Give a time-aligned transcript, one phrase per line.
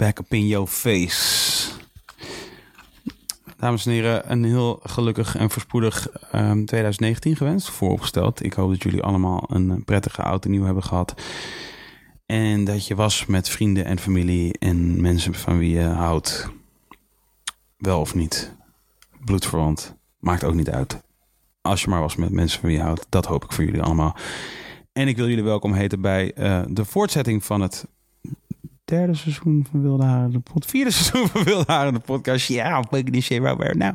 [0.00, 1.70] Back up in your face.
[3.56, 7.70] Dames en heren, een heel gelukkig en voorspoedig ehm, 2019 gewenst.
[7.70, 8.44] Vooropgesteld.
[8.44, 11.14] Ik hoop dat jullie allemaal een prettige oude nieuw hebben gehad.
[12.26, 16.48] En dat je was met vrienden en familie en mensen van wie je houdt.
[17.76, 18.56] Wel of niet.
[19.24, 19.96] Bloedverwant.
[20.18, 21.02] Maakt ook niet uit.
[21.60, 23.06] Als je maar was met mensen van wie je houdt.
[23.08, 24.16] Dat hoop ik voor jullie allemaal.
[24.92, 27.86] En ik wil jullie welkom heten bij eh, de voortzetting van het
[28.90, 30.70] derde seizoen van Wilde Haren de podcast.
[30.70, 32.48] Vierde seizoen van Wilde Haren de podcast.
[32.48, 33.94] Ja, weet niet zeker waar nou.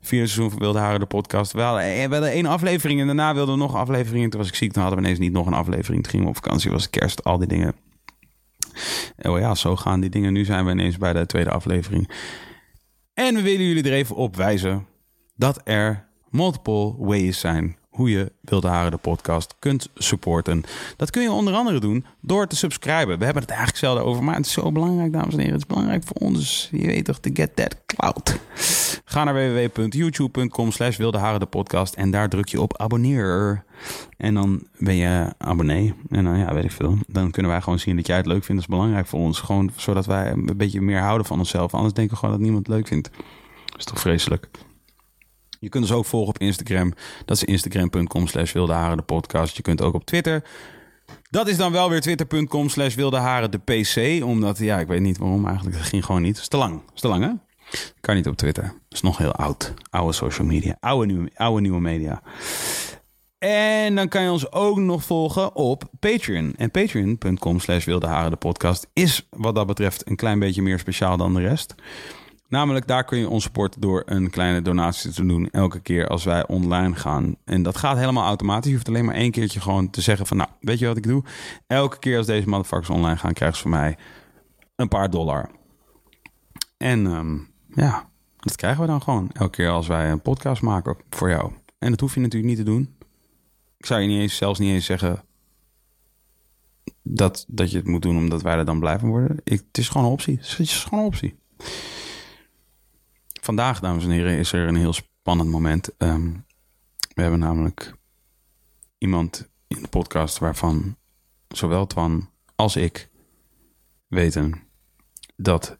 [0.00, 1.52] Vierde seizoen van Wilde Haren de podcast.
[1.52, 4.30] We hadden, eh, we hadden één aflevering en daarna wilden we nog een aflevering.
[4.30, 6.02] Toen was ik ziek, toen hadden we ineens niet nog een aflevering.
[6.02, 7.74] Toen gingen we op vakantie, was kerst, al die dingen.
[9.16, 10.32] Oh ja, zo gaan die dingen.
[10.32, 12.10] Nu zijn we ineens bij de tweede aflevering.
[13.14, 14.86] En we willen jullie er even op wijzen
[15.36, 20.62] dat er multiple ways zijn hoe je Wilde Haren de podcast kunt supporten.
[20.96, 23.18] Dat kun je onder andere doen door te subscriben.
[23.18, 25.52] We hebben het eigenlijk zelden over, maar het is zo belangrijk, dames en heren.
[25.52, 28.38] Het is belangrijk voor ons, je weet toch, to get that cloud.
[29.04, 33.64] Ga naar www.youtube.com slash Wilde Haren de podcast en daar druk je op abonneer.
[34.16, 35.94] En dan ben je abonnee.
[36.10, 36.98] En dan, ja, weet ik veel.
[37.06, 38.62] Dan kunnen wij gewoon zien dat jij het leuk vindt.
[38.62, 39.40] Dat is belangrijk voor ons.
[39.40, 41.74] Gewoon zodat wij een beetje meer houden van onszelf.
[41.74, 43.10] Anders denken we gewoon dat niemand het leuk vindt.
[43.66, 44.48] Dat is toch vreselijk.
[45.60, 46.92] Je kunt ons ook volgen op Instagram.
[47.24, 49.56] Dat is instagram.com slash de podcast.
[49.56, 50.44] Je kunt ook op Twitter.
[51.30, 54.24] Dat is dan wel weer twitter.com slash wilde haren de pc.
[54.24, 55.76] Omdat, ja, ik weet niet waarom eigenlijk.
[55.76, 56.34] Dat ging gewoon niet.
[56.34, 56.72] Dat is te lang.
[56.72, 57.30] Dat is te lang, hè?
[58.00, 58.62] Kan niet op Twitter.
[58.62, 59.74] Dat is nog heel oud.
[59.90, 60.76] Oude social media.
[60.80, 62.22] Oude nieuwe, oude nieuwe media.
[63.38, 66.54] En dan kan je ons ook nog volgen op Patreon.
[66.56, 70.78] En patreon.com slash wilde haren de podcast is wat dat betreft een klein beetje meer
[70.78, 71.74] speciaal dan de rest.
[72.50, 76.24] Namelijk, daar kun je ons supporten door een kleine donatie te doen elke keer als
[76.24, 77.36] wij online gaan.
[77.44, 78.68] En dat gaat helemaal automatisch.
[78.68, 81.06] Je hoeft alleen maar één keertje gewoon te zeggen van, nou, weet je wat ik
[81.06, 81.24] doe?
[81.66, 83.96] Elke keer als deze motherfuckers online gaan, krijgen ze van mij
[84.76, 85.50] een paar dollar.
[86.76, 87.38] En ehm,
[87.74, 91.52] ja, dat krijgen we dan gewoon elke keer als wij een podcast maken voor jou.
[91.78, 92.94] En dat hoef je natuurlijk niet te doen.
[93.78, 95.22] Ik zou je niet eens, zelfs niet eens zeggen
[97.02, 99.40] dat, dat je het moet doen omdat wij er dan blij van worden.
[99.44, 100.36] Het is gewoon een optie.
[100.40, 101.38] Het is gewoon een optie.
[103.50, 105.96] Vandaag, dames en heren, is er een heel spannend moment.
[105.96, 106.32] Ehm,
[107.14, 107.94] we hebben namelijk
[108.98, 110.96] iemand in de podcast waarvan
[111.48, 113.10] zowel Twan als ik
[114.06, 114.62] weten
[115.36, 115.78] dat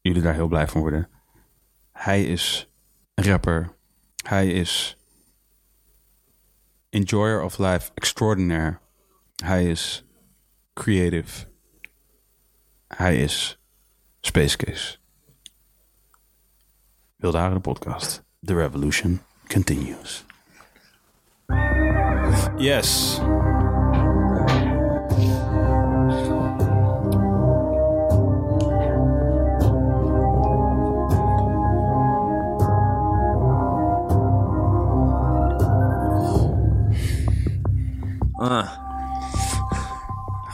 [0.00, 1.08] jullie daar heel blij van worden.
[1.92, 2.72] Hij is
[3.14, 3.76] rapper.
[4.24, 4.98] Hij is
[6.90, 8.78] enjoyer of life extraordinaire.
[9.36, 10.04] Hij is
[10.74, 11.46] creative.
[12.88, 13.60] Hij is
[14.20, 14.98] Space Case.
[17.18, 18.22] Wilde Haren de podcast.
[18.42, 20.24] The revolution continues.
[22.58, 23.20] Yes.
[38.38, 38.85] Ah.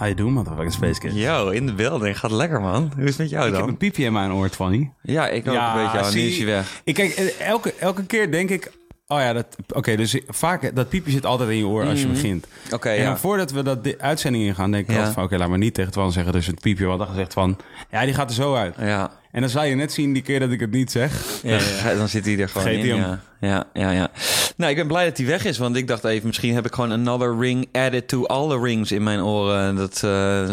[0.02, 1.14] How you doing, motherfucking Space Case?
[1.14, 2.19] Yo, in de building.
[2.19, 2.93] Gaat lekker, man.
[2.94, 3.69] Hoe is het met jou Ik heb dan?
[3.69, 4.90] een piepje in mijn oor, Twanny.
[5.02, 6.19] Ja, ik ook een beetje.
[6.20, 6.81] Nu is hij weg.
[6.84, 8.70] Ik kijk, eh, elke, elke keer denk ik...
[9.06, 12.06] Oh ja, dat, oké, dus vaak, dat piepje zit altijd in je oor als je
[12.06, 12.46] begint.
[12.70, 13.16] Oké, en ja.
[13.16, 14.96] voordat we dat di- uitzending ingaan, denk ik Ja.
[14.96, 15.25] altijd van...
[15.25, 17.56] Oké, laat maar niet tegen Twan zeggen, dus het piepje wat dan gezegd van...
[17.90, 18.75] Ja, die gaat er zo uit.
[18.78, 19.10] Ja.
[19.32, 21.40] En dan zal je net zien die keer dat ik het niet zeg.
[21.43, 21.94] Ja, ja.
[21.94, 22.96] Dan zit hij er gewoon in.
[22.96, 23.20] Ja.
[23.47, 24.11] Ja, ja, ja.
[24.56, 25.59] Nou, ik ben blij dat hij weg is.
[25.59, 28.93] Want ik dacht even, misschien heb ik gewoon another ring added to all the rings
[28.93, 29.77] in mijn oren.
[29.77, 30.11] Dat, eh,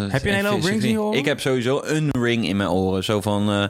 [0.07, 1.17] Heb je een hele hoop rings in je oren?
[1.19, 3.03] Ik heb sowieso een ring in mijn oren.
[3.03, 3.63] Zo van, eh,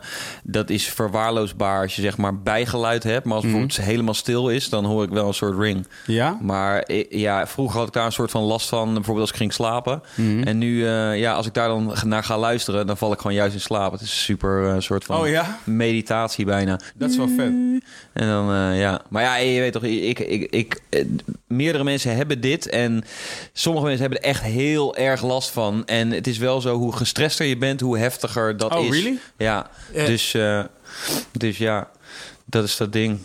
[0.43, 3.25] dat is verwaarloosbaar als je zeg maar bijgeluid hebt.
[3.25, 3.53] Maar als Mhm.
[3.53, 5.87] het bijvoorbeeld helemaal stil is, dan hoor ik wel een soort ring.
[6.05, 6.37] Ja?
[6.41, 9.53] Maar ja, vroeger had ik daar een soort van last van, bijvoorbeeld als ik ging
[9.53, 10.01] slapen.
[10.15, 10.43] Mhm.
[10.43, 13.35] En nu, eh, ja, als ik daar dan naar ga luisteren, dan val ik gewoon
[13.35, 13.91] juist in slaap.
[13.91, 15.57] Het is een super soort van Oh ja?
[15.63, 16.79] meditatie bijna.
[16.95, 17.51] Dat is wel vet.
[18.13, 19.01] En dan, ja.
[19.09, 21.05] Maar ja, je weet toch, ik, ik, ik, eh,
[21.47, 22.69] meerdere mensen hebben dit.
[22.69, 23.03] En
[23.53, 25.85] sommige mensen hebben er echt heel erg last van.
[25.85, 28.89] En het is wel zo, hoe gestrester je bent, hoe heftiger dat Oh, is.
[28.91, 29.17] really?
[29.37, 30.05] Ja, Ja.
[30.05, 30.63] dus, eh,
[31.31, 31.89] dus ja,
[32.45, 33.19] dat is dat ding.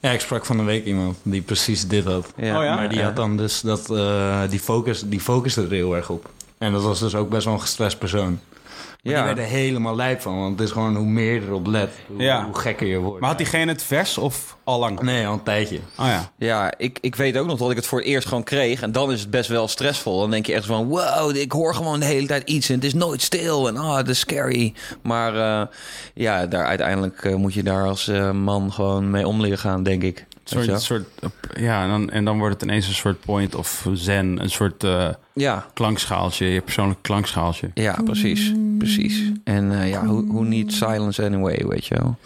[0.00, 2.32] Ja, ik sprak van de week iemand die precies dit had.
[2.36, 2.58] Ja.
[2.58, 2.74] Oh ja?
[2.74, 6.30] Maar die had dan dus dat, eh, die, focus, die focuste er heel erg op.
[6.58, 8.40] En dat was dus ook best wel een gestrest persoon.
[9.12, 9.34] Maar Ja.
[9.34, 12.44] Die er helemaal lijp van, want het is gewoon hoe meer erop let, hoe, Ja.
[12.44, 13.20] hoe gekker je wordt.
[13.20, 15.00] Maar had diegene het vers of al lang?
[15.00, 15.76] Nee, al een tijdje.
[15.98, 16.32] Oh ja.
[16.38, 18.82] Ja, ik, ik weet ook nog dat ik het voor het eerst gewoon kreeg.
[18.82, 20.20] En dan is het best wel stressvol.
[20.20, 22.68] Dan denk je echt van, wow, ik hoor gewoon de hele tijd iets.
[22.68, 23.68] En het is nooit stil.
[23.68, 24.74] En ah, het is scary.
[25.02, 25.66] Maar eh,
[26.14, 29.82] ja, daar, uiteindelijk eh, moet je daar als eh, man gewoon mee om leren gaan,
[29.82, 30.26] denk ik.
[30.48, 31.04] Soort,
[31.60, 34.42] ja, en dan, en dan wordt het ineens een soort point of zen.
[34.42, 37.70] Een soort eh, Ja, klankschaaltje, je persoonlijk klankschaaltje.
[37.74, 38.52] ja, precies.
[38.78, 39.22] Precies.
[39.44, 42.16] En eh, ja, hoe, hoe niet silence anyway, weet je wel.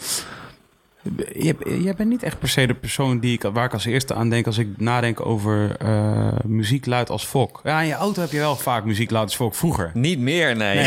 [1.34, 4.14] Je, jij bent niet echt per se de persoon die ik, waar ik als eerste
[4.14, 7.60] aan denk als ik nadenk over eh, muziek luid als fok.
[7.64, 9.90] Ja, in je auto heb je wel vaak muziek luid als fok vroeger.
[9.94, 10.86] Niet meer, nee.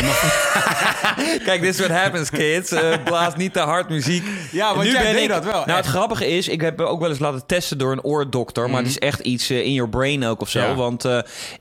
[1.44, 2.70] Kijk, dit is what happens, kids.
[2.72, 4.24] Eh, blaas niet te hard muziek.
[4.52, 6.80] Ja, want Nu jij ben deed ik- dat wel, Nou, het grappige is, ik heb
[6.80, 8.70] ook wel eens laten testen door een oordokter.
[8.70, 10.58] Maar het is echt iets eh, in your brain ook of zo.
[10.60, 10.74] Ja.
[10.74, 11.04] Want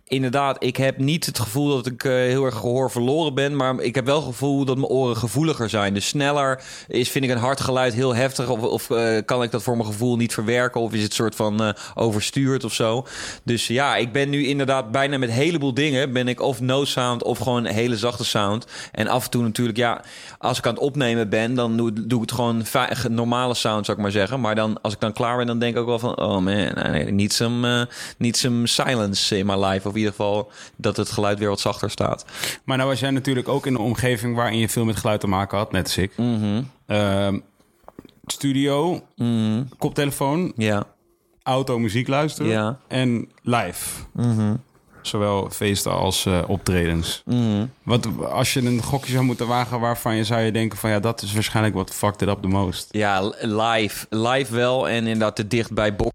[0.07, 3.55] inderdaad, ik heb niet het gevoel dat ik heel erg gehoor verloren ben.
[3.55, 5.93] Maar ik heb wel het gevoel dat mijn oren gevoeliger zijn.
[5.93, 8.44] Dus sneller is, vind ik een hard geluid heel heftig.
[8.49, 10.81] Of, of eh, kan ik dat voor mijn gevoel niet verwerken.
[10.81, 13.05] Of is het soort van eh, overstuurd of zo.
[13.43, 16.13] Dus ja, ik ben nu inderdaad bijna met een heleboel dingen.
[16.13, 18.65] Ben ik of no sound of gewoon hele zachte sound.
[18.91, 20.01] En af en toe natuurlijk, ja,
[20.37, 22.65] als ik aan het opnemen ben, dan doe, doe ik het gewoon
[23.09, 24.39] normale sound, zou ik maar zeggen.
[24.41, 26.43] Maar dan, als ik dan klaar ben, dan denk ik ook wel van, oh man,
[26.43, 27.87] nee, niet some,
[28.17, 29.87] niet some silence in my life.
[29.87, 32.25] Of in ieder geval dat het geluid weer wat zachter staat.
[32.63, 35.27] Maar nou was jij natuurlijk ook in een omgeving waarin je veel met geluid te
[35.27, 36.11] maken had, net als ik.
[36.85, 37.39] Ehm,
[38.31, 39.01] studio,
[39.77, 40.83] koptelefoon, Ja,
[41.43, 42.79] auto, muziek luisteren Ja.
[42.87, 43.89] en live.
[45.01, 47.23] Zowel feesten als eh, optredens.
[47.83, 50.99] Wat, als je een gokje zou moeten wagen waarvan je zou je denken van ja,
[50.99, 52.87] dat is waarschijnlijk wat fucked it up the most.
[52.91, 54.05] ja live.
[54.09, 56.09] Live wel en inderdaad te dicht bij box.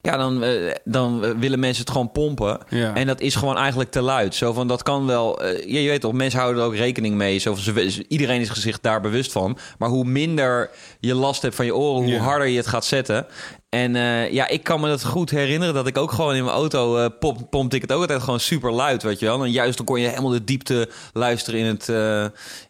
[0.00, 2.58] Ja, dan, eh, dan willen mensen het gewoon pompen.
[2.68, 2.94] Ja.
[2.94, 4.34] En dat is gewoon eigenlijk te luid.
[4.34, 5.42] Zo van, dat kan wel...
[5.42, 7.38] eh, je, weet toch, mensen houden er ook rekening mee.
[7.38, 9.58] Zo van, ze, iedereen is zich daar bewust van.
[9.78, 12.02] Maar hoe minder je last hebt van je oren...
[12.02, 12.20] hoe Ja.
[12.20, 13.26] harder je het gaat zetten.
[13.68, 15.74] En eh, ja, ik kan me dat goed herinneren...
[15.74, 18.72] dat ik ook gewoon in mijn auto pomp, pompte ik het ook altijd gewoon super
[18.72, 19.44] luid, weet je wel.
[19.44, 21.88] En juist dan kon je helemaal de diepte luisteren in, het,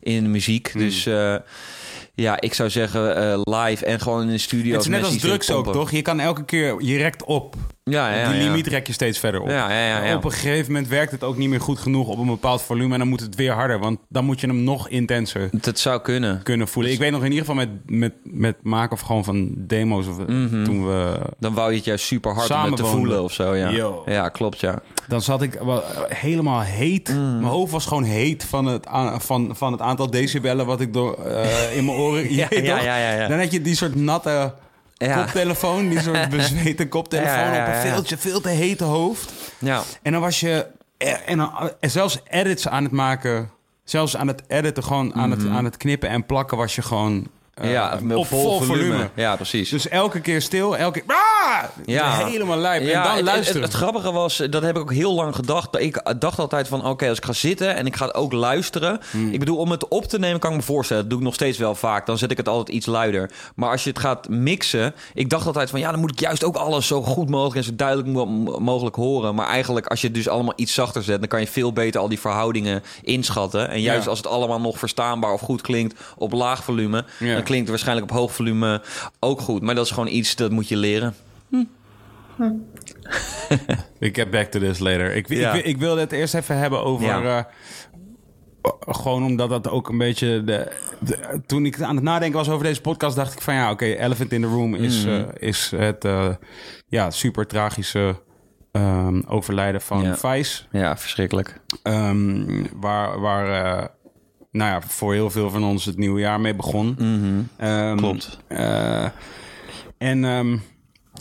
[0.00, 0.70] in de muziek.
[0.72, 0.80] Hmm.
[0.80, 1.06] Dus...
[2.20, 4.72] ja, ik zou zeggen eh, live en gewoon in de studio.
[4.72, 5.90] Het is net als drugs ook, toch?
[5.90, 7.56] Je kan elke keer, je rekt op.
[7.84, 9.48] Ja, ja, Die limiet rek je steeds verder op.
[9.48, 10.16] Ja, ja, ja, ja.
[10.16, 12.92] Op een gegeven moment werkt het ook niet meer goed genoeg op een bepaald volume.
[12.92, 16.00] En dan moet het weer harder, want dan moet je hem nog intenser Dat zou
[16.00, 16.42] kunnen.
[16.42, 16.92] kunnen voelen.
[16.92, 20.06] Ik weet nog in ieder geval met, met, met maken of gewoon van demo's.
[20.06, 20.16] Of,
[20.64, 21.18] Toen we...
[21.38, 23.54] Dan wou je het juist super hard om het te voelen of zo.
[23.54, 24.02] Ja, Yo.
[24.06, 24.82] ja klopt, ja.
[25.08, 27.08] Dan zat ik wel, helemaal heet.
[27.08, 27.36] Mm.
[27.38, 28.86] Mijn hoofd was gewoon heet van het,
[29.18, 32.07] van, van het aantal decibellen wat ik door, eh, in mijn oren...
[32.16, 33.28] Ja, ja, ja.
[33.28, 34.54] Dan had je die soort natte
[35.14, 35.88] koptelefoon.
[35.88, 39.32] Die soort bezweten koptelefoon op een veel, te- veel te hete hoofd.
[39.58, 40.66] Ja, En dan was je...
[41.26, 43.50] En, dan, en zelfs edits aan het maken...
[43.84, 46.56] Zelfs aan het editen, gewoon aan, het, aan het knippen en plakken...
[46.56, 47.37] was je gewoon eh, Mhm.
[47.62, 49.08] Ja op vol volume.
[49.14, 49.68] Ja, precies.
[49.70, 51.14] Dus elke keer stil, elke keer...
[51.16, 51.62] Ah!
[51.86, 52.26] Ja.
[52.26, 52.82] Helemaal lijp.
[52.82, 53.62] Ja, en dan het- luisteren.
[53.62, 55.78] Het, het, grappige was, dat heb ik ook heel lang gedacht.
[55.80, 59.00] Ik dacht altijd van, oké, als ik ga zitten en ik ga ook luisteren.
[59.10, 59.32] Hmm.
[59.32, 61.02] Ik bedoel, om het op te nemen kan ik me voorstellen.
[61.02, 62.06] Dat doe ik nog steeds wel vaak.
[62.06, 63.30] Dan zet ik het altijd iets luider.
[63.54, 66.44] Maar als je het gaat mixen, ik dacht altijd van, ja, dan moet ik juist
[66.44, 68.26] ook alles zo goed mogelijk en zo duidelijk mo-
[68.58, 69.34] mogelijk horen.
[69.34, 72.00] Maar eigenlijk, als je het dus allemaal iets zachter zet, dan kan je veel beter
[72.00, 73.68] al die verhoudingen inschatten.
[73.70, 74.08] En juist Ja.
[74.10, 77.36] als het allemaal nog verstaanbaar of goed klinkt op laag volume, Ja.
[77.48, 78.82] Klinkt waarschijnlijk op hoog volume
[79.20, 79.62] ook goed.
[79.62, 81.14] Maar dat is gewoon iets dat moet je leren.
[83.98, 85.14] Ik get back to this later.
[85.14, 85.52] Ik, Ja.
[85.52, 87.06] ik, ik wilde het eerst even hebben over...
[87.06, 87.22] Ja.
[87.38, 87.44] eh,
[88.80, 90.44] gewoon omdat dat ook een beetje...
[90.44, 93.16] De, de- toen ik aan het nadenken was over deze podcast...
[93.16, 95.14] dacht ik van ja, oké, Elephant in the Room is, Mhm.
[95.14, 96.28] eh, is het eh,
[96.88, 98.20] ja, super tragische
[98.72, 100.16] ehm, overlijden van Ja.
[100.16, 100.62] Vice.
[100.70, 101.60] Ja, verschrikkelijk.
[101.82, 103.84] Ehm, waar waar eh,
[104.50, 106.96] nou ja, voor heel veel van ons het nieuwe jaar mee begon.
[107.56, 108.38] Ehm, Klopt.
[108.46, 109.04] eh,
[109.98, 110.52] en ehm,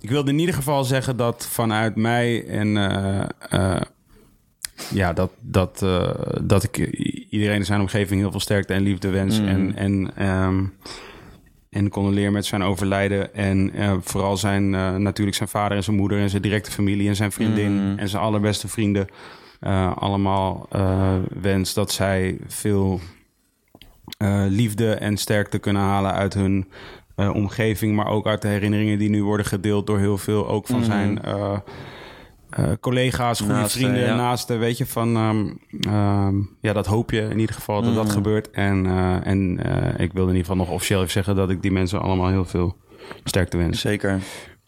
[0.02, 3.82] ik wilde in ieder geval zeggen dat vanuit mij en eh, eh,
[4.94, 5.86] ja, dat, dat,
[6.42, 6.78] dat ik
[7.30, 9.40] iedereen in zijn omgeving heel veel sterkte en liefde wens.
[9.40, 10.64] En, en, ehm
[11.70, 13.34] en condoleer met zijn overlijden.
[13.34, 13.72] En
[14.04, 14.70] vooral zijn,
[15.02, 18.24] natuurlijk zijn vader en zijn moeder en zijn directe familie en zijn vriendin en zijn
[18.24, 19.08] allerbeste vrienden.
[19.96, 20.68] allemaal
[21.42, 23.00] wens dat zij veel
[24.18, 26.68] eh, liefde en sterkte kunnen halen uit hun
[27.16, 30.68] eh, omgeving, maar ook uit de herinneringen die nu worden gedeeld door heel veel, ook
[30.68, 31.58] van zijn eh,
[32.80, 34.16] collega's, goede vrienden, ja.
[34.16, 35.48] naasten, weet je, van ehm,
[35.94, 38.52] ehm, ja, dat hoop je in ieder geval dat dat gebeurt.
[38.52, 38.86] En,
[39.24, 39.60] en
[39.98, 42.46] ik wil in ieder geval nog officieel even zeggen dat ik die mensen allemaal heel
[42.46, 42.78] veel
[43.24, 43.80] sterkte wens.
[43.80, 44.20] Zeker.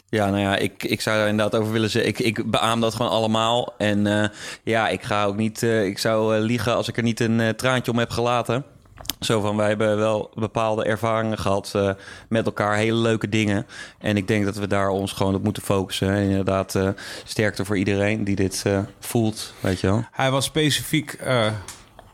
[0.10, 2.12] Ja, nou ja, ik, ik zou daar inderdaad over willen zeggen.
[2.12, 3.74] Ik, ik beaam dat gewoon allemaal.
[3.78, 4.32] En
[4.64, 5.62] ja, ik ga ook niet.
[5.62, 8.66] ik zou liegen als ik er niet een traantje om heb gelaten.
[9.20, 11.90] Zo van, wij hebben wel bepaalde ervaringen gehad eh,
[12.30, 13.66] met elkaar, hele leuke dingen.
[13.98, 16.10] En ik denk dat we daar ons gewoon op moeten focussen.
[16.10, 16.90] En inderdaad, eh,
[17.24, 20.06] sterkte voor iedereen die dit eh, voelt, weet je wel.
[20.12, 21.18] Hij was specifiek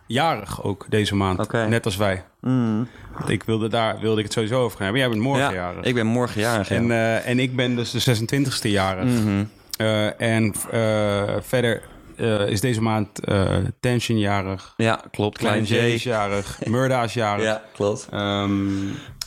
[0.07, 2.23] jarig ook deze maand, net als wij.
[2.39, 2.87] Want
[3.27, 5.01] Ik wilde daar wilde ik het sowieso over gaan hebben.
[5.01, 5.85] Jij bent morgen ja, jarig.
[5.85, 6.69] ik ben morgen jarig.
[6.69, 6.75] ja.
[6.75, 6.91] En,
[7.23, 9.05] en ik ben dus de 26e jarig.
[9.05, 9.43] Mhm.
[10.17, 10.53] En
[11.41, 11.81] verder
[12.17, 14.73] eh, is deze maand eh Tension jarig.
[14.77, 15.37] ja, klopt.
[15.37, 16.57] Klein Klein J is jarig.
[16.65, 17.43] Murda is jarig.
[17.51, 18.07] Ja, klopt.
[18.11, 18.51] Ehm,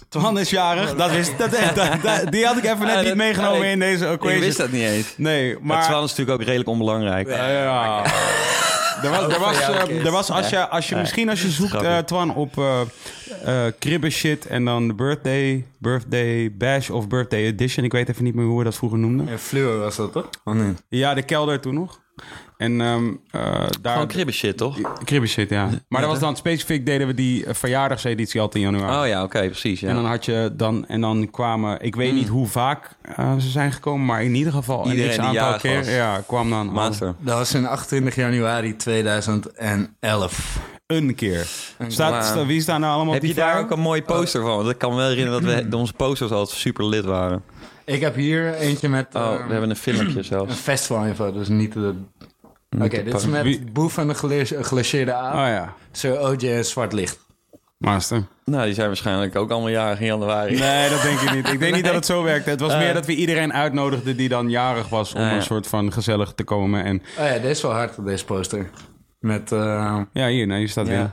[0.08, 0.94] Twan is jarig.
[0.94, 4.04] Dat is, dat, dat- dat- die had ik even net niet meegenomen nee, in deze
[4.04, 4.40] Ik equation.
[4.40, 5.14] wist dat niet eens.
[5.16, 5.82] Nee, Maar maar...
[5.84, 7.28] Twan is natuurlijk ook redelijk onbelangrijk.
[7.28, 8.04] Ja, ja.
[9.02, 11.82] Er was, er was, eh, er was als je, als je misschien als je zoekt,
[11.82, 12.80] eh, Twan, op eh
[13.94, 17.84] eh, shit en dan de birthday, birthday bash of birthday edition.
[17.84, 19.26] Ik weet even niet meer hoe we dat vroeger noemden.
[19.28, 20.28] Ja, Fluor was dat toch?
[20.44, 20.74] Oh nee.
[20.88, 22.00] Ja, de kelder toen nog.
[22.58, 23.40] En ehm eh
[23.80, 23.92] daar...
[23.92, 24.78] Gewoon kribben shit, toch?
[25.04, 25.68] Kribben shit, ja.
[25.88, 29.00] Maar dat was dan specifiek, deden we die eh, verjaardagseditie altijd in januari.
[29.02, 29.80] Oh ja, oké, precies.
[29.80, 29.88] Ja.
[29.88, 33.48] En dan had je dan, en dan kwamen, ik weet niet hoe vaak eh, ze
[33.48, 35.88] zijn gekomen, maar in ieder geval een Iedereen die aantal keer, was.
[35.88, 37.14] ja, kwam dan al Master.
[37.18, 40.58] Dat was in 28 januari 2011.
[40.86, 41.46] een keer.
[41.88, 44.56] Staat, wie staan nou allemaal Heb je daar ook een mooie poster van?
[44.56, 47.42] Want ik kan me wel herinneren dat we, onze posters altijd super lid waren.
[47.84, 50.54] Ik heb hier eentje met Oh, we hebben een filmpje een zelfs.
[50.54, 51.94] festival info, dus niet de...
[52.76, 55.34] Oké, dit is met Wie- Boef en de glaci- glacierde aap.
[55.34, 57.18] Oh ja, Sir OJ en Zwart Licht.
[57.78, 58.22] master.
[58.44, 60.58] Nou, die zijn waarschijnlijk ook allemaal jarig in januari.
[60.58, 61.48] Nee, dat denk ik niet.
[61.52, 62.50] Ik denk niet dat het zo werkte.
[62.50, 65.36] Het was meer dat we iedereen uitnodigden die dan jarig was om Ah, ja.
[65.36, 66.84] een soort van gezellig te komen.
[66.84, 68.70] En Oh ja, deze is wel hard, deze poster.
[69.20, 70.92] Met, eh, ja, hier, nee, hier staat Ja.
[70.92, 71.10] weer.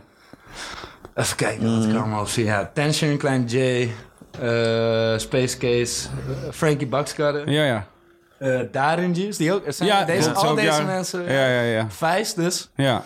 [1.16, 2.44] even kijken wat ik allemaal op zie.
[2.46, 7.88] Ja, Tension, Klein J, eh, Space Case, eh, Frankie Buckscutter, Ja, ja.
[8.38, 9.66] Eh Darinji, is die ook?
[9.66, 10.86] Er zijn Ja, deze, al ook deze jarig.
[10.86, 11.24] mensen.
[11.24, 11.88] Ja, ja, ja.
[11.90, 13.04] Vice dus, Ja,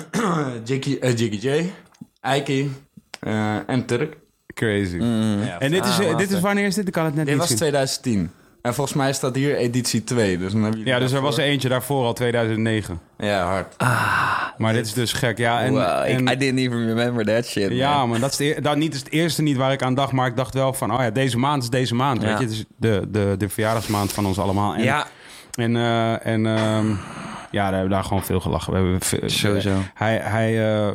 [0.64, 1.72] Jiggy, eh, Jiggy J,
[2.36, 2.66] Ike
[3.20, 4.16] eh, en Turk.
[4.54, 4.96] crazy.
[4.96, 6.86] Ja, En dit is, Ah, eh, dit is wanneer is dit?
[6.86, 7.58] Ik kan het net dit niet was zien.
[7.58, 8.30] 2010.
[8.62, 10.38] En volgens mij staat hier editie 2.
[10.38, 13.00] Dus dan hebben jullie Ja, dus er was er eentje daarvoor al 2009.
[13.18, 13.74] Ja, hard.
[14.58, 15.38] Maar dit is dus gek.
[15.38, 17.70] Ja, en, wow, en- ik, I didn't even remember that shit.
[17.72, 18.08] ja, man.
[18.08, 20.12] maar dat is, de, eer- dat niet is het eerste niet waar ik aan dacht.
[20.12, 22.22] Maar ik dacht wel van, oh ja, deze maand is deze maand.
[22.22, 22.28] Ja.
[22.28, 24.74] Weet je, het is de, de, de verjaardagsmaand van ons allemaal.
[24.74, 25.06] En, ja,
[25.54, 26.88] En, eh, en ehm,
[27.50, 28.72] ja, daar hebben we daar gewoon veel gelachen.
[28.72, 29.70] We hebben veel- Sowieso.
[29.94, 30.92] Hij, hij, eh,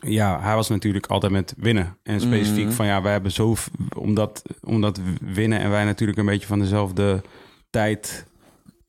[0.00, 1.96] ja, hij was natuurlijk altijd met winnen.
[2.02, 2.74] En specifiek Mhm.
[2.74, 3.54] van ja, wij hebben zo...
[3.96, 7.22] Omdat, omdat winnen en wij natuurlijk een beetje van dezelfde
[7.70, 8.26] tijd...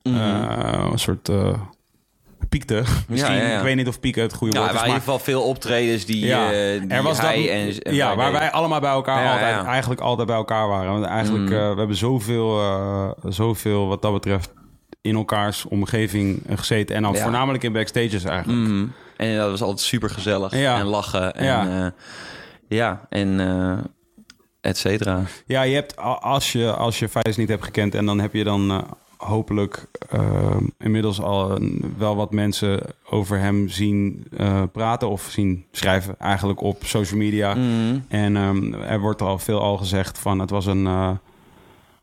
[0.02, 1.28] eh, een soort...
[1.28, 1.60] eh
[2.48, 2.74] piekte.
[3.08, 3.42] Misschien, Mhm.
[3.42, 3.56] ja, ja.
[3.56, 5.14] ik weet niet of pieken het goede ja er woord is, waren in maar...
[5.14, 8.16] ieder geval veel optredens die, Ja, eh, die er was hij dat, en, en ja,
[8.16, 10.92] waar wij allemaal bij elkaar altijd, eigenlijk altijd bij elkaar waren.
[10.92, 11.56] Want eigenlijk, Mm.
[11.56, 12.60] we hebben zoveel,
[13.24, 14.52] zoveel wat dat betreft
[15.00, 16.96] in elkaars omgeving gezeten.
[16.96, 18.88] En dan voornamelijk in backstages eigenlijk.
[19.20, 20.56] En dat was altijd super gezellig.
[20.56, 20.78] Ja.
[20.78, 21.34] En lachen.
[21.34, 21.64] En, Ja.
[21.64, 21.92] ja.
[22.68, 23.78] ja, en eh
[24.60, 25.22] et cetera.
[25.46, 27.94] Ja, je hebt, als je, als je Vijs niet hebt gekend...
[27.94, 28.78] en dan heb je dan eh,
[29.16, 31.58] hopelijk eh, inmiddels al
[31.98, 35.08] wel wat mensen over hem zien eh, praten...
[35.08, 37.54] of zien schrijven eigenlijk op social media.
[37.54, 37.98] Mhm.
[38.08, 41.10] En ehm, er wordt al veel al gezegd van het was een eh,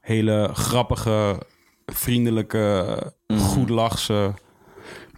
[0.01, 1.38] hele grappige,
[1.86, 2.97] vriendelijke,
[3.27, 3.39] Mhm.
[3.39, 4.33] goedlachse.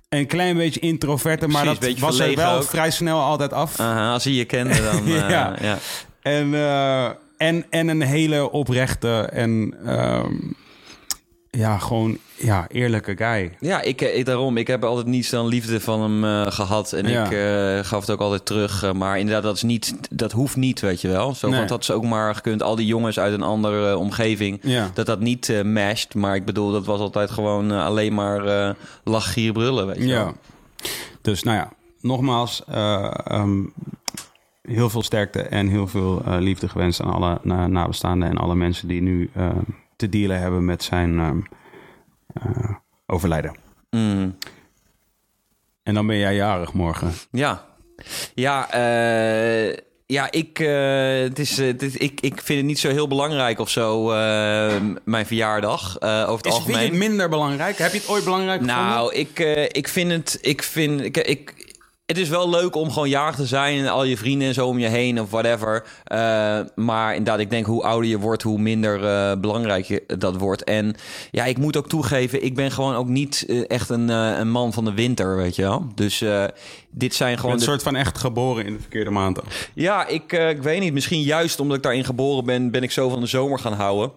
[0.10, 2.64] Een klein beetje introverte, maar Precies, dat was er wel ook.
[2.64, 3.80] vrij snel altijd af.
[3.80, 5.06] Aha, als hij je kende, dan...
[5.08, 5.56] eh, Ja.
[5.62, 5.78] ja.
[6.22, 7.06] En, eh,
[7.38, 10.34] en, en een hele oprechte en ehm,
[11.52, 13.56] ja, gewoon ja, eerlijke guy.
[13.60, 14.58] Ja, ik, ik daarom.
[14.58, 16.94] Ik heb altijd niet zo'n liefde van hem eh, gehad.
[16.94, 17.26] En Ja.
[17.26, 18.84] ik eh, gaf het ook altijd terug.
[18.84, 21.34] Eh, maar inderdaad, dat, is niet, dat hoeft niet, weet je wel.
[21.36, 21.58] Zo, Nee.
[21.58, 22.64] Want dat is ook maar gekund.
[22.64, 24.60] Al die jongens uit een andere eh, omgeving.
[24.62, 24.90] Ja.
[24.94, 26.16] Dat dat niet eh masht.
[26.16, 29.98] Maar ik bedoel, dat was altijd gewoon eh, alleen maar eh lach, gier, brullen, weet
[29.98, 30.24] je Ja.
[30.24, 30.34] wel.
[31.22, 33.60] Dus nou ja, nogmaals, eh, ehm,
[34.62, 38.56] heel veel sterkte en heel veel eh, liefde gewenst aan alle na- nabestaanden en alle
[38.56, 39.50] mensen die nu eh,
[40.00, 41.40] te dealen hebben met zijn ehm,
[42.34, 42.70] eh,
[43.06, 43.56] overlijden.
[43.90, 44.38] Mm.
[45.84, 47.14] En dan ben jij jarig morgen.
[47.32, 47.66] Ja,
[48.34, 52.90] ja, eh, ja ik, eh, het is, het is, ik, ik vind het niet zo
[52.90, 54.76] heel belangrijk of zo, eh,
[55.06, 56.90] mijn verjaardag, eh, over het Is, vind je algemeen.
[57.00, 57.78] het minder belangrijk?
[57.78, 58.86] Heb je het ooit belangrijk gevonden?
[58.86, 60.38] Nou, ik, eh, ik vind het.
[60.42, 61.02] Ik vind.
[61.04, 61.59] Ik, ik,
[62.10, 64.68] het is wel leuk om gewoon jarig te zijn en al je vrienden en zo
[64.68, 65.84] om je heen of whatever.
[66.04, 70.38] Eh, maar inderdaad, ik denk hoe ouder je wordt, hoe minder eh, belangrijk je, dat
[70.38, 70.64] wordt.
[70.64, 70.96] En
[71.32, 74.52] ja, ik moet ook toegeven, ik ben gewoon ook niet eh, echt een, eh, een
[74.52, 75.86] man van de winter, weet je wel.
[75.96, 76.44] Dus eh,
[76.92, 77.52] dit zijn gewoon.
[77.56, 79.40] de- een soort van echt geboren in de verkeerde maand.
[79.74, 80.94] ja, ik, eh, ik weet niet.
[80.94, 84.12] Misschien juist omdat ik daarin geboren ben, ben ik zo van de zomer gaan houden.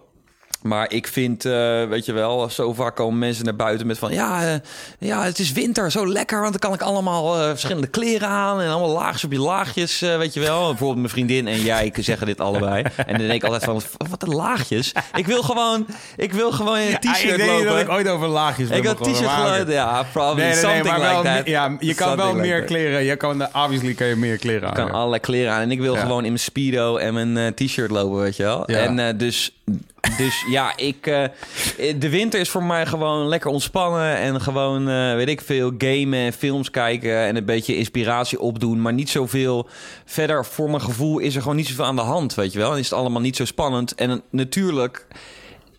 [0.63, 4.13] Maar ik vind, eh, weet je wel, zo vaak komen mensen naar buiten met van...
[4.13, 4.59] Ja, eh,
[4.99, 8.61] ja het is winter, zo lekker, want dan kan ik allemaal eh, verschillende kleren aan...
[8.61, 10.67] en allemaal laagjes op je laagjes, weet je wel.
[10.67, 12.83] Bijvoorbeeld mijn vriendin en jij zeggen dit allebei.
[12.95, 14.91] En dan denk ik altijd van, wat een laagjes.
[15.15, 17.65] Ik wil gewoon, ik wil gewoon in een t-shirt ik lopen.
[17.65, 20.73] dat ik ooit over laagjes ben Ik had t-shirt geluid, ja, probably Nee, nee, nee,
[20.73, 21.47] something wel, like that.
[21.47, 22.67] ja, je kan wel like meer that.
[22.67, 23.03] kleren.
[23.03, 24.73] Je kan, obviously kan je meer kleren aan.
[24.73, 24.91] kan ja.
[24.91, 25.61] allerlei kleren aan.
[25.61, 26.01] En ik wil Ja.
[26.01, 28.71] gewoon in mijn speedo en mijn t-shirt lopen, weet je wel.
[28.71, 28.77] Ja.
[28.77, 29.51] En dus,
[30.17, 31.23] dus ja, ik, eh,
[31.99, 34.17] de winter is voor mij gewoon lekker ontspannen.
[34.17, 37.17] En gewoon, eh, weet ik veel, gamen en films kijken.
[37.17, 38.81] En een beetje inspiratie opdoen.
[38.81, 39.67] Maar niet zoveel
[40.05, 40.45] verder.
[40.45, 42.71] Voor mijn gevoel is er gewoon niet zoveel aan de hand, weet je wel.
[42.71, 43.95] En is het allemaal niet zo spannend.
[43.95, 45.07] En natuurlijk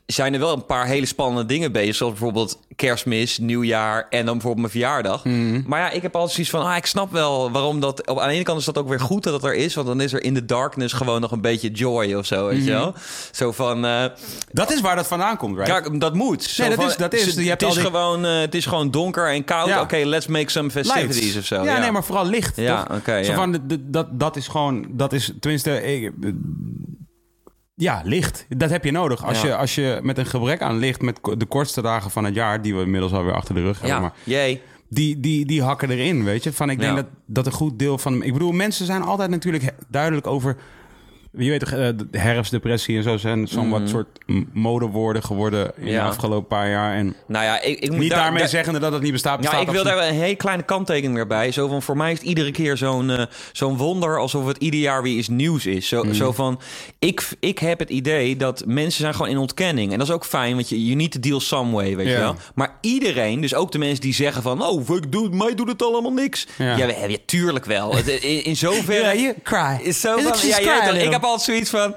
[0.06, 1.94] zijn er wel een paar hele spannende dingen bezig.
[1.94, 5.24] Zoals bijvoorbeeld kerstmis, nieuwjaar en dan bijvoorbeeld mijn verjaardag.
[5.24, 5.62] Mhm.
[5.66, 6.62] Maar ja, ik heb altijd zoiets van...
[6.62, 8.08] Ah, ik snap wel waarom dat...
[8.08, 9.74] Op, aan de ene kant is dat ook weer goed dat het er is.
[9.74, 12.64] Want dan is er in de darkness gewoon nog een beetje joy of zo, weet
[12.64, 12.94] je wel?
[13.32, 13.84] Zo van...
[13.86, 14.04] eh,
[14.52, 15.84] Dat is waar dat vandaan komt, right?
[15.86, 16.42] ja, dat moet.
[16.42, 17.26] Zo Nee, dat van- is- dat is.
[17.26, 19.68] Het, Je hebt is al die- gewoon, eh, het is gewoon donker en koud.
[19.68, 19.80] Ja.
[19.80, 21.36] Oké, let's make some festivities Lights.
[21.38, 21.62] of zo.
[21.64, 22.56] Ja, nee, maar vooral licht.
[22.56, 22.96] Ja, toch?
[22.96, 23.36] oké, Zo ja.
[23.36, 26.12] van, dat, dat is gewoon, dat is tenminste, ik-
[27.74, 28.46] ja, licht.
[28.48, 29.24] Dat heb je nodig.
[29.24, 29.46] Als, Ja.
[29.48, 32.62] je, als je met een gebrek aan licht, met de kortste dagen van het jaar,
[32.62, 34.60] die we inmiddels alweer achter de rug hebben, Ja, maar jee.
[34.88, 36.52] die, die, die hakken erin, weet je.
[36.52, 37.02] Van, ik denk Ja.
[37.02, 38.22] dat, dat een goed deel van...
[38.22, 40.56] Ik bedoel, mensen zijn altijd natuurlijk duidelijk over...
[41.36, 45.66] Je weet toch, eh, de herfstdepressie en zo zijn zo'n wat soort m- modewoorden geworden
[45.76, 45.90] in Mhm.
[45.90, 46.02] Ja.
[46.02, 46.94] de afgelopen paar jaar.
[46.94, 49.32] En Nou ja, ik, ik moet niet daar- daarmee daar- zeggende dat het niet bestaat.
[49.34, 49.98] Ja, bestaat ik wil absoluut.
[49.98, 51.52] daar wel een hele kleine kanttekening weer bij.
[51.52, 54.18] Zo van, voor mij is het iedere keer zo'n eh, zo'n wonder...
[54.18, 55.88] alsof het ieder jaar weer iets nieuws is.
[55.88, 56.14] Zo, Mhm.
[56.14, 56.60] zo van,
[56.98, 59.92] ik, ik heb het idee dat mensen zijn gewoon in ontkenning.
[59.92, 62.12] En dat is ook fijn, want je you need to deal some way, weet Ja.
[62.12, 62.34] je wel.
[62.54, 64.62] Maar iedereen, dus ook de mensen die zeggen van...
[64.62, 66.46] oh, ik doe, mij doet het allemaal niks.
[66.58, 66.76] Ja.
[66.76, 67.94] Ja, tuurlijk wel.
[67.96, 69.02] Het- In, in zoverre...
[69.04, 69.78] Ja, je cry.
[69.82, 71.10] Is zo van, ja, weet a toch, ik little?
[71.10, 71.94] heb altijd zoiets van...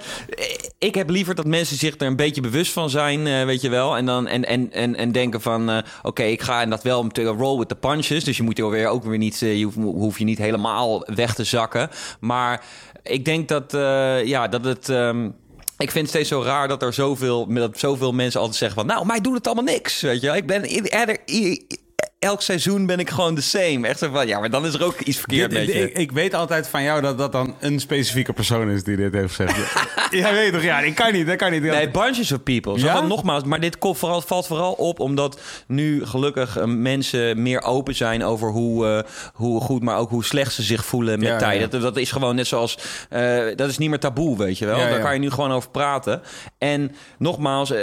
[0.77, 3.69] Ik heb liever dat mensen zich er een beetje bewust van zijn, eh, weet je
[3.69, 3.97] wel.
[3.97, 5.69] En, dan, en, en, en, en denken van...
[5.69, 8.23] eh, Oké, ik ga en dat wel meteen roll with the punches.
[8.23, 9.41] Dus je moet er weer ook weer niet...
[9.41, 11.89] eh, je hoef je niet helemaal weg te zakken.
[12.19, 12.63] Maar
[13.03, 13.71] ik denk dat,
[14.25, 14.89] ja, dat het...
[14.89, 15.25] ehm,
[15.77, 18.87] ik vind het steeds zo raar dat er zoveel, dat zoveel mensen altijd zeggen van...
[18.87, 20.29] Nou, mij doet het allemaal niks, weet je.
[20.35, 20.63] Ik ben...
[20.63, 21.17] eerder-
[22.19, 23.87] Elk seizoen ben ik gewoon the same.
[23.87, 26.33] Echt zo van, ja, maar dan is er ook iets verkeerd Dit- ik, ik weet
[26.33, 29.57] altijd van jou dat dat dan een specifieke persoon is die dit heeft gezegd.
[30.11, 30.63] ja, weet je toch?
[30.63, 31.27] Ja, ik kan niet.
[31.27, 31.61] Dat kan niet.
[31.61, 32.79] Nee, bunches of people.
[32.79, 32.93] Zo Ja?
[32.97, 37.61] van, nogmaals, maar dit komt vooral, valt vooral op omdat nu gelukkig eh, mensen meer
[37.61, 41.27] open zijn over hoe, eh, hoe goed, maar ook hoe slecht ze zich voelen met
[41.27, 41.61] Ja, tijd.
[41.61, 41.67] ja.
[41.67, 42.77] Dat, dat is gewoon net zoals,
[43.09, 44.77] eh, dat is niet meer taboe, weet je wel.
[44.77, 46.21] Daar kan je nu gewoon over praten.
[46.57, 47.73] En nogmaals,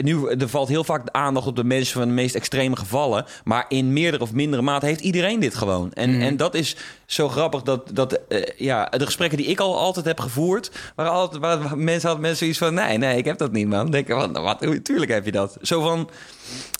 [0.00, 3.24] nu, er valt heel vaak de aandacht op de mensen van de meest extreme gevallen.
[3.44, 5.92] Maar in meerdere of mindere mate heeft iedereen dit gewoon.
[5.92, 6.20] En, Mhm.
[6.20, 10.04] en dat is zo grappig dat, dat eh, ja, de gesprekken die ik al altijd
[10.06, 13.52] heb gevoerd, waren altijd, waren, mensen hadden mensen zoiets van, nee, nee, ik heb dat
[13.52, 13.90] niet, man.
[13.90, 15.56] Denk ik van, wat, tuurlijk heb je dat.
[15.62, 16.08] Zo van,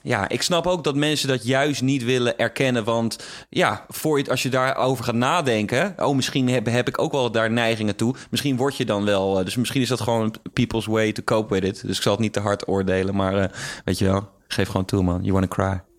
[0.03, 2.85] ja, ik snap ook dat mensen dat juist niet willen erkennen.
[2.85, 3.19] Want
[3.49, 5.95] ja, voor je, als je daarover gaat nadenken...
[5.99, 8.15] oh, misschien heb, heb ik ook wel daar neigingen toe.
[8.31, 9.39] Misschien word je dan wel...
[9.39, 11.83] eh, dus misschien is dat gewoon people's way to cope with it.
[11.87, 13.15] Dus ik zal het niet te hard oordelen.
[13.15, 13.49] Maar eh,
[13.85, 15.21] weet je wel, geef gewoon toe, man.
[15.21, 15.92] You wanna cry.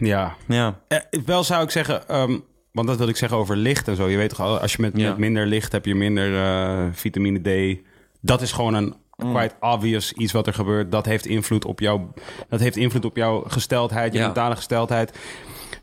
[0.00, 0.36] Ja.
[0.48, 2.38] Ja, Eh, wel zou ik zeggen, ehm,
[2.72, 4.08] want dat wil ik zeggen over licht en zo.
[4.08, 5.08] Je weet toch, als je met, Ja.
[5.08, 7.78] met minder licht heb je minder eh, vitamine D.
[8.20, 9.34] Dat is gewoon een Mm.
[9.34, 10.90] quite obvious iets wat er gebeurt.
[10.92, 12.12] Dat heeft invloed op jouw,
[12.48, 14.24] dat heeft invloed op jouw gesteldheid, je Ja.
[14.24, 15.18] mentale gesteldheid.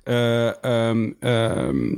[0.03, 1.89] Eh, ehm, ehm,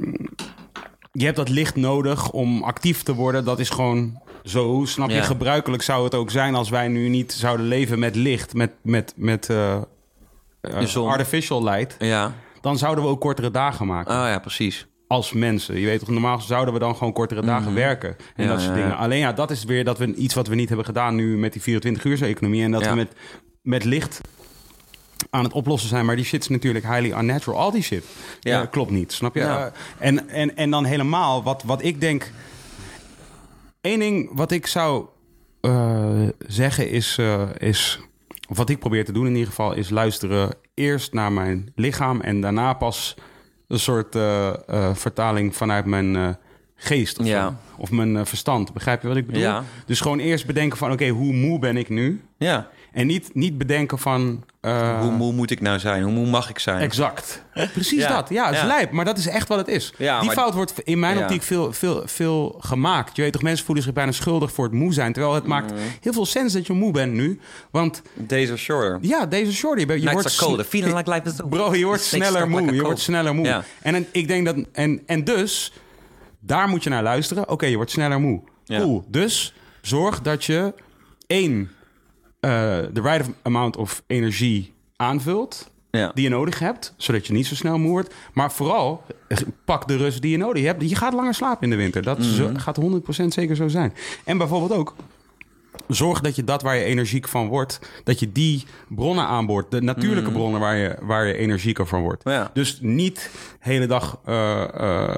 [1.12, 3.46] je hebt dat licht nodig om actief te worden.
[3.46, 5.16] Dat is gewoon zo, snap je?
[5.16, 5.22] Ja.
[5.24, 9.14] Gebruikelijk zou het ook zijn als wij nu niet zouden leven met licht, met, met,
[9.16, 9.50] met
[10.62, 11.10] De zon.
[11.10, 11.96] artificial light.
[12.00, 12.34] Ja.
[12.62, 14.12] Dan zouden we ook kortere dagen maken.
[14.14, 14.88] Oh ja, precies.
[15.08, 15.80] Als mensen.
[15.80, 18.10] Je weet toch, normaal zouden we dan gewoon kortere dagen werken.
[18.10, 18.42] En Mhm.
[18.44, 18.90] Ja, dat soort ja, dingen.
[18.98, 19.04] ja.
[19.04, 21.54] Alleen ja, dat is weer dat we iets wat we niet hebben gedaan nu met
[21.54, 22.64] die 24-uurs-economie.
[22.64, 22.90] En dat Ja.
[22.90, 23.12] we met,
[23.62, 24.22] met licht
[25.30, 26.06] aan het oplossen zijn.
[26.06, 27.60] Maar die shit is natuurlijk highly unnatural.
[27.60, 28.04] Al die shit
[28.40, 28.62] Ja.
[28.62, 29.40] eh, klopt niet, snap je?
[29.42, 29.66] Ja.
[29.66, 29.72] Eh,
[30.08, 32.32] en, en, en dan helemaal, wat, wat ik denk...
[33.82, 35.06] Eén ding wat ik zou
[35.62, 38.00] eh, zeggen is, eh, is...
[38.50, 39.74] Of wat ik probeer te doen in ieder geval...
[39.74, 42.22] is luisteren eerst naar mijn lichaam...
[42.22, 43.16] en daarna pas
[43.68, 46.30] een soort eh, eh, vertaling vanuit mijn eh,
[46.76, 47.60] geest of, Ja.
[47.78, 48.74] of mijn verstand.
[48.74, 49.42] Begrijp je wat ik bedoel?
[49.42, 49.64] Ja.
[49.86, 50.92] Dus gewoon eerst bedenken van...
[50.92, 52.22] oké, hoe moe ben ik nu?
[52.38, 52.68] Ja.
[53.00, 54.44] En niet, niet bedenken van...
[54.62, 56.04] eh, Hoe moe moet ik nou zijn?
[56.04, 56.82] Hoe moe mag ik zijn?
[56.82, 57.44] Exact.
[57.74, 58.08] Precies Ja.
[58.16, 58.30] dat.
[58.30, 58.68] Ja, het is Ja.
[58.68, 58.92] lijp.
[58.92, 59.94] Maar dat is echt wat het is.
[59.98, 63.16] Ja, Die fout wordt in mijn optiek veel, veel, veel gemaakt.
[63.16, 65.14] Je weet toch, mensen voelen zich bijna schuldig voor het moe zijn.
[65.14, 65.80] Terwijl het maakt Mhm.
[66.02, 67.40] heel veel sens dat je moe bent nu.
[67.72, 68.98] Want Deze shorter.
[69.02, 70.28] ja, deze shorty, je, Nights wordt...
[70.28, 70.66] are colder.
[70.66, 71.34] Feeling like life is.
[71.50, 72.74] Bro, je wordt sneller like moe.
[72.76, 73.48] Je wordt sneller moe.
[73.82, 74.56] En en ik denk dat...
[74.72, 75.74] En, en dus,
[76.40, 77.50] daar moet je naar luisteren.
[77.50, 78.42] Oké, je wordt sneller moe.
[78.66, 79.04] Cool.
[79.08, 80.74] Dus zorg dat je
[81.28, 81.72] één...
[82.40, 82.50] eh,
[82.94, 86.12] de right amount of energie aanvult Ja.
[86.14, 88.14] die je nodig hebt, zodat je niet zo snel moe wordt.
[88.34, 90.90] Maar vooral, eh, pak de rust die je nodig hebt.
[90.90, 92.02] Je gaat langer slapen in de winter.
[92.04, 92.28] Dat Mhm.
[92.30, 93.94] zo- gaat 100% zeker zo zijn.
[94.24, 94.96] En bijvoorbeeld ook,
[95.88, 99.72] zorg dat je dat waar je energiek van wordt, dat je die bronnen aanboort.
[99.72, 102.24] De natuurlijke bronnen waar je, waar je energieker van wordt.
[102.24, 102.34] Mhm.
[102.34, 102.50] Ja.
[102.54, 105.14] Dus niet de hele dag, eh,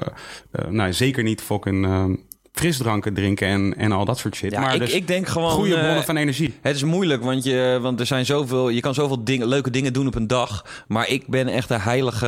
[0.69, 2.05] nou zeker niet fucking eh,
[2.53, 4.51] frisdranken drinken en, en al dat soort shit.
[4.51, 5.51] Ja, maar ik, dus ik denk gewoon...
[5.51, 6.57] goede eh, bronnen van energie.
[6.61, 9.93] Het is moeilijk, want, je, want er zijn zoveel, je kan zoveel dingen, leuke dingen
[9.93, 10.65] doen op een dag.
[10.87, 12.27] Maar ik ben echt de heilige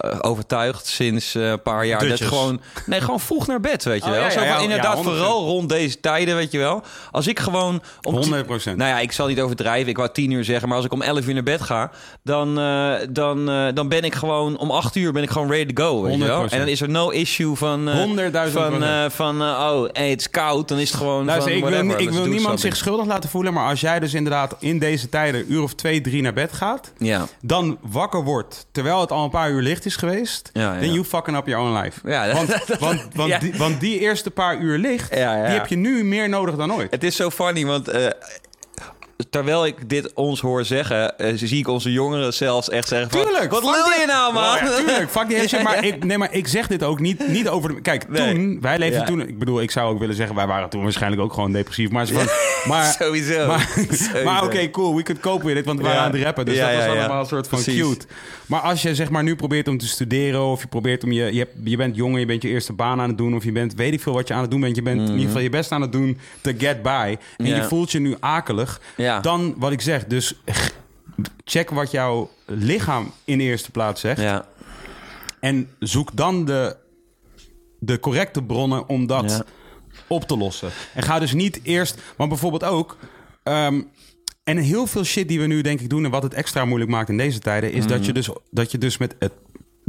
[0.00, 1.98] eh, overtuigd sinds eh, een paar jaar.
[1.98, 2.18] Dutjes.
[2.20, 4.44] Dat gewoon, nee, gewoon vroeg naar bed, weet je Oh, wel.
[4.44, 5.04] ja, inderdaad, ja, 100%.
[5.04, 6.82] vooral rond deze tijden, weet je wel.
[7.10, 7.82] Als ik gewoon...
[8.02, 8.28] Om 100%.
[8.64, 9.88] Nou ja, ik zal niet overdrijven.
[9.88, 10.68] Ik wou tien uur zeggen.
[10.68, 11.90] Maar als ik om 11 uur naar bed ga,
[12.22, 12.54] dan,
[13.10, 13.44] dan,
[13.74, 14.58] dan ben ik gewoon...
[14.58, 16.46] Om 8 uur ben ik gewoon ready to go, weet je wel.
[16.48, 16.50] 100%.
[16.50, 17.88] En dan is er no issue van...
[17.88, 20.68] eh, 100.000 Van, van eh, oh, hey, het is koud.
[20.68, 23.06] Dan is het gewoon Luister, van ik wil, whatever, ik let's wil niemand zich schuldig
[23.06, 26.22] laten voelen, maar als jij dus inderdaad in deze tijden een uur of twee, drie
[26.22, 27.26] naar bed gaat, Ja.
[27.40, 30.80] dan wakker wordt terwijl het al een paar uur licht is geweest, Ja, ja.
[30.80, 32.00] then you fucking up your own life.
[32.08, 36.04] Ja, want, want, want, die, want die eerste paar uur licht, die heb je nu
[36.04, 36.90] meer nodig dan ooit.
[36.90, 38.06] Het is zo funny, want eh,
[39.30, 43.20] terwijl ik dit ons hoor zeggen, eh, zie ik onze jongeren zelfs echt zeggen van...
[43.22, 44.42] Tuurlijk, Wat lul die- je nou, man?
[44.42, 45.62] Ja, tuurlijk, fuck die shit.
[45.62, 47.80] Maar ik, nee, maar ik zeg dit ook niet, niet over de...
[47.80, 48.34] Kijk, Nee.
[48.34, 49.06] toen, wij leefden Ja.
[49.06, 49.20] toen...
[49.28, 51.90] Ik bedoel, ik zou ook willen zeggen, wij waren toen waarschijnlijk ook gewoon depressief.
[51.90, 52.26] Maar, van,
[52.72, 53.46] maar Sowieso.
[54.24, 56.44] Maar, oké, cool, we could cope with it, want we waren aan het rappen.
[56.44, 57.82] Dus dat was allemaal een soort van Precies.
[57.82, 58.06] cute.
[58.46, 60.42] Maar als je zeg maar nu probeert om te studeren...
[60.44, 61.32] of je probeert om je...
[61.32, 63.34] Je, hebt, je bent jong en je bent je eerste baan aan het doen...
[63.34, 64.76] of je bent, weet ik veel wat je aan het doen bent...
[64.76, 67.16] je bent in ieder geval je best aan het doen to get by...
[67.36, 67.54] en Mhm.
[67.54, 68.80] Je voelt je nu akelig...
[69.08, 69.20] Ja.
[69.20, 70.34] dan wat ik zeg, dus
[71.44, 74.20] check wat jouw lichaam in de eerste plaats zegt...
[74.20, 74.46] Ja,
[75.40, 76.76] en zoek dan de,
[77.78, 79.42] de correcte bronnen om dat Ja.
[80.06, 80.70] op te lossen.
[80.94, 82.00] En ga dus niet eerst...
[82.16, 82.96] Maar bijvoorbeeld ook...
[83.42, 83.82] ehm,
[84.44, 86.04] en heel veel shit die we nu denk ik doen...
[86.04, 87.72] en wat het extra moeilijk maakt in deze tijden...
[87.72, 87.88] is Mhm.
[87.92, 89.32] dat, je dus, dat je dus met het,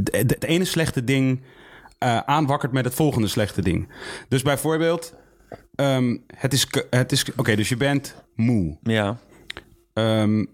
[0.04, 1.42] het, het ene slechte ding...
[1.98, 3.88] eh, aanwakkert met het volgende slechte ding.
[4.28, 5.14] Dus bijvoorbeeld...
[5.74, 6.66] ehm, het is...
[6.90, 8.76] Het is Oké, dus je bent moe.
[8.82, 9.18] ja.
[9.92, 10.44] Ehm,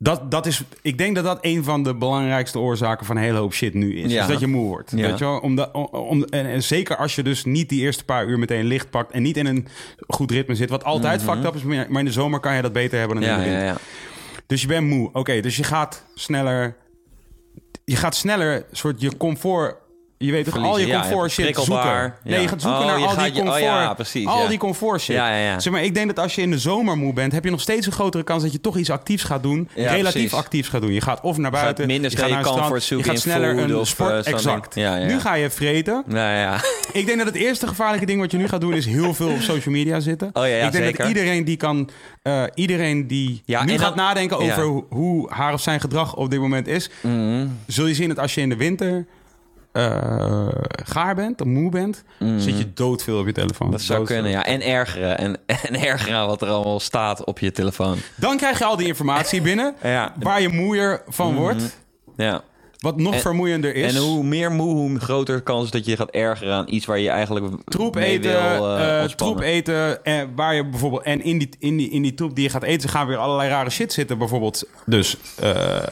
[0.00, 3.38] dat, dat is, ik denk dat dat een van de belangrijkste oorzaken van een hele
[3.38, 4.12] hoop shit nu is.
[4.12, 4.22] Ja.
[4.22, 4.90] Is dat je moe wordt.
[4.90, 5.08] Ja.
[5.08, 5.38] Weet je wel?
[5.38, 5.58] Om,
[5.90, 9.12] om, en, en zeker als je dus niet die eerste paar uur meteen licht pakt...
[9.12, 9.66] en niet in een
[10.08, 10.70] goed ritme zit.
[10.70, 13.30] Wat altijd fucked up is, maar in de zomer kan je dat beter hebben dan
[13.30, 13.64] in de winter.
[13.64, 13.76] ja.
[14.46, 15.10] Dus je bent moe.
[15.12, 16.76] Oké, dus je gaat sneller...
[17.84, 19.76] Je gaat sneller soort je comfort...
[20.20, 22.14] Je weet toch, al je Verliezen, ja, comfort shit zoeken.
[22.24, 23.62] Nee, je gaat zoeken Oh, naar al gaat die je- oh comfort.
[23.64, 24.48] ja, precies, al ja.
[24.48, 25.16] die comfort shit.
[25.58, 27.32] Zeg maar, ik denk dat als je in de zomer moe bent...
[27.32, 29.68] heb je nog steeds een grotere kans dat je toch iets actiefs gaat doen.
[29.74, 30.34] Relatief precies.
[30.34, 30.92] actiefs gaat doen.
[30.92, 33.06] Je gaat of naar gaat buiten, minder je gaat je naar een comfort strand, zoeken
[33.12, 34.26] je gaat sneller een of, sport...
[34.26, 34.74] eh, exact.
[34.74, 36.02] Nu ga je vreten.
[36.06, 36.60] Nou ja.
[36.92, 38.72] Ik denk dat het eerste gevaarlijke ding wat je nu gaat doen...
[38.74, 40.30] is heel veel op social media zitten.
[40.32, 40.98] Oh ik denk zeker.
[40.98, 41.90] dat iedereen die kan...
[42.22, 46.30] eh, iedereen die Ja, nu gaat nadenken over hoe, hoe haar of zijn gedrag op
[46.30, 46.90] dit moment is...
[47.00, 47.46] Mhm.
[47.66, 49.06] zul je zien dat als je in de winter
[49.72, 50.48] eh,
[50.84, 52.04] gaar bent of moe bent...
[52.36, 53.66] zit je doodveel op je telefoon.
[53.68, 53.76] Mhm.
[53.76, 54.44] Dat zou kunnen, ja.
[54.44, 55.18] En ergeren.
[55.18, 55.36] En,
[55.68, 57.98] en ergeren aan wat er allemaal staat op je telefoon.
[58.16, 59.74] Dan krijg je al die informatie binnen...
[59.82, 60.12] Ja.
[60.20, 61.78] waar je moeier van wordt...
[62.16, 62.42] Ja.
[62.78, 63.94] Wat nog En- vermoeiender is.
[63.94, 66.86] En hoe meer moe, hoe groter de kans is dat je gaat ergeren aan iets
[66.86, 69.16] waar je eigenlijk troep mee eten, wil, ontspannen.
[69.16, 72.44] troep eten, eh, waar je bijvoorbeeld en in die, in, die, in die troep die
[72.44, 74.18] je gaat eten, gaan weer allerlei rare shit zitten.
[74.18, 75.16] Bijvoorbeeld dus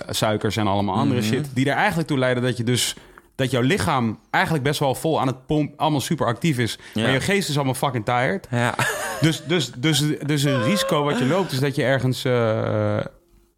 [0.09, 1.29] suikers en allemaal andere Mhm.
[1.29, 2.97] shit, die er eigenlijk toe leiden dat je dus
[3.37, 6.79] dat jouw lichaam eigenlijk best wel vol aan het pomp, allemaal super actief is.
[6.95, 7.03] Ja.
[7.03, 8.47] Maar je geest is allemaal fucking tired.
[8.51, 8.75] Ja.
[9.21, 12.33] Dus, dus, dus, dus een risico wat je loopt is dat je ergens, eh,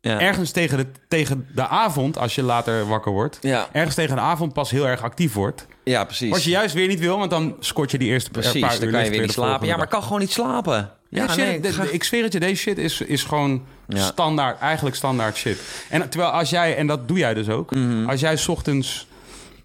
[0.01, 0.21] Ja.
[0.21, 3.39] ergens tegen, de, tegen de avond, als je later wakker wordt,
[3.73, 5.67] ergens tegen de avond pas heel erg actief wordt.
[5.85, 6.31] ja, precies.
[6.31, 8.81] Wat je juist weer niet wil, want dan scort je die eerste paar Precies, uur.
[8.81, 9.67] dan kan je weer niet slapen.
[9.67, 9.95] Ja, maar dag.
[9.95, 10.91] kan gewoon niet slapen.
[11.11, 13.99] Ja, Ja, shit, nee, ga- ik zweer het je, deze shit is, is gewoon Ja.
[14.05, 15.61] standaard, eigenlijk standaard shit.
[15.89, 18.09] En terwijl als jij, en dat doe jij dus ook, Mhm.
[18.09, 19.07] als jij 's ochtends,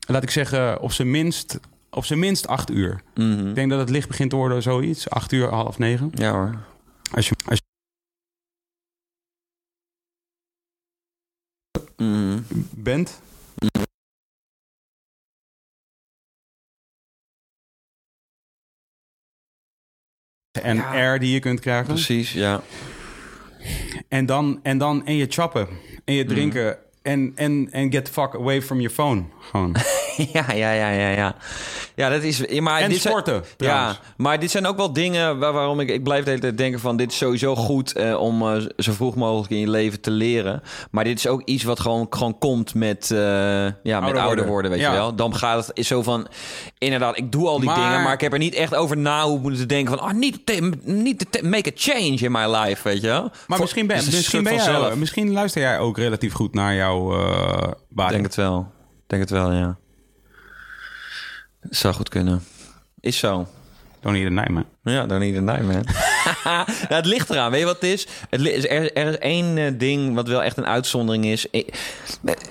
[0.07, 3.01] laat ik zeggen, op zijn minst, op zijn minst acht uur.
[3.15, 3.47] Mhm.
[3.47, 6.09] Ik denk dat het licht begint te worden, zoiets, acht uur, half negen.
[6.13, 6.59] Ja hoor.
[7.11, 7.61] Als je, als
[11.97, 12.41] Mhm.
[12.75, 13.21] bent,
[20.61, 20.91] en Ja.
[20.93, 21.93] air die je kunt krijgen.
[21.93, 22.61] Precies, ja.
[24.07, 25.67] En dan, en dan, en je chappen,
[26.05, 29.23] en je drinken, en, en, en get the fuck away from your phone.
[29.51, 29.75] Gewoon.
[30.33, 31.35] ja, ja, ja, ja, ja.
[31.95, 32.59] Ja, dat is...
[32.59, 33.23] Maar En dit zijn-
[33.57, 35.89] Ja, maar dit zijn ook wel dingen waar, waarom ik...
[35.89, 36.97] Ik blijf de hele tijd denken van...
[36.97, 40.61] Dit is sowieso goed eh, om eh, zo vroeg mogelijk in je leven te leren.
[40.91, 44.47] Maar dit is ook iets wat gewoon, gewoon komt met, eh, ja, met ouder, worden.
[44.47, 44.91] worden, weet Ja.
[44.91, 45.15] je wel.
[45.15, 46.27] Dan gaat het is zo van...
[46.77, 48.01] Inderdaad, ik doe al die Maar- dingen...
[48.03, 50.07] Maar ik heb er niet echt over na hoe moeten denken van...
[50.07, 53.21] Ah, niet, te, niet te make a change in my life, weet je wel.
[53.21, 56.73] Maar Voor- misschien ben, dus misschien, ben jij, misschien luister jij ook relatief goed naar
[56.93, 58.09] jouw eh.
[58.09, 58.71] Denk het wel.
[59.07, 59.77] Denk het wel, ja.
[61.61, 62.43] Zou goed kunnen.
[62.99, 63.47] Is zo.
[63.99, 64.65] Don't need a nightmare.
[64.81, 66.11] Ja, dan niet een nightmare.
[66.43, 67.51] nou, het ligt eraan.
[67.51, 68.07] Weet je wat het is?
[68.29, 71.47] Is- er, is één eh, ding wat wel echt een uitzondering is.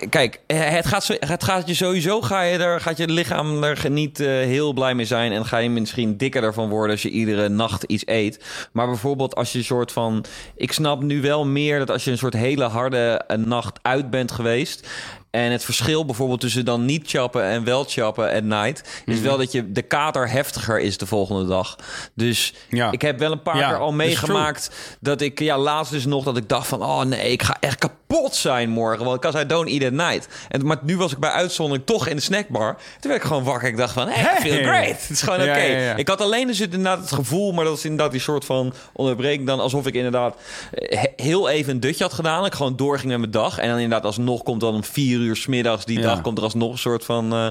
[0.09, 2.21] Kijk, eh, het gaat, het gaat je sowieso...
[2.21, 5.33] Ga je er, gaat je lichaam er niet eh, heel blij mee zijn...
[5.33, 6.91] en ga je misschien dikker ervan worden...
[6.91, 8.45] als je iedere nacht iets eet.
[8.73, 10.25] Maar bijvoorbeeld als je een soort van...
[10.57, 14.33] Ik snap nu wel meer dat als je een soort hele harde nacht uit bent
[14.33, 14.89] geweest...
[15.33, 19.03] En het verschil bijvoorbeeld tussen dan niet chappen en wel chappen at night...
[19.07, 21.77] is wel dat je de kater heftiger is de volgende dag.
[22.15, 22.91] Dus Ja.
[22.93, 24.71] ik heb wel een paar Ja, keer al meegemaakt...
[25.01, 26.83] dat ik, ja, laatst dus nog dat ik dacht van...
[26.83, 29.05] oh nee, ik ga echt kapot zijn morgen.
[29.05, 30.29] Want because I don't eat at night.
[30.49, 32.75] En, maar nu was ik bij uitzondering toch in de snackbar.
[33.01, 33.69] Toen werd ik gewoon wakker.
[33.69, 35.01] Ik dacht van, hey, I feel great.
[35.01, 35.61] Het is gewoon oké.
[35.63, 35.95] Ja.
[35.97, 37.53] Ik had alleen dus inderdaad het gevoel...
[37.53, 39.61] maar dat is inderdaad die soort van onderbreking dan...
[39.61, 40.37] alsof ik inderdaad
[40.73, 42.45] eh, he- heel even een dutje had gedaan.
[42.45, 43.59] Ik gewoon doorging met mijn dag.
[43.59, 46.05] En dan inderdaad alsnog komt dan om vier uur 's middags die Ja.
[46.05, 46.21] dag...
[46.21, 47.49] komt er alsnog een soort van eh,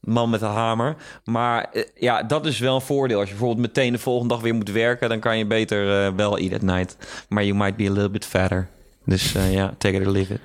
[0.00, 0.96] man met een hamer.
[1.24, 3.18] Maar eh, ja, dat is wel een voordeel.
[3.18, 5.08] Als je bijvoorbeeld meteen de volgende dag weer moet werken...
[5.08, 6.96] dan kan je beter eh, wel eat at night.
[7.28, 8.68] Maar you might be a little bit fatter.
[9.04, 10.40] Dus ja, take it or leave it.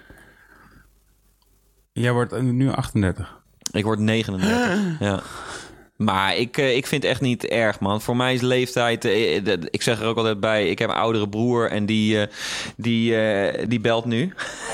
[1.94, 3.42] Jij wordt nu 38.
[3.72, 5.00] Ik word 39.
[5.00, 5.22] ja.
[5.96, 8.02] Maar ik, ik vind het echt niet erg, man.
[8.02, 9.06] Voor mij is leeftijd...
[9.70, 10.70] Ik zeg er ook altijd bij...
[10.70, 12.28] Ik heb een oudere broer en die,
[12.76, 13.16] die,
[13.68, 14.34] die belt nu.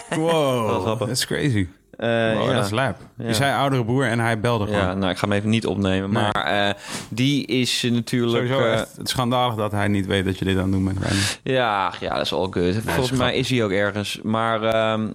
[0.10, 1.08] Wow, grappig.
[1.08, 1.68] that's crazy.
[2.04, 2.54] Wow, ja.
[2.54, 2.98] dat is lap.
[3.18, 3.28] Ja.
[3.28, 4.80] Je zei oudere broer en hij belde gewoon.
[4.80, 6.12] Ja, nou, ik ga hem even niet opnemen.
[6.12, 6.24] Nee.
[6.24, 6.74] Maar eh,
[7.10, 8.48] die is natuurlijk...
[8.48, 11.40] Sowieso echt het schandalig dat hij niet weet dat je dit aan het doen bent.
[11.44, 12.76] Ja, ja, dat is all good.
[12.86, 14.20] Volgens mij is hij ook ergens.
[14.24, 15.08] Maar ehm,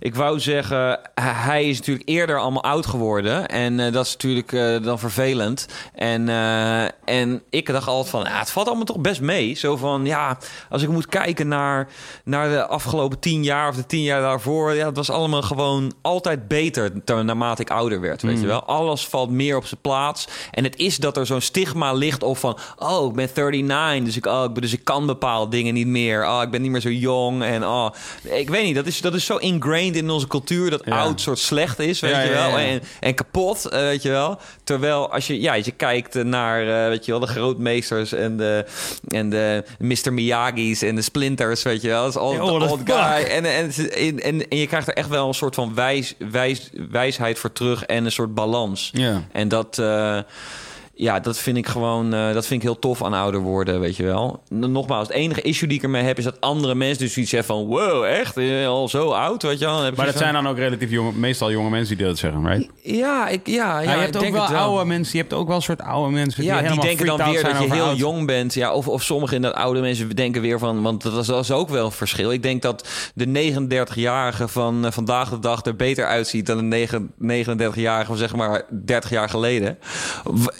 [0.00, 3.48] ik wou zeggen, hij is natuurlijk eerder allemaal oud geworden.
[3.48, 5.66] En eh, dat is natuurlijk eh, dan vervelend.
[5.94, 9.54] En, eh, en ik dacht altijd van, ja, het valt allemaal toch best mee.
[9.54, 10.38] Zo van, ja,
[10.70, 11.88] als ik moet kijken naar,
[12.24, 14.74] naar de afgelopen tien jaar of de tien jaar daarvoor.
[14.74, 18.64] Ja, het was allemaal gewoon altijd beter ter- naarmate ik ouder werd, weet je wel.
[18.64, 20.28] Alles valt meer op zijn plaats.
[20.50, 24.16] En het is dat er zo'n stigma ligt op van, oh, ik ben 39, dus
[24.16, 26.26] ik, oh, dus ik kan bepaalde dingen niet meer.
[26.26, 27.42] Oh, ik ben niet meer zo jong.
[27.42, 27.90] En oh,
[28.22, 30.98] ik weet niet, dat is, dat is zo ingrained in onze cultuur dat Ja.
[30.98, 32.58] oud soort slecht is, weet Ja, je wel.
[32.58, 34.38] En, en kapot, eh, weet je wel.
[34.64, 38.36] Terwijl als je, ja, als je kijkt naar, eh, weet je wel, de grootmeesters en
[38.36, 38.64] de,
[39.08, 40.12] en de Mr.
[40.12, 42.02] Miyagi's en de Splinters, weet je wel.
[42.02, 42.88] Dat is oh, old fuck.
[42.94, 43.22] guy.
[43.22, 46.70] En, en, en, en, en je krijgt er echt wel een soort van wijs, wijs,
[46.90, 48.90] wijsheid voor terug en een soort balans.
[48.92, 49.22] Ja.
[49.32, 50.18] En dat, eh,
[51.00, 53.96] ja, dat vind ik gewoon, eh, dat vind ik heel tof aan ouder worden, weet
[53.96, 54.42] je wel.
[54.48, 57.54] Nogmaals, het enige issue die ik ermee heb is dat andere mensen dus iets zeggen
[57.54, 59.90] van, wow, echt, Eh, al zo oud, weet je wel.
[59.96, 62.70] Maar dat zijn dan ook relatief jonge, meestal jonge mensen die dat zeggen, right?
[62.82, 65.16] ja, ik, ja, ja, je ik hebt ook wel, oude mensen.
[65.16, 67.72] Je hebt ook wel een soort oude mensen Ja, die denken dan weer dat je
[67.72, 67.96] heel oud.
[67.98, 68.54] jong bent.
[68.54, 70.82] Ja, of, of sommige inderdaad oude mensen denken weer van...
[70.82, 72.32] Want dat is, dat is ook wel een verschil.
[72.32, 76.46] Ik denk dat de 39-jarige van eh, vandaag de dag er beter uitziet...
[76.46, 79.78] dan de negen- 39-jarige van zeg maar 30 jaar geleden.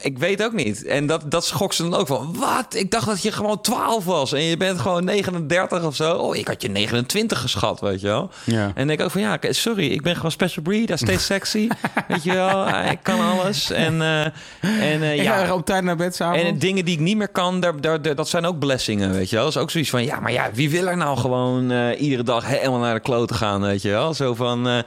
[0.03, 0.85] Ik weet weet ook niet.
[0.85, 2.37] En dat, dat schokt ze dan ook van.
[2.39, 2.75] Wat?
[2.75, 4.33] Ik dacht dat je gewoon 12 was.
[4.33, 6.13] En je bent gewoon 39 of zo.
[6.17, 8.31] Oh, ik had je 29 geschat, weet je wel.
[8.45, 8.73] Ja.
[8.75, 9.87] En denk ook van, ja, sorry.
[9.87, 10.91] Ik ben gewoon special breed.
[10.91, 11.69] I stay sexy.
[12.09, 12.69] weet je wel.
[12.69, 13.71] Ik kan alles.
[13.71, 14.25] En, eh,
[14.61, 15.55] en eh, ja...
[15.55, 16.45] op tijd naar bed s'avonds.
[16.45, 19.31] En dingen die ik niet meer kan, daar, daar, daar- dat zijn ook blessingen, weet
[19.31, 19.45] je wel.
[19.45, 22.23] Dat is ook zoiets van, ja, maar ja, wie wil er nou gewoon eh, iedere
[22.23, 24.15] dag helemaal naar de klote gaan, weet je wel.
[24.15, 24.79] Zo van, eh,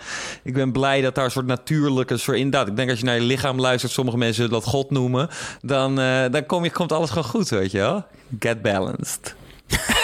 [0.43, 2.67] ik ben blij dat daar een soort natuurlijke, soort inderdaad.
[2.67, 5.29] Ik denk als je naar je lichaam luistert, sommige mensen dat God noemen,
[5.61, 8.05] dan, eh, dan kom je, komt alles gewoon goed, weet je wel.
[8.39, 9.35] Get balanced.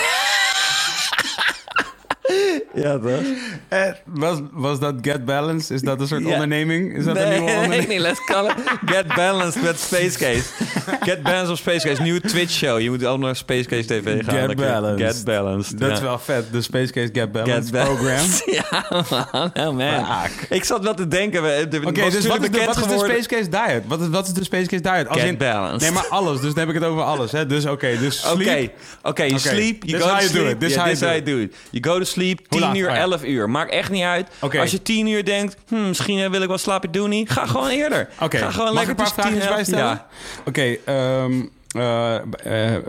[2.74, 3.22] ja, toch?
[3.68, 5.74] Eh, was, was dat Get Balance?
[5.74, 6.32] Is dat een soort Ja.
[6.32, 6.98] onderneming?
[6.98, 7.88] Is dat een nieuwe onderneming?
[7.88, 8.54] nee, let's call it
[8.86, 10.44] Get Balanced met Space Case.
[11.00, 12.02] Get Balanced op Space Case.
[12.02, 12.80] Nieuwe Twitch show.
[12.80, 14.48] Je moet allemaal naar Space Case TV gaan.
[14.48, 15.16] Get Balanced.
[15.16, 15.80] Get Balanced.
[15.80, 15.96] Dat ja.
[15.96, 16.46] is wel vet.
[16.52, 17.96] De Space Case Get Balance Get Balanced.
[17.98, 18.26] program.
[18.58, 19.68] Ja, man.
[19.68, 20.06] Oh, man.
[20.50, 21.40] Ik zat wel te denken.
[21.44, 23.84] Oké, dus wat is, de, wat is de Space Case diet?
[23.88, 25.08] Wat is, wat is de Space Case diet?
[25.08, 25.82] Als Get in- balanced.
[25.82, 26.42] Nee, maar alles.
[26.42, 27.32] Dus dan heb ik het over alles.
[27.32, 27.46] Hè?
[27.46, 28.74] Dus oké, dus Oké, sleep.
[29.04, 30.50] oké, you Oké, sleep, you this go how to you sleep.
[30.52, 31.56] it, this Ja, how this you how do you do it.
[31.70, 32.78] You go to sleep, 10 laat?
[32.78, 33.02] uur, Oh ja.
[33.02, 33.50] 11 uur.
[33.50, 34.28] Maakt echt niet uit.
[34.60, 37.30] Als je 10 uur denkt, hm, misschien eh, wil ik wel slapen doen niet.
[37.30, 38.10] Ga gewoon eerder.
[38.20, 39.56] Ga gewoon mag lekker een paar tussen 10 en vragen 11.
[39.56, 40.02] bij stellen?
[40.46, 41.42] Oké, ehm,
[41.78, 42.16] eh,
[42.76, 42.84] eh,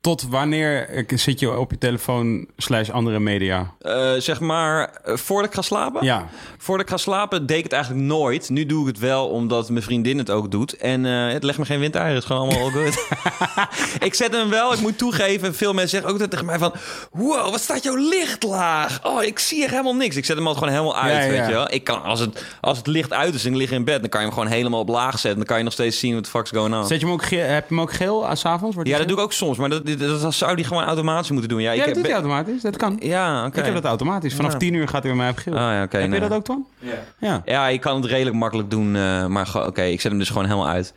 [0.00, 3.74] tot wanneer zit je op je telefoon slash andere media?
[3.80, 6.04] Eh, zeg maar, eh, voordat ik ga slapen?
[6.04, 6.28] Ja.
[6.58, 8.48] Voordat ik ga slapen deed ik het eigenlijk nooit.
[8.48, 10.76] Nu doe ik het wel, omdat mijn vriendin het ook doet.
[10.76, 12.14] En eh, het legt me geen windeieren.
[12.14, 13.06] Het is gewoon allemaal all good.
[14.00, 15.54] ik zet hem wel, ik moet toegeven.
[15.54, 16.72] Veel mensen zeggen ook altijd tegen mij van...
[17.12, 19.04] Wow, wat staat jouw licht laag?
[19.04, 20.16] Oh, ik zie echt helemaal niks.
[20.16, 21.46] Ik zet hem altijd gewoon helemaal uit, Ja, weet ja.
[21.46, 21.72] je wel.
[21.72, 24.00] Ik kan, als, het, als het licht uit is en ik lig in bed...
[24.00, 25.36] dan kan je hem gewoon helemaal op laag zetten.
[25.36, 26.86] Dan kan je nog steeds zien wat de fuck's going on.
[26.86, 28.76] Zet je hem ook geel, heb je hem ook geel als avonds?
[28.82, 29.58] Ja, dat doe ik ook soms.
[29.58, 31.60] Maar dat, dat, dat zou die gewoon automatisch moeten doen.
[31.60, 32.62] Ja, ik Ja, dat heb, doet hij automatisch.
[32.62, 32.96] Dat kan.
[33.02, 33.58] Ja, oké.
[33.58, 34.34] Ik heb dat automatisch.
[34.34, 34.58] Vanaf Ja.
[34.58, 35.52] 10 uur gaat hij bij mij op geel.
[35.54, 36.20] Ah, ja, oké, heb nee.
[36.20, 36.66] je dat ook, Twan?
[36.78, 36.92] Ja.
[37.18, 37.42] Ja.
[37.44, 38.96] Ja, je kan het redelijk makkelijk doen.
[38.96, 40.94] eh, maar oké, ik zet hem dus gewoon helemaal uit.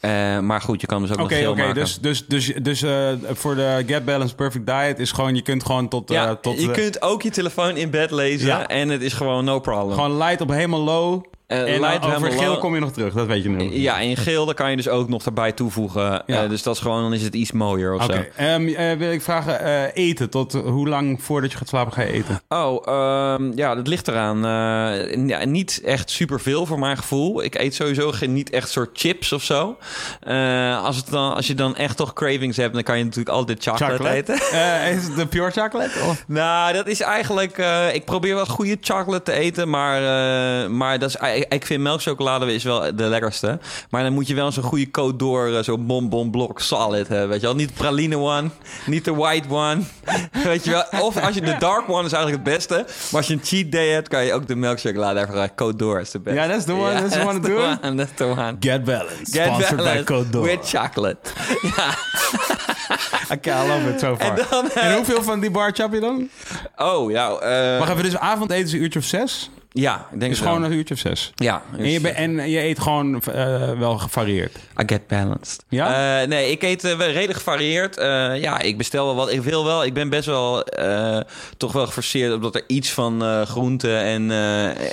[0.00, 1.60] Eh, maar goed, je kan dus ook Oké, nog geel oké.
[1.60, 1.74] maken.
[1.74, 5.34] Dus, dus, dus, dus eh, voor de Get Balanced Perfect Diet is gewoon...
[5.34, 6.10] Je kunt gewoon tot...
[6.10, 8.46] eh, ja, tot je kunt ook je telefoon in bed lezen.
[8.46, 8.66] Ja.
[8.66, 9.94] En het is gewoon no problem.
[9.94, 11.24] Gewoon light op helemaal low.
[11.48, 13.14] Eh, en light over geel kom je nog terug.
[13.14, 13.78] Dat weet je nu.
[13.78, 16.22] Ja, en in geel, daar kan je dus ook nog erbij toevoegen.
[16.26, 16.42] Ja.
[16.42, 18.28] Eh, dus dat is gewoon, dan is het iets mooier of Oké.
[18.36, 18.42] zo.
[18.42, 20.30] Eh, wil ik vragen, eh, eten.
[20.30, 22.40] Tot hoe lang voordat je gaat slapen ga je eten?
[22.48, 24.36] Oh, ehm, ja, dat ligt eraan.
[24.36, 27.42] Eh, ja, niet echt superveel voor mijn gevoel.
[27.44, 29.76] Ik eet sowieso geen, niet echt soort chips of zo.
[30.20, 33.36] Eh, als, het dan, als je dan echt toch cravings hebt, dan kan je natuurlijk
[33.36, 34.36] altijd chocolate, eten.
[34.52, 35.98] Eh, is het de pure chocolate?
[36.08, 36.24] Of?
[36.26, 37.58] Nou, dat is eigenlijk...
[37.58, 41.66] eh, ik probeer wel goede chocolate te eten, maar, eh, maar dat is, ik, ik
[41.66, 43.58] vind melkchocolade is wel de lekkerste.
[43.90, 47.28] Maar dan moet je wel zo'n goede code door, eh, zo'n bonbon blok solid hebben,
[47.28, 47.54] weet je wel.
[47.54, 48.48] Niet de praline one,
[48.86, 49.80] niet de white one,
[50.44, 50.84] weet je wel.
[51.02, 52.74] Of als je de dark one is eigenlijk het beste.
[52.74, 55.54] Maar als je een cheat day hebt, kan je ook de melkchocolade even gaan.
[55.54, 56.40] Code door is de beste.
[56.40, 58.56] Ja, that's the one, that's the one to do That's the one.
[58.60, 59.34] Get Balanced.
[59.34, 60.42] Get sponsored by Code Door.
[60.44, 61.18] with chocolate.
[61.76, 61.94] ja.
[63.34, 64.38] Oké, I love it so far.
[64.38, 66.28] En dan, eh, En hoeveel van die bar chap je dan?
[66.76, 67.28] Oh, ja.
[67.30, 69.50] eh, Wacht even, dus avondeten is een uurtje of zes?
[69.80, 71.32] Ja, ik denk gewoon een uurtje of zes?
[71.34, 71.62] Ja.
[71.78, 74.56] En je, be- en je eet gewoon eh, wel gevarieerd.
[74.56, 75.64] I get balanced.
[75.68, 76.20] Ja?
[76.20, 77.94] Eh, nee, ik eet eh, redelijk gevarieerd.
[78.40, 79.32] Ja, ik bestel wel wat.
[79.32, 79.84] Ik wil wel.
[79.84, 80.64] Ik ben best wel
[81.56, 84.30] toch wel geforceerd omdat er iets van groente en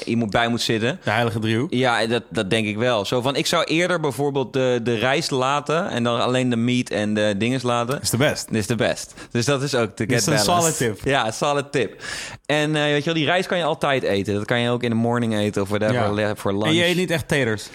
[0.06, 1.00] iemand bij moet zitten.
[1.04, 1.74] De heilige driehoek.
[1.74, 3.06] Ja, dat, dat denk ik wel.
[3.06, 6.90] Zo van, ik zou eerder bijvoorbeeld de, de rijst laten en dan alleen de meat
[6.90, 8.02] en de dinges laten.
[8.02, 8.48] Is de best.
[8.52, 9.14] Is de best.
[9.32, 10.76] Dus dat is ook de get is een balanced.
[10.76, 11.08] solid tip.
[11.08, 12.04] Ja, solid tip.
[12.46, 14.34] En weet je wel, die rijst kan je altijd eten.
[14.34, 16.66] Dat kan je ook in de morning eten of whatever voor lunch.
[16.66, 17.70] En je eet niet echt taters.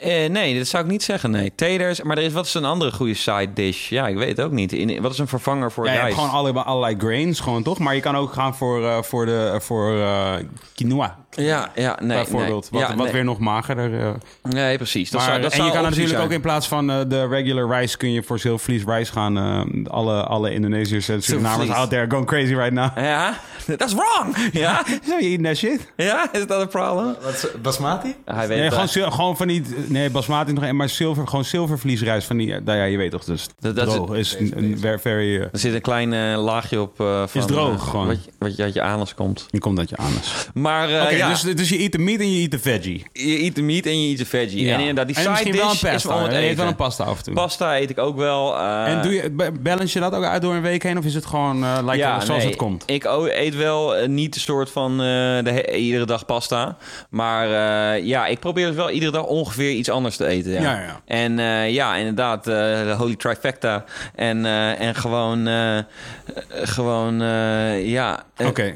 [0.00, 1.30] Eh, nee, dat zou ik niet zeggen.
[1.30, 2.02] Nee, taters.
[2.02, 3.88] Maar er is wat is een andere goede side dish?
[3.88, 4.72] Ja, ik weet het ook niet.
[4.72, 7.78] In, wat is een vervanger voor Ja, je hebt gewoon allerlei, allerlei grains, gewoon toch?
[7.78, 10.34] Maar je kan ook gaan voor, eh, voor, de, voor eh,
[10.74, 12.70] quinoa, Ja, ja, nee, bijvoorbeeld.
[12.70, 12.80] nee.
[12.80, 13.14] Wat, Ja, wat nee.
[13.14, 14.16] weer nog magerder.
[14.42, 15.10] Nee, precies.
[15.10, 17.26] Dat maar, zou, dat en zou je kan natuurlijk ook in plaats van eh, de
[17.28, 17.96] regular rice...
[17.96, 19.36] kun je voor zilvervlies rice gaan.
[19.38, 22.90] eh, alle, alle Indonesiërs en Surinamers out there going crazy right now.
[22.96, 24.36] Ja, dat is wrong.
[24.52, 25.92] Ja, So you eating that shit?
[25.96, 27.16] ja, is dat een?
[27.22, 28.14] Wat is basmati?
[28.24, 29.62] Hij weet Nee, gewoon, gewoon van die...
[29.88, 30.72] Nee, basmati nog...
[30.72, 32.54] Maar zilver, gewoon zilvervliesrijst van die...
[32.54, 35.36] eh, Nou ja, je weet toch, dus Dat- droog is een, een very...
[35.36, 37.28] eh, Er zit een klein eh, laagje op van...
[37.32, 38.06] Is droog gewoon.
[38.06, 39.46] Wat, je- wat je uit je anus komt.
[39.50, 40.48] je komt dat je anus.
[40.54, 43.06] Maar ja, dus, dus je eet de meat en je eet de veggie.
[43.12, 44.64] je eet de meat en je eet de veggie.
[44.64, 44.72] Ja.
[44.74, 46.08] En inderdaad, die en side dish wel een is pasta.
[46.08, 47.34] wel het Je eet wel een pasta af en toe.
[47.34, 48.58] Pasta eet ik ook wel.
[48.58, 50.98] en doe je, ba- balance je dat ook uit door een week heen?
[50.98, 51.56] Of is het gewoon
[51.90, 52.82] like, zoals nee, het komt?
[52.86, 56.76] Ik eet wel niet een soort van de iedere dag pasta.
[57.10, 57.48] Maar
[58.04, 60.52] ja, ik probeer dus wel iedere dag ongeveer iets anders te eten.
[60.52, 61.00] Ja, Ja, ja.
[61.04, 63.84] En eh, ja, inderdaad, eh, de holy trifecta.
[64.14, 65.48] En, eh, en gewoon,
[66.50, 67.22] gewoon
[67.82, 68.24] ja.
[68.44, 68.74] Oké.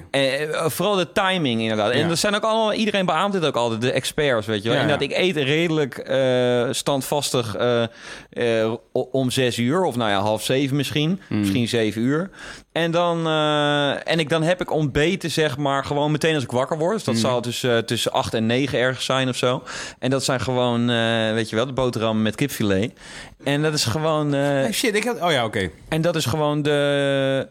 [0.67, 1.91] vooral de timing inderdaad.
[1.91, 4.81] En er zijn ook allemaal, iedereen beaamt dit ook altijd, de experts, weet je wel.
[4.81, 5.95] Inderdaad, ik eet redelijk
[6.71, 7.57] standvastig
[8.93, 9.85] om zes uur.
[9.85, 11.21] Of nou ja, half zeven misschien.
[11.29, 11.39] Hmm.
[11.39, 12.31] Misschien zeven uur.
[12.73, 13.29] En dan,
[14.05, 16.95] en ik, dan heb ik ontbeten, zeg maar, gewoon meteen als ik wakker word.
[16.95, 17.23] Dus dat Hmm.
[17.23, 19.63] zal tussen, tussen acht en negen ergens zijn of zo.
[19.99, 22.92] En dat zijn gewoon, eh, weet je wel, de boterham met kipfilet.
[23.44, 24.33] En dat is gewoon...
[24.33, 25.20] Hey, shit, ik had...
[25.20, 25.70] Oh ja, oké.
[25.88, 27.48] en dat is gewoon de.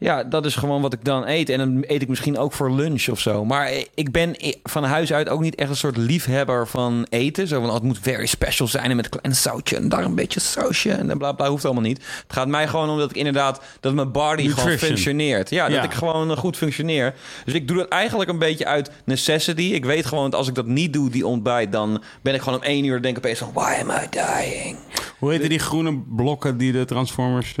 [0.00, 1.48] Ja, dat is gewoon wat ik dan eet.
[1.48, 3.44] En dan eet ik misschien ook voor lunch of zo.
[3.44, 7.46] Maar ik ben van huis uit ook niet echt een soort liefhebber van eten.
[7.48, 10.04] Zo van, oh, het moet very special zijn en met een klein zoutje en daar
[10.04, 11.96] een beetje sausje en bla bla, hoeft allemaal niet.
[12.22, 14.78] Het gaat mij gewoon om dat ik inderdaad, dat mijn body gewoon Nutrition.
[14.88, 15.50] functioneert.
[15.50, 15.82] Ja, dat Ja.
[15.82, 17.14] ik gewoon eh, goed functioneer.
[17.44, 19.62] Dus ik doe dat eigenlijk een beetje uit necessity.
[19.62, 22.58] Ik weet gewoon dat als ik dat niet doe, die ontbijt, dan ben ik gewoon
[22.58, 24.76] om één uur denk ik opeens van, why am I dying?
[25.18, 27.54] Hoe heette die groene blokken die de Transformers...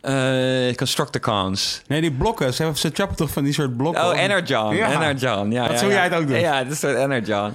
[0.00, 1.71] eh, Eh Constructicons.
[1.86, 2.54] Nee, die blokken.
[2.54, 4.04] Ze, hebben, ze chappen toch van die soort blokken?
[4.04, 4.76] Oh, Energon.
[4.76, 4.92] Ja.
[4.92, 5.50] Energon.
[5.50, 5.96] Ja, Dat ja, zou ja.
[5.96, 6.40] jij het ook doen?
[6.40, 7.54] Ja, dat is een Energon.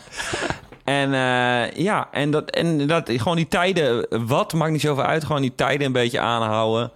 [0.83, 5.25] En eh, ja, en dat, en dat gewoon die tijden, wat maakt niet zoveel uit,
[5.25, 6.91] gewoon die tijden een beetje aanhouden.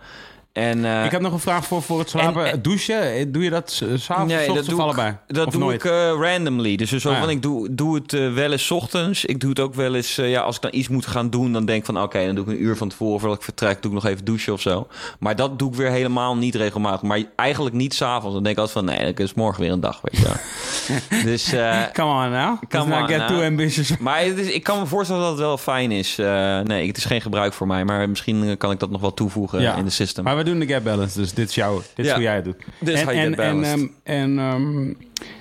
[0.54, 2.46] En, eh, Ik heb nog een vraag voor, voor het slapen.
[2.46, 5.10] En- en- Douchen, eh, doe je dat s- s'avonds Nee, of dat allebei?
[5.28, 5.84] ik, dat of doe nooit?
[5.84, 6.76] ik eh, randomly.
[6.76, 7.22] Dus zo Ah, ja.
[7.22, 9.26] van, ik doe, doe het eh, wel eens 's ochtends.
[9.26, 11.54] Ik doe het ook wel eens, eh, ja, als ik dan iets moet gaan doen,
[11.54, 13.82] dan denk ik van, oké, dan doe ik een uur van tevoren voordat ik vertrek,
[13.82, 14.88] doe ik nog even douchen of zo.
[15.20, 17.02] Maar dat doe ik weer helemaal niet regelmatig.
[17.02, 18.34] Maar eigenlijk niet s'avonds.
[18.34, 21.24] Dan denk ik altijd van, nee, dan is morgen weer een dag, weet je wel.
[21.32, 22.58] dus, eh, Come on now.
[22.70, 23.98] Come on get too ambitious.
[24.00, 26.18] maar het is, ik kan me voorstellen dat het wel fijn is.
[26.20, 29.02] Eh, nee, het is geen gebruik voor mij, maar misschien eh, kan ik dat nog
[29.02, 29.76] wel toevoegen Ja.
[29.76, 30.24] in de system.
[30.24, 32.44] Maar we doen de gap balance, dus dit is jouw, dit is hoe jij het
[32.46, 32.56] doet.
[32.80, 34.94] Dit is en, en, en, ehm, en ehm,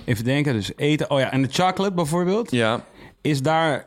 [0.05, 1.09] even denken, dus eten.
[1.09, 2.51] Oh ja, en de chocolate bijvoorbeeld.
[2.51, 2.85] ja.
[3.21, 3.85] Is daar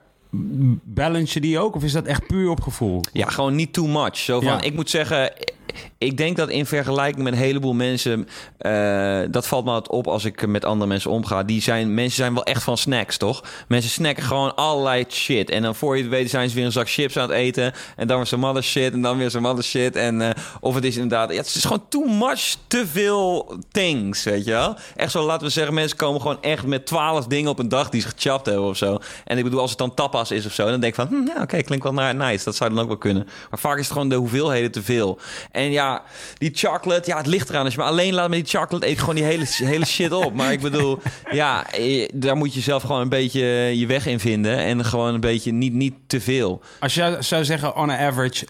[0.85, 3.01] balance je die ook, of is dat echt puur op gevoel?
[3.13, 4.17] Ja, gewoon niet too much.
[4.17, 4.61] Zo van, Ja.
[4.61, 5.33] ik moet zeggen,
[5.99, 10.07] ik denk dat in vergelijking met een heleboel mensen, eh, dat valt me altijd op
[10.07, 11.43] als ik met andere mensen omga.
[11.43, 13.45] Die zijn, mensen zijn wel echt van snacks, toch?
[13.69, 15.51] Mensen snacken gewoon allerlei shit.
[15.51, 17.73] En dan voor je het weet zijn ze weer een zak chips aan het eten.
[17.97, 18.93] En dan weer some other shit.
[18.93, 19.97] En dan weer some other shit.
[19.97, 24.25] En eh, of het is inderdaad, ja, het is gewoon too much, te veel things,
[24.25, 24.77] weet je wel?
[24.97, 27.89] Echt zo, laten we zeggen, mensen komen gewoon echt met twaalf dingen op een dag
[27.89, 28.99] die ze gechapt hebben of zo.
[29.25, 31.27] En ik bedoel, als het dan tapas is of zo, dan denk ik van, hm,
[31.27, 32.45] ja, oké, klinkt wel nice.
[32.45, 33.29] Dat zou dan ook wel kunnen.
[33.51, 35.19] Maar vaak is het gewoon de hoeveelheden te veel.
[35.51, 36.03] En ja,
[36.39, 37.65] die chocolate, ja, het ligt eraan.
[37.65, 40.35] Als je me alleen laat met die chocolate, eet gewoon die hele, hele shit op.
[40.35, 40.99] Maar ik bedoel,
[41.31, 43.45] ja, eh, daar moet je zelf gewoon een beetje
[43.79, 44.57] je weg in vinden.
[44.59, 46.61] En gewoon een beetje niet, niet te veel.
[46.81, 48.47] Als je zou zeggen, on average,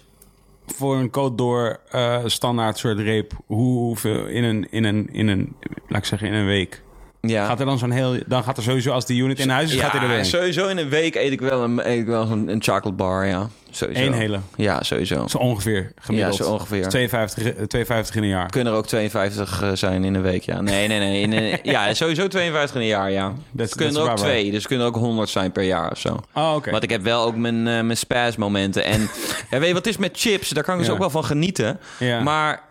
[0.66, 5.28] voor een code door eh, standaard soort reep, hoe- hoeveel in een, in een, in
[5.28, 5.56] een,
[5.88, 6.82] laat ik zeggen, in een week?
[7.26, 7.46] Ja.
[7.46, 9.80] Gaat er dan zo'n heel, dan gaat er sowieso als die unit in huis is,
[9.80, 12.30] gaat hij er weer sowieso in een week eet ik wel een, eet ik wel
[12.30, 13.48] een, een chocolate bar, ja.
[13.70, 14.02] Sowieso.
[14.02, 14.38] Eén hele.
[14.56, 15.26] Ja, sowieso.
[15.26, 16.36] Zo ongeveer gemiddeld.
[16.36, 16.88] Ja, zo ongeveer.
[16.88, 18.50] 52, eh, 52 in een jaar.
[18.50, 20.60] Kunnen er ook 52 eh, zijn in een week, ja.
[20.60, 21.20] Nee, nee, nee.
[21.20, 23.32] In een, ja, sowieso 52 in een jaar, ja.
[23.56, 26.20] Er kunnen er ook twee, dus er kunnen ook 100 zijn per jaar of zo.
[26.34, 26.70] Oh, oké.
[26.70, 28.84] Want ik heb wel ook mijn, eh mijn spaz-momenten.
[28.84, 29.00] En
[29.50, 30.48] ja, weet je wat is met chips?
[30.48, 30.94] Daar kan ik dus Ja.
[30.94, 31.78] ook wel van genieten.
[31.98, 32.20] Ja.
[32.20, 32.62] Maar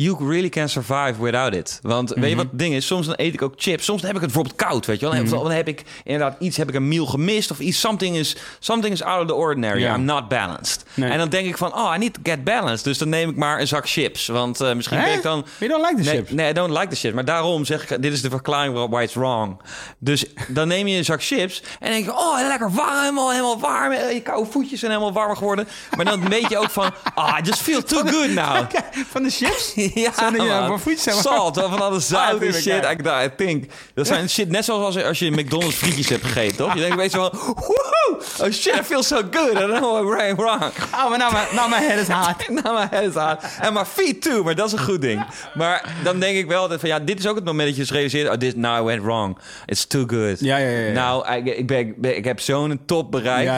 [0.00, 1.78] you really can survive without it.
[1.82, 2.36] Want weet je Mhm.
[2.36, 2.86] wat het ding is?
[2.86, 3.84] Soms dan eet ik ook chips.
[3.84, 5.14] Soms heb ik het bijvoorbeeld koud, weet je wel.
[5.14, 5.32] Dan, Mhm.
[5.34, 7.80] heb, dan heb ik inderdaad iets, heb ik een meal gemist of iets.
[7.80, 9.84] Something is, something is out of the ordinary.
[9.84, 10.84] I'm not balanced.
[10.94, 11.10] Nee.
[11.10, 12.84] En dan denk ik van, oh, I need to get balanced.
[12.84, 14.26] Dus dan neem ik maar een zak chips.
[14.26, 15.44] Want eh, misschien ben ik dan...
[15.58, 16.30] You don't like the Nee, chips?
[16.30, 17.14] nee, I don't like the chips.
[17.14, 19.60] Maar daarom zeg ik, dit is de verklaring why it's wrong.
[19.98, 23.60] Dus dan neem je een zak chips en denk je, oh, lekker warm, helemaal, helemaal
[23.60, 23.92] warm.
[23.92, 25.68] Eh, Je koude voetjes zijn helemaal warm geworden.
[25.96, 28.66] Maar dan weet je ook van, ah, I just feel too good now.
[29.12, 29.74] Van de chips?
[30.04, 32.64] Ja, Zijn die, eh, voetjes zijn we- Salt, wel van alle zout en shit.
[32.64, 32.92] ja.
[32.92, 33.64] I, I think.
[33.94, 36.74] Dat zijn shit net zoals als, als je McDonald's frietjes hebt gegeten, toch?
[36.74, 39.50] Je denkt een beetje van, woehoe, oh shit, I feel so good.
[39.52, 40.62] I don't know what I'm wrong.
[40.94, 42.48] Oh, maar nou, mijn- nou mijn head is hot.
[42.62, 43.36] Nou, mijn head is hot.
[43.60, 45.26] En mijn feet too, maar dat is een goed ding.
[45.54, 47.82] Maar dan denk ik wel altijd van, ja, dit is ook het moment dat je
[47.82, 49.38] dus realiseert, oh, this, now I went wrong.
[49.66, 50.40] It's too good.
[50.40, 50.92] Ja, ja, ja.
[50.92, 53.50] Nou, ik, ik, ben, ik ben- ik heb zo'n top bereikt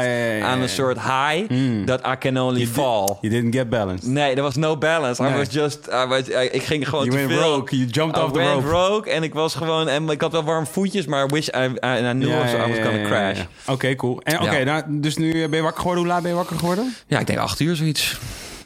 [0.45, 1.53] aan een soort high,
[1.87, 3.16] dat I can only fall.
[3.20, 4.09] You didn't get balanced.
[4.09, 5.22] Nee, er was no balance.
[5.22, 7.51] I was just, I was, I- ik ging gewoon You te went veel.
[7.51, 7.77] rogue.
[7.79, 8.68] You jumped I off the rope.
[8.68, 11.51] rogue en ik was gewoon, en ik had wel warm voetjes, maar I wish I,
[11.61, 13.37] I, I knew Ja, ja, I was ja, gonna ja, crash.
[13.37, 13.73] ja, Ja, ja.
[13.73, 14.21] Oké, cool.
[14.23, 14.64] En oké, Ja.
[14.64, 16.03] nou, dus nu ben je wakker geworden.
[16.05, 16.95] Hoe laat ben je wakker geworden?
[17.09, 18.18] ik denk acht uur zoiets.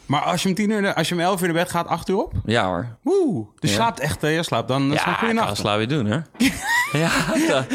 [0.06, 2.08] Maar als je om tien uur, als je om elf uur naar bed gaat, acht
[2.08, 2.32] uur op?
[2.44, 2.86] Ja hoor.
[3.02, 3.46] Woe.
[3.58, 3.76] Dus Ja.
[3.76, 4.88] slaapt echt, eh, je slaapt dan.
[4.88, 5.58] Dat is een Ja, goede ik kan nacht.
[5.58, 6.18] slaap weer doen, hè?
[6.92, 7.10] Ja,
[7.48, 7.66] dat-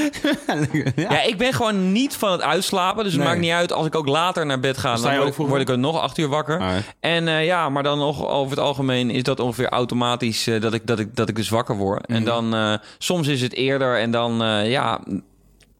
[0.96, 3.04] ja, ik ben gewoon niet van het uitslapen.
[3.04, 4.96] Dus het maakt niet uit als ik ook later naar bed ga.
[4.96, 6.60] Dan je word, ik- word ik er nog acht uur wakker.
[6.60, 6.80] Ah, ja.
[7.00, 10.74] En eh, ja, maar dan nog over het algemeen is dat ongeveer automatisch eh, dat,
[10.74, 12.08] ik, dat, ik, dat ik dus wakker word.
[12.08, 12.18] Mhm.
[12.18, 15.00] En dan eh, soms is het eerder en dan eh, ja,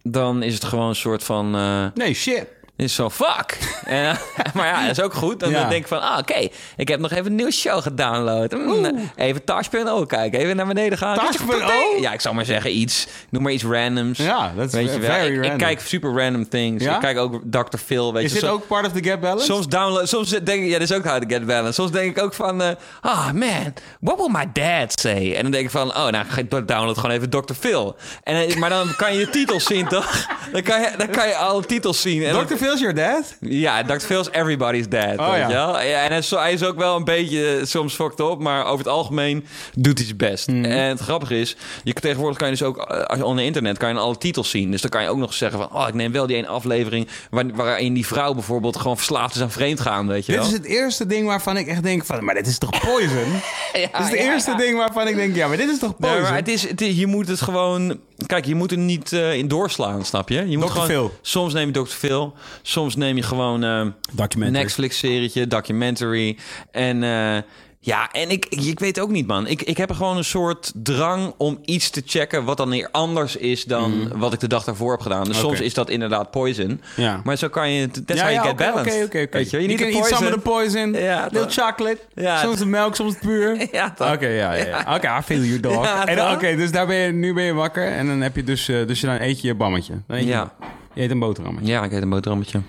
[0.04, 1.56] dan is het gewoon een soort van.
[1.56, 2.48] eh, Nee, shit.
[2.86, 3.58] Is zo fuck.
[3.86, 4.18] En,
[4.54, 5.40] maar ja, dat is ook goed.
[5.40, 5.70] Dan Ja.
[5.70, 8.52] denk ik van, ah, oké, ik heb nog even een nieuwe show gedownload.
[8.52, 11.18] Mm, even Touch.o kijken, even naar beneden gaan.
[11.18, 12.00] Touch.o?
[12.02, 13.08] Ja, ik zal maar zeggen iets.
[13.30, 14.18] Noem maar iets randoms.
[14.18, 15.00] Ja, dat is wel.
[15.00, 15.58] very Ik, ik random.
[15.58, 16.84] kijk super random things.
[16.84, 16.94] Ja?
[16.96, 17.78] Ik kijk ook Dr.
[17.86, 18.14] Phil.
[18.14, 19.46] Weet Is je, dit Som- ook part of the Get Balance?
[19.46, 21.74] Soms download, soms denk ik, ja, dit is ook how to get balance.
[21.74, 22.70] Soms denk ik ook van, eh,
[23.02, 25.36] ah man, what will my dad say?
[25.36, 26.26] En dan denk ik van, oh, nou,
[26.66, 27.54] download gewoon even Dr.
[27.60, 27.96] Phil.
[28.24, 30.26] En, eh, maar dan kan je de titels zien, toch?
[30.52, 32.24] Dan kan je, dan kan je alle titels zien.
[32.24, 32.56] En dan- Dr.
[32.70, 33.36] Phil's your dad?
[33.40, 34.00] ja, Dr.
[34.00, 35.18] Phil is everybody's dad.
[35.20, 35.48] Oh, weet ja.
[35.48, 35.82] je wel?
[35.82, 36.02] ja.
[36.04, 38.78] En hij is, hij is ook wel een beetje eh, soms fucked up, maar over
[38.78, 39.46] het algemeen
[39.76, 40.48] doet hij zijn best.
[40.48, 40.66] Mhm.
[40.66, 43.78] En het grappige is, je, tegenwoordig kan je dus ook, eh, als je op internet,
[43.78, 44.72] kan je alle titels zien.
[44.72, 47.08] Dus dan kan je ook nog zeggen van, oh, ik neem wel die ene aflevering
[47.30, 50.50] waar, waarin die vrouw bijvoorbeeld gewoon verslaafd is aan vreemdgaan, weet je Dit wel?
[50.50, 52.24] is het eerste ding waarvan ik echt denk van...
[52.24, 53.32] Maar dit is toch poison?
[53.74, 55.36] Ja, dit is het ja, eerste ding waarvan ik denk...
[55.36, 56.30] Ja, maar dit is toch Nee, poison?
[56.30, 58.00] maar het is, het is- je moet het gewoon...
[58.26, 60.50] Kijk, je moet er niet eh, in doorslaan, snap je?
[60.50, 60.72] je moet Dr.
[60.74, 61.14] gewoon, Phil.
[61.22, 61.86] Soms neem je Dr.
[61.86, 62.34] Phil.
[62.62, 63.64] Soms neem je gewoon...
[63.64, 64.64] eh, Documentary.
[64.64, 66.38] Netflix-serietje, documentary.
[66.72, 67.38] En eh,
[67.82, 69.48] ja, en ik, ik weet ook niet, man.
[69.48, 72.44] Ik, ik heb er gewoon een soort drang om iets te checken...
[72.44, 75.24] wat dan weer anders is dan wat ik de dag daarvoor heb gedaan.
[75.24, 75.46] Dus Mhm.
[75.46, 76.82] Soms is dat inderdaad poison.
[76.96, 77.22] Ja.
[77.24, 77.88] Maar zo kan je...
[77.90, 79.06] That's ja, how ja, you oké, get balanced.
[79.06, 80.92] oké, oké, je, niet can de eat some of poison.
[80.92, 80.94] the poison.
[81.10, 81.98] Ja, little chocolate.
[82.14, 83.68] Ja, soms de melk, soms het puur.
[83.72, 84.96] Ja, Oké, ja, ja.
[84.96, 85.88] Oké, I feel you, dog.
[86.36, 87.88] Oké, dus daar ben je, nu ben je wakker.
[87.92, 88.68] En dan heb je dus...
[88.70, 89.94] eh, dus je dan eet je je bammetje.
[90.08, 90.54] Je, Ja.
[90.94, 91.72] Je eet een boterhammetje.
[91.72, 92.62] Ja, ik eet een boterhammetje.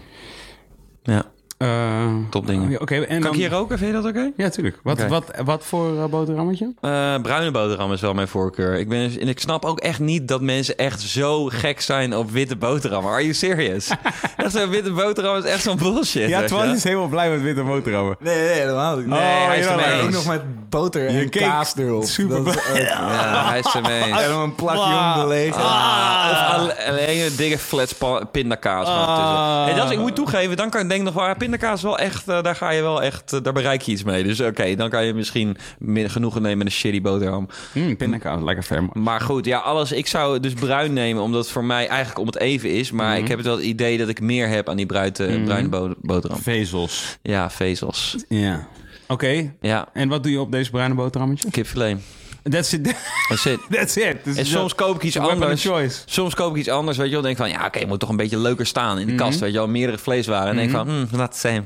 [1.02, 1.24] Ja,
[1.61, 2.70] Eh, topdingen.
[2.70, 3.30] ja, Oké, en Kan dan...
[3.32, 3.78] ik hier roken?
[3.78, 4.30] Vind je dat oké?
[4.36, 4.78] Ja, tuurlijk.
[4.82, 6.72] Wat, wat, wat voor eh, boterhammetje?
[6.80, 8.74] Eh, bruine boterham is wel mijn voorkeur.
[8.78, 12.30] Ik, ben, en ik snap ook echt niet dat mensen echt zo gek zijn op
[12.30, 13.11] witte boterhammen.
[13.12, 13.88] Are you serious?
[14.36, 16.28] echt zo'n witte boterham is echt zo'n bullshit.
[16.28, 18.16] Ja, Twan is helemaal blij met witte boterhammen.
[18.20, 19.06] Nee, nee, helemaal niet.
[19.06, 19.66] Nee, Oh, hij is
[20.02, 22.04] ook nog met boter en Je kaas erop.
[22.04, 24.20] super Dat is ook- Ja, hij is ermee eens.
[24.22, 25.54] En dan een plakje om de leeg.
[25.54, 27.94] Of alle- alleen een dikke flats
[28.30, 28.86] pindakaas.
[28.86, 29.16] Ah.
[29.16, 29.72] tussen.
[29.72, 32.28] En dat is, ik moet toegeven, dan kan ik denk nog wel, pindakaas wel echt,
[32.28, 34.22] eh, daar ga je wel echt, eh, daar bereik je iets mee.
[34.22, 37.48] Dus oké, dan kan je misschien min- genoegen nemen met een shitty boterham.
[37.74, 38.88] Mm, pindakaas, lekker ver.
[38.92, 39.92] Maar goed, ja, alles.
[39.92, 42.90] Ik zou dus bruin nemen, omdat het voor mij eigenlijk om het even is.
[42.90, 43.22] Maar Mhm.
[43.22, 45.94] ik heb het wel het idee dat ik meer heb aan die bruine, bruine bo-
[46.01, 46.38] boterham.
[46.40, 47.18] Vezels.
[47.22, 48.16] Ja, vezels.
[48.28, 48.66] Ja.
[49.09, 51.51] Oké, Ja, en wat doe je op deze bruine boterhammetje?
[51.51, 51.98] kipfilet.
[52.43, 52.84] That's it.
[53.28, 53.61] That's it.
[53.70, 54.16] That's it.
[54.24, 55.68] Dus En soms koop ik iets anders.
[56.05, 57.22] Soms koop ik iets anders, weet je wel.
[57.22, 59.22] denk ik van, ja, oké, het moet toch een beetje leuker staan in de Mhm.
[59.22, 59.68] kast, weet je wel.
[59.68, 60.49] Meerdere vleeswaren.
[60.49, 61.64] En denk ik van, hmm, not the same.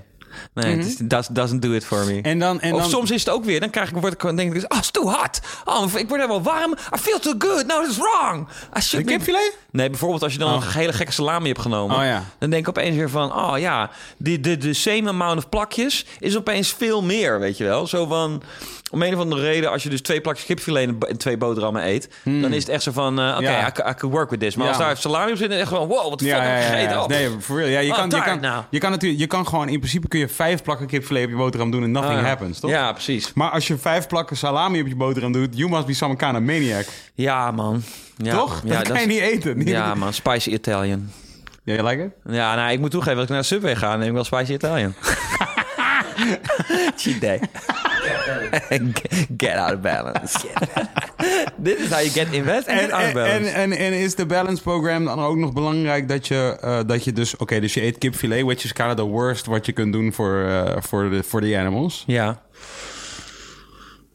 [0.55, 2.12] Nee, het is- does, doesn't do it for me.
[2.12, 2.25] Mhm.
[2.25, 2.61] En dan...
[2.61, 4.72] En of dan soms is het ook weer, dan krijg ik, word ik, denk ik,
[4.72, 5.41] oh, it's too hot.
[5.64, 6.72] Oh, ik word helemaal warm.
[6.95, 7.66] I feel too good.
[7.66, 8.49] No, that's wrong.
[8.93, 9.57] Een kipfilet?
[9.70, 11.97] Nee, bijvoorbeeld als je dan een hele gekke salami hebt genomen.
[11.97, 12.25] Oh, ja.
[12.39, 16.72] Dan denk ik opeens weer van, oh ja, de same amount of plakjes is opeens
[16.72, 17.87] veel meer, weet je wel.
[17.87, 18.43] Zo van,
[18.95, 22.09] om een of andere reden, als je dus twee plakjes kipfilet en twee boterhammen eet,
[22.22, 23.42] dan is het echt zo van, eh, oké, Hmm.
[23.45, 23.97] Ja.
[24.03, 24.57] I, work with this.
[24.57, 26.66] Maar als daar salami op zit, dan echt gewoon, wow, wat de fuck heb ik
[26.66, 27.01] gegeten?
[27.03, 27.68] Oh, Nee, real.
[27.68, 28.62] Ja, je, Oh, kan, je, kan, now.
[28.70, 31.36] je kan natuurlijk, je kan gewoon in principe kun je vijf plakken kipfilet op je
[31.36, 32.70] boterham doen en nothing ah, happens, toch?
[32.70, 33.32] Ja, precies.
[33.32, 36.32] Maar als je vijf plakken salami op je boterham doet, you must be some kind
[36.32, 36.86] of maniac.
[37.14, 37.82] Ja, man.
[38.16, 38.62] Ja, toch?
[38.64, 39.59] Ja, dat kan je niet eten.
[39.59, 41.11] Niet- Ja, man, spicy Italian.
[41.64, 42.34] Like it?
[42.34, 44.53] Ja, nou, ik moet toegeven, als ik naar de Subway ga, neem ik wel spicy
[44.53, 44.95] Italian.
[46.97, 47.40] Cheat day.
[49.45, 50.47] get out of balance.
[51.62, 53.51] This is how you get invest and En, get out of balance.
[53.51, 57.05] en, en, en is de balance program dan ook nog belangrijk dat je, eh, dat
[57.05, 57.37] je dus...
[57.37, 60.12] Oké, dus je eet kipfilet, which is kind of the worst wat je kunt doen
[60.12, 62.05] voor eh, voor de voor the animals.
[62.07, 62.43] ja.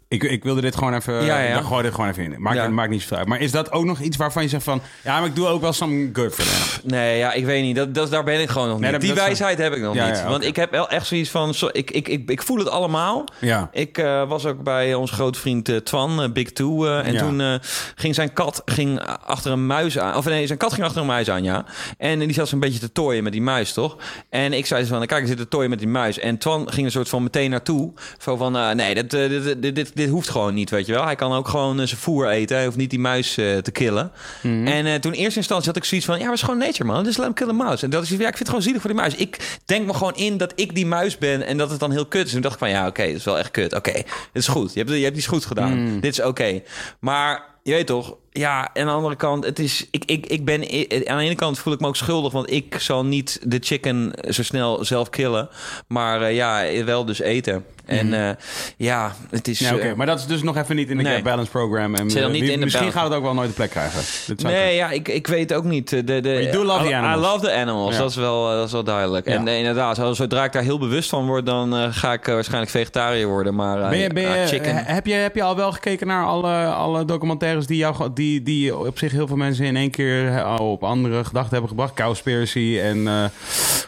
[0.10, 1.26] Ik, ik wilde dit gewoon even...
[1.26, 1.57] Ja, ja.
[1.60, 2.41] Ik gooi dit gewoon even in.
[2.41, 2.68] Maakt, Ja.
[2.68, 3.28] maakt niet zoveel uit.
[3.28, 4.82] Maar is dat ook nog iets waarvan je zegt van...
[5.03, 6.89] Ja, maar ik doe ook wel some good for them.
[6.91, 7.76] Nee, ja, ik weet niet.
[7.76, 9.01] Dat, dat, daar ben ik gewoon nog Nee, niet.
[9.01, 10.18] Die wijsheid heb ik nog Ja, niet.
[10.18, 11.53] ja, Want ik heb wel echt zoiets van...
[11.53, 13.24] Zo, ik, ik, ik, ik voel het allemaal.
[13.39, 13.70] Ja.
[13.72, 16.86] Ik eh, was ook bij onze grote vriend eh, Twan, eh, Big Two.
[16.88, 17.60] en toen
[17.95, 20.16] ging zijn kat ging achter een muis aan.
[20.16, 21.66] Of nee, zijn kat ging achter een muis aan, ja.
[21.97, 23.97] En die zat zo'n beetje te tooien met die muis, toch?
[24.30, 26.20] En ik zei zo van, kijk, ik zit te tooien met die muis.
[26.20, 27.91] En Twan ging een soort van meteen naartoe.
[28.18, 31.06] Zo van, nee, dit, dit, dit, dit, dit hoeft gewoon niet, weet je wel.
[31.06, 32.56] Hij kan ook gewoon eh, zijn voer eten.
[32.56, 34.12] Hij hoeft niet die muis eh, te killen.
[34.41, 34.68] Mhm.
[34.68, 36.60] En eh, toen in eerste instantie had ik zoiets van, ja, maar het is gewoon
[36.60, 37.04] nature, man.
[37.04, 37.84] Just let him kill a mouse.
[37.84, 39.16] En dat is, ja, ik vind het gewoon zielig voor die muis.
[39.16, 42.06] Ik denk me gewoon in dat ik die muis ben en dat het dan heel
[42.06, 42.28] kut is.
[42.28, 43.74] En toen dacht ik van, ja, oké, dat is wel echt kut.
[43.74, 44.74] Oké, dit is goed.
[44.74, 45.84] Je hebt, je hebt iets goed gedaan.
[45.84, 46.00] Mhm.
[46.00, 46.62] Dit is oké.
[47.00, 50.45] Maar je weet toch, ja, en aan de andere kant, het is, ik, ik, ik
[50.45, 50.61] ben,
[51.07, 54.13] aan de ene kant voel ik me ook schuldig, want ik zal niet de chicken
[54.29, 55.49] zo snel zelf killen,
[55.87, 57.65] maar eh, ja, wel dus eten.
[57.85, 58.29] En eh,
[58.77, 59.59] ja, het is...
[59.59, 61.21] Ja, eh, Maar dat is dus nog even niet in de Nee.
[61.21, 61.95] Balance Program.
[61.95, 62.99] En, Zit nog eh, niet wie- in de misschien balance.
[62.99, 64.01] gaat het ook wel nooit de plek krijgen.
[64.43, 65.89] Nee, ja, ik, ik weet ook niet.
[65.89, 67.25] De, de, you do love the I- animals.
[67.27, 67.99] I love the animals, Ja.
[68.01, 69.27] dat, is wel, eh, dat is wel duidelijk.
[69.27, 69.33] Ja.
[69.33, 71.45] En eh, inderdaad, zo- zodra ik daar heel bewust van word...
[71.45, 73.55] dan eh, ga ik eh, waarschijnlijk vegetariër worden.
[73.55, 74.77] Maar eh, Ben je, ben je, chicken...
[74.85, 78.13] eh, heb, je, heb je al wel gekeken naar alle, alle documentaires die, jou, ge-
[78.30, 81.51] die, die op zich heel veel mensen in één keer eh, al op andere gedachten
[81.51, 81.93] hebben gebracht?
[81.93, 83.23] Cowspiracy en eh,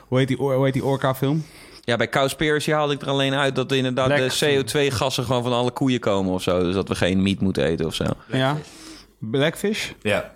[0.07, 1.45] hoe, heet die, hoe heet die Orca-film?
[1.83, 3.55] Ja, bij Cowspiracy haalde ik er alleen uit...
[3.55, 6.63] dat inderdaad Black- de CO2-gassen gewoon van alle koeien komen of zo.
[6.63, 8.03] Dus dat we geen meat moeten eten of zo.
[8.31, 8.57] Ja.
[9.19, 9.89] Blackfish?
[10.01, 10.31] Ja.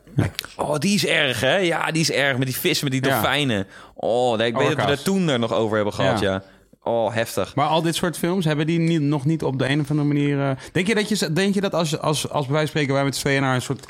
[0.55, 1.55] Oh, die is erg, hè?
[1.57, 2.37] Ja, die is erg.
[2.37, 3.15] Met die vissen, met die Ja.
[3.15, 3.67] dolfijnen.
[3.93, 6.31] Oh, nee, ik weet dat we daar toen er nog over hebben gehad, Ja.
[6.31, 6.43] ja.
[6.87, 7.55] Oh, heftig.
[7.55, 10.07] Maar al dit soort films hebben die niet, nog niet op de een of andere
[10.07, 10.39] manier.
[10.39, 12.93] eh, denk, je dat je, denk je dat als, als, als bij wijze van spreken
[12.93, 13.85] wij met z'n tweeën naar een soort.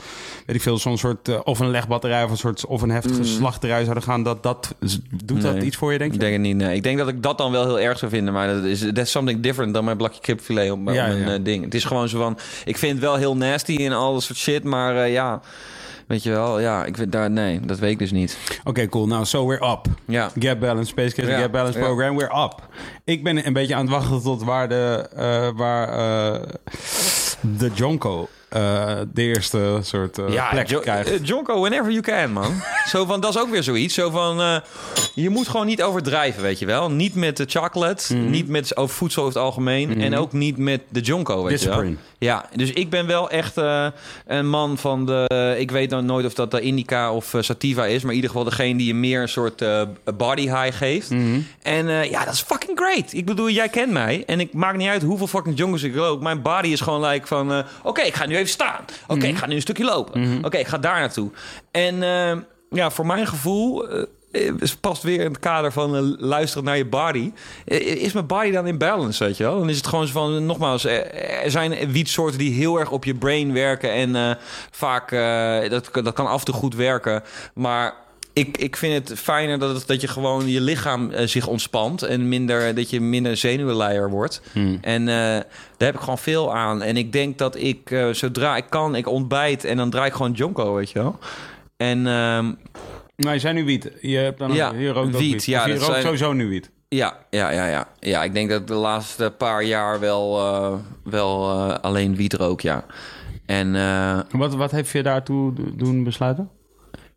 [0.46, 1.28] weet ik veel, zo'n soort.
[1.30, 2.66] eh, of een legbatterij of een soort.
[2.66, 4.24] of een heftige slachterij zouden gaan.
[4.24, 4.76] Dat, dat,
[5.26, 5.62] doet dat Mm.
[5.62, 6.16] Iets voor je, denk je?
[6.16, 6.76] Ik denk het niet, nee.
[6.76, 8.34] Ik denk dat ik dat dan wel heel erg zou vinden.
[8.34, 11.34] Maar dat is that's something different dan mijn blakje kipfilet op, Ja, op mijn ja.
[11.34, 11.64] eh, ding.
[11.64, 12.38] Het is gewoon zo van...
[12.66, 14.64] Ik vind het wel heel nasty en al dat soort shit.
[14.64, 15.42] Maar ja,
[16.08, 16.60] weet je wel.
[16.60, 17.32] Ja, ik vind daar...
[17.32, 18.38] Nee, dat weet ik dus niet.
[18.64, 19.08] Oké, cool.
[19.08, 19.86] Nou, so we're up.
[20.06, 20.32] Ja.
[20.40, 21.86] Gap Balance, Space Case Ja, Gap Balance ja.
[21.86, 22.68] Program, we're up.
[23.04, 26.42] Ik ben een beetje aan het wachten tot waar de, eh, waar, eh,
[27.42, 31.12] de Jonko eh, de eerste soort eh, plek Jo- krijgt.
[31.12, 32.54] eh, Jonko, whenever you can, man.
[32.92, 33.94] zo van, dat is ook weer zoiets.
[33.94, 34.62] Zo van,
[35.14, 36.92] je moet gewoon niet overdrijven, weet je wel.
[36.92, 38.30] Niet met de chocolate, Mhm.
[38.30, 40.02] niet met over voedsel over het algemeen.
[40.02, 41.84] En ook niet met de Jonko, weet je wel.
[42.18, 43.54] Ja, dus ik ben wel echt
[44.28, 45.56] een man van de...
[45.60, 48.02] Ik weet dan nooit of dat de indica of sativa is...
[48.02, 49.64] maar in ieder geval degene die je meer een soort
[50.18, 51.10] body high geeft.
[51.10, 51.40] Mhm.
[51.62, 53.14] En ja, dat is fucking great.
[53.14, 54.24] Ik bedoel, jij kent mij.
[54.26, 56.22] En ik maak niet uit hoeveel fucking jongers ik loop.
[56.22, 57.64] Mijn body is gewoon like van...
[57.84, 58.86] Oké, ik ga nu even staan.
[59.08, 59.28] Oké, Mhm.
[59.30, 60.40] ik ga nu een stukje lopen.
[60.46, 61.32] Oké, ik ga daar naartoe.
[61.72, 62.38] En eh,
[62.70, 63.90] ja, voor mijn gevoel...
[63.90, 67.32] eh, eh, past weer in het kader van eh, luisteren naar je body.
[67.66, 69.60] Is mijn body dan in balance, weet je wel?
[69.60, 73.16] Dan is het gewoon zo van, nogmaals, er zijn wietsoorten die heel erg op je
[73.16, 73.92] brain werken.
[73.92, 74.38] En
[74.72, 77.24] vaak, eh, dat, dat kan af en toe goed werken.
[77.54, 77.94] Maar
[78.36, 82.02] ik, ik vind het fijner dat, het, dat je gewoon je lichaam eh, zich ontspant.
[82.04, 84.42] En minder, dat je minder zenuwenleier wordt.
[84.82, 85.16] En eh,
[85.78, 86.82] daar heb ik gewoon veel aan.
[86.82, 89.64] En ik denk dat ik, eh, zodra ik kan, ik ontbijt.
[89.64, 91.18] En dan draai ik gewoon jonko, weet je wel.
[91.78, 92.52] En ehm,
[93.16, 93.92] Nou, je zijn nu wiet.
[94.02, 95.46] Je hebt dan Ja, ook, je rookt ook wiet, wiet.
[95.46, 96.70] ja, Of je dat rookt zijn- sowieso nu wiet.
[96.88, 97.88] Ja, ja, ja, ja.
[98.00, 100.74] Ja, ik denk dat de laatste paar jaar wel, eh,
[101.04, 102.86] wel eh, alleen wiet rook, ja.
[103.46, 106.50] En eh, Wat, wat heeft je daartoe do- doen besluiten?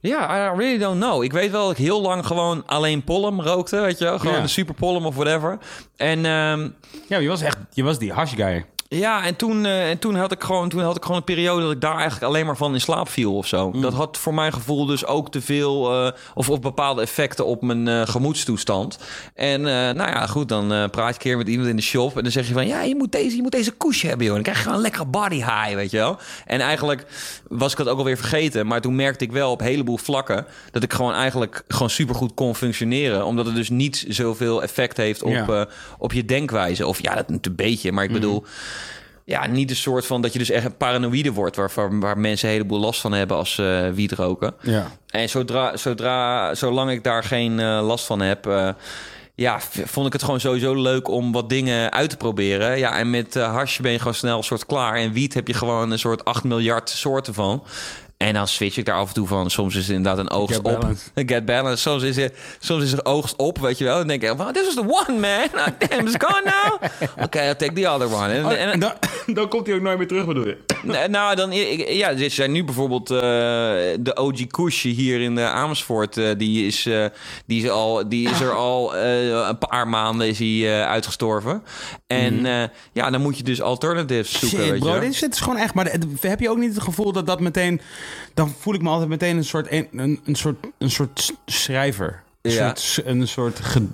[0.01, 1.23] Ja, I really don't know.
[1.25, 4.19] Ik weet wel dat ik heel lang gewoon alleen pollen rookte, weet je wel.
[4.19, 4.41] Gewoon Ja.
[4.43, 5.59] de super pollen of whatever.
[5.97, 6.69] En ehm,
[7.09, 8.65] Ja, je was echt je was die hash guy.
[8.91, 11.63] Ja, en toen, eh, en toen, had ik gewoon, toen had ik gewoon een periode
[11.63, 13.71] dat ik daar eigenlijk alleen maar van in slaap viel of zo.
[13.81, 17.63] Dat had voor mijn gevoel dus ook te veel eh, of, of bepaalde effecten op
[17.63, 18.99] mijn eh, gemoedstoestand.
[19.35, 22.23] En nou ja, goed, dan praat je een keer met iemand in de shop en
[22.23, 24.37] dan zeg je van ja, je moet deze, je moet deze koers hebben, joh.
[24.37, 26.19] En dan krijg je gewoon een lekkere body high, weet je wel.
[26.47, 27.07] En eigenlijk
[27.49, 30.47] was ik dat ook alweer vergeten, maar toen merkte ik wel op een heleboel vlakken
[30.71, 35.23] dat ik gewoon eigenlijk gewoon supergoed kon functioneren, omdat het dus niet zoveel effect heeft
[35.23, 35.67] op, Ja.
[35.99, 36.87] op je denkwijze.
[36.87, 38.45] Of ja, dat een beetje, maar ik bedoel
[39.29, 41.57] ja, niet een soort van dat je dus echt paranoïde wordt...
[41.57, 44.55] waar, waar, waar mensen een heleboel last van hebben als ze wiet roken.
[44.63, 44.93] Ja.
[45.07, 48.47] En zodra, zodra, zolang ik daar geen eh, last van heb...
[48.47, 48.69] eh,
[49.35, 52.79] ja, vond ik het gewoon sowieso leuk om wat dingen uit te proberen.
[52.79, 54.95] Ja, en met eh hash ben je gewoon snel een soort klaar.
[54.95, 57.65] En wiet heb je gewoon een soort 8 miljard soorten van.
[58.19, 59.51] En dan switch ik daar af en toe van.
[59.51, 60.81] Soms is het inderdaad een oogst Get op.
[60.81, 61.05] balance.
[61.35, 61.83] Get balance.
[61.83, 63.97] Soms is, het, soms is er oogst op, weet je wel.
[63.99, 65.49] Dan denk ik, well, this is the one, man.
[65.89, 66.91] Damn, it's gone now.
[67.25, 68.33] Oké, I'll take the other one.
[68.33, 68.93] En, Oh, en- en dan,
[69.27, 70.57] dan komt hij ook nooit meer terug, bedoel je?
[70.83, 71.53] Nee, Nou, dan,
[71.95, 73.19] ja, er zijn nu bijvoorbeeld eh,
[74.01, 76.17] de OG Kush hier in eh, Amersfoort.
[76.17, 76.89] eh, die, is,
[77.47, 81.63] die, is al, die is er al een paar maanden is hij, uitgestorven.
[82.07, 82.63] En eh,
[82.93, 84.59] ja, dan moet je dus alternatives zoeken.
[84.59, 85.75] Shit, weet bro, je dit is, dit is gewoon echt.
[85.75, 87.81] Maar heb je ook niet het gevoel dat dat meteen.
[88.35, 92.23] Dan voel ik me altijd meteen een soort, een, een, een soort, een soort schrijver.
[92.43, 92.73] Een, Ja.
[92.75, 93.87] soort, een, soort ge-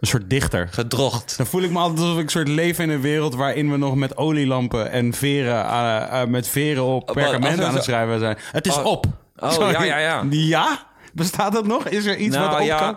[0.00, 0.68] een soort dichter.
[0.70, 1.36] Gedrocht.
[1.36, 3.76] Dan voel ik me altijd alsof ik een soort leven in een wereld waarin we
[3.76, 7.84] nog met olielampen en veren, eh, eh, met veren op wat- perkament oh, aan het
[7.84, 8.36] schrijven zijn.
[8.52, 8.84] Het is Oh.
[8.86, 9.06] op.
[9.36, 9.72] Oh, Sorry.
[9.72, 10.24] ja, ja, ja.
[10.30, 10.86] Ja?
[11.14, 11.88] Bestaat dat nog?
[11.88, 12.96] Is er iets wat nou op ja, kan?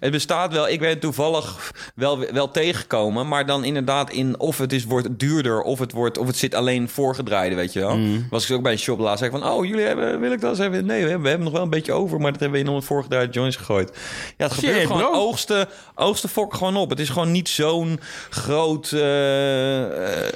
[0.00, 0.68] het bestaat wel.
[0.68, 3.28] Ik ben toevallig wel, wel tegengekomen.
[3.28, 6.54] Maar dan inderdaad in of het is, wordt duurder of het, wordt, of het zit
[6.54, 7.96] alleen voorgedraaide, weet je wel.
[7.96, 8.26] Mm.
[8.30, 9.18] Was ik ook bij een shop laatst.
[9.18, 10.56] Zei ik van, oh, jullie hebben, wil ik dat?
[10.56, 12.20] We, nee, we hebben, we hebben nog wel een beetje over.
[12.20, 13.98] Maar dat hebben we in een voorgedraaide joints gegooid.
[14.36, 15.02] Ja, het Shit, gebeurt gewoon.
[15.02, 15.12] bro.
[15.12, 16.90] Oogsten, oogsten fok gewoon op.
[16.90, 18.00] Het is gewoon niet zo'n
[18.30, 18.92] groot...
[18.92, 20.32] eh, eh,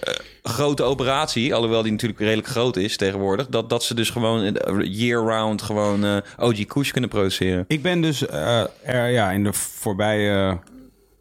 [0.48, 5.62] grote operatie, alhoewel die natuurlijk redelijk groot is tegenwoordig, dat, dat ze dus gewoon year-round
[5.62, 7.64] gewoon eh, OG Kush kunnen produceren.
[7.68, 10.58] Ik ben dus eh, er, ja, in de voorbije...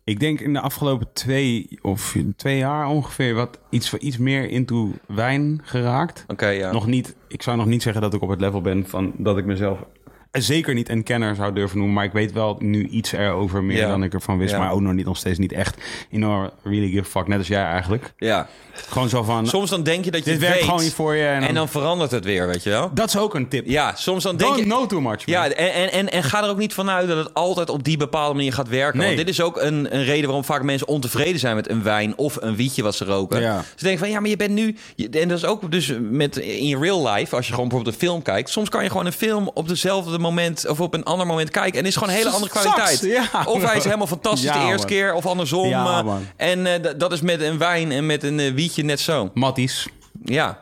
[0.03, 3.34] ik denk in de afgelopen twee of twee jaar ongeveer...
[3.34, 6.26] wat iets, iets meer into wijn geraakt.
[6.28, 6.71] Oké, ja.
[6.71, 9.38] Nog niet, ik zou nog niet zeggen dat ik op het level ben van dat
[9.38, 9.80] ik mezelf
[10.41, 11.95] zeker niet een kenner zou durven noemen.
[11.95, 13.88] Maar ik weet wel nu iets erover meer Ja.
[13.88, 14.51] dan ik ervan wist.
[14.51, 14.59] Ja.
[14.59, 15.77] Maar ook nog niet, nog steeds niet echt.
[16.09, 17.27] Know, really give fuck.
[17.27, 18.13] Net als jij eigenlijk.
[18.17, 18.47] ja.
[18.89, 20.93] Gewoon zo van, Soms dan denk je dat je dit het werkt weet, gewoon niet
[20.93, 21.25] voor je.
[21.25, 22.89] En dan, en dan verandert het weer, weet je wel?
[22.93, 23.65] dat is ook een tip.
[23.67, 24.69] Ja, soms dan denk Don't je...
[24.69, 25.05] know too much.
[25.05, 25.19] man.
[25.25, 27.97] Ja, en, en, en, en ga er ook niet vanuit dat het altijd op die
[27.97, 28.97] bepaalde manier gaat werken.
[28.97, 29.05] Nee.
[29.07, 32.17] Want dit is ook een, een reden waarom vaak mensen ontevreden zijn met een wijn
[32.17, 33.41] of een wietje wat ze roken.
[33.41, 33.63] Ja.
[33.75, 34.75] Ze denken van ja, maar je bent nu.
[34.95, 38.07] je- En dat is ook dus met in real life, als je gewoon bijvoorbeeld een
[38.07, 38.49] film kijkt.
[38.49, 41.80] Soms kan je gewoon een film op dezelfde moment of op een ander moment kijken.
[41.80, 42.99] En is gewoon een hele andere kwaliteit.
[43.01, 43.43] ja.
[43.45, 44.86] Of hij is helemaal fantastisch Ja, de eerste man.
[44.88, 45.67] keer of andersom.
[45.67, 46.26] Ja, eh, man.
[46.36, 49.32] en eh, dat is met een wijn en met een eh, wietje net zo.
[49.34, 49.88] Matties.
[50.23, 50.59] Ja.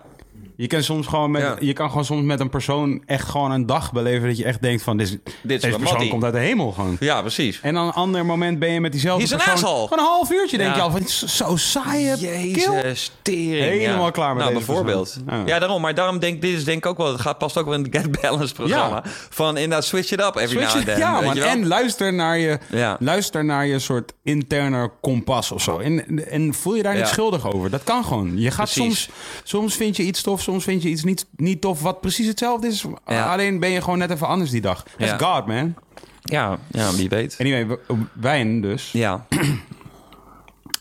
[0.55, 1.55] Je kan soms gewoon met, Ja.
[1.59, 4.61] je kan gewoon soms met een persoon echt gewoon een dag beleven dat je echt
[4.61, 6.09] denkt van, dit, is- deze persoon Mattie.
[6.09, 6.97] komt uit de hemel gewoon.
[6.99, 7.59] Ja, precies.
[7.61, 9.87] En dan een ander moment ben je met diezelfde Hier is een persoon.
[9.87, 12.15] Gewoon een half uurtje denk je al van, zo saai.
[12.15, 13.79] Jezus, tering.
[13.81, 15.17] Helemaal klaar met nou, deze bijvoorbeeld.
[15.27, 15.43] Ja.
[15.45, 15.59] Ja.
[15.59, 15.81] daarom.
[15.81, 17.11] Maar daarom denk dit is denk ik ook wel...
[17.11, 19.03] Het gaat past ook wel in het Get Balance programma.
[19.29, 21.37] Van inderdaad, switch it up every Switch now and ja, man.
[21.37, 22.59] En luister naar je,
[22.99, 25.77] luister naar je soort interne kompas of zo.
[25.79, 27.69] En, en voel je daar niet schuldig over.
[27.69, 28.39] Dat kan gewoon.
[28.39, 29.09] Je gaat soms,
[29.43, 32.67] soms vind je iets tof, soms vind je iets niet, niet tof, wat precies hetzelfde
[32.67, 32.85] is.
[33.05, 33.31] Ja.
[33.31, 34.85] Alleen ben je gewoon net even anders die dag.
[34.97, 35.17] Ja.
[35.17, 35.75] God, man.
[36.21, 37.35] ja, ja, wie weet.
[37.39, 37.77] Anyway,
[38.13, 38.91] wijn dus.
[38.91, 39.25] Ja.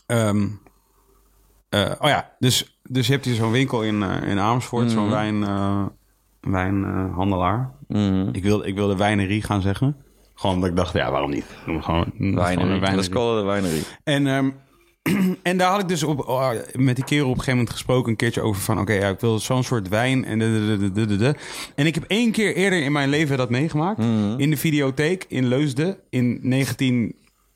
[0.05, 0.47] Ehm,
[1.69, 5.09] eh, oh ja, dus, dus je hebt hier zo'n winkel in, eh, in Amersfoort, zo'n
[5.09, 5.85] wijn, eh,
[6.41, 7.71] wijnhandelaar.
[7.87, 8.29] Mhm.
[8.31, 9.95] Ik, wilde, ik wilde wijnerie gaan zeggen.
[10.35, 11.45] Gewoon omdat ik dacht, ja, waarom niet?
[11.65, 12.95] Noem gewoon, het gewoon een wijnerie.
[12.95, 13.83] Let's call it a winery.
[14.03, 14.49] En, ehm,
[15.43, 18.09] en daar had ik dus op, oh, met die kerel op een gegeven moment gesproken...
[18.09, 18.79] een keertje over van...
[18.79, 21.35] oké, ja, ik wil zo'n soort wijn en de, de, de, de, de, de.
[21.75, 23.97] En ik heb één keer eerder in mijn leven dat meegemaakt.
[23.97, 24.39] Mhm.
[24.39, 26.39] In de videotheek in Leusden in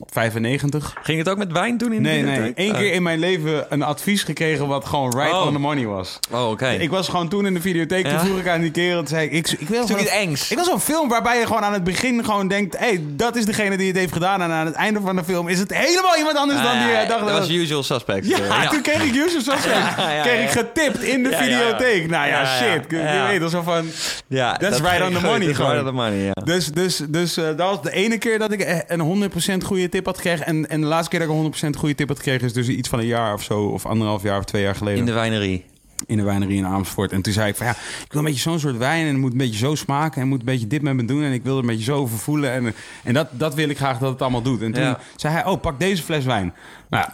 [0.06, 0.94] 1995.
[1.02, 2.52] Ging het ook met wijn doen in de Nee, nee.
[2.54, 5.46] Eén keer in mijn leven een advies gekregen wat gewoon right Oh.
[5.46, 6.18] on the money was.
[6.30, 6.68] Oh, oké.
[6.70, 8.18] Ik was gewoon toen in de videotheek, Ja?
[8.18, 10.12] toen vroeg ik aan die kerel, toen zei ik, ik, ik wil Toen gewoon iets
[10.12, 10.50] een- engs.
[10.50, 13.36] Ik wil zo'n film waarbij je gewoon aan het begin gewoon denkt, hé, hey, dat
[13.36, 14.42] is degene die het heeft gedaan.
[14.42, 17.06] En aan het einde van de film is het helemaal iemand anders dan die jij
[17.06, 17.08] dacht.
[17.08, 17.56] dat dat was was.
[17.56, 18.26] usual suspect.
[18.26, 19.94] Ja, Eh, toen kreeg ik Yusuf Suspect.
[20.22, 22.08] Kreeg ik getipt in de videotheek.
[22.10, 22.84] Nou ja, shit.
[22.90, 23.86] Je weet wel zo van...
[24.26, 26.32] Ja, That's dat right on the money That's right on the money, ja.
[26.44, 29.30] Dus, dus, dus eh, dat was de ene keer dat ik eh, een
[29.60, 30.46] 100% goede tip had gekregen.
[30.46, 32.46] En, en de laatste keer dat ik een 100% goede tip had gekregen...
[32.46, 33.64] is dus iets van een jaar of zo.
[33.66, 34.98] Of anderhalf jaar of twee jaar geleden.
[34.98, 35.64] In de wijnerie.
[36.06, 37.12] in de wijnerie in Amersfoort.
[37.12, 39.16] En toen zei ik van ja, ik wil een beetje zo'n soort wijn en het
[39.16, 41.42] moet een beetje zo smaken en moet een beetje dit met me doen en ik
[41.42, 42.74] wil er een beetje zo over voelen en,
[43.04, 44.62] en dat, dat wil ik graag dat het allemaal doet.
[44.62, 44.98] En toen Ja.
[45.16, 46.54] zei hij, oh pak deze fles wijn.
[46.90, 47.08] Nou,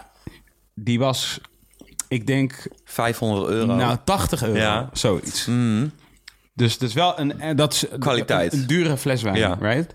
[0.75, 1.41] die was,
[2.09, 3.75] ik denk, 500 euro.
[3.75, 4.89] nou 80 euro, Ja.
[4.93, 5.47] zoiets.
[5.47, 5.87] Mhm.
[6.55, 8.53] Dus dat is wel een, eh, dat is Kwaliteit.
[8.53, 9.57] Een, een dure fles wijn, Ja.
[9.61, 9.95] right?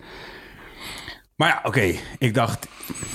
[1.39, 2.67] Maar ja, oké, ik dacht,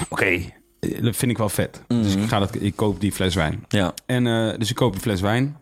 [0.08, 1.82] oké, eh, dat vind ik wel vet.
[1.88, 3.64] Dus ik, ga dat, ik koop die fles wijn.
[3.68, 3.94] Ja.
[4.06, 5.56] En eh, dus ik koop een fles wijn.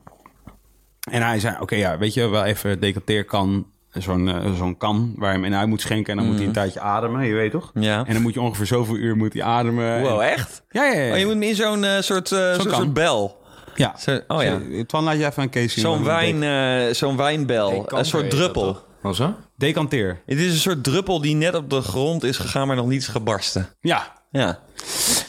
[1.11, 3.67] En hij zei, oké, ja, weet je, wel even decanteerkan.
[3.93, 6.11] Zo'n eh, zo'n kan waar je hem in uit moet schenken.
[6.13, 7.71] En dan moet hij een tijdje ademen, je weet toch?
[7.75, 8.05] Ja.
[8.07, 10.01] En dan moet je ongeveer zoveel uur moet hij ademen.
[10.01, 10.63] Wow, En- echt?
[10.71, 11.13] Ja, ja, ja.
[11.13, 12.75] Oh, je moet hem in zo'n soort, eh, zo'n kan.
[12.75, 13.41] soort bel.
[13.75, 13.95] ja.
[13.99, 14.59] Zo- oh ja.
[14.73, 15.83] Zo, Twan, laat je even een Casey.
[15.83, 17.93] Zo'n wijn, eh, zo'n wijnbel.
[17.93, 18.79] Een soort druppel.
[19.03, 19.27] Wat zo?
[19.27, 20.21] dec- Decanteer.
[20.27, 23.01] Het is een soort druppel die net op de grond is gegaan, maar nog niet
[23.01, 23.69] is gebarsten.
[23.81, 24.13] Ja.
[24.31, 24.59] Ja.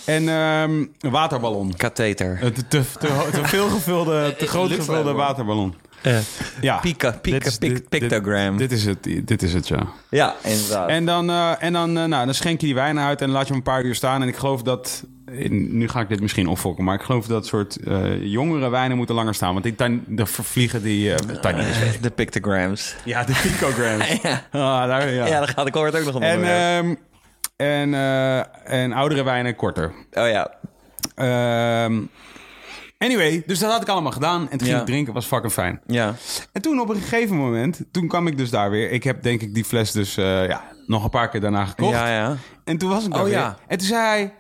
[0.05, 1.73] En ehm, een waterballon.
[1.75, 2.39] Katheter.
[2.41, 5.73] Een te, te, te, te veel gevulde, te groot gevulde waterballon.
[6.61, 6.77] Ja.
[6.77, 8.57] Pika, pika, Dit is- pik- dit- dit- pictogram.
[8.57, 9.87] Dit is het, dit is het, ja.
[10.09, 10.89] Ja, inderdaad.
[10.89, 13.41] En dan, eh, en dan, eh, nou, dan schenk je die wijn uit en laat
[13.41, 14.21] je hem een paar uur staan.
[14.21, 15.03] En ik geloof dat,
[15.49, 19.15] nu ga ik dit misschien opfokken, maar ik geloof dat soort eh, jongere wijnen moeten
[19.15, 19.53] langer staan.
[19.53, 21.17] Want ik, dan, de vervliegen die uh,
[22.01, 22.95] de pictograms.
[23.03, 24.07] Ja, de picograms.
[24.21, 24.41] ja.
[24.51, 25.25] Ah, daar, ja.
[25.25, 26.95] ja, daar gaat ik hoort ook nog een en, ehm,
[27.55, 27.93] en,
[28.65, 29.93] en oudere wijnen korter.
[30.11, 30.51] Oh ja.
[31.15, 32.01] Ehm,
[32.97, 34.49] anyway, dus dat had ik allemaal gedaan.
[34.49, 35.81] En toen ging ik drinken, was fucking fijn.
[35.87, 36.15] Ja.
[36.51, 38.91] En toen op een gegeven moment, toen kwam ik dus daar weer.
[38.91, 41.91] Ik heb denk ik die fles dus ja, nog een paar keer daarna gekocht.
[41.91, 42.35] Ja, ja.
[42.63, 43.35] En toen was ik daar Oh, weer.
[43.37, 43.57] ja.
[43.67, 44.33] En toen zei hij,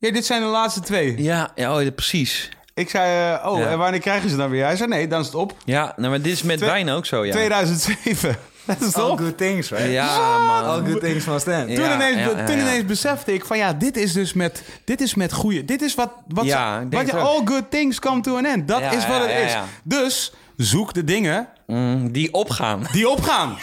[0.00, 1.22] ja, dit zijn de laatste twee.
[1.22, 2.48] Ja, ja oh, ja, precies.
[2.74, 3.66] Ik zei, eh, oh, Ja.
[3.66, 4.64] en wanneer krijgen ze dan weer?
[4.64, 5.54] Hij zei, nee, dan is het op.
[5.64, 7.32] Ja, nou, maar dit is met Twee- wijn ook zo, ja.
[7.32, 8.36] 2007.
[8.66, 9.90] Dat is All good things, right?
[9.90, 10.64] Ja, man.
[10.64, 11.70] All good things must end.
[11.70, 11.74] Ja.
[11.76, 12.62] Toen, ineens, ja, toen ja.
[12.62, 15.64] ineens besefte ik van ja, dit is dus met, dit is met goede.
[15.64, 16.46] Dit is wat, wat,
[16.90, 18.68] wat je all good things come to an end.
[18.68, 19.52] Dat Ja, is wat ja, het ja, is.
[19.52, 19.64] ja.
[19.84, 22.86] Dus zoek de dingen Mm, die opgaan.
[22.92, 23.56] die opgaan.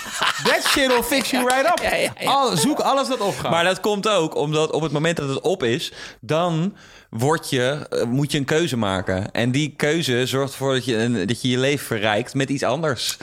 [0.43, 1.79] That shit will fix you right up.
[1.91, 2.29] Ja, ja, ja.
[2.31, 3.51] Al- zoek alles dat opgaat.
[3.51, 5.91] Maar dat komt ook omdat op het moment dat het op is,
[6.21, 6.75] dan
[7.09, 9.31] word je, eh, moet je een keuze maken.
[9.31, 13.17] En die keuze zorgt ervoor dat je, dat je je leven verrijkt met iets anders.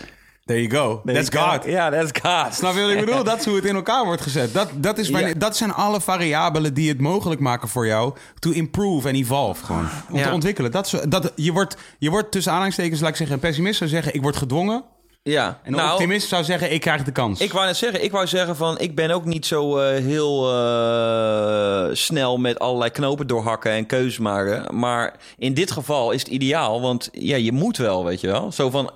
[0.45, 1.03] There you go.
[1.05, 1.65] That's God.
[1.65, 2.55] Ja, that's God.
[2.55, 3.25] Snap je wat ik bedoel?
[3.25, 4.53] Dat is hoe het in elkaar wordt gezet.
[4.55, 5.35] Dat, dat, is wanneer- Ja.
[5.39, 8.15] dat zijn alle variabelen die het mogelijk maken voor jou...
[8.39, 9.89] to improve en evolve gewoon.
[10.11, 10.27] Om Ja.
[10.27, 10.71] te ontwikkelen.
[10.71, 13.35] Dat, is- dat, je, wordt, je wordt tussen aanhalingstekens, laat ik zeggen...
[13.37, 14.85] een pessimist zou zeggen, ik word gedwongen.
[15.23, 17.41] Ja, En een optimist zou zeggen, ik krijg de kans.
[17.41, 20.53] Ik wou net zeggen, ik wou zeggen van, ik ben ook niet zo eh, heel
[20.53, 24.79] eh, snel met allerlei knopen doorhakken en keuzes maken.
[24.79, 28.53] Maar in dit geval is het ideaal, want ja, je moet wel, weet je wel.
[28.53, 28.91] Zo van,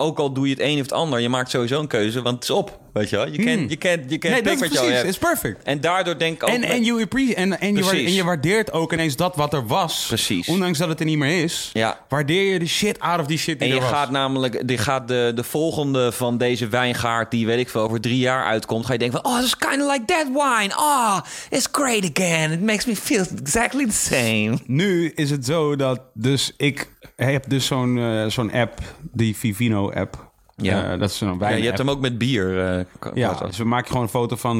[0.00, 2.34] ook al doe je het een of het ander, je maakt sowieso een keuze, want
[2.34, 3.28] het is op, weet je wel.
[3.32, 4.44] Je kent, je kent, je kent Hmm.
[4.44, 5.02] nee, pick is wat je al precies.
[5.02, 5.08] hebt.
[5.08, 5.62] It's perfect.
[5.62, 6.48] En daardoor denk ik ook...
[6.48, 7.00] En, en, you
[7.34, 8.06] en, en, je wa- Precies.
[8.08, 10.04] en je waardeert ook ineens dat wat er was.
[10.08, 10.48] Precies.
[10.48, 11.70] Ondanks dat het er niet meer is.
[11.72, 12.04] Ja.
[12.08, 13.98] Waardeer je de shit out of die shit die En je er was.
[13.98, 18.00] gaat namelijk, die gaat de, de volgende van deze wijngaard, die weet ik veel, over
[18.00, 20.76] drie jaar uitkomt, ga je denken van, oh, it's kind of like that wine.
[20.76, 21.18] Oh,
[21.50, 22.52] it's great again.
[22.52, 24.58] It makes me feel exactly the same.
[24.66, 26.96] Nu is het zo dat dus ik
[27.26, 28.78] heb dus zo'n eh, zo'n app,
[29.12, 30.30] die Vivino app.
[30.56, 30.92] Ja.
[30.92, 32.66] Eh, dat is Ja, wijn je hebt hem ook met bier.
[32.78, 34.56] eh, Ja, dus we maken gewoon een foto van,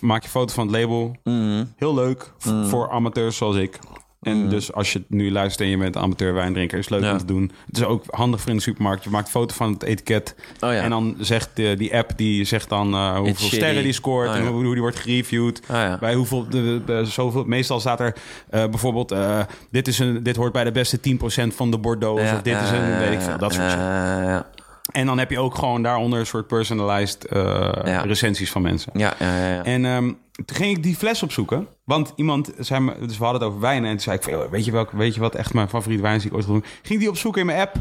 [0.00, 1.16] maak je foto van het label.
[1.24, 1.64] Mhm.
[1.76, 3.78] Heel leuk v- voor amateurs zoals ik.
[4.24, 7.12] En dus als je nu luistert en je bent amateur wijndrinker, is leuk Ja.
[7.12, 7.50] om te doen.
[7.66, 9.04] Het is ook handig voor in de supermarkt.
[9.04, 10.34] Je maakt een foto van het etiket.
[10.60, 10.80] Oh ja.
[10.80, 14.28] En dan zegt de, die app, die zegt dan eh, hoeveel sterren die scoort.
[14.28, 14.48] Oh en ja.
[14.50, 15.60] hoe, hoe die wordt gereviewd.
[15.70, 15.98] Oh.
[15.98, 18.14] Bij hoeveel, de, de- zoveel, meestal staat er
[18.50, 22.22] eh, bijvoorbeeld, eh, dit, is een, dit hoort bij de beste 10% van de Bordeaux.
[22.22, 24.46] Of dit is een, weet ik veel, dat soort ja,
[24.92, 28.00] En dan heb je ook gewoon daaronder een soort personalized Ja.
[28.02, 28.92] recensies van mensen.
[28.94, 29.64] ja, ja, ja, ja.
[29.64, 30.12] En ehm,
[30.44, 31.68] toen ging ik die fles opzoeken.
[31.84, 33.84] Want iemand zei me, dus we hadden het over wijn.
[33.84, 36.02] En toen zei ik van, "Yo, weet je, welke, weet je wat echt mijn favoriete
[36.02, 37.74] wijn is die ik ooit gedronken Ging die opzoeken in mijn app.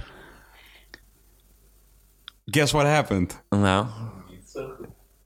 [2.45, 3.41] Guess what happened?
[3.49, 3.86] Nou,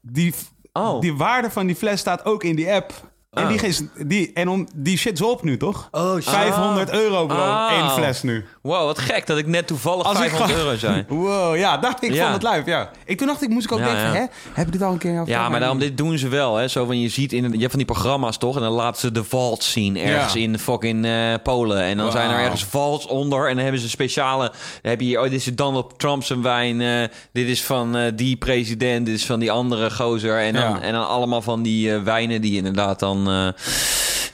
[0.02, 0.34] Die,
[0.74, 1.02] Oh.
[1.02, 3.07] die waarde van die fles staat ook in die app.
[3.32, 5.88] En, die, is- die, en om, die shit is op nu, toch?
[5.92, 6.24] Oh, shit.
[6.24, 7.36] 500 euro, bro.
[7.38, 7.68] Oh.
[7.72, 8.46] één fles nu.
[8.62, 11.06] wow, wat gek dat ik net toevallig Als ik 500 gewoon- euro zijn.
[11.28, 12.24] Wow, ja, dacht ik Ja.
[12.24, 12.90] van het lijf, ja.
[13.06, 14.14] Ik, toen dacht ik, moest ik ook Ja, denken, ja.
[14.14, 14.26] hè?
[14.54, 15.24] Heb je dit al een keer?
[15.26, 16.56] Ja, maar daarom, dit doen ze wel.
[16.56, 16.68] Hè?
[16.68, 18.56] Zo van, je ziet in, je hebt van die programma's toch?
[18.56, 20.40] En dan laten ze de vault zien ergens Ja.
[20.40, 21.82] in fucking eh, Polen.
[21.82, 23.48] En dan zijn er ergens vaults onder.
[23.50, 24.44] En dan hebben ze speciale.
[24.82, 26.82] Dan heb je hier, oh, dit is Donald Trump zijn wijn.
[26.82, 29.06] eh, dit is van eh, die president.
[29.06, 30.40] Dit is van die andere gozer.
[30.40, 30.82] En dan, Ja.
[30.82, 33.17] en dan allemaal van die wijnen die inderdaad dan.
[33.28, 33.48] Eh,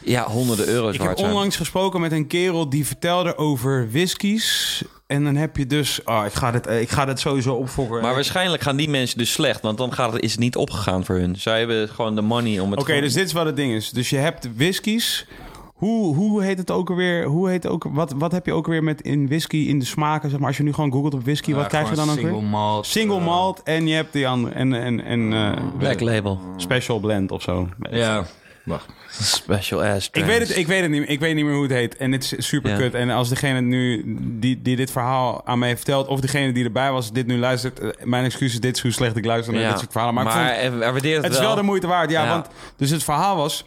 [0.01, 1.31] ja, honderden euro's Ik waard heb zijn.
[1.31, 4.83] onlangs gesproken met een kerel die vertelde over whiskies.
[5.07, 5.99] En dan heb je dus...
[6.05, 8.01] Oh, ik ga dit, eh, ik ga dit sowieso opfokken.
[8.01, 9.61] Maar waarschijnlijk gaan die mensen dus slecht.
[9.61, 11.35] Want dan gaat het, is het niet opgegaan voor hun.
[11.35, 13.73] Zij hebben gewoon de money om het Oké, gewoon- dus dit is wat het ding
[13.73, 13.89] is.
[13.89, 15.27] Dus je hebt whiskies.
[15.73, 17.25] Hoe, hoe heet het ook alweer?
[17.25, 19.85] Hoe heet het ook, wat, wat heb je ook weer met in whisky in de
[19.85, 20.29] smaken?
[20.29, 22.31] Zeg maar, als je nu gewoon googelt op whisky, wat krijg je dan ook Single
[22.33, 22.43] weer?
[22.43, 22.85] malt.
[22.85, 26.39] Single eh, malt en je hebt die andere en, en, en eh, Black label.
[26.57, 27.69] special blend of zo.
[27.91, 28.25] Ja.
[28.63, 28.85] Wacht.
[29.21, 30.09] Special ass.
[30.11, 31.97] Ik weet, het, ik, weet het niet, ik weet niet meer hoe het heet.
[31.97, 32.77] En het is super Ja.
[32.77, 32.93] kut.
[32.93, 34.03] En als degene nu
[34.39, 36.07] die, die dit verhaal aan mij heeft verteld...
[36.07, 37.79] of degene die erbij was, dit nu luistert...
[37.79, 39.69] eh, mijn excuses, dit is hoe slecht ik luister naar Ja.
[39.69, 40.15] dit soort verhalen.
[40.15, 42.09] Maar, Maar, ik vond, het, het is wel de moeite waard.
[42.11, 42.29] Ja, Ja.
[42.29, 42.47] want
[42.77, 43.65] dus het verhaal was...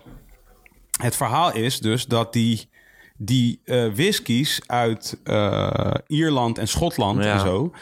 [1.01, 2.69] Het verhaal is dus dat die,
[3.17, 7.33] die eh, whiskies uit eh, Ierland en Schotland Ja.
[7.33, 7.73] en zo...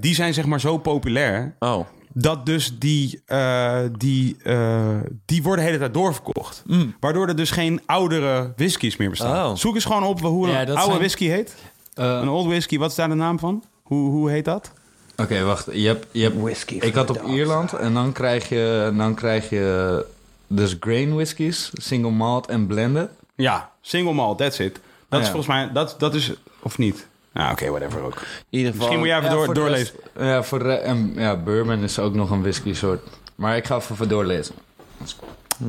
[0.00, 1.56] Die zijn zeg maar zo populair...
[1.58, 1.86] Oh.
[2.12, 4.96] Dat dus die, eh, die, eh,
[5.26, 6.62] die worden de hele tijd doorverkocht.
[7.00, 9.44] Waardoor er dus geen oudere whiskies meer bestaan.
[9.46, 9.50] Mm.
[9.50, 9.56] Oh.
[9.56, 11.54] Zoek eens gewoon op hoe een Ja, oude zijn- whisky heet.
[11.94, 13.64] Eh, Een old whisky, wat is daar de naam van?
[13.82, 14.72] Hoe, hoe heet dat?
[15.16, 15.68] Oké, wacht.
[15.72, 19.50] Je hebt, je hebt, Whisky ik had op Ierland en dan krijg je, dan krijg
[19.50, 20.06] je
[20.46, 23.10] dus grain whiskies, single malt en blended.
[23.34, 24.72] Ja, single malt, that's it.
[24.72, 25.32] Dat Ah, is ja.
[25.32, 26.32] volgens mij, dat, dat is,
[26.62, 27.06] of niet?
[27.32, 28.14] Nou, oké, whatever ook.
[28.50, 28.86] In ieder geval.
[28.88, 29.94] Misschien moet jij even door, voor de doorlezen.
[30.14, 33.00] rest- ja, voor de, en ja, bourbon is ook nog een whisky soort.
[33.34, 34.54] Maar ik ga even voor doorlezen.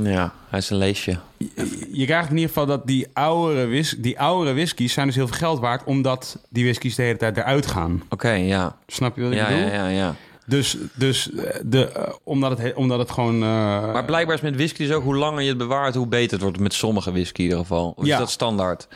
[0.04, 1.18] Ja, hij is een leesje.
[1.92, 5.28] Je krijgt in ieder geval dat die oudere, whis, die oudere whiskies zijn dus heel
[5.28, 5.84] veel geld waard...
[5.84, 8.04] omdat die whiskies de hele tijd eruit gaan.
[8.10, 8.76] Oké, ja.
[8.88, 9.62] Snap je wat ik Ja, bedoel?
[9.64, 10.16] ja, ja, ja.
[10.46, 13.34] Dus, dus eh, de, eh, omdat, het, he- omdat het gewoon...
[13.36, 16.32] eh, Maar blijkbaar is met whisky dus ook hoe langer je het bewaart, hoe beter
[16.32, 16.60] het wordt.
[16.60, 17.94] Met sommige whisky in ieder geval.
[17.96, 18.14] Of Ja.
[18.14, 18.88] is dat standaard?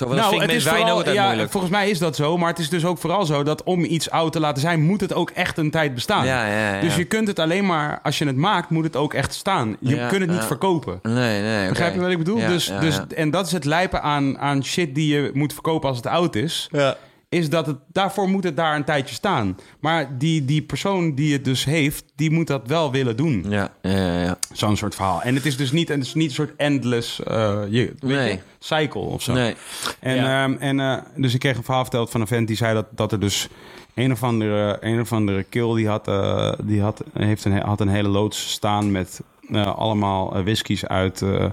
[0.00, 1.50] Nou, het is ook ja, moeilijk.
[1.50, 2.38] volgens mij is dat zo.
[2.38, 4.80] Maar het is dus ook vooral zo dat om iets oud te laten zijn...
[4.82, 6.26] moet het ook echt een tijd bestaan.
[6.26, 6.80] Ja, ja, ja.
[6.80, 8.00] Dus je kunt het alleen maar...
[8.02, 9.76] als je het maakt, moet het ook echt staan.
[9.80, 10.98] Je Ja, kunt het niet verkopen.
[11.02, 11.68] Nee, nee.
[11.68, 12.38] Begrijp je wat ik bedoel?
[12.38, 13.04] Ja, dus, ja, dus, ja.
[13.14, 16.34] En dat is het lijpen aan, aan shit die je moet verkopen als het oud
[16.34, 16.68] is.
[16.70, 16.96] Ja.
[17.32, 19.58] Is dat het, daarvoor moet het daar een tijdje staan.
[19.80, 23.44] Maar die, die persoon die het dus heeft, die moet dat wel willen doen.
[23.48, 24.38] Ja, ja, ja, ja.
[24.52, 25.22] Zo'n soort verhaal.
[25.22, 28.32] En het is dus niet, het is niet een soort endless eh, je, weet Nee.
[28.32, 29.32] je, cycle of zo.
[29.32, 29.54] Nee.
[30.00, 30.42] En, Ja.
[30.44, 32.86] ehm, en eh, dus ik kreeg een verhaal verteld van een vent die zei dat,
[32.90, 33.48] dat er dus
[33.94, 37.80] een of andere, een of andere kill die had, eh, die had, heeft een, had
[37.80, 39.20] een hele loods staan met
[39.52, 41.46] eh, allemaal whiskies uit, eh,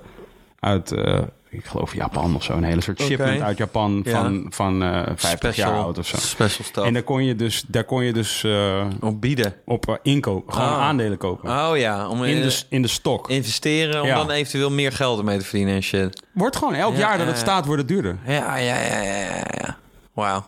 [0.60, 1.20] uit eh,
[1.50, 2.54] ik geloof Japan of zo.
[2.54, 4.12] Een hele soort shipment uit Japan Ja.
[4.22, 6.18] van, van eh 50 jaar oud of zo.
[6.18, 6.88] Special stuff.
[6.88, 9.54] En daar kon je dus, daar kon je dus eh, Op bieden.
[9.66, 10.82] op eh, inkopen, gewoon Ah.
[10.82, 11.50] aandelen kopen.
[11.50, 13.30] Oh ja, om in, eh, de, in de stok.
[13.30, 14.16] investeren om Ja.
[14.16, 16.24] dan eventueel meer geld ermee te verdienen en shit.
[16.34, 18.18] Wordt gewoon elk Ja, jaar dat het staat, wordt het duurder.
[18.26, 19.78] Ja, ja, ja, ja, ja.
[20.14, 20.46] Wauw.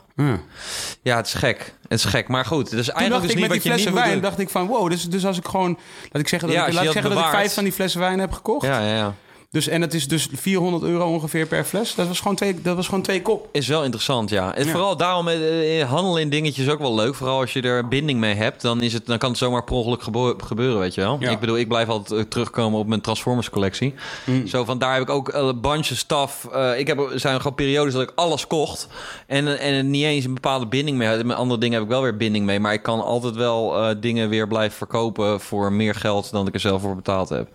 [1.04, 1.16] Ja.
[1.18, 1.74] Het is gek.
[1.88, 2.28] Het is gek.
[2.28, 4.89] Maar goed, dus eigenlijk ik niet met wat die flessen wijn, dacht ik van wow,
[4.89, 5.78] dus, dus als ik gewoon,
[6.12, 7.99] laat ik zeggen dat, Ja, ik, laat dat zeggen dat ik vijf van die flessen
[7.99, 8.66] wijn heb gekocht.
[8.66, 9.14] Ja, ja, ja.
[9.52, 11.95] Dus, en het is dus 400 euro ongeveer per fles.
[11.95, 13.47] Dat was gewoon twee, dat was gewoon twee kop.
[13.52, 14.56] Is wel interessant, ja.
[14.56, 14.72] En Ja.
[14.72, 17.16] vooral daarom, eh, eh, handelen in dingetjes ook wel leuk.
[17.16, 19.76] Vooral als je er binding mee hebt, dan, is het, dan kan het zomaar per
[19.76, 20.02] ongeluk
[20.43, 21.18] gebeuren, weet je wel.
[21.20, 21.30] Ja.
[21.30, 23.93] Ik bedoel, ik blijf altijd eh, terugkomen op mijn Transformers collectie.
[24.26, 24.47] Mm.
[24.47, 26.45] Zo van, daar heb ik ook een bunch of stuff.
[26.54, 28.88] Eh, ik heb, er zijn gewoon periodes dat ik alles kocht.
[29.28, 31.24] En, eh, en niet eens een bepaalde binding mee had.
[31.24, 32.60] Met andere dingen heb ik wel weer binding mee.
[32.60, 36.54] Maar ik kan altijd wel eh, dingen weer blijven verkopen voor meer geld dan ik
[36.54, 37.47] er zelf voor betaald heb.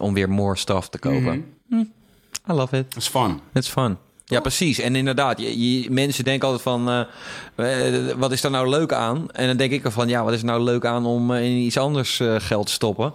[0.00, 1.41] Om weer more stuff te kopen.
[1.68, 1.84] Hm.
[2.50, 2.96] I love it.
[2.96, 3.40] Is fun.
[3.54, 3.96] It's fun.
[4.24, 4.78] Ja, precies.
[4.78, 6.88] En inderdaad, je, je- mensen denken altijd van,
[7.56, 9.30] eh, eh, wat is daar nou leuk aan?
[9.30, 11.56] En dan denk ik van, ja, wat is er nou leuk aan om eh, in
[11.56, 13.12] iets anders geld te stoppen?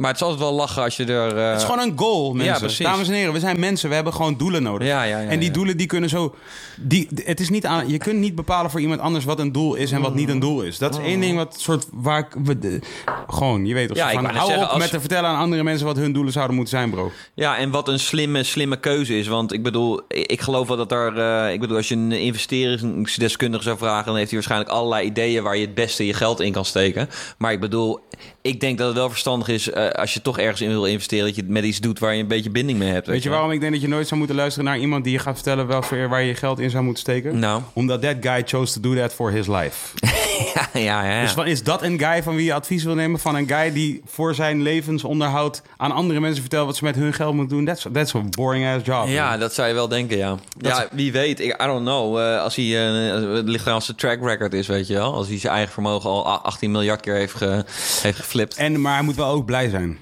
[0.00, 1.36] Maar het is altijd wel lachen als je er...
[1.36, 2.58] eh, Het is gewoon een goal, mensen.
[2.58, 2.86] precies.
[2.86, 3.88] Dames en heren, we zijn mensen.
[3.88, 4.88] We hebben gewoon doelen nodig.
[4.88, 5.54] Ja, ja, ja, en die ja.
[5.54, 6.34] doelen die kunnen zo...
[6.76, 9.74] Die, het is niet aan, je kunt niet bepalen voor iemand anders wat een doel
[9.74, 10.78] is en wat niet een doel is.
[10.78, 12.26] Dat is één ding wat soort waar ik...
[12.44, 12.80] we- de-
[13.28, 13.96] gewoon, je weet toch.
[13.96, 16.12] Ja, ik van, hou zeggen, op als- met te vertellen aan andere mensen wat hun
[16.12, 17.10] doelen zouden moeten zijn, bro.
[17.34, 19.26] Ja, en wat een slimme, slimme keuze is.
[19.26, 21.18] Want ik bedoel, ik geloof wel dat er...
[21.18, 24.04] eh, ik bedoel, als je een investeringsdeskundige zou vragen...
[24.06, 25.42] dan heeft hij waarschijnlijk allerlei ideeën...
[25.42, 27.08] waar je het beste je geld in kan steken.
[27.38, 28.00] Maar ik bedoel,
[28.42, 29.70] ik denk dat het wel verstandig is...
[29.70, 31.26] eh, als je toch ergens in wil investeren...
[31.26, 33.06] dat je het met iets doet waar je een beetje binding mee hebt.
[33.06, 35.18] Weet je waarom ik denk dat je nooit zou moeten luisteren naar iemand die je
[35.18, 37.38] gaat vertellen welke, waar je je geld in zou moeten steken?
[37.38, 37.62] Nou.
[37.72, 39.76] Omdat that guy chose to do that for his life.
[40.72, 41.20] Ja, ja, ja.
[41.22, 43.20] Dus van, is dat een guy van wie je advies wil nemen?
[43.20, 47.12] Van een guy die voor zijn levensonderhoud aan andere mensen vertelt wat ze met hun
[47.12, 47.64] geld moeten doen?
[47.66, 49.06] That's, that's a boring ass job.
[49.08, 49.38] Ja, man.
[49.40, 50.36] dat zou je wel denken, ja.
[50.58, 51.40] ja, wie weet.
[51.40, 52.18] Ik, I don't know.
[52.18, 55.14] Eh, als hij, eh, het ligt als zijn track record is, weet je wel.
[55.14, 57.64] Als hij zijn eigen vermogen al a- 18 miljard keer heeft, ge,
[58.02, 58.56] heeft geflipt.
[58.56, 59.98] En, maar hij moet wel ook blij zijn.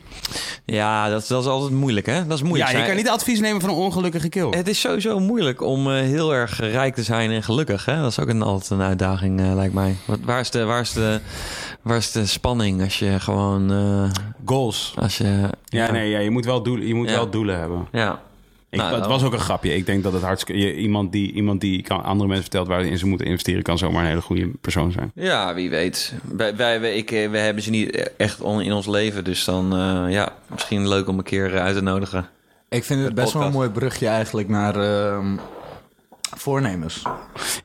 [0.65, 2.27] Ja, dat, dat is altijd moeilijk, hè?
[2.27, 2.71] Dat is moeilijk.
[2.71, 4.49] Ja, je Zijn- kan niet advies nemen van een ongelukkige kill.
[4.51, 7.85] Het is sowieso moeilijk om eh, heel erg rijk te zijn en gelukkig.
[7.85, 8.01] Hè?
[8.01, 9.97] Dat is ook een, altijd een uitdaging, eh, lijkt mij.
[10.05, 11.21] Wat, waar, is de, waar, is de,
[11.83, 13.71] waar is de spanning als je gewoon...
[13.73, 14.11] eh,
[14.45, 14.93] Goals.
[14.99, 17.15] als je, Ja, nee, ja, je moet wel doelen, je moet Ja.
[17.15, 17.89] wel doelen hebben.
[17.93, 18.21] Ja.
[18.71, 19.75] Ik, Nou, het was ook een grapje.
[19.75, 20.61] Ik denk dat het hartstikke...
[20.61, 23.63] je- iemand die, iemand die kan, andere mensen vertelt waar ze in ze moeten investeren...
[23.63, 25.11] kan zomaar een hele goede persoon zijn.
[25.15, 26.15] Ja, wie weet.
[26.37, 29.25] Wij, wij, wij- ik, eh, we hebben ze niet echt on- in ons leven.
[29.25, 32.29] Dus dan, eh, ja, misschien leuk om een keer eh, uit te nodigen.
[32.69, 35.37] Ik vind het best wel een mooi brugje eigenlijk naar ehm,
[36.37, 37.03] voornemens.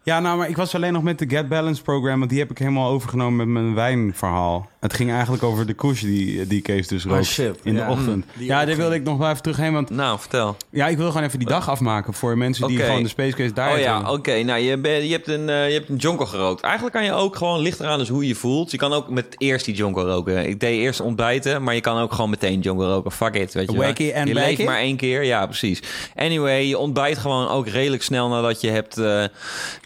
[0.03, 2.17] Ja, nou, maar ik was alleen nog met de Get Balance program...
[2.19, 4.69] want die heb ik helemaal overgenomen met mijn wijnverhaal.
[4.83, 7.59] Het ging eigenlijk over de koers die, die Kees dus rookt shit.
[7.63, 7.85] in Ja.
[7.85, 8.15] de ochtend.
[8.15, 9.89] Mm, die ja, daar wilde ik nog wel even terugheen, want...
[9.89, 10.57] Nou, vertel.
[10.69, 13.53] Ja, ik wil gewoon even die dag afmaken voor mensen die gewoon de Space Case
[13.53, 14.41] Diet Oh ja, oké.
[14.43, 16.61] Nou, je, ben- je, hebt een, eh, je hebt een jonko gerookt.
[16.61, 18.71] Eigenlijk kan je ook gewoon, ligt eraan dus hoe je voelt.
[18.71, 20.47] Je kan ook met eerst die jonko roken.
[20.49, 23.11] Ik deed eerst ontbijten, maar je kan ook gewoon meteen jonko roken.
[23.11, 23.87] Fuck it, weet je wel.
[23.87, 25.81] And Je leeft maar één keer, ja, precies.
[26.15, 28.97] Anyway, je ontbijt gewoon ook redelijk snel nadat je hebt...
[28.97, 29.03] eh,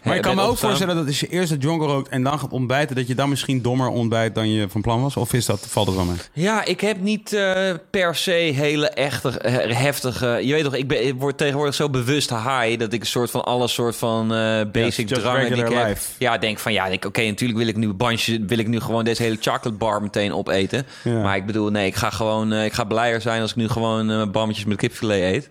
[0.04, 2.38] Maar ik kan me ook voorstellen dat als je eerst het jonko rookt en dan
[2.38, 2.96] gaat ontbijten...
[2.96, 5.16] dat je dan misschien dommer ontbijt dan je van plan was?
[5.16, 6.16] Of is dat, valt het wel mee?
[6.32, 10.26] Ja, ik heb niet eh, per se hele echte, eh, heftige...
[10.26, 12.78] Je weet toch, ik, ben, ik word tegenwoordig zo bewust high...
[12.78, 15.88] dat ik een soort van alle soort van eh, basic just drangen die ik heb...
[15.88, 16.10] life.
[16.18, 18.44] Ja, denk van, ja, oké, natuurlijk wil ik nu een bandje...
[18.44, 20.86] wil ik nu gewoon deze hele chocolate bar meteen opeten.
[21.04, 21.22] Ja.
[21.22, 22.52] Maar ik bedoel, nee, ik ga gewoon...
[22.52, 25.48] ik ga blijer zijn als ik nu gewoon bammetjes met kipfilet eet.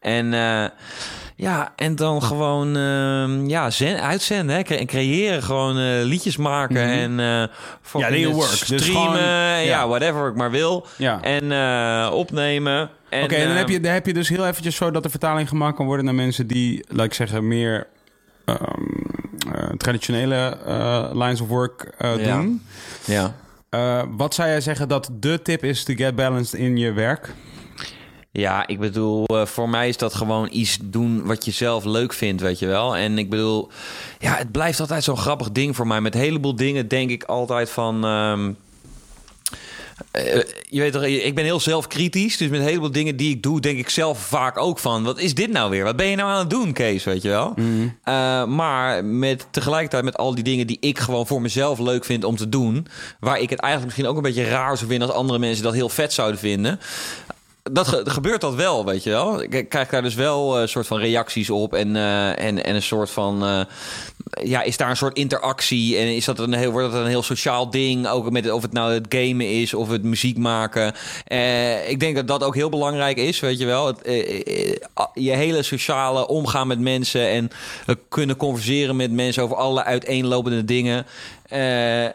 [0.00, 0.32] En...
[1.36, 5.42] ja, en dan gewoon ehm, ja, zen, uitzenden hè, en creëren.
[5.42, 7.98] Gewoon eh, liedjes maken en Mhm.
[7.98, 8.48] Ja, real het work.
[8.66, 9.12] Dus streamen.
[9.12, 9.56] gewoon- ja.
[9.56, 9.88] ja.
[9.88, 10.86] whatever ik maar wil.
[10.96, 11.22] Ja.
[11.22, 12.90] En eh, opnemen.
[13.08, 15.10] En, Oké, en dan, heb je, dan heb je dus heel eventjes zo dat de
[15.10, 17.86] vertaling gemaakt kan worden naar mensen die, laat ik zeggen, meer
[18.44, 18.58] ehm,
[19.54, 20.58] eh, traditionele
[21.12, 22.16] lines of work Ja.
[22.16, 22.66] doen.
[23.04, 23.34] Ja.
[24.16, 27.34] Wat zou jij zeggen dat de tip is to get balanced in je werk?
[28.36, 32.12] Ja, ik bedoel, eh, voor mij is dat gewoon iets doen wat je zelf leuk
[32.12, 32.96] vindt, weet je wel.
[32.96, 33.68] En ik bedoel,
[34.18, 36.00] ja, het blijft altijd zo'n grappig ding voor mij.
[36.00, 38.04] Met een heleboel dingen denk ik altijd van...
[38.04, 38.52] ehm,
[40.10, 42.36] eh, je weet toch, ik ben heel zelfkritisch.
[42.36, 45.04] Dus met een heleboel dingen die ik doe, denk ik zelf vaak ook van...
[45.04, 45.84] wat is dit nou weer?
[45.84, 47.54] Wat ben je nou aan het doen, Kees, weet je wel?
[48.02, 52.24] Eh, maar met, tegelijkertijd met al die dingen die ik gewoon voor mezelf leuk vind
[52.24, 52.86] om te doen...
[53.20, 55.08] waar ik het eigenlijk misschien ook een beetje raar zou vinden...
[55.08, 56.80] als andere mensen dat heel vet zouden vinden...
[57.72, 59.42] Dat ge- gebeurt dat wel, weet je wel.
[59.42, 62.82] Ik krijg daar dus wel een soort van reacties op en, eh, en, en een
[62.82, 63.44] soort van.
[63.44, 63.60] eh,
[64.42, 67.22] ja, is daar een soort interactie en is dat een heel, wordt dat een heel
[67.22, 68.08] sociaal ding?
[68.08, 70.92] Ook met of het nou het gamen is of het muziek maken.
[71.24, 73.86] Eh, ik denk dat dat ook heel belangrijk is, weet je wel.
[73.86, 74.40] Het, eh,
[74.70, 74.76] eh,
[75.14, 77.50] je hele sociale omgaan met mensen en
[77.86, 81.06] eh, kunnen converseren met mensen over alle uiteenlopende dingen.
[81.44, 82.06] Eh,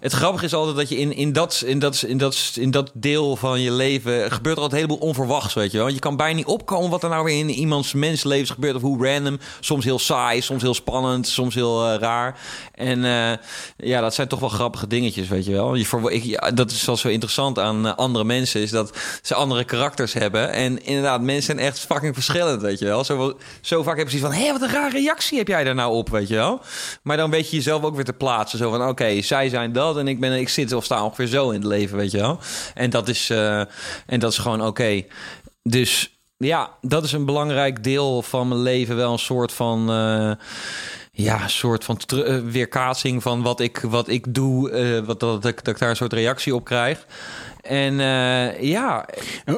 [0.00, 2.90] het grappige is altijd dat je in, in, dat, in, dat, in, dat, in dat
[2.94, 5.88] deel van je leven gebeurt er altijd een heleboel onverwachts, weet je wel.
[5.88, 9.06] Je kan bijna niet opkomen wat er nou weer in iemands menslevens gebeurt of hoe
[9.06, 9.38] random.
[9.60, 12.38] Soms heel saai, soms heel spannend, soms heel eh, raar.
[12.74, 13.38] En eh,
[13.76, 15.74] ja, dat zijn toch wel grappige dingetjes, weet je wel.
[15.74, 19.64] Je, voor, ik, dat is wel zo interessant aan andere mensen, is dat ze andere
[19.64, 20.52] karakters hebben.
[20.52, 23.04] En inderdaad, mensen zijn echt fucking verschillend, weet je wel.
[23.04, 25.74] Zo, zo vaak heb je zoiets van, hé, wat een rare reactie heb jij daar
[25.74, 26.60] nou op, weet je wel.
[27.02, 28.64] Maar dan weet je jezelf ook weer te plaatsen.
[28.70, 31.60] Van, oké, zij zijn dat en ik, ben, ik zit of sta ongeveer zo in
[31.60, 32.38] het leven, weet je wel.
[32.74, 33.60] En dat is, eh,
[34.06, 35.02] en dat is gewoon oké.
[35.62, 38.96] Dus ja, dat is een belangrijk deel van mijn leven.
[38.96, 39.90] Wel een soort van...
[39.90, 40.30] eh,
[41.12, 45.02] ja, een soort van eh, weerkaatsing van wat ik, wat ik doe.
[45.06, 47.06] wat, dat, ik, dat ik daar een soort reactie op krijg.
[47.68, 49.04] En eh, ja,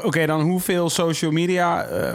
[0.02, 2.12] Oké, dan hoeveel social media eh,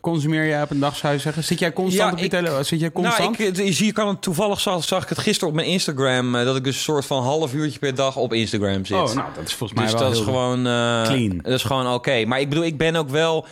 [0.00, 1.44] consumeer jij op een dag, zou je zeggen?
[1.44, 2.64] Zit jij constant Ja, op je telefoon?
[2.64, 3.38] Zit jij constant?
[3.38, 6.56] Nou, ik, je kan het toevallig zag, zag ik het gisteren op mijn Instagram dat
[6.56, 8.96] ik dus een soort van half uurtje per dag op Instagram zit.
[8.96, 10.62] oh, nou, dat is volgens mij dus wel dat is gewoon
[11.04, 11.38] clean.
[11.42, 12.24] Dat is gewoon oké.
[12.24, 13.46] Maar ik bedoel, ik ben ook wel.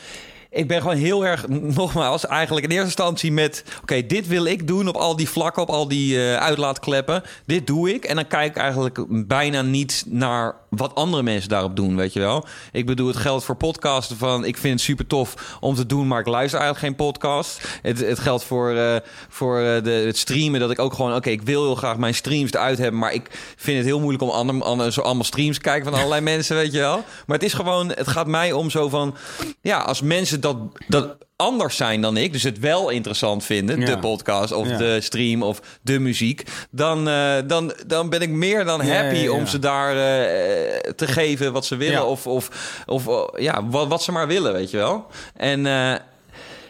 [0.50, 1.48] Ik ben gewoon heel erg,
[1.80, 3.64] nogmaals, eigenlijk in eerste instantie met...
[3.82, 7.22] oké, dit wil ik doen op al die vlakken, op al die eh, uitlaatkleppen.
[7.46, 8.04] Dit doe ik.
[8.04, 12.20] En dan kijk ik eigenlijk bijna niet naar wat andere mensen daarop doen, weet je
[12.20, 12.44] wel.
[12.72, 14.44] Ik bedoel, het geldt voor podcasten van...
[14.44, 17.78] ik vind het super tof om te doen, maar ik luister eigenlijk geen podcast.
[17.82, 18.96] Het, het geldt voor, eh,
[19.28, 21.14] voor eh, de, het streamen, dat ik ook gewoon...
[21.14, 23.00] oké, ik wil heel graag mijn streams eruit hebben...
[23.00, 25.94] maar ik vind het heel moeilijk om ander, ander, zo allemaal streams te kijken van
[25.98, 27.04] allerlei mensen, weet je wel.
[27.26, 29.14] Maar het is gewoon, het gaat mij om zo van...
[29.60, 30.56] ja, als mensen dat,
[30.88, 33.86] dat anders zijn dan ik, dus het wel interessant vinden, Ja.
[33.86, 34.76] de podcast of Ja.
[34.76, 39.30] de stream of de muziek, dan, eh, dan, dan ben ik meer dan happy ja,
[39.30, 42.50] om ze daar eh, te geven wat ze willen of, of,
[42.86, 45.06] of eh, ja, wat, wat ze maar willen, weet je wel.
[45.36, 45.60] En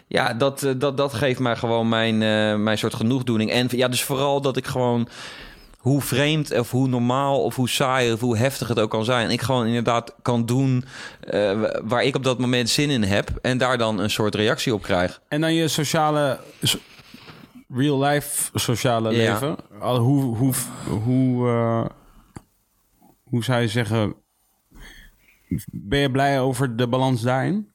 [0.07, 2.17] ja, dat, dat, dat geeft mij gewoon mijn,
[2.63, 3.51] mijn soort genoegdoening.
[3.51, 5.07] En ja, dus vooral dat ik gewoon
[5.79, 9.29] hoe vreemd of hoe normaal of hoe saai of hoe heftig het ook kan zijn.
[9.29, 10.83] Ik gewoon inderdaad kan doen
[11.19, 13.29] eh, waar ik op dat moment zin in heb.
[13.41, 15.21] En daar dan een soort reactie op krijg.
[15.27, 16.77] En dan je sociale, so-
[17.73, 19.31] real life sociale Ja.
[19.31, 19.55] leven.
[19.79, 20.53] Al, hoe, hoe,
[20.87, 21.85] hoe, eh,
[23.23, 24.13] hoe zou je zeggen,
[25.71, 27.71] ben je blij over de balans daarin?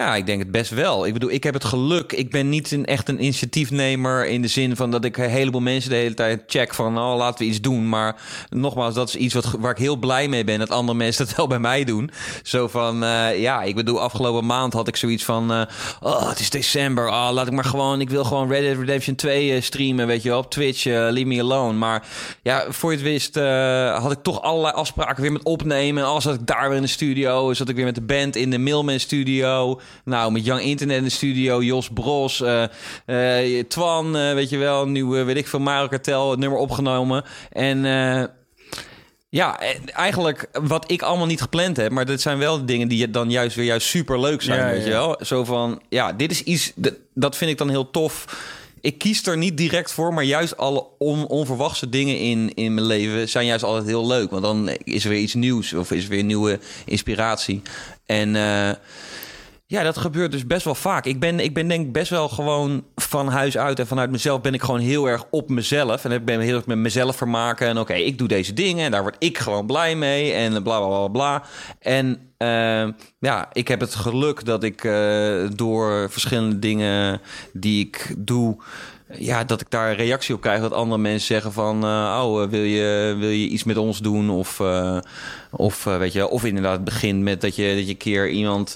[0.00, 1.06] Ja, ik denk het best wel.
[1.06, 2.12] Ik bedoel, ik heb het geluk.
[2.12, 5.60] Ik ben niet een, echt een initiatiefnemer in de zin van dat ik een heleboel
[5.60, 7.88] mensen de hele tijd check van, oh, laten we iets doen.
[7.88, 8.16] Maar
[8.48, 11.36] nogmaals, dat is iets wat, waar ik heel blij mee ben dat andere mensen dat
[11.36, 12.10] wel bij mij doen.
[12.42, 15.62] Zo van, eh, ja, ik bedoel, afgelopen maand had ik zoiets van, eh,
[16.00, 17.08] oh, het is december.
[17.08, 20.22] Oh, laat ik maar gewoon, ik wil gewoon Red Dead Redemption 2 eh, streamen, weet
[20.22, 21.72] je op Twitch, leave me alone.
[21.72, 22.06] Maar
[22.42, 23.34] ja, voor je het wist,
[24.02, 26.02] had ik toch allerlei afspraken weer met opnemen.
[26.02, 27.54] En alles zat ik daar weer in de studio.
[27.54, 29.80] Zat ik weer met de band in de Mailman studio.
[30.04, 31.62] Nou, met Young Internet in de studio.
[31.62, 32.62] Jos Bros, eh,
[33.06, 34.88] eh, Twan, eh, weet je wel.
[34.88, 37.24] Nieuwe, weet ik veel, Mario Kartel, het nummer opgenomen.
[37.52, 37.82] En...
[39.28, 43.10] ja, eigenlijk wat ik allemaal niet gepland heb, maar dat zijn wel de dingen die
[43.10, 45.18] dan juist weer juist super leuk zijn, Ja, ja, weet je wel?
[45.22, 46.72] Zo van, ja, dit is iets,
[47.14, 48.24] dat, vind ik dan heel tof.
[48.80, 52.86] Ik kies er niet direct voor, maar juist alle on, onverwachte dingen in, in mijn
[52.86, 54.30] leven zijn juist altijd heel leuk.
[54.30, 57.62] Want dan is er weer iets nieuws of is er weer nieuwe inspiratie.
[58.06, 58.36] En
[59.70, 61.04] ja, dat gebeurt dus best wel vaak.
[61.04, 64.54] Ik ben, ik ben denk best wel gewoon van huis uit en vanuit mezelf ben
[64.54, 66.04] ik gewoon heel erg op mezelf.
[66.04, 67.68] En ik ben heel erg met mezelf vermaken.
[67.68, 70.32] En oké, ik doe deze dingen en daar word ik gewoon blij mee.
[70.32, 71.42] En bla bla bla bla.
[71.78, 77.20] En eh, ja, ik heb het geluk dat ik eh, door verschillende dingen
[77.52, 78.56] die ik doe.
[79.18, 80.60] Ja, dat ik daar reactie op krijg.
[80.60, 81.84] Dat andere mensen zeggen van...
[81.84, 84.30] eh, oh, eh, wil je, wil je iets met ons doen?
[84.30, 84.98] Of, eh,
[85.50, 88.74] of weet je, of inderdaad het begint met dat je, dat je keer iemand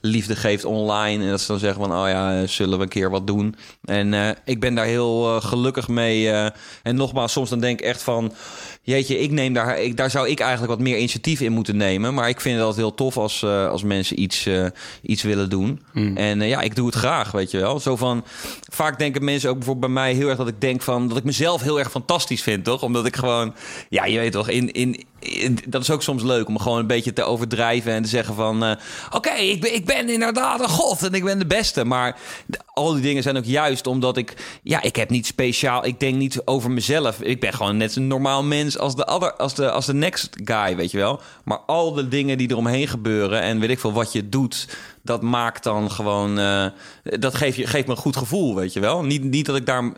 [0.00, 1.24] liefde geeft online.
[1.24, 1.92] En dat ze dan zeggen van...
[1.92, 3.56] oh ja, zullen we een keer wat doen?
[3.84, 6.30] En ik ben daar heel gelukkig mee.
[6.82, 8.32] en nogmaals, soms dan denk ik echt van...
[8.86, 12.14] Jeetje, ik neem daar, ik, daar zou ik eigenlijk wat meer initiatief in moeten nemen.
[12.14, 14.66] Maar ik vind altijd heel tof als, eh, als mensen iets, eh,
[15.02, 15.82] iets willen doen.
[16.14, 17.80] En eh, ja, ik doe het graag, weet je wel.
[17.80, 18.24] Zo van,
[18.70, 21.24] vaak denken mensen ook bijvoorbeeld bij mij heel erg dat ik denk van dat ik
[21.24, 22.82] mezelf heel erg fantastisch vind, toch?
[22.82, 23.54] Omdat ik gewoon,
[23.88, 25.04] ja, je weet toch, in, in
[25.68, 28.64] dat is ook soms leuk om gewoon een beetje te overdrijven en te zeggen van...
[28.64, 28.72] eh,
[29.10, 31.84] Oké, ik, ben, ik ben inderdaad een god en ik ben de beste.
[31.84, 32.18] Maar
[32.66, 34.58] al die dingen zijn ook juist omdat ik...
[34.62, 35.86] Ja, ik heb niet speciaal...
[35.86, 37.20] Ik denk niet over mezelf.
[37.20, 40.28] Ik ben gewoon net een normaal mens als de, other, als de, als de next
[40.44, 41.20] guy, weet je wel.
[41.44, 44.68] Maar al de dingen die eromheen gebeuren en weet ik veel wat je doet...
[45.02, 46.38] Dat maakt dan gewoon...
[46.38, 46.66] eh,
[47.02, 49.02] dat geeft, je, geeft me een goed gevoel, weet je wel.
[49.02, 49.92] Niet, niet dat ik daar...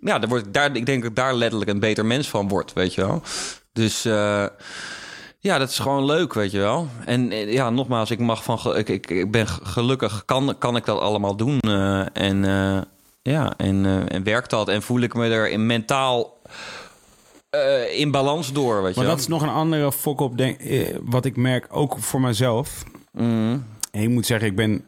[0.00, 2.72] Ja, daar word, daar, ik denk dat ik daar letterlijk een beter mens van word,
[2.72, 3.22] weet je wel.
[3.78, 4.04] Dus...
[4.04, 4.46] eh,
[5.40, 6.88] ja, dat is gewoon leuk, weet je wel.
[7.04, 10.84] En eh, ja, nogmaals, ik mag van, ik, ik, ik ben gelukkig, kan, kan ik
[10.84, 11.60] dat allemaal doen.
[11.60, 12.42] eh, en
[13.22, 16.36] ja, en, en werkt dat en voel ik me er in mentaal
[17.92, 19.14] in balans door, weet je Maar wel.
[19.14, 20.60] dat is nog een andere fok op, denk,
[21.02, 22.82] wat ik merk, ook voor mezelf.
[23.12, 23.58] Mhm.
[23.90, 24.84] En ik moet zeggen, ik ben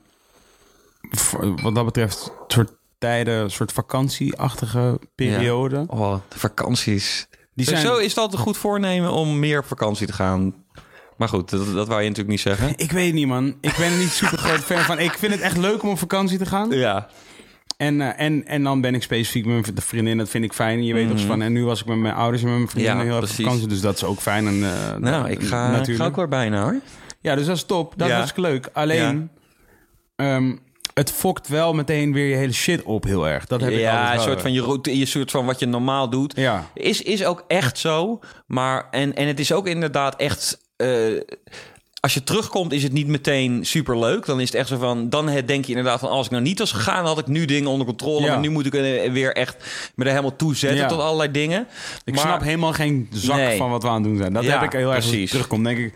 [1.63, 5.85] wat dat betreft soort tijden, een soort vakantieachtige periode.
[5.89, 7.29] Oh, de vakanties.
[7.67, 10.55] Die zijn, Zo is dat een goed voornemen om meer op vakantie te gaan.
[11.17, 12.73] Maar goed, dat, dat wou je natuurlijk niet zeggen.
[12.77, 13.47] Ik weet niet, man.
[13.61, 14.99] Ik ben er niet super groot fan van.
[14.99, 16.71] Ik vind het echt leuk om op vakantie te gaan.
[16.71, 17.09] Ja.
[17.77, 20.19] En, eh, en, en dan ben ik specifiek met mijn vriendin.
[20.19, 20.85] Dat vind ik fijn.
[20.85, 21.43] Je weet toch van.
[21.43, 22.97] En nu was ik met mijn ouders en met mijn vriendin.
[22.97, 23.67] Ja, heel erg op vakantie.
[23.67, 24.47] Dus dat is ook fijn.
[24.47, 25.99] En, eh, Nou, ik ga, ik natuurlijk.
[25.99, 26.81] ga ook weer bijna hoor.
[27.21, 27.93] Ja, dus dat is top.
[27.97, 28.13] Dat Ja.
[28.13, 28.69] is hartstikke leuk.
[28.73, 29.31] Alleen,
[30.17, 30.57] ehm,
[30.95, 33.47] het fokt wel meteen weer je hele shit op heel erg.
[33.47, 35.67] Dat heb ik ja, altijd een soort van je routine, je soort van wat je
[35.67, 36.33] normaal doet.
[36.37, 36.67] Ja.
[36.75, 38.21] Is, is ook echt zo.
[38.47, 40.59] Maar, en, en het is ook inderdaad echt.
[40.77, 40.89] eh,
[42.01, 44.27] als je terugkomt, is het niet meteen super leuk.
[44.27, 45.09] Dan is het echt zo van.
[45.11, 46.09] Dan denk je inderdaad van.
[46.09, 48.21] Als ik nou niet was gegaan, had ik nu dingen onder controle.
[48.25, 48.31] Ja.
[48.33, 49.57] Maar nu moet ik eh, weer echt
[49.95, 50.87] me er helemaal toe zetten Ja.
[50.89, 51.67] tot allerlei dingen.
[52.05, 53.57] Ik Maar- snap helemaal geen zak Nee.
[53.57, 54.33] van wat we aan het doen zijn.
[54.33, 55.31] Dat Ja, heb ik heel erg als precies.
[55.31, 55.63] terugkom.
[55.65, 55.95] denk ik,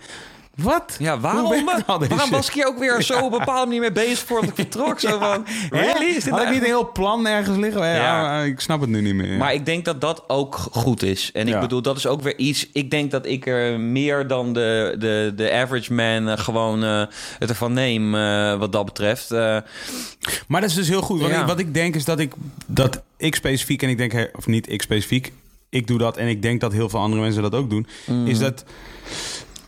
[0.56, 0.96] wat?
[0.98, 4.18] Ja, waarom, waarom was ik hier ook weer zo op een bepaalde manier mee bezig
[4.26, 5.00] voordat ik vertrok?
[5.10, 6.04] Zo van, really?
[6.16, 7.86] Is dit Had ik nou niet een heel plan ergens liggen?
[7.86, 9.36] Ja, ik snap het nu niet meer.
[9.38, 11.30] Maar ik denk dat dat ook goed is.
[11.32, 12.68] En ik bedoel, dat is ook weer iets.
[12.72, 17.02] Ik denk dat ik er meer dan de, de, de average man eh, gewoon eh,
[17.38, 19.30] het ervan neem, eh, wat dat betreft.
[19.30, 21.20] Maar dat is dus heel goed.
[21.20, 21.40] Want Ja.
[21.40, 22.32] ik- wat ik denk is dat ik,
[22.66, 25.32] dat ik specifiek, en ik denk, of niet ik specifiek,
[25.68, 28.26] ik doe dat en ik denk dat heel veel andere mensen dat ook doen, Mhm.
[28.26, 28.64] is dat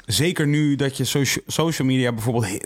[0.06, 2.58] zeker nu dat je socia- social media bijvoorbeeld he-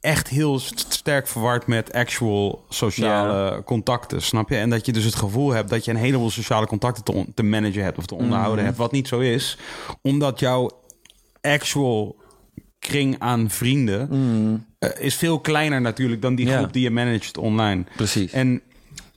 [0.00, 4.56] echt heel st- sterk verward met actual sociale contacten, snap je?
[4.56, 7.42] En dat je dus het gevoel hebt dat je een heleboel sociale contacten te, te
[7.42, 8.64] managen hebt of te onderhouden Mhm.
[8.64, 9.58] hebt, wat niet zo is,
[10.02, 10.70] omdat jouw
[11.40, 12.16] actual
[12.78, 16.54] kring aan vrienden eh, is veel kleiner natuurlijk dan die Mhm.
[16.54, 16.60] Ja.
[16.60, 17.84] groep die je managt online.
[17.96, 18.32] Precies.
[18.32, 18.60] En,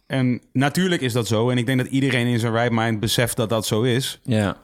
[0.07, 1.49] en natuurlijk is dat zo.
[1.49, 4.19] En ik denk dat iedereen in zijn right mind beseft dat dat zo is.
[4.23, 4.57] ja.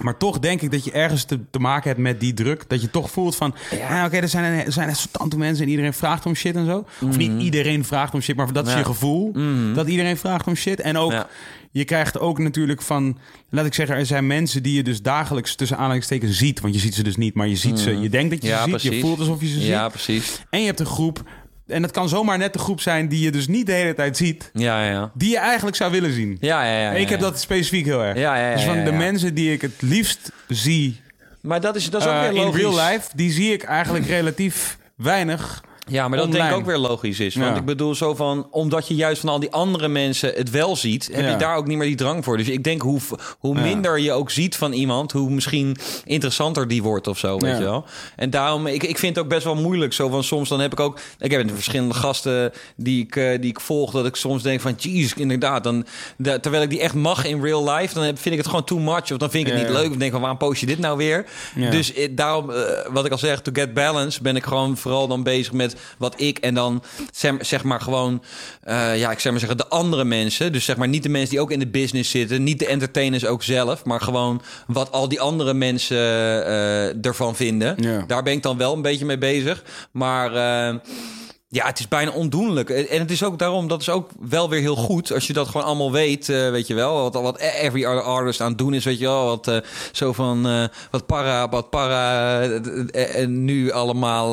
[0.00, 2.64] Maar toch denk ik dat je ergens te, te maken hebt met die druk.
[2.68, 3.54] Dat je toch voelt van...
[3.70, 6.66] Ja, oké, er zijn, er zijn echt tante mensen en iedereen vraagt om shit en
[6.66, 6.86] zo.
[7.08, 8.78] Of niet iedereen vraagt om shit, maar dat is Mhm.
[8.80, 8.86] Ja.
[8.86, 9.32] je gevoel.
[9.74, 10.80] Dat iedereen vraagt om shit.
[10.80, 11.26] En ook, Ja.
[11.70, 13.18] je krijgt ook natuurlijk van...
[13.50, 16.60] Laat ik zeggen, er zijn mensen die je dus dagelijks tussen aanhalingstekens ziet.
[16.60, 18.00] Want je ziet ze dus niet, maar je ziet ze.
[18.00, 18.70] Je denkt dat je Mhm.
[18.70, 18.92] Ze ziet.
[18.94, 19.62] Je voelt alsof je ze ziet.
[19.64, 20.42] Ja, precies.
[20.50, 21.22] En je hebt een groep...
[21.72, 24.16] En het kan zomaar net de groep zijn die je dus niet de hele tijd
[24.16, 24.50] ziet.
[24.52, 25.10] Ja, ja.
[25.14, 26.36] Die je eigenlijk zou willen zien.
[26.40, 26.90] Ja, ja, ja.
[26.90, 28.18] ik heb dat specifiek heel erg.
[28.18, 31.00] Ja, ja, ja, dus van de mensen die ik het liefst zie
[31.40, 34.06] Maar dat is, dat is ook eh, weer in real life, die zie ik eigenlijk
[34.06, 35.62] relatief weinig.
[35.90, 36.44] Ja, maar dat online.
[36.44, 37.34] denk ik ook weer logisch is.
[37.34, 37.56] Want Ja.
[37.56, 38.46] ik bedoel zo van...
[38.50, 41.08] Omdat je juist van al die andere mensen het wel ziet...
[41.12, 41.30] heb Ja.
[41.30, 42.36] je daar ook niet meer die drang voor.
[42.36, 43.00] Dus ik denk hoe,
[43.38, 43.62] hoe Ja.
[43.62, 45.12] minder je ook ziet van iemand...
[45.12, 47.84] hoe misschien interessanter die wordt of zo, weet je wel.
[48.16, 48.66] En daarom...
[48.66, 49.92] Ik, ik vind het ook best wel moeilijk.
[49.92, 50.98] Zo van soms dan heb ik ook...
[51.18, 53.90] Ik heb verschillende gasten die ik, eh, die ik volg...
[53.90, 54.74] dat ik soms denk van...
[54.78, 55.64] Jeez, inderdaad.
[55.64, 55.86] Dan,
[56.16, 57.94] da- terwijl ik die echt mag in real life...
[57.94, 59.12] dan heb- vind ik het gewoon too much.
[59.12, 59.90] Of dan vind ik het niet leuk.
[59.90, 61.24] Of denk van, waarom post je dit nou weer?
[61.70, 65.08] Dus eh, daarom, eh, wat ik al zeg, to get balance, ben ik gewoon vooral
[65.08, 66.82] dan bezig met wat ik en dan
[67.40, 68.22] zeg, maar gewoon,
[68.62, 70.52] eh, ja, ik zeg maar zeggen, de andere mensen.
[70.52, 73.26] Dus zeg maar niet de mensen die ook in de business zitten, niet de entertainers
[73.26, 77.74] ook zelf, maar gewoon wat al die andere mensen eh, ervan vinden.
[77.80, 78.04] Ja.
[78.06, 79.62] Daar ben ik dan wel een beetje mee bezig.
[79.92, 80.34] Maar.
[80.34, 80.74] eh,
[81.52, 82.70] ja, het is bijna ondoenlijk.
[82.70, 85.12] En het is ook daarom, dat is ook wel weer heel goed.
[85.12, 87.02] Als je dat gewoon allemaal weet, eh, weet je wel.
[87.02, 89.24] Wat, wat every other artist aan het doen is, weet je wel.
[89.24, 89.56] Wat eh,
[89.92, 92.60] zo van, eh, wat para, wat para
[93.26, 94.28] nu allemaal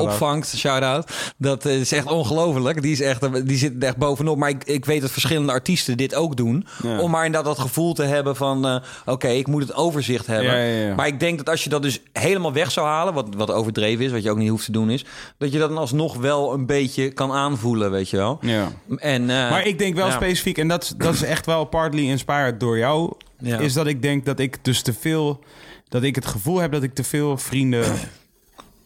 [0.00, 0.56] opvangt.
[0.56, 1.10] Shout-out.
[1.36, 2.82] Dat is echt ongelooflijk.
[2.82, 4.36] Die, is echt, die zit echt bovenop.
[4.36, 6.66] Maar ik, ik weet dat verschillende artiesten dit ook doen.
[6.82, 7.00] Ja.
[7.00, 8.82] Om maar inderdaad dat gevoel te hebben van...
[9.06, 10.52] oké, ik moet het overzicht hebben.
[10.52, 10.94] Ja, ja, ja.
[10.94, 13.14] Maar ik denk dat als je dat dus helemaal weg zou halen...
[13.14, 15.04] wat, wat overdreven is, wat je ook niet hoeft te doen is...
[15.38, 18.38] dat je dat dan alsnog wel een beetje kan aanvoelen, weet je wel.
[18.40, 18.68] Ja.
[18.96, 20.12] En, eh, Maar ik denk wel ja.
[20.12, 23.58] specifiek, en dat, is- dat is echt wel partly inspired door jou, Ja.
[23.58, 25.44] is dat ik denk dat ik dus te veel,
[25.88, 27.84] dat ik het gevoel heb dat ik te veel vrienden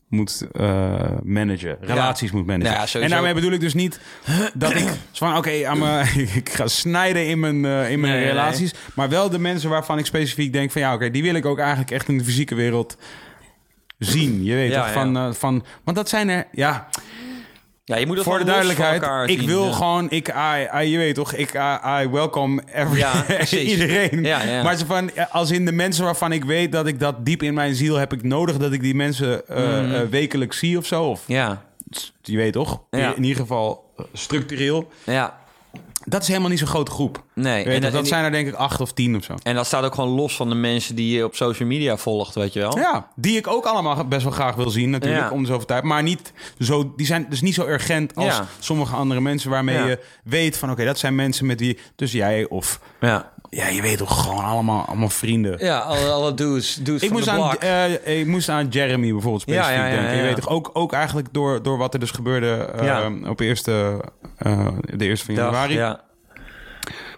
[0.09, 2.75] moet eh, managen, relaties moet managen.
[2.75, 4.01] Nou ja, en daarmee bedoel ik dus niet
[4.55, 5.51] dat ik van oké,
[6.35, 9.71] ik ga snijden in mijn, eh, in mijn Nee, nee, relaties, maar wel de mensen
[9.71, 12.25] waarvan ik specifiek denk van ja, oké, die wil ik ook eigenlijk echt in de
[12.25, 12.97] fysieke wereld
[13.99, 14.45] zien.
[14.45, 15.13] Je weet Ja, toch ja.
[15.13, 16.89] van, van, want dat zijn er, ja,
[17.85, 19.73] Ja, je moet het voor de duidelijkheid, ik zien, wil ja.
[19.73, 23.25] gewoon, ik, I, I- je weet toch, ik, I, I welcome every, Ja,
[23.73, 24.25] iedereen.
[24.25, 24.63] Ja.
[24.63, 27.75] Maar van, als in de mensen waarvan ik weet dat ik dat diep in mijn
[27.75, 29.95] ziel heb ik nodig dat ik die mensen eh, Mhm.
[29.95, 31.05] eh, wekelijks zie of zo.
[31.05, 31.63] Of Ja,
[32.23, 33.15] je weet toch, Ja.
[33.17, 34.89] in ieder geval eh, structureel.
[35.05, 35.41] ja.
[36.05, 37.23] Dat is helemaal niet zo'n grote groep.
[37.35, 37.65] Nee.
[37.65, 39.35] En, dat zijn er denk ik acht of tien of zo.
[39.43, 42.35] en dat staat ook gewoon los van de mensen die je op social media volgt,
[42.35, 42.79] weet je wel?
[42.79, 45.31] Ja, die ik ook allemaal best wel graag wil zien natuurlijk, Ja.
[45.31, 45.83] om de zoveel tijd.
[45.83, 48.47] Maar niet zo, die zijn dus niet zo urgent als Ja.
[48.59, 49.87] sommige andere mensen waarmee Ja.
[49.87, 52.81] je weet van oké, dat zijn mensen met wie, dus jij of
[53.57, 55.65] Ja, je weet toch gewoon allemaal, allemaal vrienden.
[55.65, 59.13] ja alle, alle dudes, dudes Ik van moest, de aan, eh, ik moest aan Jeremy
[59.13, 60.17] bijvoorbeeld specifiek Ja, ja, ja, denken.
[60.17, 63.13] Je weet toch ook, ook eigenlijk door, door wat er dus gebeurde Ja.
[63.29, 64.05] op eerste,
[64.37, 65.75] eh, de eerste van Dag, januari.
[65.75, 66.01] Ja.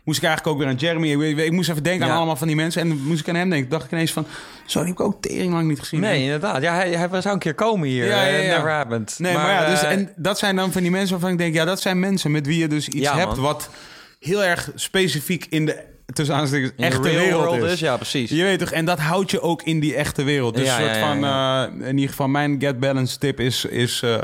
[0.04, 1.24] Moest ik eigenlijk ook weer aan Jeremy.
[1.24, 2.80] Ik, ik moest even denken aan allemaal van die mensen.
[2.80, 3.70] En moest ik aan hem denken.
[3.70, 4.26] dacht ik ineens van,
[4.66, 6.00] zo die heb ik ook tering lang niet gezien.
[6.00, 6.62] Nee, inderdaad.
[6.62, 8.06] Ja, hij, hij zou een keer komen hier.
[8.06, 8.56] Ja, ja, ja.
[8.56, 9.14] Never happened.
[9.18, 11.54] Nee, maar, ja, dus, en dat zijn dan van die mensen waarvan ik denk...
[11.54, 13.36] ja, dat zijn mensen met wie je dus iets hebt...
[13.36, 13.70] wat
[14.18, 17.80] heel erg specifiek in de tussen aanstekens echte wereld world is.
[17.80, 18.30] Ja, precies.
[18.30, 20.54] Je weet toch, en dat houdt je ook in die echte wereld.
[20.54, 24.02] Dus Ja, een soort van, eh, in ieder geval mijn get balance tip is, is,
[24.02, 24.20] eh,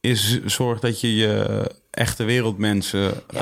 [0.00, 3.40] is zorg dat je je echte wereldmensen, eh,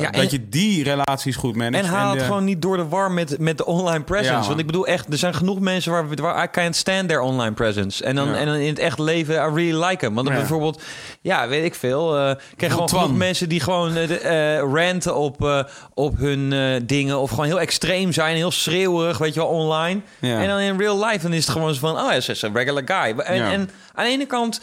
[0.00, 1.84] Ja, dat je die relaties goed managt.
[1.84, 4.40] En haal het de- gewoon niet door de war met, met de online presence.
[4.40, 4.46] Ja.
[4.46, 7.52] Want ik bedoel echt, er zijn genoeg mensen waar, waar I can't stand their online
[7.52, 8.04] presence.
[8.04, 10.14] En dan, en dan in het echt leven, I really like them.
[10.14, 10.82] Want dan bijvoorbeeld,
[11.20, 12.16] ja, weet ik veel.
[12.18, 16.54] eh, ik ken gewoon genoeg mensen die gewoon eh, ranten op, op hun
[16.86, 17.18] dingen.
[17.18, 20.00] Of gewoon heel extreem zijn, heel schreeuwerig, weet je wel, online.
[20.20, 22.82] En dan in real life, dan is het gewoon zo van, oh, is een regular
[22.84, 23.18] guy.
[23.18, 24.60] En, en aan de ene kant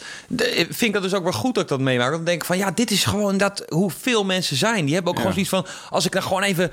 [0.54, 2.04] vind ik dat dus ook wel goed dat ik dat meemaak.
[2.06, 4.84] Want Dan denk ik van, ja, dit is gewoon dat, hoe veel mensen zijn.
[4.84, 5.30] Die hebben ook Ja.
[5.30, 6.72] gewoon zoiets van, als ik dan gewoon even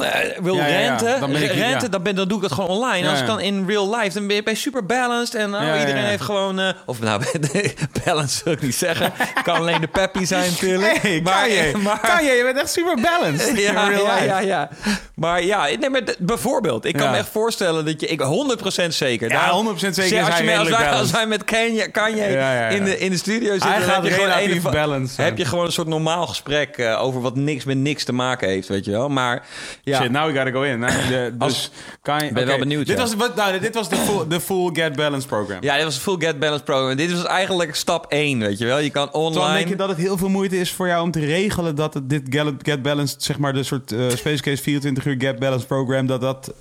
[0.00, 0.08] eh,
[0.42, 3.08] wil Ja, renten, Dan ik- renten dan, ben, dan doe ik dat gewoon online.
[3.08, 5.34] Als ik dan in real life, dan ben je, ben je super balanced.
[5.34, 7.22] En oh, iedereen heeft gewoon, eh, of nou,
[8.04, 9.12] balanced wil ik niet zeggen.
[9.42, 10.96] kan alleen de peppy zijn natuurlijk.
[11.02, 11.72] Hey, kan je?
[11.82, 12.30] maar, kan je?
[12.38, 14.24] Je bent echt super balanced in real life.
[14.24, 14.68] ja, ja.
[15.14, 19.30] Maar ja, nee, maar bijvoorbeeld, ik kan me echt voorstellen dat je, ik 100% zeker.
[19.30, 22.68] Ja, Daarom- 100% zeker Zeg, is als, je, wij, als wij met Kanye, Ja, ja.
[22.68, 25.28] In, de, in de studio zitten, Hij dan gaat je relatief een zijn.
[25.28, 28.48] Heb je gewoon een soort normaal gesprek eh, over wat niks met niks te maken
[28.48, 29.08] heeft, weet je wel.
[29.08, 29.46] Maar
[29.82, 30.78] ja, Shit, now we gotta go in.
[30.78, 31.70] Nou, de- dus Als-
[32.02, 34.70] kan je, ben wel benieuwd, Dit was, wat, nou, dit was de full, de full
[34.72, 35.58] Get Balance program.
[35.60, 36.96] ja, dit was een full get balance program.
[36.96, 38.78] Dit was eigenlijk stap 1, weet je wel.
[38.78, 39.54] Je kan online...
[39.56, 42.10] denk je dat het heel veel moeite is voor jou om te regelen dat het,
[42.10, 42.22] dit
[42.62, 46.20] Get, Balanced, zeg maar de soort eh, Space Case 24 uur Get Balance program, dat
[46.20, 46.52] dat,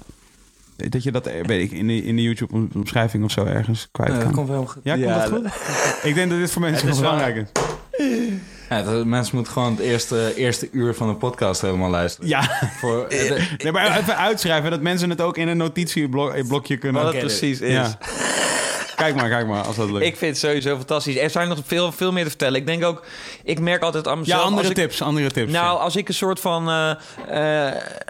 [0.90, 3.88] dat je dat, eh, weet ik, in de, in de YouTube omschrijving of zo ergens
[3.92, 4.26] kwijt Ja, kan.
[4.26, 4.82] dat komt wel goed.
[4.84, 5.46] Ja, komt Ja, dat goed?
[6.04, 7.48] Ik denk dat dit voor mensen wel- belangrijk is.
[8.70, 12.30] Ja, dat- mensen moeten gewoon het eerste, eerste uur van de podcast helemaal luisteren.
[12.30, 12.50] Ja,
[12.80, 17.04] Voor, de- nee, maar even uitschrijven dat mensen het ook in een notitieblokje kunnen.
[17.04, 17.72] Wat het precies is.
[17.74, 17.98] Ja.
[18.98, 20.06] Kijk maar, kijk maar, als dat lukt.
[20.06, 21.18] Ik vind het sowieso fantastisch.
[21.18, 22.60] Er zijn nog veel, veel meer te vertellen.
[22.60, 23.06] Ik denk ook,
[23.44, 24.42] ik merk altijd aan ja, mezelf...
[24.42, 25.52] andere als ik- tips, andere tips.
[25.52, 26.92] Nou, als ik een soort van eh,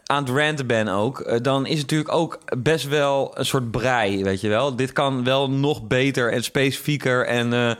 [0.05, 3.71] aan het ranten ben ook, eh, dan is het natuurlijk ook best wel een soort
[3.71, 4.75] brei, weet je wel.
[4.75, 7.77] Dit kan wel nog beter en specifieker en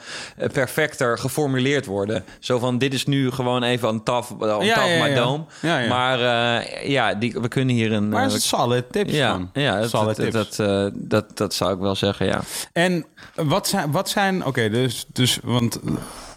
[0.52, 2.24] perfecter geformuleerd worden.
[2.40, 5.46] Zo van, dit is nu gewoon even een taf, Ja, top ja, ja.
[5.62, 5.88] Ja, ja.
[5.88, 6.20] Maar
[6.88, 8.10] ja, die, we kunnen hier een...
[8.10, 9.50] maar het solid tips ja, man.
[9.54, 10.56] ja dat, solid dat, tips.
[10.58, 12.42] dat, dat, dat zou ik wel zeggen, ja.
[12.74, 12.97] En
[13.36, 15.80] wat zijn, wat zijn oké, dus, dus, want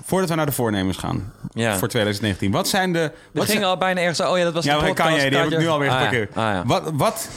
[0.05, 1.79] voordat we naar de voornemens gaan Ja.
[1.79, 3.13] voor 2019, wat zijn de.
[3.33, 4.21] We gingen al bijna ergens...
[4.21, 5.09] Oh ja, dat was ja, de podcast.
[5.09, 6.21] kan jij, die heb ik nu alweer Ah, ja.
[6.21, 6.63] Ah, ja.
[6.67, 7.29] Wat, wat,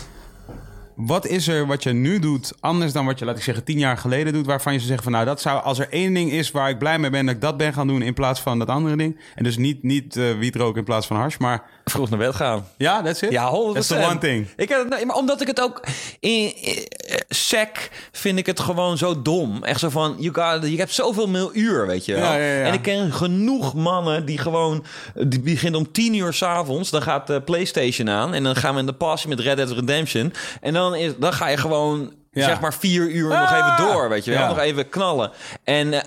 [0.96, 3.78] wat is er wat je nu doet, anders dan wat je, laat ik zeggen, tien
[3.78, 6.32] jaar geleden doet, waarvan je zou zeggen van, nou, dat zou, als er één ding
[6.32, 8.60] is waar ik blij mee ben, dat ik dat ben gaan doen in plaats van
[8.60, 9.20] dat andere ding.
[9.36, 12.68] En dus niet, niet eh wietrook in plaats van hars, maar Vroeg naar bed gaan.
[12.78, 13.32] ja, that's it.
[13.32, 13.74] Ja, 100%.
[13.74, 14.48] That's the one thing.
[14.56, 15.84] Ik heb het, maar omdat ik het ook
[16.20, 19.64] in, in eh, sec vind ik het gewoon zo dom.
[19.64, 22.24] Echt zo van you got, je hebt zoveel mil uur, weet je wel.
[22.24, 22.64] Ja, ja, ja.
[22.66, 27.28] En ik ken genoeg mannen die gewoon die beginnen om tien uur s'avonds, dan gaat
[27.28, 30.74] de PlayStation aan en dan gaan we in de passie met Red Dead Redemption en
[30.74, 32.46] dan is dan ga je gewoon Ja.
[32.46, 33.58] zeg maar vier uur nog Ah!
[33.58, 35.32] even door, weet je wel, nog even knallen.
[35.64, 36.02] En eh,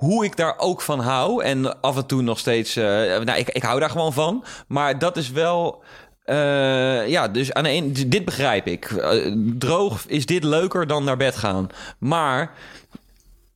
[0.00, 1.42] hoe ik daar ook van hou.
[1.44, 2.76] En af en toe nog steeds.
[2.76, 4.44] eh, nou, ik, ik hou daar gewoon van.
[4.68, 5.82] Maar dat is wel.
[6.24, 8.90] eh, ja, dus aan de dit begrijp ik.
[8.90, 11.66] Eh, droog is dit leuker dan naar bed gaan.
[11.98, 12.52] Maar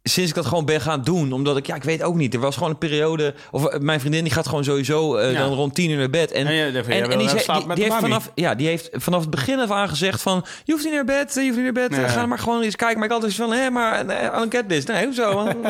[0.06, 2.34] sinds ik dat gewoon ben gaan doen, omdat ik, ja, ik weet ook niet.
[2.34, 5.38] Er was gewoon een periode, of eh, mijn vriendin die gaat gewoon sowieso eh, Ja.
[5.38, 6.32] dan rond tien uur naar bed.
[6.32, 9.88] En, En van, die, zei- heeft vanaf, ja, die heeft vanaf het begin af aan
[9.88, 12.08] gezegd van, je hoeft niet naar bed, je hoeft niet naar bed, Ja.
[12.08, 12.98] ga maar gewoon eens kijken.
[12.98, 14.84] Maar ik altijd van, hé, maar nee, this.
[14.84, 15.38] Nee, hoezo?
[15.38, 15.60] Een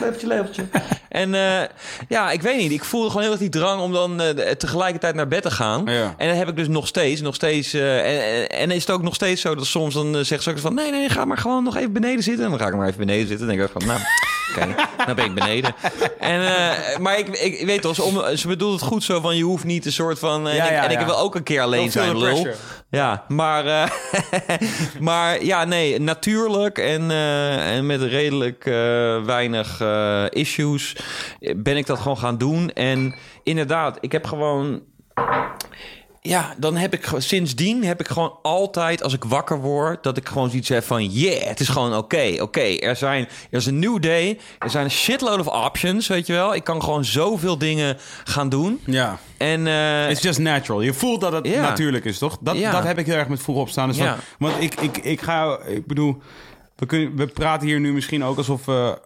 [0.00, 0.64] leveltje, leveltje.
[1.10, 1.68] En eh,
[2.08, 2.70] ja, ik weet niet.
[2.72, 5.82] Ik voelde gewoon heel erg die drang om dan eh, tegelijkertijd naar bed te gaan.
[5.84, 6.14] Ja.
[6.16, 7.20] En dat heb ik dus nog steeds.
[7.20, 10.22] Nog steeds eh, en, en, is het ook nog steeds zo dat soms dan eh,
[10.24, 10.74] zegt ze ook van...
[10.74, 12.44] nee, nee, ga maar gewoon nog even beneden zitten.
[12.44, 13.46] En dan ga ik maar even beneden zitten.
[13.46, 14.00] Denk ik ook van, nou,
[14.50, 14.74] oké,
[15.06, 15.74] dan ben ik beneden.
[16.18, 19.36] En, eh, maar ik, ik weet wel, ze, om, ze bedoelt het goed zo van...
[19.36, 20.48] je hoeft niet een soort van...
[20.48, 21.04] eh, Ja, en, ik, ja, ik ja.
[21.04, 22.20] wil ook een keer alleen zijn, lul.
[22.42, 22.54] pressure.
[22.90, 23.90] Ja, maar, eh,
[25.00, 27.10] maar ja, nee, natuurlijk en,
[27.60, 28.64] en met redelijk
[29.24, 29.80] weinig
[30.30, 30.96] issues
[31.56, 32.70] ben ik dat gewoon gaan doen.
[32.70, 34.82] En inderdaad, ik heb gewoon...
[36.22, 40.28] Ja, dan heb ik sindsdien heb ik gewoon altijd als ik wakker word dat ik
[40.28, 42.60] gewoon zoiets heb van yeah, het is gewoon oké, oké.
[42.60, 46.32] Er zijn er is een new day, er zijn een shitload of options, weet je
[46.32, 46.54] wel.
[46.54, 48.80] Ik kan gewoon zoveel dingen gaan doen.
[48.86, 49.18] Ja.
[49.36, 50.80] En eh, It's just natural.
[50.80, 51.60] Je voelt dat het Ja.
[51.60, 52.36] natuurlijk is, toch?
[52.40, 52.70] Dat, Ja.
[52.72, 53.88] dat heb ik heel erg met vroeg opstaan.
[53.88, 54.04] Dus Ja.
[54.14, 55.58] van- want ik, ik, ik ga...
[55.66, 56.22] Ik bedoel...
[56.76, 58.98] We, kunnen, we praten hier nu misschien ook alsof we...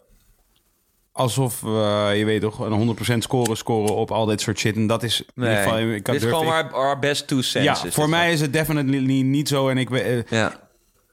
[1.16, 4.77] Alsof we, je weet toch, een 100% score scoren op al dit soort shit.
[4.77, 5.20] En dat is...
[5.35, 7.82] in ieder geval, ik dit kan is gewoon ik- our, our best two cents.
[7.82, 9.69] Ja, voor mij is het definitely niet zo.
[9.69, 10.53] En ik, we- eh, Ja.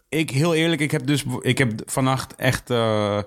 [0.09, 3.17] ik heel eerlijk, ik heb dus ik heb vannacht echt, eh,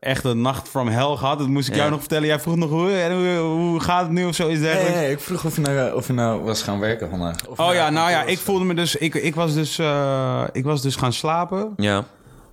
[0.00, 1.38] echt een nacht from hell gehad.
[1.38, 1.78] Dat moest ik Ja.
[1.80, 2.26] jou nog vertellen.
[2.26, 5.10] Jij vroeg nog hoe, en hoe, hoe gaat het nu of zo is Nee, nee,
[5.10, 7.46] ik vroeg of je nou, of je nou was gaan werken vandaag.
[7.46, 10.44] Of Oh ja, nou ja, kantoor ik voelde me dus, ik, ik was dus, eh,
[10.52, 11.72] ik was dus gaan slapen.
[11.76, 12.04] Ja,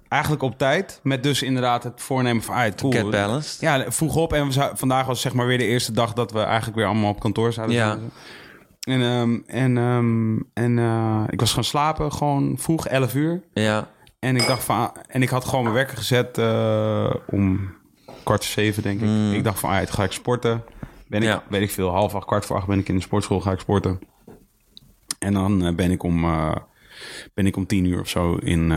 [0.07, 0.99] Eigenlijk op tijd.
[1.03, 3.09] Met dus inderdaad het voornemen van, ah, cool.
[3.09, 3.61] balanced.
[3.61, 4.33] Ja, vroeg op.
[4.33, 7.09] En we vandaag was zeg maar weer de eerste dag dat we eigenlijk weer allemaal
[7.09, 7.87] op kantoor zouden Ja.
[7.97, 8.11] zijn.
[8.79, 13.41] En, ehm, en, ehm, en eh, ik was gaan slapen, gewoon vroeg, 11 uur.
[13.53, 13.87] Ja,
[14.19, 17.73] En ik dacht van, ah, en ik had gewoon mijn wekker gezet eh, om
[18.23, 19.33] kwart voor zeven, denk ik.
[19.37, 20.63] Ik dacht van, ah, ga ik sporten.
[21.07, 21.33] Ben ik, Mm.
[21.33, 21.43] Ja.
[21.49, 23.59] weet ik veel, half acht, kwart voor acht ben ik in de sportschool, ga ik
[23.59, 23.99] sporten.
[25.19, 26.21] En dan eh, ben ik om,
[27.33, 28.71] ben ik om tien uur of zo in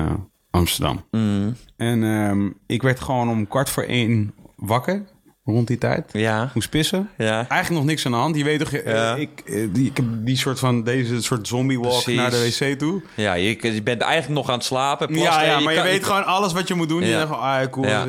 [0.59, 1.05] Amsterdam.
[1.11, 1.57] Mm.
[1.77, 5.03] En ehm, ik werd gewoon om kwart voor één wakker,
[5.45, 6.05] rond die tijd.
[6.13, 7.09] ja, Moest pissen.
[7.19, 7.35] ja.
[7.37, 8.37] Eigenlijk nog niks aan de hand.
[8.37, 11.79] Je weet toch, eh, ik, eh, die, ik heb die soort van, deze soort zombie
[11.81, 12.17] walk Precies.
[12.17, 13.03] naar de wc toe.
[13.15, 15.15] Ja, je, je bent eigenlijk nog aan het slapen.
[15.15, 17.01] Ja, ja, maar je kan- weet gewoon alles wat je moet doen.
[17.01, 17.17] Je Ja.
[17.17, 17.87] denkt van, ah, cool.
[17.87, 18.07] Ja.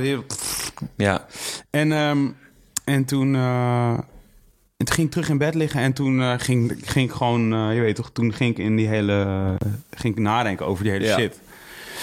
[0.97, 1.26] Ja,
[1.69, 2.27] En, ehm,
[2.85, 3.35] en toen...
[3.35, 3.93] eh,
[4.77, 7.53] en toen ging ik terug in bed liggen en toen eh, ging, ging ik gewoon,
[7.53, 9.26] eh, je weet toch, toen ging ik in die hele,
[9.91, 11.17] ging ik nadenken over die hele Ja.
[11.17, 11.39] shit.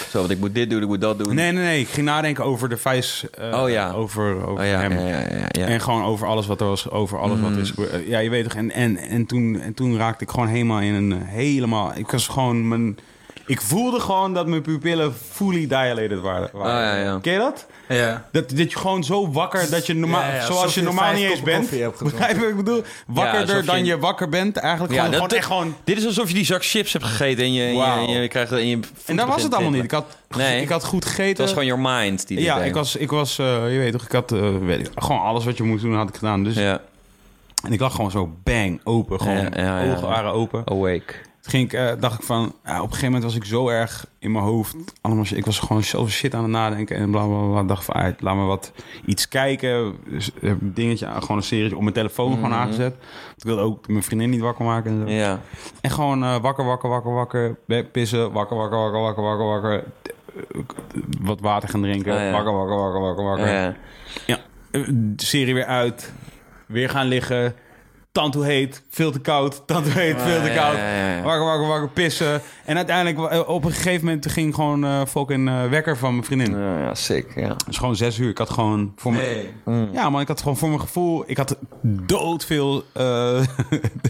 [0.09, 1.35] Zo, want ik moet dit doen, ik moet dat doen.
[1.35, 3.91] Nee, nee, nee, ik ging nadenken over de vijs, eh, Oh ja.
[3.91, 4.91] over, over Oh ja, hem.
[5.51, 5.65] ja.
[5.65, 7.59] En gewoon over alles wat er was, over alles wat Mm.
[7.59, 7.73] is.
[7.75, 10.79] Eh, Ja, je weet toch, en, en, en, toen, en toen raakte ik gewoon helemaal
[10.79, 12.97] in een, helemaal, ik was gewoon, mijn,
[13.47, 16.49] ik voelde gewoon dat mijn pupillen fully dilated waren.
[16.53, 16.75] waren.
[16.75, 17.19] Oh, ja, ja.
[17.21, 17.65] Ken je dat?
[17.87, 18.25] Ja.
[18.31, 21.13] Dat, dat je gewoon zo wakker dat je normaal, Ja, ja, zoals je je normaal
[21.13, 21.69] niet eens bent.
[21.99, 22.83] Begrijp je wat ik bedoel?
[23.07, 24.57] Wakkerder dan je- je wakker bent.
[24.57, 25.75] Eigenlijk Ja, gewoon, dat- gewoon echt gewoon.
[25.83, 28.67] Dit is alsof je die zak chips hebt gegeten en je, je- je, krijgt en
[28.67, 29.83] je En dat was het allemaal niet.
[29.83, 30.61] Ik had, Nee.
[30.61, 31.27] ik had goed gegeten.
[31.27, 34.03] Het was gewoon your mind die ja, ik was, ik was eh, je weet toch,
[34.03, 36.43] ik had eh, weet ik, gewoon alles wat je moest doen had ik gedaan.
[36.43, 36.81] Dus, Ja,
[37.65, 39.19] En ik lag gewoon zo bang, open.
[39.19, 39.91] Gewoon, Ja, ja, ja.
[39.93, 40.61] ogen waren open.
[40.65, 41.13] awake.
[41.47, 44.05] Ging ik, eh, dacht ik van, ja, op een gegeven moment was ik zo erg
[44.19, 44.75] in mijn hoofd.
[45.01, 46.95] Allemaal, ik was gewoon zoveel shit aan het nadenken.
[46.97, 47.63] En bla bla bla.
[47.63, 48.71] Dacht van, ah, laat me wat
[49.05, 49.95] iets kijken.
[50.09, 52.93] Dus, eh, een dingetje, gewoon een serie op mijn telefoon gewoon aangezet.
[53.37, 54.91] Ik wilde ook mijn vriendin niet wakker maken.
[54.91, 55.03] En, zo.
[55.03, 55.13] Mhm.
[55.13, 55.39] Ja,
[55.81, 57.55] en gewoon eh, wakker, wakker, wakker, wakker.
[57.91, 59.73] Pissen, wakker, wakker, wakker, wakker, wakker, wakker.
[59.73, 60.61] Eh,
[61.21, 62.13] Wat water gaan drinken.
[62.13, 62.31] Ah, ja.
[62.31, 63.47] Wakker, wakker, wakker, wakker, wakker.
[63.47, 63.75] ja.
[64.25, 64.37] Ja,
[64.71, 66.13] eh, de serie weer uit.
[66.65, 67.55] Weer gaan liggen.
[68.17, 69.67] Tand hoe heet, veel te koud.
[69.67, 70.77] Tand hoe heet, veel te koud.
[71.23, 72.41] Wakker, wakker, wakker, pissen.
[72.65, 76.25] En uiteindelijk, eh, op een gegeven moment ging gewoon eh fucking eh, wekker van mijn
[76.25, 76.59] vriendin.
[76.59, 77.47] Ja, ja, sick, ja.
[77.47, 78.29] Het is gewoon zes uur.
[78.29, 79.49] Ik had gewoon voor me,
[79.91, 81.23] Ja, maar ik had gewoon voor mijn gevoel...
[81.27, 83.03] Ik had doodveel eh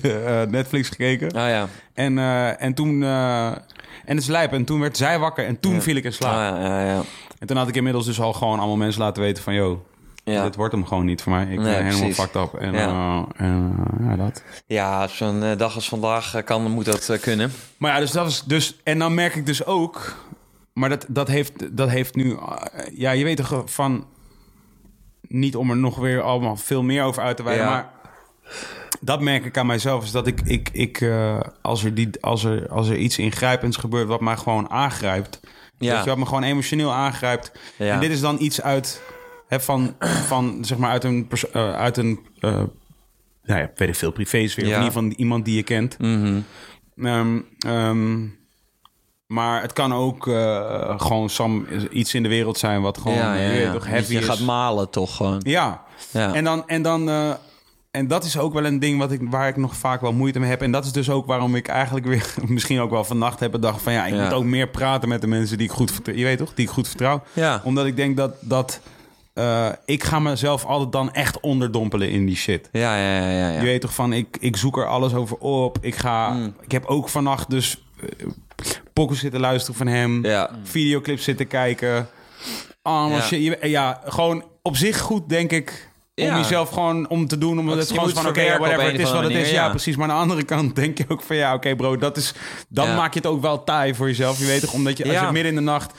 [0.01, 1.31] de, eh, Netflix gekeken.
[1.31, 1.67] Ah ja.
[1.93, 3.03] En, eh, en toen...
[3.03, 4.53] eh, en het is lijp.
[4.53, 5.45] En toen werd zij wakker.
[5.45, 6.53] En toen viel ik in slaap.
[6.53, 7.01] Ah, ja, ja, ja.
[7.39, 9.53] En toen had ik inmiddels dus al gewoon allemaal mensen laten weten van...
[9.53, 9.85] Yo,
[10.33, 10.43] Ja.
[10.43, 11.41] dit wordt hem gewoon niet voor mij.
[11.43, 12.53] Ik Nee, ben helemaal fucked up.
[12.53, 12.87] En, Ja.
[12.87, 14.43] eh, en eh, ja, dat.
[14.65, 17.51] Ja, zo'n eh, dag als vandaag kan, moet dat kunnen.
[17.77, 18.79] Maar ja, dus dat is dus...
[18.83, 20.15] En dan merk ik dus ook...
[20.73, 22.37] Maar dat, dat, heeft, dat heeft nu...
[22.93, 24.05] ja, je weet toch van...
[25.21, 27.69] Niet om er nog weer allemaal veel meer over uit te wijden, Ja.
[27.71, 27.89] maar...
[29.01, 31.05] Dat merk ik aan mijzelf, is dat ik, ik, ik
[31.61, 35.39] als, er die, als, er, als er iets ingrijpends gebeurt wat mij gewoon aangrijpt,
[35.77, 35.93] Ja.
[35.95, 37.51] dat je wat me gewoon emotioneel aangrijpt.
[37.77, 37.93] Ja.
[37.93, 39.01] En dit is dan iets uit,
[39.49, 44.65] van, van, zeg maar, uit een, eh, uit een nou ja, weet ik veel, privésfeer.
[44.65, 44.69] Ja.
[44.69, 45.99] Of in ieder geval iemand die je kent.
[45.99, 46.39] Mhm.
[46.97, 48.25] Ehm, ehm,
[49.27, 53.71] Maar het kan ook eh, gewoon Sam iets in de wereld zijn wat gewoon ja,
[53.73, 54.25] toch heavy je is.
[54.25, 55.39] gaat malen toch gewoon.
[55.43, 55.83] Ja.
[56.11, 56.33] Ja.
[56.33, 57.09] En dan en dan
[57.97, 60.39] en dat is ook wel een ding wat ik, waar ik nog vaak wel moeite
[60.39, 60.61] mee heb.
[60.61, 63.81] En dat is dus ook waarom ik eigenlijk weer misschien ook wel vannacht heb bedacht
[63.81, 66.15] van ja, ik moet ook meer praten met de mensen die ik goed vertrouw.
[66.15, 67.23] Je weet toch, die ik goed vertrouw.
[67.33, 67.61] Ja.
[67.63, 68.79] Omdat ik denk dat dat
[69.37, 72.69] eh, ik ga mezelf altijd dan echt onderdompelen in die shit.
[72.71, 73.49] Ja, ja, ja, ja.
[73.51, 73.59] ja.
[73.59, 75.77] Je weet toch van, ik, ik zoek er alles over op.
[75.81, 76.53] Ik ga, Mm.
[76.61, 77.77] ik heb ook vannacht dus
[78.19, 78.27] uh,
[78.93, 80.25] pokken zitten luisteren van hem.
[80.25, 80.49] Ja.
[80.63, 82.07] Videoclips zitten kijken.
[82.81, 83.23] Allemaal Ja.
[83.23, 83.43] shit.
[83.43, 85.89] Je- Ja, gewoon op zich goed, denk ik.
[86.15, 87.59] Om jezelf gewoon om te doen.
[87.59, 89.49] Omdat het gewoon van, oké, whatever, het is wat het is.
[89.49, 89.69] Ja, ja.
[89.69, 89.95] precies.
[89.95, 92.33] Maar aan de andere kant denk je ook van, ja, oké bro, dat is...
[92.69, 92.95] Dan Ja.
[92.95, 94.39] maak je het ook wel taai voor jezelf.
[94.39, 95.91] Je weet toch, omdat je, als je midden in de nacht...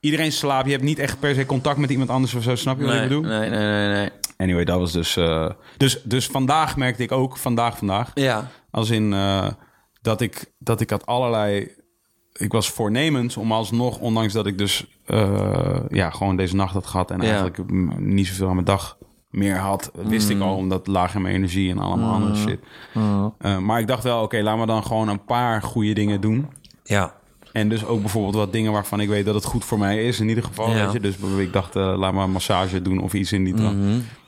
[0.00, 0.64] Iedereen slaapt.
[0.66, 2.54] Je hebt niet echt per se contact met iemand anders of zo.
[2.56, 3.22] Snap je wat ik bedoel?
[3.22, 4.08] nee, nee, nee, nee.
[4.36, 5.16] Anyway, dat was dus...
[5.16, 8.10] eh, dus, dus vandaag merkte ik ook, vandaag, vandaag...
[8.14, 8.48] Ja.
[8.70, 9.48] Als in eh,
[10.02, 11.70] dat, ik, dat ik had allerlei...
[12.32, 16.86] Ik was voornemens om alsnog, ondanks dat ik dus eh, ja, gewoon deze nacht had
[16.86, 17.10] gehad...
[17.10, 17.26] en Ja.
[17.28, 18.98] eigenlijk mm, niet zoveel aan mijn dag
[19.30, 19.90] meer had...
[19.94, 20.36] wist Mm.
[20.36, 22.60] ik al, omdat laag in mijn energie en allemaal andere shit.
[23.38, 26.46] Eh, maar ik dacht wel, oké, laat me dan gewoon een paar goede dingen doen...
[26.84, 27.14] Ja.
[27.58, 30.20] En dus ook bijvoorbeeld wat dingen waarvan ik weet dat het goed voor mij is.
[30.20, 30.84] In ieder geval, Ja.
[30.84, 31.00] weet je.
[31.00, 33.76] Dus ik dacht, eh, laat maar een massage doen of iets in die trant.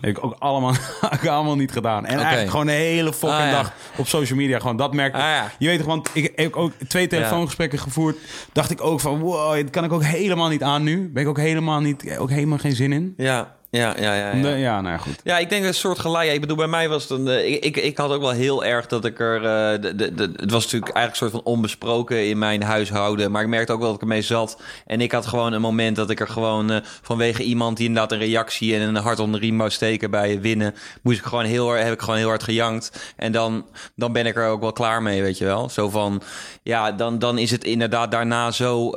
[0.00, 2.06] Heb ik ook allemaal, heb ik allemaal niet gedaan.
[2.06, 3.50] En eigenlijk gewoon de hele fucking Ah, ja.
[3.52, 4.58] dag op social media.
[4.58, 5.14] Gewoon dat merk.
[5.14, 5.50] Ah, ja.
[5.58, 8.16] Je weet toch, want ik heb ook twee telefoongesprekken gevoerd.
[8.52, 11.10] Dacht ik ook van, wow, dat kan ik ook helemaal niet aan nu.
[11.12, 13.14] Ben ik ook helemaal niet, ook helemaal geen zin in.
[13.16, 13.58] Ja.
[13.70, 14.32] Ja, ja, ja.
[14.34, 14.54] Ja, ja.
[14.54, 15.14] ja nou ja, goed.
[15.24, 16.32] Ja, ik denk dat een soort geleid.
[16.32, 17.28] Ik bedoel, bij mij was het een.
[17.28, 19.36] eh, ik, ik, ik had ook wel heel erg dat ik er.
[19.36, 23.30] eh, de, de, de- het was natuurlijk eigenlijk een soort van onbesproken in mijn huishouden.
[23.30, 24.60] Maar ik merkte ook wel dat ik ermee zat.
[24.86, 26.70] En ik had gewoon een moment dat ik er gewoon.
[26.70, 30.10] eh, vanwege iemand die inderdaad een reactie en een hart onder de riem wou steken
[30.10, 30.74] bij winnen.
[31.02, 33.12] Moest ik gewoon heel, heb ik gewoon heel hard gejankt.
[33.16, 33.66] En dan,
[33.96, 35.68] dan ben ik er ook wel klaar mee, weet je wel.
[35.68, 36.22] Zo van.
[36.62, 38.92] Ja, dan, dan is het inderdaad daarna zo.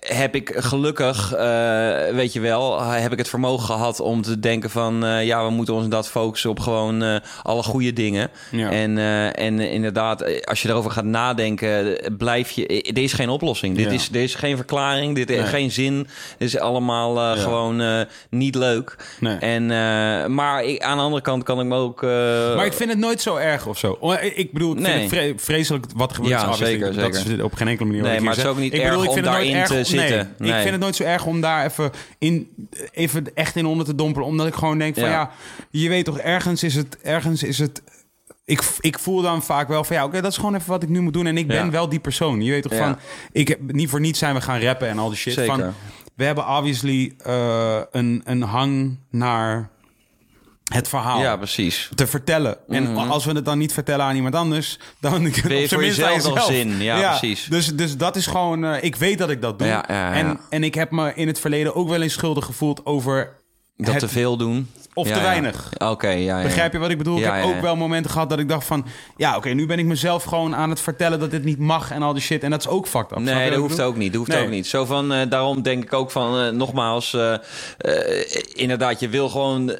[0.00, 1.30] heb ik gelukkig,
[2.12, 5.50] weet je wel, heb ik het vermogen gehad om te denken van eh, ja, we
[5.50, 8.30] moeten ons inderdaad focussen op gewoon eh, alle goede dingen.
[8.50, 8.70] Ja.
[8.70, 12.82] En, eh, en inderdaad, als je erover gaat nadenken, blijf je.
[12.82, 13.76] Er is geen oplossing.
[13.76, 15.14] Dit, is, dit is geen verklaring.
[15.14, 15.50] Dit heeft Nee.
[15.50, 15.96] geen zin.
[16.38, 18.96] Dit is allemaal gewoon niet leuk.
[19.20, 19.36] Nee.
[19.36, 19.66] En,
[20.34, 22.02] maar ik, aan de andere kant kan ik me ook.
[22.56, 23.96] Maar ik vind het nooit zo erg of zo.
[24.00, 24.92] Oh, Ik bedoel, ik Nee.
[25.08, 26.40] vind het vre- vreselijk wat er gebeurt.
[26.40, 27.32] Ja, is zeker, Dat zeker.
[27.32, 29.16] is op geen enkele manier Nee, maar het is ook niet ik bedoel, erg ik
[29.16, 30.16] om daarin te zitten.
[30.38, 30.50] Nee, Nee.
[30.50, 32.48] Ik vind het nooit zo erg om daar even, in,
[32.92, 34.28] even echt in onder te dompelen.
[34.28, 35.10] Omdat ik gewoon denk van Ja.
[35.10, 35.30] ja,
[35.70, 36.98] je weet toch, ergens is het...
[37.02, 37.82] Ergens is het
[38.44, 40.88] ik, ik voel dan vaak wel van ja, oké, dat is gewoon even wat ik
[40.88, 41.26] nu moet doen.
[41.26, 41.70] En ik ben Ja.
[41.70, 42.42] wel die persoon.
[42.42, 42.78] Je weet toch Ja.
[42.78, 42.96] van,
[43.32, 45.32] ik heb niet voor niets zijn we gaan rappen en al die shit.
[45.32, 45.56] Zeker.
[45.56, 45.72] Van,
[46.14, 49.70] we hebben obviously eh, een, een hang naar
[50.72, 51.88] het verhaal Ja, precies.
[51.94, 52.56] te vertellen.
[52.68, 55.66] En als we het dan niet vertellen aan iemand anders, dan op Mhm.
[55.68, 56.44] voor jezelf nog jezelf.
[56.44, 56.76] zin.
[56.82, 57.44] Ja, precies.
[57.50, 59.68] Dus, dus dat is gewoon, eh, ik weet dat ik dat doe.
[59.68, 59.88] Ja.
[60.12, 63.32] En, en ik heb me in het verleden ook wel eens schuldig gevoeld over
[63.76, 64.70] Dat het, te veel doen.
[64.94, 65.70] of te weinig.
[65.78, 66.42] Oké, ja, ja.
[66.42, 67.18] Begrijp je wat ik bedoel?
[67.18, 68.86] Ja, ik heb ook wel momenten gehad dat ik dacht van...
[69.16, 72.02] ja, oké, nu ben ik mezelf gewoon aan het vertellen dat dit niet mag en
[72.02, 72.42] al die shit.
[72.42, 73.18] En dat is ook fucked up.
[73.18, 74.08] Nee, dat hoeft ook niet.
[74.12, 74.44] Dat hoeft Nee.
[74.44, 74.66] ook niet.
[74.66, 77.16] Zo van, eh, daarom denk ik ook van, eh, nogmaals,
[78.54, 79.76] inderdaad, je wil gewoon.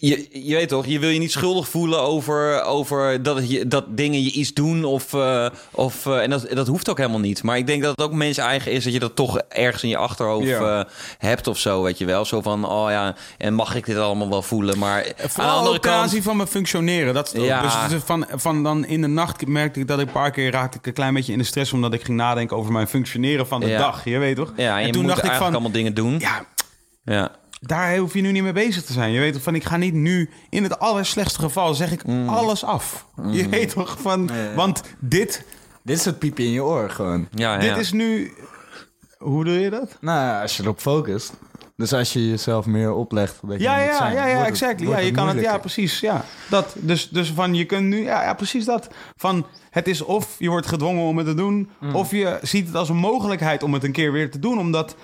[0.00, 3.84] Je, je weet toch, je wil je niet schuldig voelen over, over dat, je, dat
[3.88, 4.84] dingen je iets doen.
[4.84, 7.42] Of, eh, of, eh, en dat, dat hoeft ook helemaal niet.
[7.42, 9.88] Maar ik denk dat het ook mensen eigen is dat je dat toch ergens in
[9.88, 10.78] je achterhoofd Ja.
[10.80, 12.24] eh, hebt of zo, weet je wel.
[12.24, 14.78] Zo van, oh ja, en mag ik dit allemaal wel voelen?
[14.78, 15.04] Maar
[15.36, 16.16] aan de andere kant...
[16.20, 17.14] van mijn functioneren.
[17.14, 17.32] Dat.
[17.36, 17.88] Ja.
[17.88, 20.78] Dus van, van dan in de nacht merkte ik dat ik een paar keer raakte
[20.78, 21.72] ik een klein beetje in de stress...
[21.72, 23.78] omdat ik ging nadenken over mijn functioneren van de Ja.
[23.78, 24.04] dag.
[24.04, 24.52] Je weet toch?
[24.56, 25.52] Ja, en, je toen moet dacht ik van...
[25.52, 26.18] allemaal dingen doen.
[26.18, 26.44] Ja,
[27.04, 27.30] Ja.
[27.66, 29.12] Daar hoef je nu niet mee bezig te zijn.
[29.12, 30.30] Je weet toch van, ik ga niet nu...
[30.50, 32.28] In het allerslechtste geval zeg ik Mm.
[32.28, 33.06] alles af.
[33.30, 34.30] Je weet toch van...
[34.54, 35.44] Want dit,
[35.82, 37.28] Dit is het piepje in je oor gewoon.
[37.30, 37.58] Ja, ja.
[37.58, 38.32] dit is nu...
[39.18, 39.96] Hoe doe je dat?
[40.00, 41.32] Nou, als je erop focust.
[41.76, 43.38] Dus als je jezelf meer oplegt.
[43.42, 44.84] Dat je Ja, moet ja, zijn, ja, ja, wordt het- exactly.
[44.86, 46.00] wordt Ja, je kan het, ja, precies.
[46.00, 46.74] Ja, dat.
[46.78, 48.88] Dus, dus van je kunt nu, ja, ja, precies dat.
[49.16, 51.94] Van het is of je wordt gedwongen om het te doen, Mm.
[51.94, 54.96] of je ziet het als een mogelijkheid om het een keer weer te doen, omdat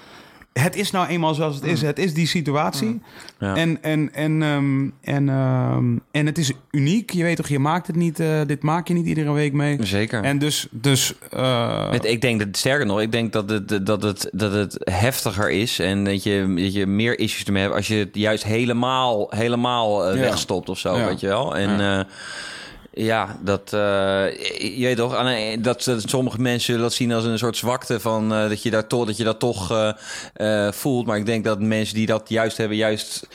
[0.53, 1.83] het is nou eenmaal zoals het is.
[1.83, 2.89] Het is die situatie.
[2.89, 3.03] Mm.
[3.39, 3.57] Ja.
[3.57, 7.11] En, en, en, ehm, en, ehm, en het is uniek.
[7.11, 9.77] Je weet toch, je maakt het niet, eh, dit maak je niet iedere week mee.
[9.81, 10.23] Zeker.
[10.23, 14.03] En dus, dus eh, Het- ik denk dat, sterker nog, ik denk dat het, dat
[14.03, 17.89] het, dat het heftiger is en dat je, dat je meer issues ermee hebt als
[17.89, 20.21] je het juist helemaal, helemaal eh, Ja.
[20.21, 21.07] wegstopt of zo, Ja.
[21.07, 21.57] weet je wel.
[21.57, 22.07] En
[22.95, 23.81] ja, dat, eh,
[24.79, 28.01] je weet toch, aan de- dat, dat sommige mensen dat zien als een soort zwakte
[28.01, 29.71] van eh, dat, je daar toch, dat je dat toch
[30.35, 31.07] eh, voelt.
[31.07, 33.27] Maar ik denk dat mensen die dat juist hebben, juist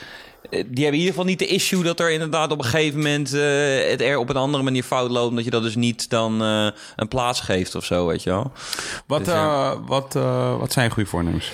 [0.49, 3.31] die hebben in ieder geval niet de issue dat er inderdaad op een gegeven moment
[3.31, 5.35] het er op een andere manier fout loopt.
[5.35, 6.41] Dat je dat dus niet dan
[6.95, 8.51] een plaats geeft of zo, weet je wel.
[9.07, 9.33] Wat, Dus,
[9.85, 10.13] wat,
[10.59, 11.51] wat zijn goede voornemens?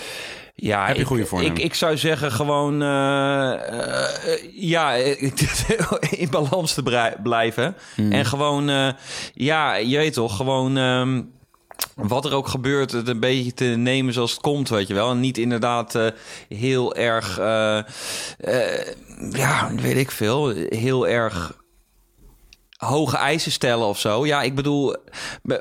[0.55, 1.45] Ja, Heb je ik, goede?
[1.45, 4.93] Ik, ik zou zeggen gewoon eh, eh, ja,
[6.23, 7.75] in balans te blijven.
[7.95, 8.11] Hmm.
[8.11, 8.89] En gewoon, eh,
[9.33, 10.77] ja, je weet toch, gewoon...
[10.77, 11.21] ehm,
[11.95, 15.11] wat er ook gebeurt, het een beetje te nemen zoals het komt, weet je wel.
[15.11, 15.99] En niet inderdaad
[16.47, 17.37] heel erg,
[19.31, 21.62] ja, weet ik veel, heel erg
[22.83, 24.25] hoge eisen stellen of zo.
[24.25, 24.95] Ja, ik bedoel,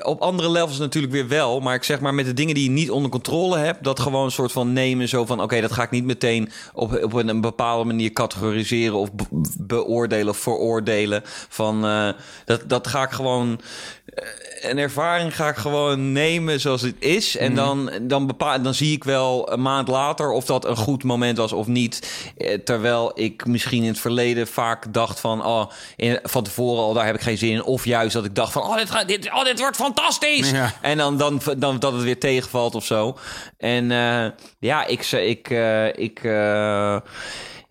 [0.01, 1.59] op andere levels natuurlijk weer wel.
[1.59, 3.83] Maar ik zeg maar met de dingen die je niet onder controle hebt...
[3.83, 5.41] dat gewoon een soort van nemen zo van...
[5.41, 8.95] oké, dat ga ik niet meteen op, op een bepaalde manier categoriseren...
[8.97, 9.23] of be-
[9.59, 11.21] beoordelen of veroordelen.
[11.49, 12.09] Van, eh,
[12.45, 13.61] dat, dat ga ik gewoon...
[14.05, 17.37] eh, Een ervaring ga ik gewoon nemen zoals het is.
[17.37, 21.03] En dan, dan, bepaal, dan zie ik wel een maand later of dat een goed
[21.03, 22.31] moment was of niet.
[22.37, 25.45] Eh, Terwijl ik misschien in het verleden vaak dacht van...
[25.45, 27.63] Oh, in, van tevoren al, daar heb ik geen zin in.
[27.63, 28.61] Of juist dat ik dacht van...
[28.61, 30.51] Oh, dit, gaat- dit, oh, dit wordt fantastisch!
[30.51, 30.73] Ja.
[30.81, 33.17] En dan, dan, dan dat het weer tegenvalt of zo.
[33.57, 34.25] En eh,
[34.59, 35.03] ja, ik...
[35.03, 36.97] ze- ik, eh, ik eh,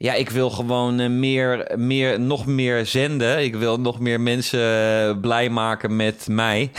[0.03, 3.43] ja, ik wil gewoon eh, meer, meer, nog meer zenden.
[3.43, 6.71] Ik wil nog meer mensen eh, blij maken met mij.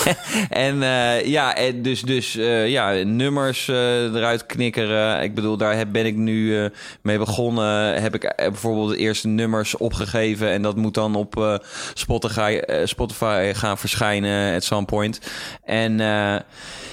[0.48, 2.32] en eh, ja, dus, dus
[2.66, 5.22] ja, nummers eruit knikkeren.
[5.22, 6.70] Ik bedoel, daar heb, ben ik nu
[7.02, 8.02] mee begonnen.
[8.02, 10.48] Heb ik bijvoorbeeld de eerste nummers opgegeven.
[10.48, 11.60] En dat moet dan op
[11.94, 15.20] Spotify, Spotify gaan verschijnen at some point.
[15.64, 15.98] En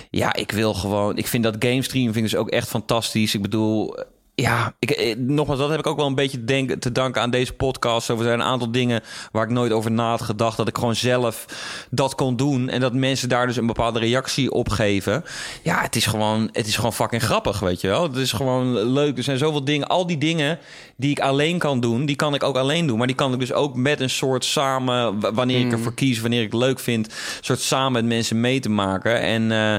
[0.10, 1.18] ja, ik wil gewoon...
[1.18, 3.34] Ik vind dat game stream vind ik dus ook echt fantastisch.
[3.34, 3.96] Ik bedoel...
[4.42, 7.30] Ja, ik, eh, nogmaals, dat heb ik ook wel een beetje denk, te danken aan
[7.30, 8.06] deze podcast.
[8.06, 9.02] Zo, Er zijn een aantal dingen
[9.32, 10.58] waar ik nooit over na had gedacht.
[10.58, 11.46] Dat ik gewoon zelf
[11.90, 12.70] dat kon doen.
[12.70, 15.24] En dat mensen daar dus een bepaalde reactie op geven.
[15.64, 18.04] Ja, het is gewoon, het is gewoon fucking grappig, weet je wel.
[18.04, 19.18] Het is gewoon leuk.
[19.18, 19.88] Er zijn zoveel dingen.
[19.88, 20.60] Al die dingen
[20.98, 22.98] die ik alleen kan doen, die kan ik ook alleen doen.
[22.98, 26.42] Maar die kan ik dus ook met een soort samen, wanneer ik ervoor kies, wanneer
[26.42, 29.22] ik het leuk vind, een soort samen met mensen mee te maken.
[29.22, 29.76] En eh,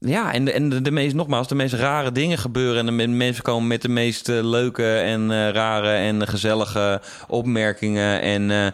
[0.00, 2.78] ja, en, de- en de, de meest, nogmaals, de meest rare dingen gebeuren.
[2.78, 7.00] En de men- mensen komen met de meest eh, leuke en eh, rare en gezellige
[7.28, 8.20] opmerkingen.
[8.20, 8.66] En eh,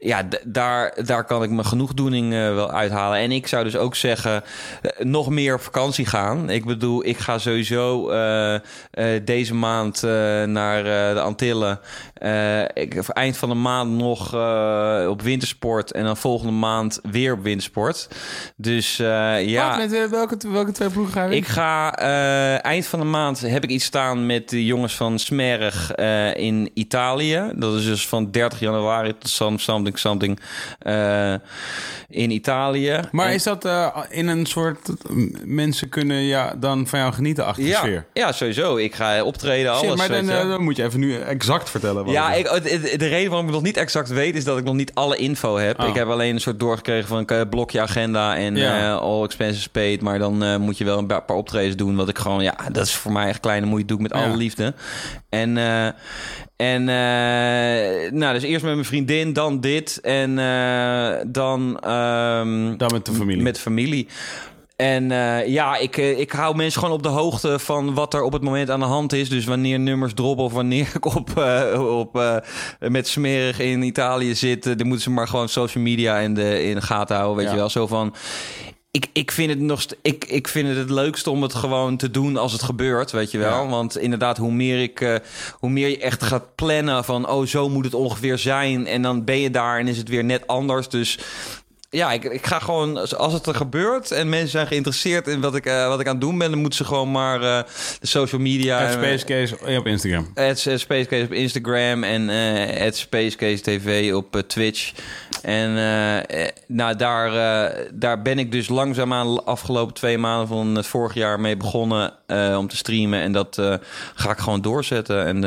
[0.00, 3.18] ja, daar, daar kan ik mijn genoegdoening eh, wel uithalen.
[3.18, 4.42] En ik zou dus ook zeggen,
[4.82, 6.50] eh, nog meer op vakantie gaan.
[6.50, 8.60] Ik bedoel, ik ga sowieso eh,
[9.24, 10.02] deze maand
[10.46, 10.84] naar
[11.14, 11.80] de Antillen.
[12.74, 14.34] Ik, eind van de maand nog
[15.08, 15.92] op wintersport.
[15.92, 18.08] En dan volgende maand weer op wintersport.
[18.56, 19.68] Dus ja...
[19.68, 21.94] Wat, met welke, welke twee ploegen ga je Ik ga
[22.62, 26.70] eind van de maand heb ik iets staan met de jongens van Smerg eh, in
[26.74, 27.52] Italië.
[27.54, 29.58] Dat is dus van 30 januari tot some-
[29.96, 30.40] something something
[30.78, 31.34] eh,
[32.08, 33.00] in Italië.
[33.12, 34.88] Maar En- is dat eh, in een soort...
[35.44, 38.06] Mensen kunnen ja, dan van jou genieten achter de ja, sfeer?
[38.12, 38.76] ja, sowieso.
[38.76, 39.88] Ik ga optreden, alles.
[39.88, 42.04] Shit, maar dan, eh, dan moet je even nu exact vertellen.
[42.04, 44.36] wat Ja, ik, de, de reden waarom ik nog niet exact weet...
[44.36, 45.80] is dat ik nog niet alle info heb.
[45.80, 45.88] Oh.
[45.88, 48.36] Ik heb alleen een soort doorgekregen van een blokje agenda...
[48.36, 48.92] en Ja.
[48.94, 50.00] all expenses paid.
[50.00, 51.96] Maar dan moet je wel een paar optredens doen...
[51.96, 52.42] wat ik gewoon...
[52.42, 53.86] Ja, dat is voor mij echt kleine moeite.
[53.86, 54.74] doe ik met alle liefde.
[55.28, 55.56] En...
[55.58, 55.88] eh,
[56.58, 59.98] en eh, nou, dus eerst met mijn vriendin, dan dit.
[60.02, 61.78] En eh, dan...
[61.80, 63.42] ehm, Dan met de familie.
[63.42, 64.06] met familie.
[64.76, 68.32] En eh, ja, ik, ik hou mensen gewoon op de hoogte van wat er op
[68.32, 69.28] het moment aan de hand is.
[69.28, 71.36] Dus wanneer nummers droppen of wanneer ik op,
[71.78, 72.42] op,
[72.80, 74.62] met smerig in Italië zit...
[74.64, 77.52] dan moeten ze maar gewoon social media in de, in de gaten houden, weet Ja.
[77.52, 77.68] je wel.
[77.70, 78.14] Zo van...
[78.90, 82.10] Ik, ik, vind het nog ik, ik vind het het leukste om het gewoon te
[82.10, 83.62] doen als het gebeurt, weet je wel.
[83.62, 83.68] Ja.
[83.68, 85.14] Want inderdaad, hoe meer, ik, eh,
[85.52, 87.28] hoe meer je echt gaat plannen van...
[87.28, 88.86] oh, zo moet het ongeveer zijn.
[88.86, 90.88] En dan ben je daar en is het weer net anders.
[90.88, 91.18] Dus
[91.90, 95.54] ja, ik, ik ga gewoon, als het er gebeurt en mensen zijn geïnteresseerd in wat
[95.54, 97.62] ik, eh, wat ik aan het doen ben, dan moeten ze gewoon maar eh,
[98.00, 98.86] de social media.
[98.86, 100.30] At Space Case op Instagram.
[100.34, 104.92] Het Spacecase op Instagram en eh het Spacecase TV op Twitch.
[105.42, 110.48] En eh, eh, nou, daar, eh, daar ben ik dus langzaamaan de afgelopen twee maanden
[110.48, 112.12] van het vorig jaar mee begonnen
[112.58, 113.20] om te streamen.
[113.20, 113.62] En dat
[114.14, 115.26] ga ik gewoon doorzetten.
[115.26, 115.42] En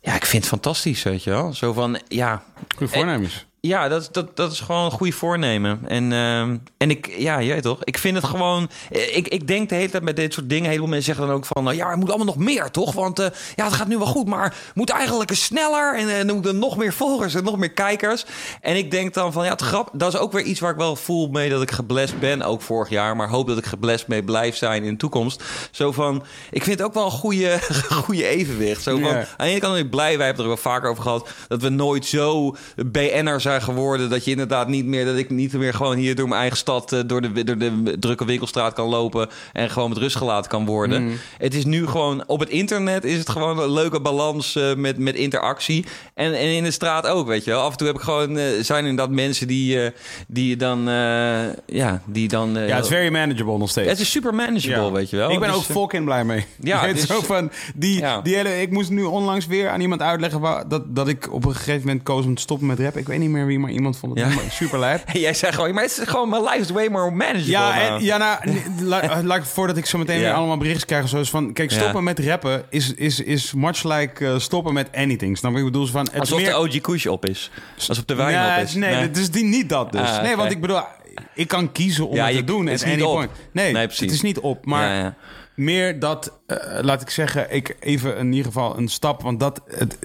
[0.00, 1.52] ja, ik vind het fantastisch, weet je wel.
[1.52, 2.42] Zo van, ja,
[2.76, 3.46] Goede voornemens.
[3.66, 5.80] Ja, dat, dat, dat is gewoon een goede voornemen.
[5.86, 7.84] En, ehm, en ik, ja, jij toch?
[7.84, 8.68] Ik vind het gewoon.
[8.90, 10.70] Ik, ik denk de hele tijd met dit soort dingen.
[10.70, 11.64] Heel veel mensen zeggen dan ook van.
[11.64, 12.92] nou ja, er moet allemaal nog meer, toch?
[12.92, 13.26] Want eh,
[13.56, 14.26] ja, het gaat nu wel goed.
[14.26, 15.98] Maar moet eigenlijk eens sneller.
[15.98, 18.24] En eh, er moeten nog meer volgers en nog meer kijkers.
[18.60, 19.44] En ik denk dan van.
[19.44, 19.90] Ja, het grap.
[19.92, 22.42] Dat is ook weer iets waar ik wel voel mee dat ik geblest ben.
[22.42, 23.16] Ook vorig jaar.
[23.16, 25.42] Maar hoop dat ik geblest mee blijf zijn in de toekomst.
[25.70, 26.24] Zo van.
[26.50, 27.58] Ik vind het ook wel een goede,
[28.04, 28.82] goede evenwicht.
[28.82, 29.10] Zo van.
[29.10, 29.18] Ja.
[29.18, 30.16] Aan de ene kant ben ik blij.
[30.16, 31.28] Wij hebben het er wel vaker over gehad.
[31.48, 34.10] Dat we nooit zo BN'er zijn zijn geworden.
[34.10, 36.92] Dat je inderdaad niet meer, dat ik niet meer gewoon hier door mijn eigen stad,
[36.92, 40.64] eh, door de, door de drukke winkelstraat kan lopen en gewoon met rust gelaten kan
[40.66, 41.02] worden.
[41.02, 41.12] Mm.
[41.38, 44.98] Het is nu gewoon op het internet is het gewoon een leuke balans eh, met,
[44.98, 45.84] met interactie.
[46.14, 47.60] En, en in de straat ook, weet je wel.
[47.62, 49.90] Af en toe heb ik gewoon, eh, zijn er inderdaad mensen die, eh,
[50.28, 50.82] die dan,
[51.66, 52.50] ja, die dan.
[52.54, 53.90] Ja, het is very manageable nog steeds.
[53.90, 54.90] het is super manageable, Ja.
[54.92, 55.30] weet je wel.
[55.30, 56.44] Ik ben Dus, ook fucking blij mee.
[56.60, 58.20] Ja, het dus- zo van die, Ja.
[58.20, 58.60] die hele.
[58.60, 61.80] Ik moest nu onlangs weer aan iemand uitleggen waar, dat, dat ik op een gegeven
[61.86, 62.96] moment koos om te stoppen met rap.
[62.96, 64.38] Ik weet niet meer wie, maar iemand vond het Ja.
[64.50, 65.02] super lijp.
[65.12, 68.02] Jij zei gewoon, maar het is gewoon, mijn life is way more manageable Ja, en,
[68.04, 68.38] ja, nou,
[68.92, 71.52] la- laat ik voordat ik zo meteen weer allemaal berichtjes krijg of zo, is van,
[71.52, 75.38] kijk, stoppen met rappen is, is, is much like eh, stoppen met anything.
[75.38, 75.58] Snap je?
[75.58, 77.50] Ik bedoel, van, het Alsof meer, de OG Kush op is.
[77.88, 78.74] Alsof de wijn nee, op is.
[78.74, 80.00] Nee, het is die, niet dat dus.
[80.00, 80.80] Ah, nee, want ik bedoel,
[81.34, 82.66] ik kan kiezen om Ja, het te doen.
[82.66, 83.28] het is niet op.
[83.52, 84.00] Nee, Nee, precies.
[84.00, 84.66] het is niet op.
[84.66, 85.14] Maar Ja, ja.
[85.54, 89.60] meer dat, eh, laat ik zeggen, ik even in ieder geval een stap, want dat,
[89.66, 89.98] het,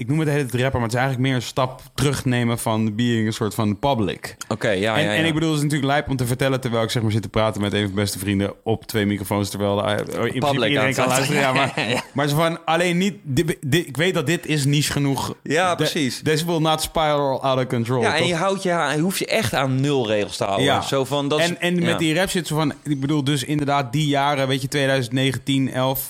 [0.00, 2.58] ik noem het de hele tijd rapper, maar het is eigenlijk meer een stap terugnemen
[2.58, 4.36] van being een soort van public.
[4.48, 5.18] Oké, ja, en, ja, ja.
[5.18, 7.22] en ik bedoel, het is natuurlijk lijp om te vertellen terwijl ik zeg maar zit
[7.22, 10.38] te praten met een van mijn beste vrienden op twee microfoons, terwijl de, in principe
[10.46, 11.40] Public iedereen aan kan luisteren.
[11.42, 11.74] Ja, maar,
[12.14, 15.34] maar zo van alleen niet, dit, dit- ik weet dat dit is niche genoeg.
[15.42, 16.20] Ja, precies.
[16.22, 18.02] This will not spiral out of control.
[18.02, 18.28] Ja, en toch?
[18.28, 20.64] je, houdt je, aan- je hoeft je echt aan nul regels te houden.
[20.66, 20.80] Ja.
[20.80, 23.44] Zo van, dat is- en en met die rap zit zo van, ik bedoel dus
[23.44, 26.06] inderdaad die jaren, weet je, 2019, 11.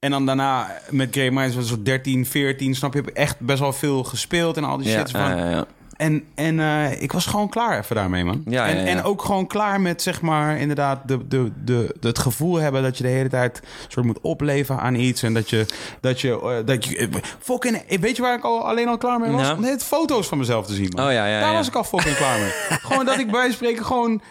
[0.00, 3.40] En dan daarna met Grey Minds was zo 13, 14, snap je, heb ik echt
[3.40, 5.10] best wel veel gespeeld en al die shit.
[5.10, 5.66] van, ja, ja.
[5.96, 8.42] En, en eh, ik was gewoon klaar even daarmee, man.
[8.46, 8.88] Ja, en, ja, ja.
[8.88, 12.96] en ook gewoon klaar met, zeg maar, inderdaad, de, de, de, het gevoel hebben dat
[12.96, 15.22] je de hele tijd soort moet opleven aan iets.
[15.22, 15.66] En dat je,
[16.00, 17.06] dat je, eh, dat je, eh,
[17.38, 19.42] fucking, weet je waar ik al, alleen al klaar mee was?
[19.42, 19.60] Nou?
[19.60, 21.06] Net foto's van mezelf te zien, man.
[21.06, 22.50] Oh, Daar was ik al fucking klaar mee.
[22.88, 24.22] gewoon dat ik bij spreken gewoon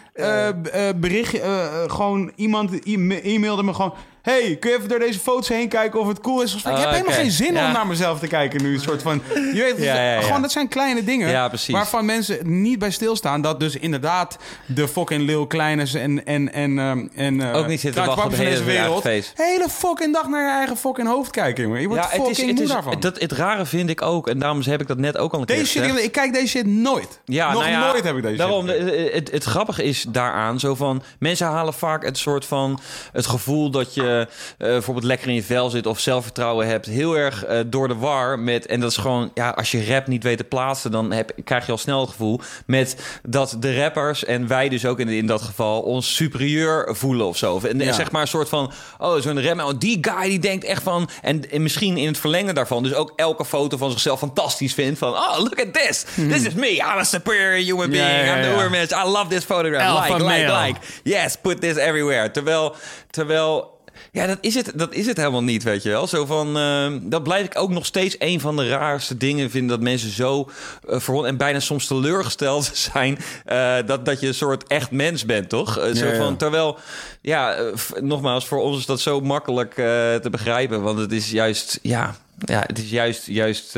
[0.96, 1.40] bericht,
[1.86, 3.94] gewoon iemand e- e-mailde me gewoon...
[4.22, 6.54] Hey, kun je even door deze foto's heen kijken of het cool is?
[6.54, 7.66] Ik heb Oh, helemaal geen zin Ja.
[7.66, 8.74] om naar mezelf te kijken nu.
[8.74, 10.20] Een soort van, je weet, ja, ja.
[10.20, 11.50] gewoon dat zijn kleine dingen.
[11.68, 13.42] Waarvan mensen niet bij stilstaan.
[13.42, 16.24] Dat dus inderdaad de fucking Lil Kleines en...
[16.26, 19.04] en, en, ehm, en eh, Ook niet zitten wachten op de hele deze wereld.
[19.34, 21.80] hele fucking dag naar je eigen fucking hoofd kijken, jongen.
[21.80, 23.00] Je wordt Ja, het fucking is, het, moe is, daarvan.
[23.00, 25.46] dat, het rare vind ik ook, en daarom heb ik dat net ook al een
[25.46, 26.04] keer deze shit, gezegd.
[26.04, 27.20] ik kijk deze shit nooit.
[27.24, 30.60] Ja, Nog nou nooit heb ik deze daarom, shit het, het, het grappige is daaraan
[30.60, 31.02] zo van...
[31.18, 32.80] Mensen halen vaak het soort van...
[33.12, 34.26] Het gevoel dat je eh,
[34.56, 35.86] bijvoorbeeld lekker in je vel zit...
[35.86, 38.66] of zelfvertrouwen hebt, heel erg eh, door de war met...
[38.66, 39.30] En dat is gewoon...
[39.34, 40.90] Ja, als je rap niet weet te plaatsen...
[40.90, 42.40] dan heb, krijg je al snel het gevoel...
[42.66, 45.80] met dat de rappers, en wij dus ook in, in dat geval...
[45.80, 47.60] ons superieur voelen of zo.
[47.60, 48.72] En, zeg maar een soort van...
[48.98, 49.64] Oh, zo'n rapper...
[49.64, 51.08] Oh, die guy die denkt echt van...
[51.22, 52.82] En, en misschien in het verlengen daarvan...
[52.82, 54.98] dus ook elke foto van zichzelf fantastisch vindt...
[54.98, 55.12] van...
[55.12, 56.04] Oh, look at this!
[56.14, 56.74] This is me!
[56.74, 58.28] I'm a superior human being!
[58.28, 58.56] I'm the ja.
[58.56, 58.90] oermens!
[58.90, 59.82] I love this photograph!
[59.82, 60.80] Alpha like, like, like!
[61.02, 62.30] Yes, put this everywhere!
[62.30, 62.76] Terwijl...
[63.10, 63.79] terwijl
[64.12, 66.06] ja, dat is, het, dat is het helemaal niet, weet je wel.
[66.06, 69.68] Zo van, eh, dat blijf ik ook nog steeds een van de raarste dingen vinden...
[69.68, 70.50] dat mensen zo
[70.88, 73.18] uh, en bijna soms teleurgesteld zijn...
[73.52, 75.78] Uh, dat, dat je een soort echt mens bent, toch?
[75.78, 76.16] Uh, zo ja.
[76.16, 76.78] van, terwijl,
[77.20, 77.56] ja,
[78.00, 79.74] nogmaals, voor ons is dat zo makkelijk
[80.22, 80.82] te begrijpen.
[80.82, 83.74] Want het is juist, ja, ja het is juist, juist,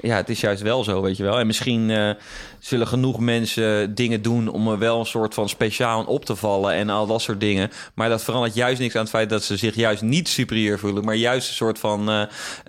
[0.00, 1.38] ja, het is juist wel zo, weet je wel.
[1.38, 2.16] En misschien
[2.64, 6.72] zullen genoeg mensen dingen doen om er wel een soort van speciaal op te vallen
[6.74, 7.70] en al dat soort dingen.
[7.94, 11.04] Maar dat verandert juist niks aan het feit dat ze zich juist niet superieur voelen,
[11.04, 12.22] maar juist een soort van, uh,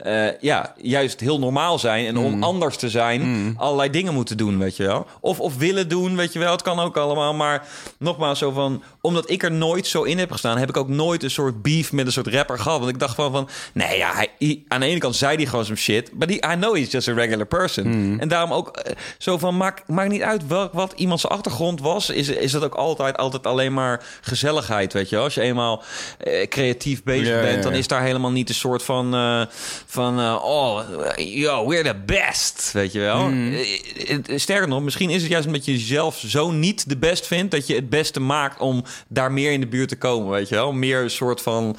[0.05, 3.53] uh, ja, juist heel normaal zijn en om anders te zijn Mm.
[3.57, 5.07] allerlei dingen moeten doen, weet je wel.
[5.19, 6.51] Of, of willen doen, weet je wel.
[6.51, 7.67] Het kan ook allemaal, maar
[7.99, 11.23] nogmaals zo van, omdat ik er nooit zo in heb gestaan, heb ik ook nooit
[11.23, 12.79] een soort beef met een soort rapper gehad.
[12.79, 15.45] Want ik dacht gewoon van, nee ja, hij, hij- aan de ene kant zei hij
[15.45, 18.15] gewoon some shit, maar die, I know he's just a regular person.
[18.19, 21.81] En daarom ook uh, zo van, maakt maakt niet uit welk, wat iemand zijn achtergrond
[21.81, 25.17] was, is, is dat ook altijd, altijd alleen maar gezelligheid, weet je.
[25.17, 25.83] Als je eenmaal
[26.17, 29.41] eh, creatief bezig Ja, bent, ja, dan is daar helemaal niet een soort van, eh,
[29.85, 30.81] van eh, oh,
[31.15, 33.29] yo, we're the best, weet je wel.
[33.29, 37.51] Eh, Sterker nog, misschien is het juist omdat je jezelf zo niet de best vindt,
[37.51, 40.55] dat je het beste maakt om daar meer in de buurt te komen, weet je
[40.55, 40.73] wel.
[40.73, 41.77] Meer een soort van,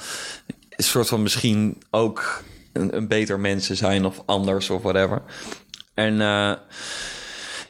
[0.71, 2.43] een soort van misschien ook
[2.73, 5.23] een, een beter mensen zijn of anders of whatever.
[5.95, 6.21] En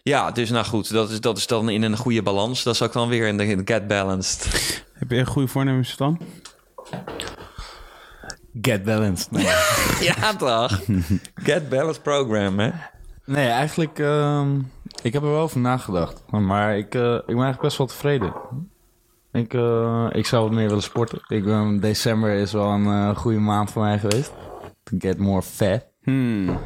[0.06, 2.62] ja, dus nou goed, dat is, dat is dan in een goede balans.
[2.62, 4.48] Dat is ook dan weer in de, get balanced.
[4.92, 6.20] Heb je goede voornemens dan?
[8.60, 9.30] Get balanced.
[9.30, 9.44] Nee,
[10.08, 10.80] ja, toch?
[11.34, 12.70] Get balanced program, hè?
[13.24, 13.98] nee eigenlijk...
[13.98, 14.58] ehm,
[15.02, 16.22] ik heb er wel over nagedacht.
[16.30, 18.32] Maar ik, eh, ik ben eigenlijk best wel tevreden.
[19.32, 21.20] Ik, eh, ik zou wat meer willen sporten.
[21.28, 24.32] Ik, ben- december is wel een eh, goede maand voor mij geweest.
[24.82, 25.84] To get more fat.
[26.02, 26.58] Hmm.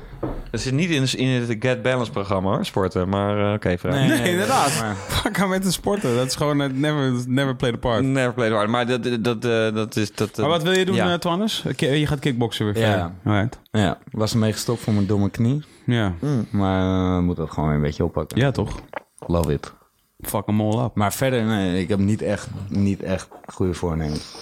[0.51, 3.09] Het is niet in, in het Get Balance programma, hoor, sporten.
[3.09, 4.07] Maar eh, oké, vooruit.
[4.09, 4.79] Nee, inderdaad.
[4.81, 6.17] maar- Fuck aan met de sporten.
[6.17, 8.03] Dat is gewoon eh, never, never play the part.
[8.03, 8.69] Never played hard.
[8.69, 10.15] Maar dat, dat, dat, eh, dat is...
[10.15, 11.09] Dat, Maar wat wil je doen, ja.
[11.09, 11.19] ja.
[11.19, 11.65] Twannes?
[11.77, 12.91] Je gaat kickboksen weer Ja.
[12.91, 13.11] verder.
[13.25, 13.59] Alright.
[13.71, 15.65] Ja, was ermee gestopt voor mijn domme knie.
[15.87, 16.13] Ja.
[16.51, 18.39] Maar uh, moet dat gewoon weer een beetje oppakken.
[18.39, 18.81] ja, toch?
[19.27, 19.73] Love it.
[20.21, 20.95] Fuck them all up.
[20.95, 24.35] Maar verder, nee, ik heb niet echt, niet echt goede voornemens.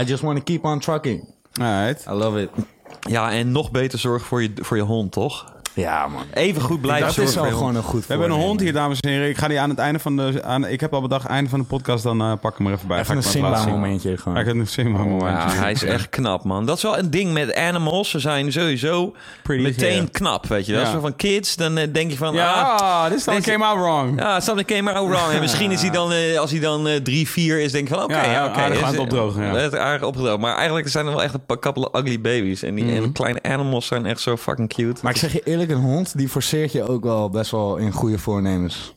[0.00, 1.34] I just want to keep on trucking.
[1.60, 2.06] Alright.
[2.08, 2.50] I love it.
[3.00, 5.52] Ja, en nog beter zorgen voor je, voor je hond, toch?
[5.78, 6.22] Ja, man.
[6.34, 8.60] Even goed blijven Dat zorgen is al je gewoon een goed We hebben een hond
[8.60, 9.28] hier, dames en heren.
[9.28, 10.42] Ik ga die aan het einde van de...
[10.44, 12.72] Aan, ik heb al bedacht, einde van de podcast, dan eh, pak ik hem er
[12.72, 12.98] even bij.
[13.00, 14.38] Even een Ga ik hem even laten Simba momentje gewoon.
[14.38, 15.26] ik heb een Simba momentje.
[15.56, 16.66] Ja, hij is echt knap, man.
[16.66, 18.10] Dat is wel een ding met animals.
[18.10, 20.10] Ze zijn sowieso Pretty meteen hair.
[20.10, 20.80] knap, weet je wel.
[20.82, 20.90] Ja.
[20.90, 22.34] Zo van kids, dan eh, denk je van...
[22.34, 24.20] Ja, ah, ah, this came out wrong.
[24.20, 25.32] Ja, something came out wrong.
[25.32, 27.94] En misschien is hij dan, eh, als hij dan eh, drie, vier is, denk ik
[27.94, 28.60] van oké, Ja, ja, oké.
[28.60, 29.54] aan het opdrogen, ja.
[29.54, 30.40] Het is aardig opgedroogd.
[30.40, 32.62] Maar eigenlijk zijn er wel echt een paar couple ugly babies.
[32.62, 32.96] En die Mhm.
[33.02, 35.00] en kleine animals zijn echt zo fucking cute.
[35.02, 37.92] Maar ik zeg je eerlijk, een hond die forceert je ook wel best wel in
[37.92, 38.94] goede voornemens.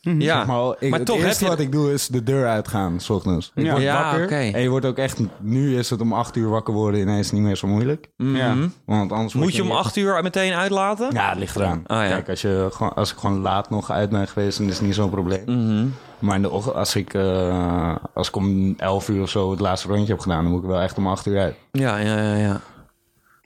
[0.00, 1.50] ja, Zeg maar, ik, maar het toch eerste je...
[1.50, 3.52] wat ik doe is de deur uitgaan, s ochtends.
[3.54, 3.70] Ik Ja.
[3.70, 4.34] word Ja, wakker oké.
[4.34, 5.18] en je wordt ook echt...
[5.40, 8.08] Nu is het om acht uur wakker worden ineens niet meer zo moeilijk.
[8.16, 8.54] Ja.
[8.86, 11.08] Want anders Moet je om acht uur meteen uitlaten?
[11.12, 11.82] Ja, het ligt eraan.
[11.86, 12.08] Ah, ja.
[12.08, 14.86] Kijk, als, je, gewoon, als ik gewoon laat nog uit ben geweest, dan is het
[14.86, 15.42] niet zo'n probleem.
[15.46, 15.86] Mhm.
[16.18, 19.60] Maar in de ochtend, als ik, eh, als ik om 11 uur of zo het
[19.60, 21.54] laatste rondje heb gedaan, dan moet ik wel echt om 8 uur uit.
[21.72, 22.34] Ja, ja, ja.
[22.36, 22.60] ja.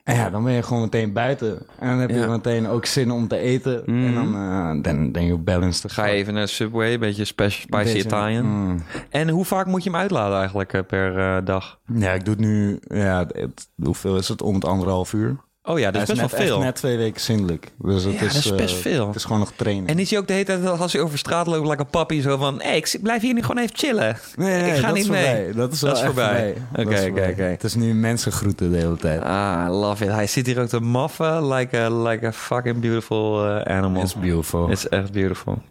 [0.09, 1.59] En ja, dan ben je gewoon meteen buiten.
[1.79, 2.27] En dan heb je Ja.
[2.27, 3.87] meteen ook zin om te eten.
[3.87, 7.01] En dan eh dan ben je op balance te Ga je even naar Subway, een
[7.01, 8.45] beetje spe- spicy Beetje, Italian.
[8.47, 8.83] mm.
[9.11, 11.79] En hoe vaak moet je hem uitladen eigenlijk eh, per eh, dag?
[11.95, 14.43] Ja, ik doe het nu, ja, het- hoeveel is het?
[14.43, 15.37] Om het anderhalf uur.
[15.69, 16.59] Oh ja, dat is best net, wel veel.
[16.59, 17.71] Net twee weken zindelijk.
[17.79, 19.07] Dus het Ja, is, dat is best eh, veel.
[19.07, 19.87] Het is gewoon nog trainen.
[19.87, 22.21] En is hij ook de hele tijd als hij over straat loopt, like een papi,
[22.21, 24.17] zo van: hé, ik blijf hier nu gewoon even chillen.
[24.37, 25.25] nee, nee, ik ga niet mee.
[25.25, 25.53] voorbij.
[25.55, 26.55] Dat is, Dat is voorbij.
[26.73, 27.43] Oké, oké, oké.
[27.43, 29.23] Het is nu mensengroeten de hele tijd.
[29.23, 30.11] Ah, I love it.
[30.11, 34.03] Hij zit hier ook te maffen, like a, like a fucking beautiful eh, animal.
[34.03, 34.71] It's beautiful.
[34.71, 35.63] It's echt beautiful.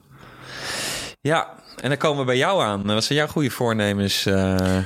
[1.21, 1.47] Ja,
[1.81, 2.83] en dan komen we bij jou aan.
[2.85, 4.25] Wat zijn jouw goede voornemens?
[4.25, 4.77] eh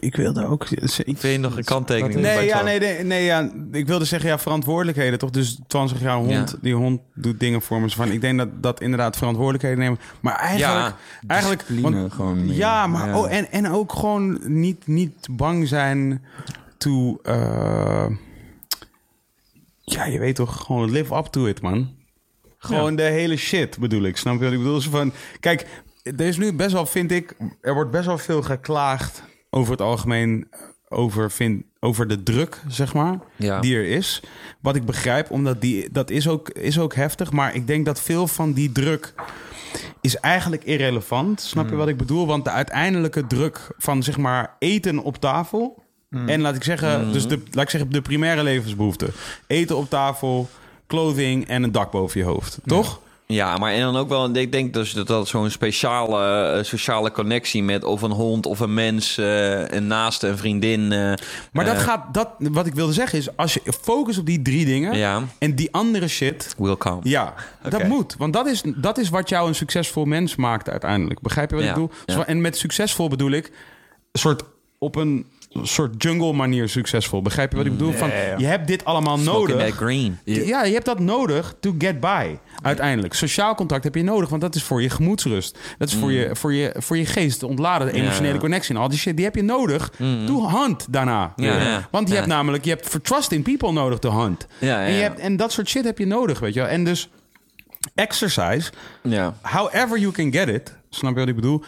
[0.00, 0.68] Ik wilde ook...
[1.04, 4.28] Ik, je nog een kanttekening Nee, bij ja, nee, nee, nee ja, ik wilde zeggen,
[4.28, 5.30] ja, verantwoordelijkheden toch?
[5.30, 6.46] Dus Twan zegt, ja, hond, Ja.
[6.60, 7.90] die hond doet dingen voor me.
[7.90, 9.98] Van, ik denk dat dat inderdaad verantwoordelijkheden nemen.
[10.20, 10.96] Maar eigenlijk, Ja,
[11.26, 12.54] eigenlijk discipline want- gewoon meer.
[12.54, 13.18] Ja, maar Ja.
[13.18, 16.24] Oh, en, en ook gewoon niet, niet bang zijn
[16.78, 18.06] to, eh,
[19.80, 21.92] ja, je weet toch, gewoon live up to it, man.
[22.58, 24.16] Gewoon de hele shit bedoel ik.
[24.16, 24.80] Snap je wat ik bedoel?
[24.80, 25.66] Zo van, kijk,
[26.02, 29.22] er is nu best wel, vind ik, er wordt best wel veel geklaagd
[29.54, 30.48] over het algemeen
[30.88, 33.60] over, vind, over de druk, zeg maar, Ja.
[33.60, 34.22] die er is.
[34.60, 37.32] Wat ik begrijp, omdat die, dat is ook, is ook heftig.
[37.32, 39.14] Maar ik denk dat veel van die druk
[40.00, 41.40] is eigenlijk irrelevant.
[41.40, 42.26] Snap je wat ik bedoel?
[42.26, 45.82] Want de uiteindelijke druk van, zeg maar, eten op tafel...
[46.26, 49.12] En laat ik zeggen, dus de, laat ik zeggen, de primaire levensbehoeften.
[49.46, 50.48] Eten op tafel,
[50.86, 52.58] clothing en een dak boven je hoofd.
[52.66, 53.00] Toch?
[53.26, 57.10] Ja, maar en dan ook wel, ik denk dus dat dat zo'n speciale eh, sociale
[57.10, 60.92] connectie met of een hond of een mens, eh, een naaste, een vriendin.
[60.92, 61.12] eh,
[61.52, 64.64] Maar dat gaat, dat, wat ik wilde zeggen is, als je focus op die drie
[64.64, 65.22] dingen Ja.
[65.38, 67.00] en die andere shit, will come.
[67.02, 67.34] ja,
[67.68, 68.14] dat moet.
[68.18, 71.20] Want dat is, dat is wat jou een succesvol mens maakt uiteindelijk.
[71.20, 71.90] Begrijp je wat Ja, ik bedoel?
[72.06, 72.26] ja.
[72.26, 73.46] En met succesvol bedoel ik,
[74.12, 74.42] een soort
[74.78, 75.26] op een
[75.62, 77.22] soort jungle manier succesvol.
[77.22, 77.92] Begrijp je wat ik bedoel?
[77.92, 78.08] Van,
[78.38, 79.66] Je hebt dit allemaal Smoking nodig.
[79.68, 80.18] that green.
[80.24, 82.36] Ja, je hebt dat nodig to get by.
[82.62, 83.14] Uiteindelijk.
[83.14, 85.58] Sociaal contact heb je nodig, want dat is voor je gemoedsrust.
[85.78, 87.86] Dat is voor, je, voor, je, voor je geest te ontladen.
[87.86, 88.00] De Mm.
[88.00, 89.16] Emotionele connectie en al die shit.
[89.16, 89.90] Die heb je nodig
[90.26, 91.32] to hunt daarna.
[91.36, 91.88] Ja.
[91.90, 94.46] Want je hebt namelijk, je hebt for trust in people nodig te hunt.
[94.60, 96.68] En, je hebt, en dat soort shit heb je nodig, weet je wel.
[96.68, 97.08] En dus
[97.94, 98.70] exercise,
[99.02, 99.34] Ja.
[99.42, 100.74] however you can get it.
[100.90, 101.62] Snap je wat ik bedoel?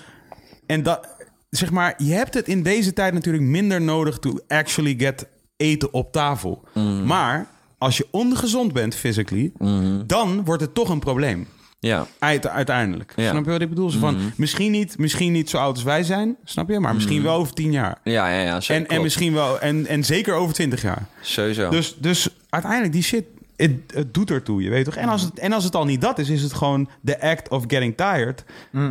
[0.66, 1.08] En dat,
[1.56, 5.26] zeg maar, je hebt het in deze tijd natuurlijk minder nodig to actually get
[5.56, 6.62] eten op tafel.
[6.74, 7.04] Mm.
[7.06, 7.46] Maar
[7.78, 10.02] als je ongezond bent physically, Mm-hmm.
[10.06, 11.46] dan wordt het toch een probleem.
[11.78, 12.06] Ja.
[12.18, 13.12] Uite- uiteindelijk.
[13.16, 13.30] Ja.
[13.30, 13.90] Snap je wat ik bedoel?
[13.90, 14.32] Zo van, Mm-hmm.
[14.36, 16.80] misschien, niet, misschien niet zo oud als wij zijn, snap je?
[16.80, 17.98] Maar misschien wel over tien jaar.
[18.04, 18.60] Ja, ja, ja.
[18.60, 21.06] zeker, En, en misschien wel, en, en zeker over twintig jaar.
[21.20, 21.68] Sowieso.
[21.70, 23.24] Dus, dus uiteindelijk, die shit,
[23.56, 24.96] het, het doet ertoe, je weet toch?
[24.96, 27.48] En als, het, en als het al niet dat is, is het gewoon the act
[27.48, 28.44] of getting tired.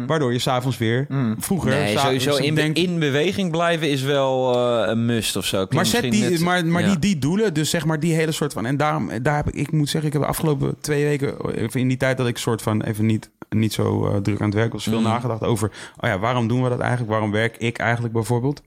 [0.07, 1.07] Waardoor je s'avonds weer
[1.39, 1.71] vroeger...
[1.71, 1.77] Mm.
[1.77, 5.45] nee, s'a- sowieso in, be- denkt- in beweging blijven is wel eh, een must of
[5.45, 5.57] zo.
[5.57, 6.87] Klinkt maar zet die, net- maar, maar ja.
[6.87, 8.65] die, die doelen, dus zeg maar die hele soort van...
[8.65, 11.55] En daarom, daar heb ik, ik moet zeggen, ik heb de afgelopen twee weken...
[11.55, 14.45] Even in die tijd dat ik soort van even niet, niet zo eh, druk aan
[14.45, 14.85] het werk was...
[14.85, 14.93] Mm.
[14.93, 17.11] veel nagedacht over, oh ja, waarom doen we dat eigenlijk?
[17.11, 18.61] Waarom werk ik eigenlijk bijvoorbeeld?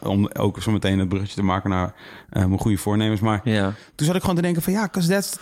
[0.00, 1.94] Mm, Om ook zo meteen het bruggetje te maken naar
[2.30, 3.20] eh, mijn goede voornemens.
[3.20, 3.74] Maar ja.
[3.94, 5.36] toen zat ik gewoon te denken van ja, cause that's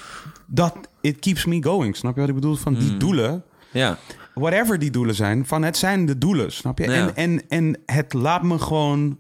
[0.47, 1.97] dat it keeps me going.
[1.97, 2.55] Snap je wat ik bedoel?
[2.56, 2.78] Van Mm.
[2.78, 3.98] die doelen, Ja.
[4.35, 6.85] whatever die doelen zijn, van het zijn de doelen, snap je?
[6.85, 6.93] Ja.
[6.93, 9.19] En, en, en het laat me gewoon,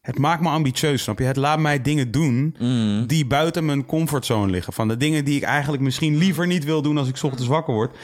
[0.00, 1.24] het maakt me ambitieus, snap je?
[1.24, 3.06] Het laat mij dingen doen Mm.
[3.06, 4.72] die buiten mijn comfortzone liggen.
[4.72, 7.46] Van de dingen die ik eigenlijk misschien liever niet wil doen als ik 's ochtends
[7.48, 7.96] wakker word.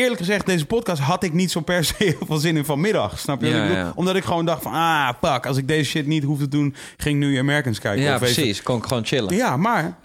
[0.00, 3.18] Eerlijk gezegd, deze podcast had ik niet zo per se heel veel zin in vanmiddag.
[3.18, 3.84] Snap je wat Ja, ik bedoel?
[3.84, 3.92] ja.
[3.94, 6.74] Omdat ik gewoon dacht van, ah, fuck, als ik deze shit niet hoef te doen,
[6.96, 8.02] ging ik nu Americans kijken.
[8.04, 8.62] Ja, of precies.
[8.62, 9.34] Kon ik gewoon chillen.
[9.36, 9.96] Ja, maar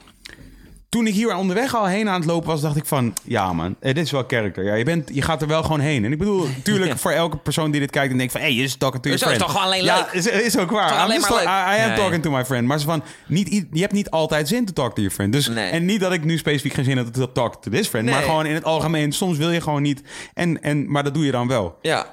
[0.96, 3.14] toen ik hier onderweg al heen aan het lopen was, dacht ik van...
[3.24, 4.64] Ja man, eh, dit is wel character.
[4.64, 6.06] Ja, je, bent, je gaat er wel gewoon heen.
[6.06, 8.42] En ik bedoel, natuurlijk voor elke persoon die dit kijkt en denkt van...
[8.42, 9.52] Hé, hey, je is talking to your is friend.
[9.54, 10.12] toch alleen Ja, leuk?
[10.12, 10.92] is, is ook waar.
[10.92, 11.42] Alleen maar leuk?
[11.42, 12.30] I, I am Ja, talking ja.
[12.30, 12.68] to my friend.
[12.68, 15.34] Maar ze van, niet, je hebt niet altijd zin te talk to your friend.
[15.34, 15.70] Dus, Nee.
[15.70, 18.10] En niet dat ik nu specifiek geen zin heb te talk to this friend.
[18.10, 19.12] Maar gewoon in het algemeen.
[19.12, 20.02] Soms wil je gewoon niet.
[20.34, 21.78] En, en, maar dat doe je dan wel.
[21.82, 22.06] Ja.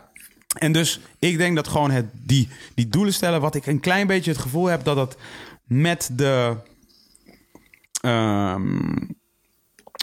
[0.59, 4.07] En dus ik denk dat gewoon het, die, die doelen stellen, wat ik een klein
[4.07, 5.17] beetje het gevoel heb dat dat
[5.67, 6.57] met de.
[8.03, 8.97] Ehm,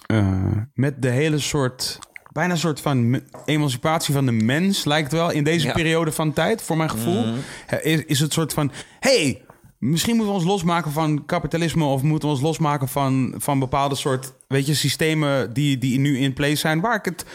[0.06, 2.00] eh, met de hele soort.
[2.32, 5.74] Bijna een soort van emancipatie van de mens, lijkt wel in deze Ja.
[5.74, 7.26] periode van tijd, voor mijn gevoel.
[7.66, 8.72] Hè, Is, is het soort van.
[9.00, 9.42] hey,
[9.78, 11.84] misschien moeten we ons losmaken van kapitalisme.
[11.84, 14.34] of moeten we ons losmaken van, van bepaalde soort.
[14.48, 16.82] weet je, systemen die, die nu in place zijn.
[16.82, 17.26] Waar ik het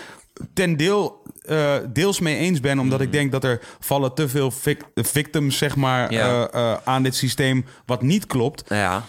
[0.55, 2.79] ten deel, eh, deels mee eens ben.
[2.79, 6.49] Omdat ik denk dat er vallen te veel vic- victims, zeg maar, Ja.
[6.51, 7.65] eh, aan dit systeem.
[7.87, 8.65] wat niet klopt.
[8.69, 9.05] Ja.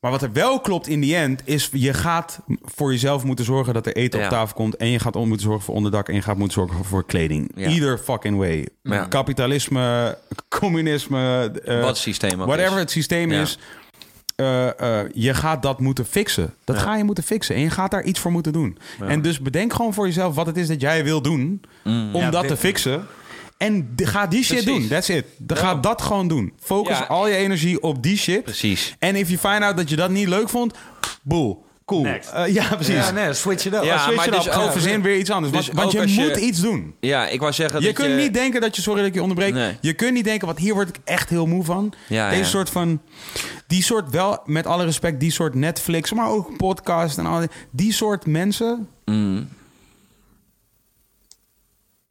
[0.00, 1.68] Maar wat er wel klopt in die end is...
[1.72, 4.24] je gaat voor jezelf moeten zorgen dat er eten Ja.
[4.24, 4.76] op tafel komt...
[4.76, 6.08] en je gaat om moeten zorgen voor onderdak...
[6.08, 7.50] en je gaat moeten zorgen voor kleding.
[7.54, 7.68] Ja.
[7.68, 8.68] Either fucking way.
[8.82, 9.04] Ja.
[9.04, 10.18] Kapitalisme,
[10.48, 11.52] communisme...
[11.64, 12.80] eh, Wat systeem ook Whatever is.
[12.80, 13.58] het systeem is...
[14.36, 16.54] eh, eh, je gaat dat moeten fixen.
[16.64, 17.54] Dat ga je moeten fixen.
[17.54, 18.78] En je gaat daar iets voor moeten doen.
[19.00, 21.60] En dus bedenk gewoon voor jezelf wat het is dat jij wil doen...
[21.84, 23.06] om Ja, dat te fixen...
[23.58, 24.80] En ga die shit Precies.
[24.80, 24.88] doen.
[24.88, 25.24] That's it.
[25.38, 26.52] Dan Ga dat gewoon doen.
[26.60, 27.04] Focus Ja.
[27.04, 28.42] al je energie op die shit.
[28.42, 28.94] Precies.
[28.98, 30.74] En if you find out dat je dat niet leuk vond,
[31.22, 31.66] boel.
[31.84, 32.02] Cool.
[32.02, 32.30] Next.
[32.30, 32.94] Eh, ja, precies.
[32.94, 33.82] Ja, nee, switch it up.
[33.84, 34.52] Ja, Switch maar it dus up.
[34.52, 35.52] Gewoon ook- verzin weer iets anders.
[35.52, 36.94] dus want je moet iets doen.
[37.00, 38.14] Ja, ik wou zeggen Je dat kunt je...
[38.16, 38.82] niet denken dat je...
[38.82, 39.52] Sorry dat ik je onderbreek.
[39.54, 39.76] Nee.
[39.80, 41.92] Je kunt niet denken, want hier word ik echt heel moe van.
[42.08, 42.46] Ja, Deze ja.
[42.48, 43.00] soort van...
[43.66, 46.12] Die soort wel, met alle respect, die soort Netflix...
[46.12, 47.48] maar ook podcast en al die...
[47.70, 48.88] Die soort mensen...
[49.04, 49.48] Mm.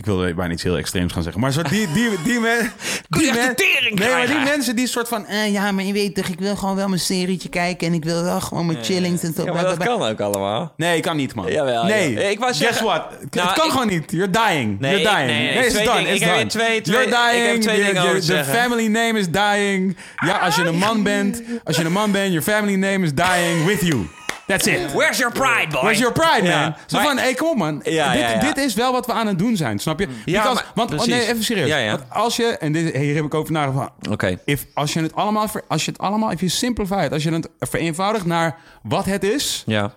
[0.07, 1.41] Ik wilde bijna iets heel extreems gaan zeggen.
[1.41, 2.71] Maar soort die, die, die, men,
[3.17, 3.53] die, men-
[3.93, 5.25] Nee, maar die mensen die soort van...
[5.25, 7.87] eh, ja, maar je weet toch, ik wil gewoon wel mijn serietje kijken...
[7.87, 9.43] en ik wil wel gewoon mijn chillings en zo.
[9.45, 10.73] Ja, maar dat kan ook allemaal.
[10.77, 11.51] Nee, kan niet, man.
[11.51, 12.19] Jawel, nee, ja.
[12.21, 13.09] Ik wou guess what?
[13.29, 14.11] Nou, het kan ik- gewoon niet.
[14.11, 14.79] You're dying.
[14.79, 15.39] Nee, You're dying.
[15.39, 16.01] nee, nee, it's done.
[16.01, 16.45] It's Ik heb done.
[16.45, 17.45] twee- twee- You're dying.
[17.45, 18.53] ik heb twee over te The zeggen.
[18.53, 19.97] family name is dying.
[20.25, 23.13] Ja, als je een man bent, als je een man bent, your family name is
[23.13, 24.07] dying with you.
[24.47, 24.91] That's it.
[24.93, 25.79] Where's your pride, boy?
[25.81, 26.51] Where's your pride, man?
[26.51, 27.79] Ja, Zo van, hey, kom op, man.
[27.83, 28.39] Ja, dit, ja, ja.
[28.39, 30.07] dit is wel wat we aan het doen zijn, snap je?
[30.25, 31.13] Ja, Because- maar- want, oh, precies.
[31.13, 31.67] nee, even serieus.
[31.67, 31.91] Ja, ja.
[31.91, 33.91] Want als je, en dit, hier heb ik over nagedacht.
[34.09, 34.39] Oké.
[34.45, 37.31] If, als je het allemaal, als je het allemaal, if you simplify it, als je
[37.31, 39.93] het vereenvoudigt naar wat het is, Ja.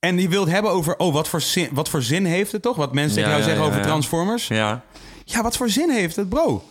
[0.00, 2.76] en je wilt hebben over, oh, wat voor zin, wat voor zin heeft het toch?
[2.76, 3.86] Wat mensen tegen Ja, jou ja, zeggen ja, over ja.
[3.92, 4.48] Transformers.
[4.48, 4.82] Ja.
[5.24, 5.42] Ja.
[5.42, 6.62] wat voor zin heeft het, bro?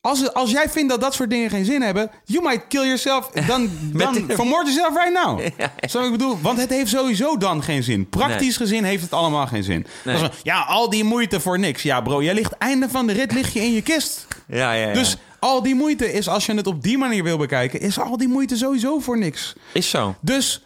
[0.00, 3.28] Als, als jij vindt dat dat soort dingen geen zin hebben, you might kill yourself.
[3.28, 5.40] Dan, dan vermoord jezelf right now.
[5.90, 8.08] Zo ik bedoel, want het heeft sowieso dan geen zin.
[8.08, 8.66] Praktisch Nee.
[8.68, 9.86] gezien heeft het allemaal geen zin.
[10.04, 10.14] Nee.
[10.22, 11.82] Is ja, al die moeite voor niks.
[11.82, 14.26] Ja, bro, jij ligt einde van de rit lig je in je kist.
[14.48, 14.92] Ja, ja, ja.
[14.92, 18.16] Dus al die moeite is, als je het op die manier wil bekijken, is al
[18.16, 19.54] die moeite sowieso voor niks.
[19.72, 20.14] Is zo.
[20.20, 20.64] Dus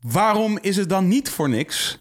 [0.00, 1.98] waarom is het dan niet voor niks?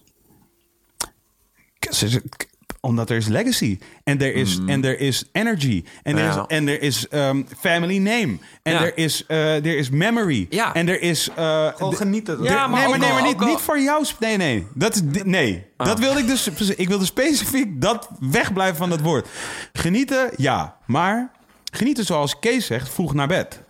[2.88, 3.78] Omdat er is legacy.
[4.04, 5.84] En er is, en er is energy.
[6.04, 6.32] En er Mm.
[6.32, 6.40] Ja.
[6.42, 8.38] is, en er is ehm, family name.
[8.64, 8.82] En Ja.
[8.84, 10.48] er, is, eh, er is memory.
[10.50, 10.74] Ja.
[10.74, 11.30] En er is...
[11.36, 12.44] eh, Gewoon genieten.
[12.44, 14.06] Ja, maar nee, maar, nee, maar niet, niet voor jou.
[14.20, 14.68] Nee, nee.
[14.74, 15.66] Dat nee.
[15.78, 15.88] Ah.
[15.88, 16.48] Dat wilde ik dus...
[16.76, 19.28] Ik wilde specifiek dat wegblijven van dat woord.
[19.74, 20.78] Genieten, ja.
[20.86, 21.32] Maar
[21.72, 23.62] genieten zoals Kees zegt, vroeg naar bed.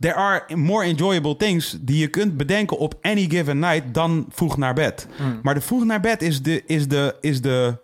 [0.00, 4.56] There are more enjoyable things die je kunt bedenken op any given night dan vroeg
[4.56, 5.06] naar bed.
[5.42, 7.78] Maar de vroeg naar bed is de, is de, is de,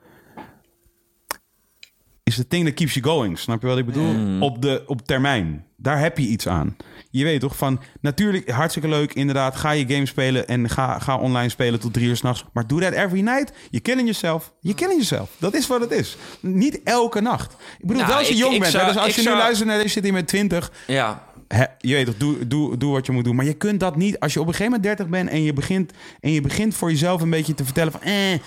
[2.24, 3.38] is de thing that keeps you going.
[3.38, 4.40] Snap je wat ik bedoel?
[4.40, 5.64] Op, de, op termijn.
[5.76, 6.76] Daar heb je iets aan.
[7.10, 9.56] Je weet toch van, natuurlijk hartstikke leuk inderdaad.
[9.56, 12.44] Ga je game spelen en ga, ga online spelen tot drie uur s'nachts.
[12.52, 13.52] Maar doe dat every night.
[13.70, 14.52] Je killing jezelf.
[14.60, 15.30] Je killing jezelf.
[15.38, 16.16] Dat is wat het is.
[16.40, 17.52] Niet elke nacht.
[17.52, 18.72] Ik bedoel, Nou, wel als je ik- jong ik bent.
[18.72, 20.72] zou- hè, dus als je nu luistert naar deze zit hier met 20.
[20.86, 21.24] Ja.
[21.48, 23.36] Hè, je weet toch, doe, doe, doe wat je moet doen.
[23.36, 25.52] Maar je kunt dat niet als je op een gegeven moment 30 bent en je
[25.52, 28.38] begint, en je begint voor jezelf een beetje te vertellen van, eh,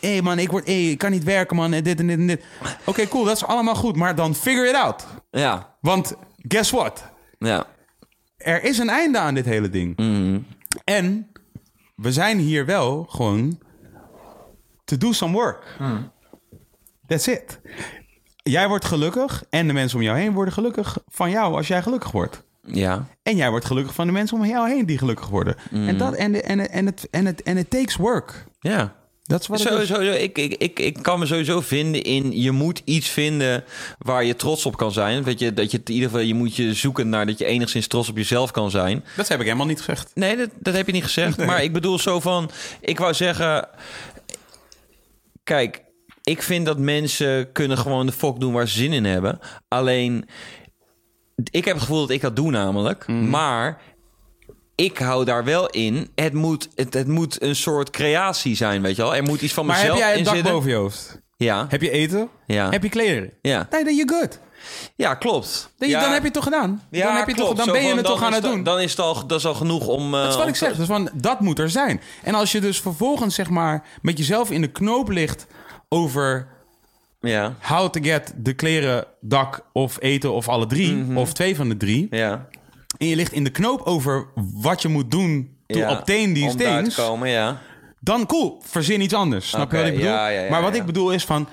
[0.00, 2.26] hey man, ik, word, eh, ik kan niet werken man, en dit en dit en
[2.26, 2.44] dit.
[2.84, 5.06] Oké, cool, dat is allemaal goed, maar dan figure it out.
[5.30, 5.76] Ja.
[5.80, 7.04] Want guess what?
[7.38, 7.66] Ja.
[8.36, 9.96] Er is een einde aan dit hele ding.
[10.84, 11.30] En
[11.96, 13.58] we zijn hier wel gewoon
[14.84, 15.76] to do some work.
[17.06, 17.60] That's it.
[18.42, 21.82] Jij wordt gelukkig en de mensen om jou heen worden gelukkig van jou als jij
[21.82, 22.42] gelukkig wordt.
[22.66, 23.06] Ja.
[23.22, 25.56] En jij wordt gelukkig van de mensen om jou heen die gelukkig worden.
[25.72, 28.46] En, dat, en, en, en, het, en, het, en it takes work.
[28.60, 28.98] Ja.
[29.22, 29.88] Dat is wat het is.
[29.88, 32.40] Sowieso, ik, ik, ik, ik kan me sowieso vinden in...
[32.40, 33.64] je moet iets vinden
[33.98, 35.22] waar je trots op kan zijn.
[35.22, 36.24] Weet je, dat je het in ieder geval...
[36.24, 39.04] je moet je zoeken naar dat je enigszins trots op jezelf kan zijn.
[39.16, 40.10] Dat heb ik helemaal niet gezegd.
[40.14, 41.44] Nee, dat, dat heb je niet gezegd.
[41.46, 42.50] Maar ik bedoel zo van...
[42.80, 43.68] Ik wou zeggen...
[45.44, 45.82] Kijk,
[46.22, 49.38] ik vind dat mensen kunnen gewoon de fok doen waar ze zin in hebben.
[49.68, 50.28] Alleen,
[51.50, 53.06] ik heb het gevoel dat ik dat doe namelijk.
[53.06, 53.30] Mhm.
[53.30, 53.80] Maar
[54.74, 56.10] ik hou daar wel in.
[56.14, 59.14] Het moet, het, het moet een soort creatie zijn, weet je wel.
[59.16, 60.52] Er moet iets van Maar heb mezelf jij een in dak zitten.
[60.52, 61.20] boven je hoofd?
[61.36, 62.28] Ja, Heb je eten?
[62.46, 62.70] ja.
[62.70, 63.30] Heb je kleren?
[63.42, 63.66] ja.
[63.70, 64.38] Nee, dan je good.
[64.96, 65.72] ja, klopt.
[65.78, 66.82] Dan, ja, dan heb je het toch gedaan?
[66.90, 67.48] ja, dan heb je klopt.
[67.48, 68.62] toch, dan Zo ben je het toch aan het doen.
[68.62, 70.14] Dan is het al, dat is al genoeg om...
[70.14, 70.76] eh, Dat is wat om ik zeg.
[70.76, 72.00] Dus van, dat moet er zijn.
[72.22, 75.46] En als je dus vervolgens zeg maar met jezelf in de knoop ligt
[75.92, 76.46] over
[77.20, 81.16] Ja, how to get de kleren, dak of eten of alle drie, Mhm.
[81.16, 82.06] of twee van de drie.
[82.10, 82.48] ja.
[82.98, 85.90] En je ligt in de knoop over wat je moet doen to ja.
[85.90, 86.94] obtain these om things.
[86.94, 87.60] te komen, ja.
[88.00, 89.48] Dan cool, verzin iets anders.
[89.48, 90.08] Snap je wat ik bedoel?
[90.08, 91.48] ja, ja, ja, maar wat ik bedoel is van...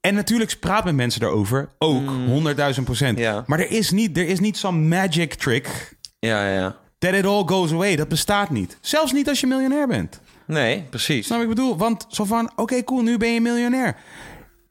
[0.00, 1.68] En natuurlijk praat met mensen daarover.
[1.78, 3.16] Ook, honderdduizend procent.
[3.16, 3.22] Mm.
[3.22, 3.44] Ja.
[3.46, 5.96] Maar er is niet, er is niet zo'n magic trick...
[6.18, 6.76] Ja, ja.
[6.98, 7.96] that it all goes away.
[7.96, 8.78] Dat bestaat niet.
[8.80, 10.20] Zelfs niet als je miljonair bent.
[10.46, 11.26] Nee, precies.
[11.26, 11.76] Snap ik bedoel?
[11.76, 13.96] Want zo van, oké, cool, nu ben je miljonair.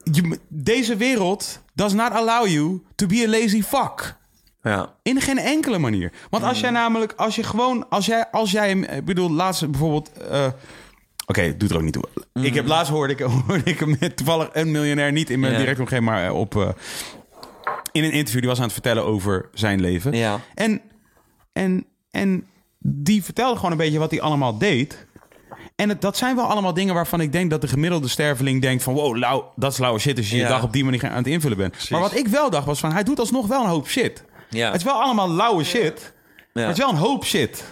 [0.03, 4.15] Je, deze wereld does not allow you to be a lazy fuck.
[4.63, 4.93] Ja.
[5.03, 6.11] In geen enkele manier.
[6.29, 10.11] Want als jij namelijk, als je gewoon, als jij, als jij, ik bedoel, laatst bijvoorbeeld,
[10.29, 10.47] eh,
[11.25, 12.03] oké, het doet er ook niet toe.
[12.33, 15.57] Ik heb laatst hoorde ik, hoorde ik met toevallig een miljonair niet in mijn Ja.
[15.59, 16.69] directe omgeving, maar eh, op, eh,
[17.91, 20.13] in een interview, die was aan het vertellen over zijn leven.
[20.13, 20.39] Ja.
[20.53, 20.81] En,
[21.53, 22.45] en, en
[22.79, 25.05] die vertelde gewoon een beetje wat hij allemaal deed.
[25.81, 28.83] En het, dat zijn wel allemaal dingen waarvan ik denk dat de gemiddelde sterveling denkt
[28.83, 28.93] van...
[28.93, 31.27] wow, lauw, dat is lauwe shit als je je dag op die manier aan het
[31.27, 31.89] invullen bent.
[31.89, 34.23] Maar wat ik wel dacht was van, hij doet alsnog wel een hoop shit.
[34.49, 34.65] Ja.
[34.65, 36.13] Het is wel allemaal lauwe shit,
[36.53, 37.63] maar het is wel een hoop shit.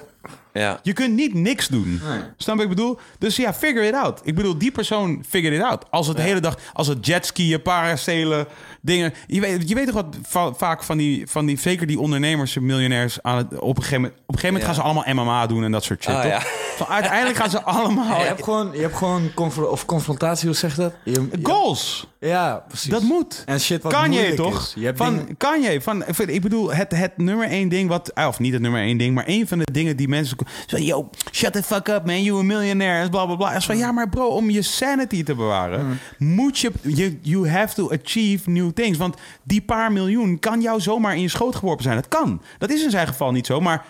[0.53, 0.80] Ja.
[0.84, 2.02] Je kunt niet niks doen.
[2.38, 2.99] Snap je wat ik bedoel?
[3.18, 4.22] Dus ja, figure it out.
[4.23, 5.86] Ik bedoel, die persoon figure it out.
[5.90, 8.48] Als het de hele dag, als het jetskiën, paracelen,
[8.89, 9.13] dingen.
[9.27, 12.57] Je weet, je weet toch wat va- vaak van die, van die, zeker die ondernemers,
[12.59, 14.65] miljonairs, aan het, op een gegeven moment, op een gegeven moment Ja.
[14.65, 16.13] gaan ze allemaal MMA doen en dat soort shit.
[16.13, 16.31] Ah, toch?
[16.31, 16.41] ja.
[16.75, 19.31] Van, uiteindelijk gaan ze allemaal Je hebt gewoon, je hebt gewoon
[19.69, 20.93] of confrontatie, hoe zeg je dat?
[21.03, 22.07] Je, je- goals.
[22.19, 22.89] Ja, precies.
[22.89, 23.43] Dat moet.
[23.45, 24.61] En shit wat Kan je toch?
[24.61, 24.71] is.
[24.75, 25.81] Je hebt van, dingen- Kan je?
[25.81, 28.15] Van, ik bedoel, het, het nummer één ding wat...
[28.15, 30.37] ah, Of niet het nummer één ding, maar één van de dingen die mensen...
[30.67, 33.09] Zo, yo, shut the fuck up man, you a millionaire.
[33.09, 33.53] Bla, bla, bla.
[33.53, 35.99] Is van, ja, maar bro, om je sanity te bewaren...
[36.17, 37.17] moet je, je...
[37.21, 38.97] You have to achieve new things.
[38.97, 41.95] Want die paar miljoen kan jou zomaar in je schoot geworpen zijn.
[41.95, 42.41] Het kan.
[42.57, 43.85] Dat is in zijn geval niet zo, maar...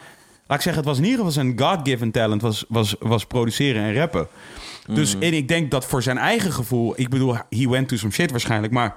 [0.48, 2.42] Laat ik zeggen, het was in ieder geval zijn God-given talent...
[2.42, 4.28] was, was, was produceren en rappen.
[4.88, 6.94] Dus en ik denk dat voor zijn eigen gevoel...
[6.96, 8.96] Ik bedoel, he went to some shit waarschijnlijk, maar...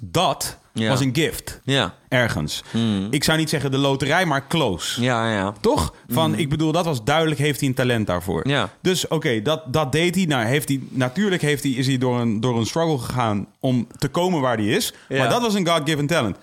[0.00, 0.88] Dat Ja.
[0.88, 1.60] was een gift.
[1.64, 1.94] Ja.
[2.08, 2.62] Ergens.
[3.10, 5.02] Ik zou niet zeggen de loterij, maar close.
[5.02, 5.52] Ja, ja.
[5.60, 5.94] Toch?
[6.08, 8.48] Van, ik bedoel, dat was duidelijk, heeft hij een talent daarvoor.
[8.48, 8.70] Ja.
[8.80, 10.24] Dus oké, dat, dat deed hij.
[10.24, 10.80] Nou, heeft hij.
[10.88, 14.56] Natuurlijk heeft hij, is hij door een, door een struggle gegaan om te komen waar
[14.56, 14.92] hij is.
[15.08, 15.18] Ja.
[15.18, 16.36] Maar dat was een God-given talent.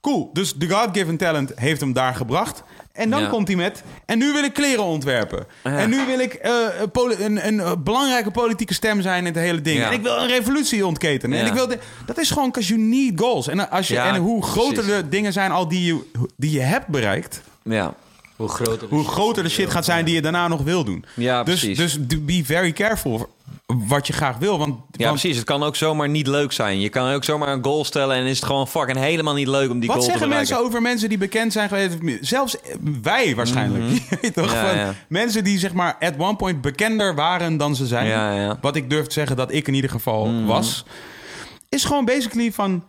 [0.00, 0.30] Cool.
[0.32, 2.62] Dus de God-given talent heeft hem daar gebracht.
[2.96, 3.28] En dan Ja.
[3.28, 3.82] komt hij met.
[4.04, 5.46] En nu wil ik kleren ontwerpen.
[5.62, 6.52] En nu wil ik eh,
[6.92, 9.78] een, een, een, eh, belangrijke politieke stem zijn in het hele ding.
[9.78, 9.86] Ja.
[9.86, 11.38] En ik wil een revolutie ontketenen.
[11.38, 13.48] En ik wil de- dat is gewoon because you need goals.
[13.48, 14.92] En, als je, en hoe groter precies.
[14.92, 16.00] de dingen zijn al die je,
[16.36, 17.94] die je hebt bereikt Ja.
[18.36, 21.04] Hoe groter hoe groter de shit gaat zijn die je daarna nog wil doen.
[21.14, 21.78] Ja, dus, precies.
[21.96, 23.34] dus be very careful
[23.66, 24.58] wat je graag wil.
[24.58, 25.36] Want, Ja, want precies.
[25.36, 26.80] Het kan ook zomaar niet leuk zijn.
[26.80, 29.70] Je kan ook zomaar een goal stellen en is het gewoon fucking helemaal niet leuk
[29.70, 30.54] om die wat goal te zeggen bereiken.
[30.54, 31.96] mensen over mensen die bekend zijn geweest?
[32.20, 32.56] Zelfs
[33.02, 33.84] wij waarschijnlijk.
[34.10, 34.52] Je weet toch?
[34.52, 34.94] Ja, van ja.
[35.08, 38.06] Mensen die zeg maar at one point bekender waren dan ze zijn.
[38.06, 38.58] Ja.
[38.60, 40.44] Wat ik durf te zeggen dat ik in ieder geval Mhm.
[40.46, 40.84] was.
[41.68, 42.84] Is gewoon basically van...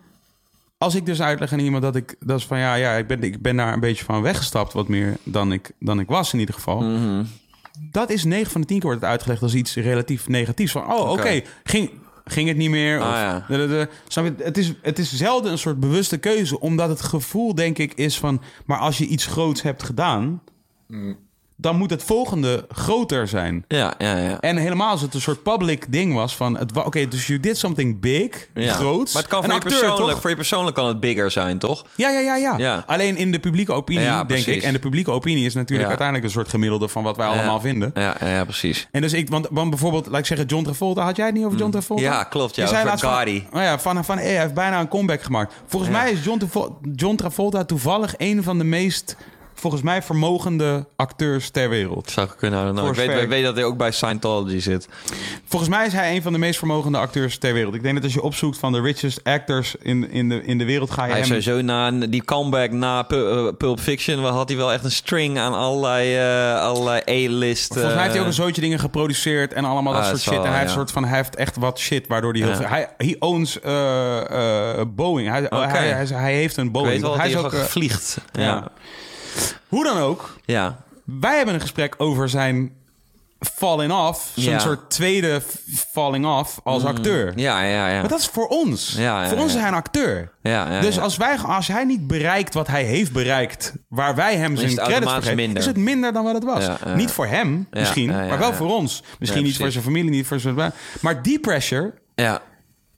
[0.77, 2.15] Als ik dus uitleg aan iemand dat ik...
[2.19, 4.73] Dat is van ja, ja ik, ben, ik ben daar een beetje van weggestapt.
[4.73, 6.81] Wat meer dan ik, dan ik was in ieder geval.
[6.81, 7.23] Mhm.
[7.91, 10.71] Dat is 9 van de 10 keer wordt het uitgelegd als iets relatief negatiefs.
[10.71, 11.91] Van, oh, oké, ging,
[12.25, 12.99] ging het niet meer?
[13.01, 13.45] Ah, of, ja.
[13.47, 14.43] de- de- de- snap je?
[14.43, 16.59] Het, is, het is zelden een soort bewuste keuze.
[16.59, 18.41] Omdat het gevoel, denk ik, is van...
[18.65, 20.41] Maar als je iets groots hebt gedaan...
[21.59, 23.65] dan moet het volgende groter zijn.
[23.67, 24.39] Ja, ja, ja.
[24.39, 26.59] En helemaal als het een soort public ding was van...
[26.85, 28.73] Oké, dus you did something big, ja.
[28.73, 29.13] groots.
[29.13, 30.21] Maar het kan voor je, persoonlijk, toch?
[30.21, 31.85] voor je persoonlijk kan het bigger zijn, toch?
[31.95, 32.83] Ja, ja, ja, ja, Ja.
[32.87, 34.55] Alleen in de publieke opinie, Ja, denk precies.
[34.55, 34.63] ik.
[34.63, 36.87] En de publieke opinie is natuurlijk uiteindelijk een soort gemiddelde...
[36.87, 37.91] van wat wij allemaal vinden.
[37.93, 38.87] Ja, ja, ja, precies.
[38.91, 41.45] En dus ik, want, want bijvoorbeeld, laat ik zeggen, John Travolta, had jij het niet
[41.45, 42.03] over John Travolta?
[42.03, 42.09] Mm.
[42.09, 43.15] Ja, klopt, ja, zei over van-.
[43.51, 45.53] Oh ja, van, van hey, hij heeft bijna een comeback gemaakt.
[45.65, 46.49] Volgens mij is John,
[46.95, 49.15] John Travolta toevallig een van de meest
[49.59, 52.11] volgens mij vermogende acteurs ter wereld.
[52.11, 52.77] Zou kunnen.
[52.77, 54.87] Voor Ik weet, ik weet dat hij ook bij Scientology zit.
[55.45, 57.73] Volgens mij is hij een van de meest vermogende acteurs ter wereld.
[57.75, 60.65] Ik denk dat als je opzoekt van de richest actors in, in, de, in de
[60.65, 61.41] wereld, ga je Hij is hem...
[61.41, 64.23] sowieso na die comeback na eh, Pulp Fiction...
[64.25, 67.73] had hij wel echt een string aan allerlei, eh, allerlei A-list...
[67.73, 70.21] Volgens mij heeft hij ook eh, een zootje dingen geproduceerd en allemaal dat Ah, soort
[70.21, 70.43] shit.
[70.43, 72.67] en hij heeft, soort van, hij heeft echt wat shit waardoor hij heel Ja.
[72.67, 75.29] Hij he owns eh, Boeing.
[75.29, 77.15] Hij, hij, hij, hij heeft een Boeing.
[77.15, 78.17] hij is ook, vliegt.
[78.31, 78.41] ja.
[78.41, 78.71] Ja.
[79.67, 80.83] Hoe dan ook, ja.
[81.03, 82.75] wij hebben een gesprek over zijn
[83.39, 84.31] falling off.
[84.35, 84.59] Zijn Ja.
[84.59, 85.41] soort tweede
[85.91, 87.33] falling off als acteur.
[87.35, 87.99] Ja, ja, ja.
[87.99, 88.95] Maar dat is voor ons.
[88.97, 90.31] Ja, ja, voor ons is hij een acteur.
[90.41, 90.99] ja, ja, dus.
[90.99, 95.11] Als, wij, als hij niet bereikt wat hij heeft bereikt, waar wij hem zijn credits
[95.11, 96.67] voor geven, is het minder dan wat het was.
[96.95, 99.03] Niet voor hem, misschien, maar wel voor ons.
[99.19, 100.73] Misschien niet voor zijn familie, niet voor zijn...
[101.01, 102.41] Maar die pressure, ja.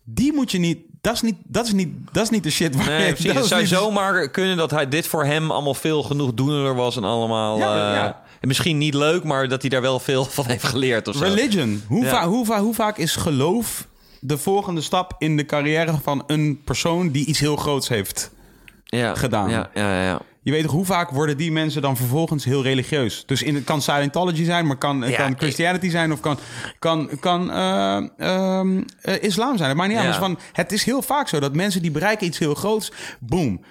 [0.03, 0.79] die moet je niet...
[1.01, 3.05] Dat is niet, dat is niet, dat is niet de shit waar Nee, je...
[3.13, 3.25] precies.
[3.25, 6.75] dat Het zou niet- zomaar kunnen dat hij dit voor hem allemaal veel genoeg doenender
[6.75, 7.57] was en allemaal...
[7.57, 8.21] Ja, eh, ja.
[8.41, 11.23] Misschien niet leuk, maar dat hij daar wel veel van heeft geleerd of zo.
[11.23, 11.83] Religion.
[11.87, 12.09] Hoe, Ja.
[12.09, 13.87] va- hoe, va- hoe vaak is geloof
[14.19, 18.31] de volgende stap in de carrière van een persoon die iets heel groots heeft?
[18.85, 19.15] ja.
[19.15, 19.49] gedaan.
[19.49, 20.19] Ja, ja, ja.
[20.41, 23.23] Je weet toch, hoe vaak worden die mensen dan vervolgens heel religieus?
[23.25, 26.37] Dus in, het kan Scientology zijn, maar kan, Ja, kan ik- Christianity zijn of kan,
[26.79, 29.69] kan, kan eh, ehm, eh, islam zijn.
[29.69, 30.09] Het maakt niet uit.
[30.09, 33.61] Maar Van, het is heel vaak zo dat mensen die bereiken iets heel groots, boom.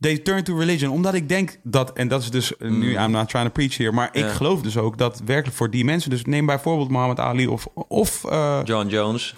[0.00, 0.90] They turn to religion.
[0.92, 3.76] Omdat ik denk dat, en dat is dus eh, nu, I'm not trying to preach
[3.76, 4.28] hier, maar ik Mm.
[4.28, 4.34] Ja.
[4.34, 8.20] geloof dus ook dat werkelijk voor die mensen, dus neem bijvoorbeeld Muhammad Ali of, of
[8.64, 9.34] John Jones.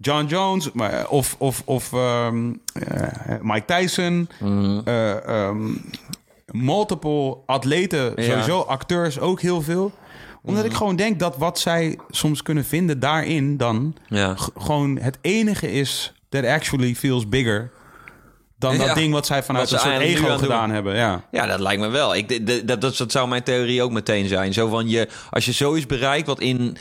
[0.00, 4.28] John Jones, maar- of, of, of ehm, eh, Mike Tyson,
[4.84, 5.68] eh, ehm,
[6.52, 8.22] multiple atleten, Ja.
[8.22, 9.92] sowieso acteurs ook heel veel.
[10.42, 10.70] Omdat Mhm.
[10.72, 14.34] ik gewoon denk dat wat zij soms kunnen vinden daarin dan Ja.
[14.56, 17.70] gewoon het enige is that actually feels bigger
[18.58, 18.86] dan Ja.
[18.86, 20.38] dat ding wat zij vanuit Wat een soort ego doen.
[20.38, 20.96] gedaan hebben.
[20.96, 21.24] Ja.
[21.30, 22.14] Ja, dat lijkt me wel.
[22.16, 24.52] Ik, dat, dat, dat zou mijn theorie ook meteen zijn.
[24.52, 26.76] Zo van je, als je zoiets bereikt wat in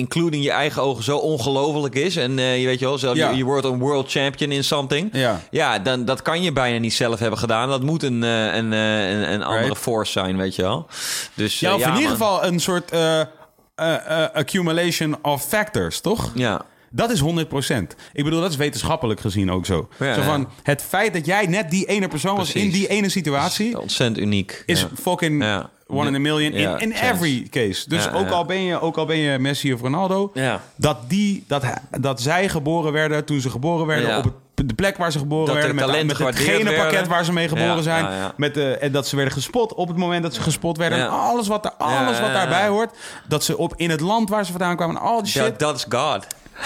[0.00, 3.30] including je eigen ogen zo ongelooflijk is en eh, je weet je wel, zelf, Ja.
[3.30, 5.08] je, je wordt een world champion in something.
[5.12, 5.40] Ja.
[5.50, 7.68] Ja, dan dat kan je bijna niet zelf hebben gedaan.
[7.68, 9.78] Dat moet een, eh, een, eh, een, een andere Right.
[9.80, 10.86] force zijn, weet je wel.
[11.34, 12.90] Dus Ja, of in ieder geval een soort
[14.32, 16.30] accumulation of factors, toch?
[16.34, 16.64] Ja.
[16.90, 17.94] Dat is 100%.
[18.12, 19.88] Ik bedoel, dat is wetenschappelijk gezien ook zo.
[19.98, 20.26] Ja, zo ja.
[20.26, 23.80] van, het feit dat jij net die ene persoon was in die ene situatie...
[23.80, 24.62] Ontzettend uniek.
[24.66, 24.88] is ja.
[25.00, 25.70] fucking Ja.
[25.86, 27.12] One in a million in, Ja, in chance.
[27.12, 27.88] every case.
[27.88, 28.30] Dus ook.
[28.30, 30.32] Al ben je, ook al ben je Messi of Ronaldo...
[30.76, 31.64] Dat, die, dat,
[32.00, 34.16] dat zij geboren werden toen ze geboren werden...
[34.18, 35.74] Op het, de plek waar ze geboren Dat werden...
[35.74, 37.08] met, met het genenpakket werden.
[37.08, 38.04] waar ze mee geboren Ja, zijn...
[38.04, 38.32] ja.
[38.36, 40.98] Met de, en dat ze werden gespot op het moment dat ze gespot werden...
[40.98, 41.04] Ja.
[41.04, 42.90] en alles, wat, daar, alles wat daarbij hoort...
[43.28, 44.96] dat ze op, in het land waar ze vandaan kwamen...
[44.96, 45.58] en al die shit...
[45.58, 46.26] Dat is God.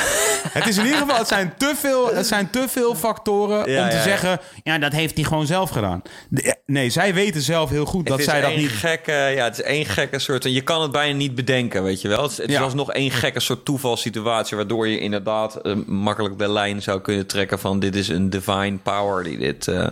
[0.53, 3.83] Het is in ieder geval, het zijn te veel, het zijn te veel factoren Ja,
[3.85, 6.03] om te ja, zeggen, ja, dat heeft hij gewoon zelf gedaan.
[6.29, 8.69] De- nee, zij weten zelf heel goed dat het zij dat niet.
[8.71, 10.45] Gekke, ja, het is één gekke soort.
[10.45, 12.23] Je kan het bijna niet bedenken, weet je wel.
[12.23, 12.61] Het, is- het is Ja.
[12.63, 14.57] alsnog één gekke soort toevalssituatie.
[14.57, 18.77] Waardoor je inderdaad eh, makkelijk de lijn zou kunnen trekken van: dit is een divine
[18.83, 19.87] power die dit eh,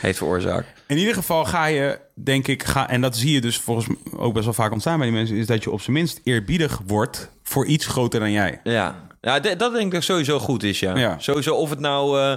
[0.00, 0.66] heeft veroorzaakt.
[0.86, 3.96] In ieder geval ga je, denk ik, ga, en dat zie je dus volgens mij
[4.18, 6.80] ook best wel vaak ontstaan bij die mensen, is dat je op zijn minst eerbiedig
[6.86, 8.60] wordt voor iets groter dan jij.
[8.64, 9.02] Ja.
[9.24, 10.96] Ja, dat denk ik dat sowieso goed is, ja.
[10.96, 11.16] Ja.
[11.18, 12.32] Sowieso of het nou eh,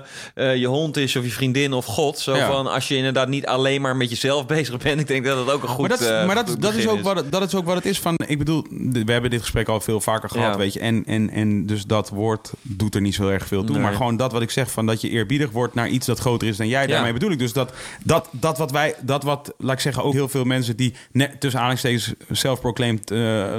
[0.51, 2.19] eh, je hond is of je vriendin of God.
[2.19, 2.47] Zo Ja.
[2.47, 4.99] van, als je inderdaad niet alleen maar met jezelf bezig bent.
[4.99, 6.61] Ik denk dat dat ook een goed maar dat, is- eh, maar dat, is- goed
[6.61, 8.15] dat, is ook wat, het- dat is ook wat het is van.
[8.27, 8.65] Ik bedoel,
[9.05, 10.57] we hebben dit gesprek al veel vaker gehad, Ja.
[10.57, 10.79] weet je.
[10.79, 13.75] En, en, en dus dat woord doet er niet zo erg veel toe.
[13.75, 13.83] Nee.
[13.83, 16.47] Maar gewoon dat wat ik zeg, van dat je eerbiedig wordt naar iets dat groter
[16.47, 16.87] is dan jij.
[16.87, 17.71] Daarmee bedoel ik dus dat,
[18.03, 21.39] dat, dat wat wij, dat wat, laat ik zeggen, ook heel veel mensen die net
[21.39, 23.09] tussen aanhalingstekens self-proclaimed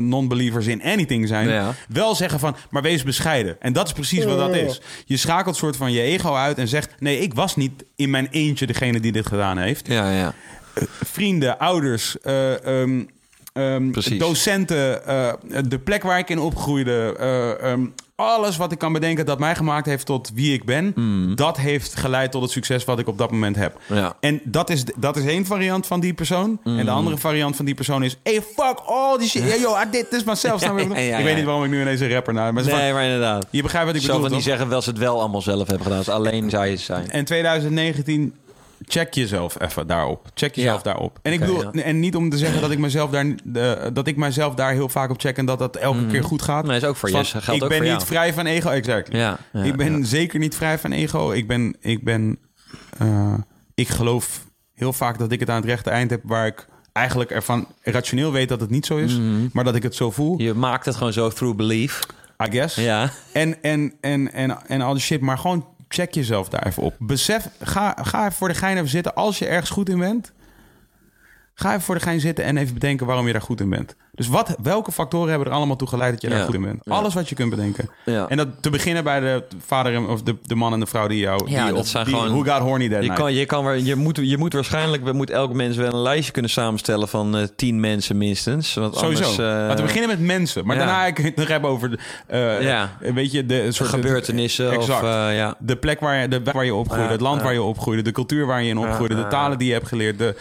[0.01, 3.57] non-believers in anything zijn, wel zeggen van, maar wees bescheiden.
[3.61, 4.81] En dat is precies wat dat is.
[5.05, 8.29] Je schakelt soort van je ego uit en zegt, nee, ik was niet in mijn
[8.31, 10.35] eentje degene die dit gedaan heeft Ja, ja.
[11.03, 13.05] vrienden, ouders, eh, ehm,
[13.53, 15.33] ehm, docenten, eh,
[15.69, 17.87] de plek waar ik in opgroeide, eh, ehm,
[18.21, 20.93] alles wat ik kan bedenken dat mij gemaakt heeft tot wie ik ben,
[21.35, 23.79] dat heeft geleid tot het succes wat ik op dat moment heb.
[23.87, 23.97] Mm.
[23.97, 24.17] Ja.
[24.21, 26.59] En dat is, dat is één variant van die persoon.
[26.65, 29.43] En de andere variant van die persoon is: hey, fuck all die shit.
[29.49, 30.63] Yeah, yo, I did this myself.
[30.65, 30.95] Ik bedoel?
[30.95, 32.53] Ja, ja, Ik weet niet waarom ik nu ineens een rapper naar.
[32.53, 33.47] Maar Nee, van- maar inderdaad.
[33.51, 34.23] je begrijpt wat ik Zo bedoel.
[34.23, 34.49] van die toch?
[34.49, 35.99] zeggen wel ze het wel allemaal zelf hebben gedaan.
[35.99, 37.11] Dus alleen zij het zijn.
[37.11, 38.35] En 2019,
[38.89, 40.29] check jezelf even daarop.
[40.35, 40.83] Check jezelf Ja.
[40.83, 41.19] daarop.
[41.23, 41.83] En ik bedoel, ja.
[41.83, 45.11] en niet om te zeggen dat ik mezelf daar, dat ik mezelf daar heel vaak
[45.11, 46.65] op check en dat dat elke keer goed gaat.
[46.67, 47.09] Nee, is ook voor.
[47.09, 48.07] Geldt ik ook ben voor niet jou.
[48.07, 49.13] vrij van ego, exact.
[49.13, 51.31] Ja, ik ben zeker niet vrij van ego.
[51.31, 52.39] Ik ben, ik ben,
[52.99, 53.35] eh,
[53.75, 57.31] ik geloof heel vaak dat ik het aan het rechte eind heb waar ik eigenlijk
[57.31, 59.49] ervan rationeel weet dat het niet zo is, Mhm.
[59.53, 60.41] maar dat ik het zo voel.
[60.41, 62.01] Je maakt het gewoon zo through belief.
[62.47, 62.75] I guess.
[62.75, 63.11] Ja.
[63.33, 65.21] En, en, en, en, en al die shit.
[65.21, 66.95] Maar gewoon check jezelf daar even op.
[66.99, 69.15] Besef, ga, ga even voor de gein even zitten.
[69.15, 70.33] Als je ergens goed in bent,
[71.61, 73.97] Ga even voor de gein zitten en even bedenken waarom je daar goed in bent.
[74.19, 76.81] Dus wat, welke factoren hebben er allemaal toe geleid dat je daar goed in bent?
[76.89, 77.91] Alles wat je kunt bedenken.
[78.05, 78.29] Ja.
[78.29, 81.07] En dat te beginnen bij de vader en- of de, de man en de vrouw
[81.09, 81.51] die jou...
[81.51, 83.19] Ja, die, dat of zijn die, gewoon- Who got horny that Je, night.
[83.23, 86.33] kan, je, kan, je, moet, je moet waarschijnlijk, we moet elk mens wel een lijstje
[86.33, 88.75] kunnen samenstellen van eh, tien mensen minstens.
[88.75, 89.23] Want Sowieso.
[89.23, 90.67] anders, eh, Laten we beginnen met mensen.
[90.67, 92.91] Maar daarna ik het nog hebben over eh, Ja.
[92.99, 94.71] weet je, de soort gebeurtenissen.
[94.71, 95.03] Exact.
[95.03, 95.55] Of, ja.
[95.59, 98.47] De plek waar je, de, waar je opgroeide, het land waar je opgroeide, de cultuur
[98.47, 100.35] waar je in opgroeide, de talen die je hebt geleerd, de,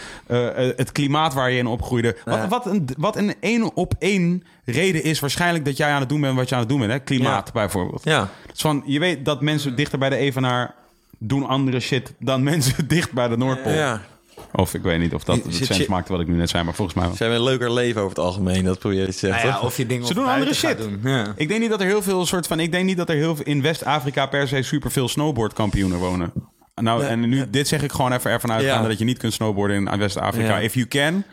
[0.77, 2.15] het klimaat waar je in opgroeide.
[2.25, 6.09] Wat, wat, een, wat een één op één reden is waarschijnlijk dat jij aan het
[6.09, 6.91] doen bent wat je aan het doen bent.
[6.91, 6.99] Hè?
[6.99, 8.03] Klimaat bijvoorbeeld.
[8.03, 8.29] ja.
[8.53, 10.75] Is van, je weet dat mensen dichter bij de Evenaar
[11.19, 13.73] doen andere shit dan mensen dicht bij de Noordpool.
[13.73, 14.01] ja.
[14.51, 16.63] Of ik weet niet of dat het zit sens maakte wat ik nu net zei,
[16.63, 17.07] maar volgens mij.
[17.15, 19.47] Ze hebben een leuker leven over het algemeen, dat probeer je te zeggen.
[19.47, 20.77] Nou ja, of je dingen Ze doen andere shit.
[20.77, 20.99] Doen.
[21.03, 21.33] Ja.
[21.35, 22.59] Ik denk niet dat er heel veel soort van.
[22.59, 26.31] Ik denk niet dat er heel veel in West-Afrika per se superveel snowboardkampioenen wonen.
[26.75, 28.87] Nou, en nu, dit zeg ik gewoon even ervan uitgaande Ja.
[28.89, 30.47] dat je niet kunt snowboarden in West-Afrika.
[30.57, 30.59] Ja.
[30.59, 31.23] If you can,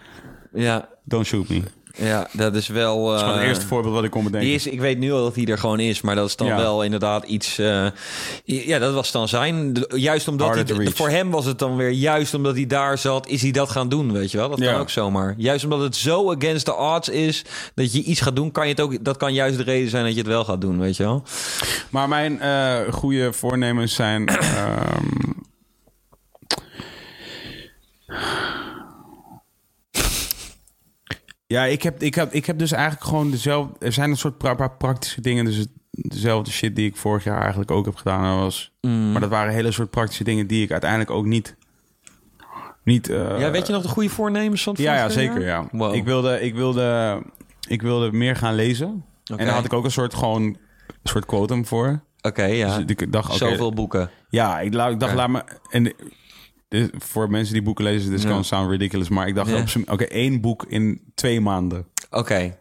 [0.53, 1.63] Ja, don't shoot me.
[1.97, 3.15] Ja, dat is wel...
[3.15, 4.49] is gewoon het eh, eerste voorbeeld wat ik kon bedenken.
[4.49, 6.47] Die is, ik weet nu al dat hij er gewoon is, maar dat is dan
[6.47, 6.57] Ja.
[6.57, 7.59] wel inderdaad iets.
[7.59, 7.87] eh,
[8.45, 9.85] ja, dat was dan zijn.
[9.89, 13.27] Juist omdat Harder hij, voor hem was het dan weer juist omdat hij daar zat,
[13.29, 14.49] is hij dat gaan doen, weet je wel?
[14.49, 14.79] Dat kan Ja.
[14.79, 15.35] ook zomaar.
[15.37, 17.45] Juist omdat het zo against the odds is
[17.75, 19.05] dat je iets gaat doen, kan je het ook.
[19.05, 21.23] Dat kan juist de reden zijn dat je het wel gaat doen, weet je wel?
[21.91, 24.27] Maar mijn eh, goede voornemens zijn.
[24.29, 25.07] ehm,
[31.47, 33.87] ja, ik heb, ik, heb, ik heb dus eigenlijk gewoon dezelfde.
[33.87, 35.45] Er zijn een soort pra- paar praktische dingen.
[35.45, 38.39] Dus het- dezelfde shit die ik vorig jaar eigenlijk ook heb gedaan.
[38.39, 39.13] Was, Mm.
[39.13, 41.57] Maar dat waren hele soort praktische dingen die ik uiteindelijk ook niet.
[42.85, 45.41] niet eh, ja, weet je nog de goede voornemens van het Ja, ja, zeker.
[45.41, 45.63] jaar?
[45.63, 45.79] Ja.
[45.79, 45.95] Wow.
[45.95, 47.23] Ik, wilde, ik, wilde,
[47.69, 49.05] ik wilde meer gaan lezen.
[49.25, 50.57] En daar had ik ook een soort, gewoon, een
[51.03, 52.01] soort quotum voor.
[52.21, 52.79] Oké, ja.
[52.79, 54.11] Dus ik dacht, oké, Zoveel boeken.
[54.29, 55.43] ja, ik, ik dacht, laat me...
[55.71, 55.93] En
[56.75, 59.83] dit- voor mensen die boeken lezen, dit kan sound ridiculous, maar ik dacht, Ja.
[59.87, 61.87] oké, één boek in twee maanden.
[62.11, 62.57] Oké.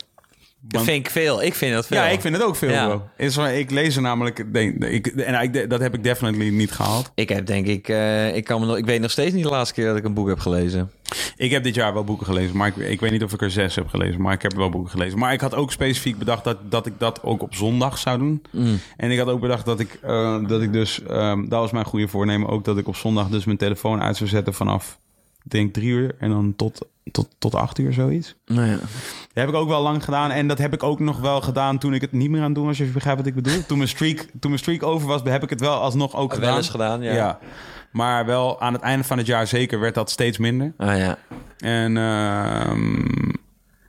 [0.67, 1.43] Dat vind ik veel.
[1.43, 1.97] Ik vind dat veel.
[1.97, 2.87] Ja, ik vind het ook veel, Ja.
[2.87, 3.07] bro.
[3.17, 4.53] Is, ik lees er namelijk...
[4.53, 7.11] Denk, ik, en ik, dat heb ik definitely niet gehaald.
[7.15, 9.49] Ik heb denk ik, eh, ik kan me nog, ik weet nog steeds niet de
[9.49, 10.91] laatste keer dat ik een boek heb gelezen.
[11.35, 13.51] Ik heb dit jaar wel boeken gelezen, maar ik, ik weet niet of ik er
[13.51, 14.21] zes heb gelezen.
[14.21, 15.19] Maar ik heb wel boeken gelezen.
[15.19, 18.41] Maar ik had ook specifiek bedacht dat, dat ik dat ook op zondag zou doen.
[18.51, 18.79] Mm.
[18.97, 21.03] En ik had ook bedacht dat ik, eh, dat ik dus...
[21.03, 24.17] ehm, dat was mijn goede voornemen ook, dat ik op zondag dus mijn telefoon uit
[24.17, 24.99] zou zetten vanaf,
[25.43, 26.15] denk drie uur.
[26.19, 28.35] En dan tot, tot, tot acht uur, zoiets.
[28.45, 28.75] Nou ja.
[28.75, 30.31] Dat heb ik ook wel lang gedaan.
[30.31, 32.55] En dat heb ik ook nog wel gedaan toen ik het niet meer aan het
[32.55, 32.79] doen was.
[32.79, 33.65] Als je begrijpt wat ik bedoel.
[33.65, 36.49] Toen mijn streak, toen mijn streak over was, heb ik het wel alsnog ook gedaan.
[36.49, 37.39] Wel eens gedaan, ja.
[37.91, 40.73] Maar wel aan het einde van het jaar zeker werd dat steeds minder.
[40.77, 41.17] Ah ja.
[41.57, 43.31] En ehm,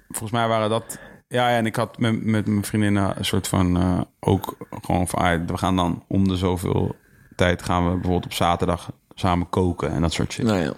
[0.09, 0.99] volgens mij waren dat...
[1.29, 3.77] Ja, ja, en ik had met, met mijn vriendinnen een soort van...
[3.77, 5.19] eh, ook gewoon van...
[5.19, 6.97] ah, we gaan dan om de zoveel
[7.37, 7.63] tijd...
[7.63, 10.45] gaan we bijvoorbeeld op zaterdag samen koken en dat soort shit.
[10.45, 10.73] Nou ja.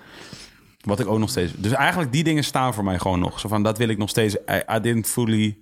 [0.86, 1.52] Wat ik ook nog steeds...
[1.56, 3.40] Dus eigenlijk die dingen staan voor mij gewoon nog.
[3.40, 4.34] Zo van, dat wil ik nog steeds...
[4.34, 5.58] I, I didn't fully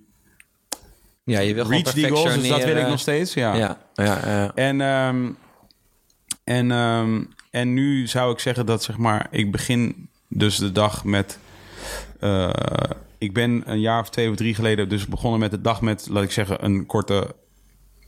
[1.23, 3.33] Ja, je wil reach die goals, dus dat wil ik nog steeds.
[3.33, 3.55] Ja.
[3.55, 4.51] Ja, ja, ja.
[4.55, 5.29] En, ehm,
[6.43, 11.03] en, ehm, en nu zou ik zeggen dat zeg maar, ik begin dus de dag
[11.03, 11.39] met.
[12.19, 12.49] eh,
[13.17, 16.07] ik ben een jaar of twee of drie geleden dus begonnen met de dag met,
[16.09, 17.35] laat ik zeggen, een korte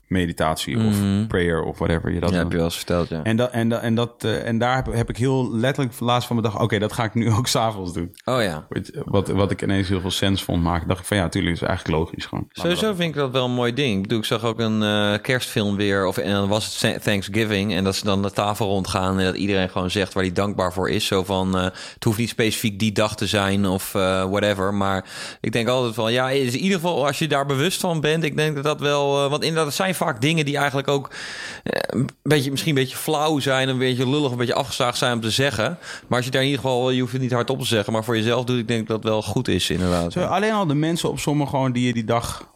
[0.07, 0.95] meditatie of
[1.27, 3.23] prayer of whatever je dat Ja, heb je verteld, ja.
[3.23, 6.27] En, dat, en, dat, en, dat, eh, en daar heb, heb ik heel letterlijk laatst
[6.27, 6.61] van mijn dag...
[6.61, 8.15] oké, dat ga ik nu ook s'avonds doen.
[8.25, 8.65] Oh ja.
[8.69, 10.87] Weet Wat, wat ik ineens heel veel sens vond maken.
[10.87, 12.45] dacht ik van ja, natuurlijk is eigenlijk logisch gewoon.
[12.51, 13.95] Sowieso vind ik dat wel een mooi ding.
[13.95, 16.05] Ik bedoel, ik zag ook een eh, kerstfilm weer.
[16.05, 17.73] Of, en dan was het Thanksgiving.
[17.73, 19.19] En dat ze dan de tafel rondgaan.
[19.19, 21.05] En dat iedereen gewoon zegt waar hij dankbaar voor is.
[21.05, 21.63] Zo van, eh,
[21.93, 24.73] het hoeft niet specifiek die dag te zijn of whatever.
[24.73, 25.05] Maar
[25.41, 28.23] ik denk altijd van, ja, is in ieder geval als je daar bewust van bent.
[28.23, 29.29] Ik denk dat dat wel...
[29.29, 31.09] want inderdaad, het zijn vaak dingen die eigenlijk ook
[31.63, 33.69] eh, een beetje, misschien een beetje flauw zijn.
[33.69, 35.77] Een beetje lullig, een beetje afgezaagd zijn om te zeggen.
[36.07, 37.93] Maar als je daar in ieder geval, je hoeft het niet hardop te zeggen.
[37.93, 40.11] Maar voor jezelf doe ik denk dat het wel goed is inderdaad.
[40.11, 42.55] Zo, alleen al de mensen op sommige gewoon die je die dag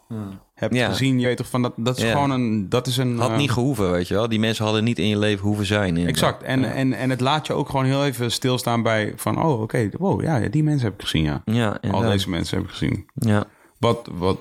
[0.54, 0.88] hebt Ja.
[0.90, 1.20] gezien.
[1.20, 2.12] Je weet toch van dat, dat is Ja.
[2.12, 2.70] gewoon een.
[2.70, 3.20] Dat is een.
[3.20, 4.30] Had eh, niet gehoeven, weet je wel.
[4.30, 5.88] Die mensen hadden niet in je leven hoeven zijn.
[5.88, 6.10] inderdaad.
[6.12, 6.44] Exact.
[6.44, 9.90] En, en, en het laat je ook gewoon heel even stilstaan bij van oh oké,
[9.98, 11.42] wow, ja, die mensen heb ik gezien, ja.
[11.46, 13.06] Ja, Al deze mensen heb ik gezien.
[13.16, 13.44] Ja.
[13.82, 14.40] Wat, wat,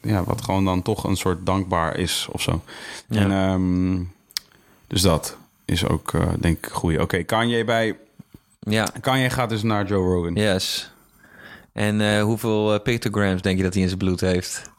[0.00, 2.62] ja, wat gewoon dan toch een soort dankbaar is of zo.
[3.08, 3.20] Ja.
[3.20, 4.02] En, ehm,
[4.86, 6.98] dus dat is ook, eh, denk ik, goed.
[6.98, 7.96] Oké, Kanye bij...
[8.58, 10.34] ja, Kanye gaat dus naar Joe Rogan.
[10.34, 10.92] yes.
[11.72, 14.70] En eh, hoeveel eh, pictograms denk je dat hij in zijn bloed heeft?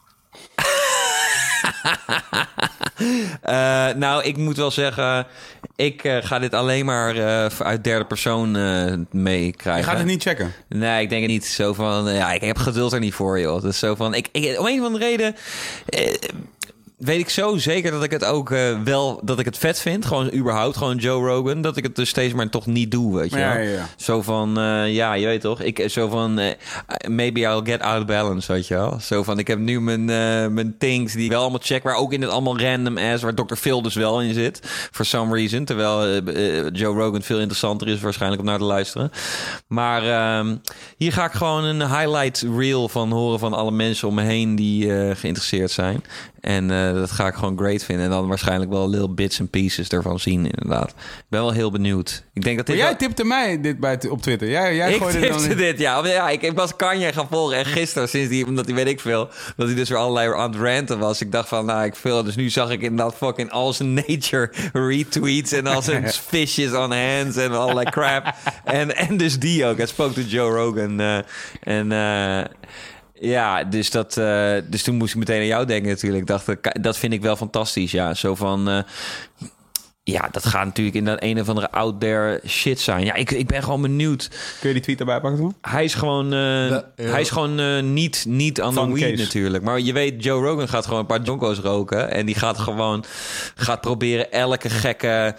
[3.42, 5.26] Eh, nou, ik moet wel zeggen,
[5.76, 8.50] ik eh, ga dit alleen maar eh, uit derde persoon
[9.10, 9.82] meekrijgen.
[9.82, 10.52] Je gaat het niet checken.
[10.68, 11.46] Nee, ik denk het niet.
[11.46, 13.62] Zo van, ja, ik heb geduld er niet voor, joh.
[13.62, 15.36] Dat is zo van, ik, ik, om een of andere reden...
[16.98, 19.80] eh, weet ik zo zeker dat ik het ook eh, wel dat ik het vet
[19.80, 20.04] vind.
[20.06, 21.60] Gewoon überhaupt, gewoon Joe Rogan.
[21.62, 23.62] Dat ik het dus steeds maar toch niet doe, weet je Ja, wel.
[23.62, 23.88] ja, ja.
[23.96, 25.60] Zo van, eh, ja, je weet toch.
[25.60, 26.52] Ik, zo van, eh,
[27.08, 28.98] maybe I'll get out of balance, weet je wel.
[29.00, 31.82] Zo van, ik heb nu mijn, eh, mijn things die ik wel allemaal check.
[31.82, 33.54] Waar ook in het allemaal random ass, waar Dr.
[33.54, 34.60] Phil dus wel in zit.
[34.92, 35.64] For some reason.
[35.64, 39.10] Terwijl eh, eh, Joe Rogan veel interessanter is waarschijnlijk om naar te luisteren.
[39.68, 40.56] Maar ehm,
[40.96, 44.56] hier ga ik gewoon een highlight reel van horen van alle mensen om me heen
[44.56, 46.04] die eh, geïnteresseerd zijn.
[46.44, 48.04] En eh, dat ga ik gewoon great vinden.
[48.04, 50.88] En dan waarschijnlijk wel little bits and pieces ervan zien, inderdaad.
[50.90, 52.24] Ik ben wel heel benieuwd.
[52.32, 54.48] Ik denk dat dit Maar jij wel- tipte mij dit bij, op Twitter.
[54.50, 55.56] Jij, jij ik gooide dan tipte in.
[55.56, 56.06] dit, ja.
[56.06, 57.56] Ja ik, ik was Kanye gaan volgen.
[57.56, 60.50] En gisteren, sinds die, omdat hij weet ik veel, dat hij dus weer allerlei aan
[60.52, 61.20] het ranten was.
[61.20, 62.22] Ik dacht van, nou, ik veel.
[62.22, 64.50] Dus nu zag ik inderdaad fucking zijn nature
[64.88, 68.34] retweets en al zijn fishes on hands en allerlei crap.
[68.64, 69.76] en, en dus die ook.
[69.76, 71.00] Hij spoke to Joe Rogan.
[71.00, 71.16] eh,
[71.60, 72.44] en eh,
[73.20, 76.22] ja, dus, dat, eh, dus toen moest ik meteen aan jou denken natuurlijk.
[76.22, 78.14] Ik dacht, dat vind ik wel fantastisch, ja.
[78.14, 78.68] Zo van...
[78.68, 78.82] eh,
[80.06, 83.04] ja, dat gaat natuurlijk in dat een of andere out there shit zijn.
[83.04, 84.30] Ja, ik, ik ben gewoon benieuwd.
[84.60, 85.56] Kun je die tweet erbij pakken?
[85.60, 86.84] Hij is gewoon, eh, ja.
[86.94, 89.64] hij is gewoon eh, niet, niet aan de weed natuurlijk.
[89.64, 92.10] Maar je weet, Joe Rogan gaat gewoon een paar jonko's roken.
[92.10, 93.04] En die gaat gewoon
[93.54, 95.34] gaat proberen elke gekke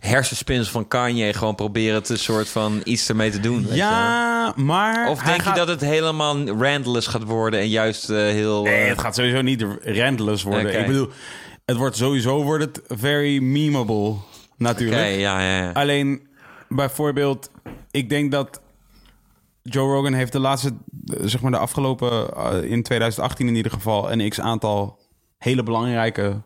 [0.00, 1.32] hersenspinsel van Kanye...
[1.32, 3.62] gewoon proberen te soort van iets ermee te doen.
[3.62, 3.88] weet je wel.
[3.88, 5.08] Ja, maar...
[5.08, 8.62] Of denk gaat- je dat het helemaal randless gaat worden en juist eh, heel...
[8.62, 10.78] Nee, het gaat sowieso niet randless worden.
[10.80, 11.08] Ik bedoel,
[11.70, 14.14] het wordt sowieso wordt het very memeable,
[14.56, 15.02] natuurlijk.
[15.02, 15.70] Ja, ja, ja.
[15.72, 16.28] Alleen,
[16.68, 17.50] bijvoorbeeld,
[17.90, 18.60] ik denk dat
[19.62, 20.72] Joe Rogan heeft de laatste,
[21.04, 24.98] zeg maar de afgelopen, eh, in 2018 in ieder geval, een x-aantal
[25.38, 26.42] hele belangrijke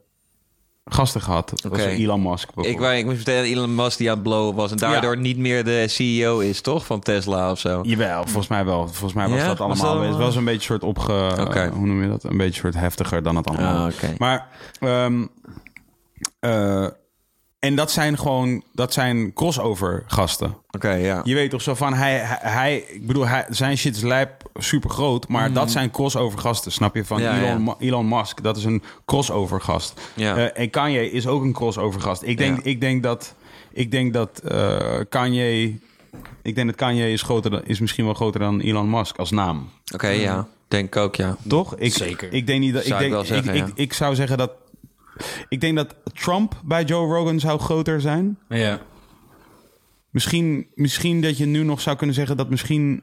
[0.85, 1.51] gasten gehad.
[1.63, 1.81] Dat was.
[1.81, 4.71] Elon Musk Ik, wou- ik moest vertellen, Elon Musk die aan het blowen was...
[4.71, 6.87] en daardoor niet meer de CEO is, toch?
[6.87, 7.81] Van Tesla of zo.
[7.83, 8.87] Jawel, volgens mij wel.
[8.89, 9.47] Volgens mij was Ja?
[9.47, 9.99] dat Was allemaal.
[10.01, 11.71] dat Het was een beetje soort opge.
[11.75, 12.25] Hoe noem je dat?
[12.25, 13.87] Een beetje soort heftiger dan het allemaal.
[13.87, 14.15] Ah, oké.
[14.19, 14.47] Maar.
[14.81, 15.27] ehm,
[16.41, 16.87] eh,
[17.65, 18.63] en dat zijn gewoon.
[18.73, 20.57] Dat zijn crossover gasten.
[20.71, 21.21] Oké, ja.
[21.25, 21.95] Je weet toch zo van.
[21.95, 22.17] Hij.
[22.19, 25.29] hij, hij- ik bedoel, hij, zijn shit is lijp super groot.
[25.29, 26.73] Maar dat zijn crossover gasten.
[26.73, 27.05] Snap je?
[27.05, 27.27] Van Mhm.
[27.35, 27.75] Ja, Elon, ja.
[27.79, 28.43] Elon Musk.
[28.43, 30.01] Dat is een crossover gast.
[30.15, 30.37] Ja.
[30.37, 32.23] Eh, en Kanye is ook een crossover gast.
[32.23, 32.71] Ik denk, Ja.
[32.71, 33.35] ik denk dat.
[33.73, 34.77] Ik denk dat eh,
[35.09, 35.79] Kanye.
[36.43, 39.31] Ik denk dat Kanye is, groter dan, is misschien wel groter dan Elon Musk als
[39.31, 39.69] naam.
[39.95, 40.47] Oké, ja.
[40.69, 41.37] Denk ook, ja.
[41.49, 41.77] Toch?
[41.77, 42.33] Ik, Zeker.
[42.33, 42.85] Ik denk niet dat.
[42.85, 43.67] Zou ik, ik denk, wel zeggen, ik, ja.
[43.67, 44.51] ik, ik zou zeggen dat.
[45.49, 48.39] Ik denk dat Trump bij Joe Rogan zou groter zijn.
[48.49, 48.81] Ja.
[50.11, 53.03] Misschien, misschien dat je nu nog zou kunnen zeggen dat misschien.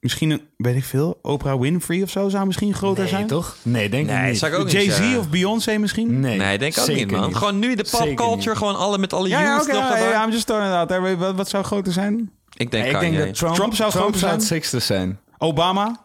[0.00, 3.26] Misschien, een, weet ik veel, Oprah Winfrey of zo zou misschien groter Nee, zijn.
[3.26, 3.56] toch?
[3.62, 4.38] Nee, denk ik Nee, niet.
[4.38, 6.20] zou ik ook niet Jay-Z of Beyoncé misschien?
[6.20, 7.36] Nee, Nee, denk ik ook niet, man.
[7.36, 9.72] Gewoon nu de popculture, gewoon alle met alle Ja, ja, youth oké.
[9.72, 11.16] nog ja, ja, I'm just throwing it out there.
[11.16, 12.30] Wat, wat zou groter zijn?
[12.56, 13.10] Ik denk ik Kanye.
[13.10, 14.60] denk dat Trump, Trump zou groter zou het zijn?
[14.60, 15.18] sixte zijn.
[15.38, 16.00] Obama?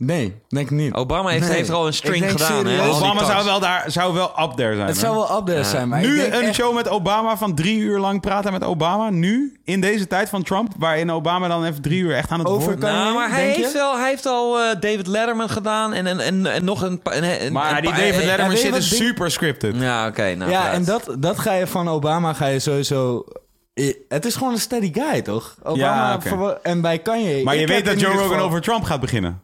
[0.00, 0.92] Nee, denk ik niet.
[0.94, 1.56] Obama heeft, Nee.
[1.56, 2.52] heeft er al een Ik string denk gedaan.
[2.52, 2.58] Hè?
[2.58, 4.86] serieus- Al die Obama zou wel, daar, zou wel up there zijn.
[4.86, 5.02] het hè?
[5.02, 7.54] zou wel up there zijn, maar ik nu denk een echt- show met Obama van
[7.54, 9.10] drie uur lang praten met Obama.
[9.10, 12.48] Nu, in deze tijd van Trump, waarin Obama dan even drie uur echt aan het
[12.48, 12.78] Over woord...
[12.78, 13.60] kan- Nou, maar hij Denk je?
[13.62, 17.02] heeft, wel, hij heeft al eh, David Letterman gedaan en, en, en, en nog een...
[17.02, 18.88] pa- een, een- Maar een die pa- David eh, Letterman weet je shit wat is
[18.88, 19.74] ding- super scripted.
[19.78, 20.34] Ja, oké.
[20.34, 23.24] nou, ja, en dat, dat ga je van Obama ga je sowieso...
[23.74, 25.54] eh, Het is gewoon een steady guy, toch?
[25.62, 26.28] Obama, Ja, oké.
[26.28, 27.44] voor- en bij Kanye...
[27.44, 29.42] Maar je ik weet heb dat in Joe ieder Rogan geval- over Trump gaat beginnen.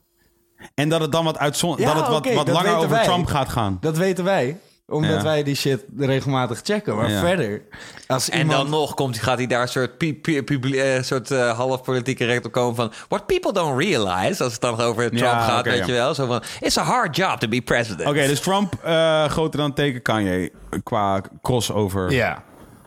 [0.75, 3.05] En dat het dan wat, uitzon Ja, dat het wat, wat dat langer over wij.
[3.05, 3.79] Trump gaat gaan.
[3.81, 4.59] Dat weten wij.
[4.89, 5.23] Omdat Ja.
[5.23, 6.97] wij die shit regelmatig checken.
[6.97, 7.21] Maar Ja.
[7.21, 7.63] verder...
[8.07, 8.59] Als En iemand...
[8.59, 12.53] dan nog komt, gaat hij daar een soort, eh, soort eh, half politieke recht op
[12.53, 12.93] komen van...
[13.09, 15.87] What people don't realize, als het dan over Trump Ja, gaat, weet ja.
[15.87, 16.15] je wel.
[16.15, 18.09] Zo van, it's a hard job to be president.
[18.09, 22.11] Oké, dus Trump eh, groter dan teken Kanye qua crossover.
[22.13, 22.43] Ja,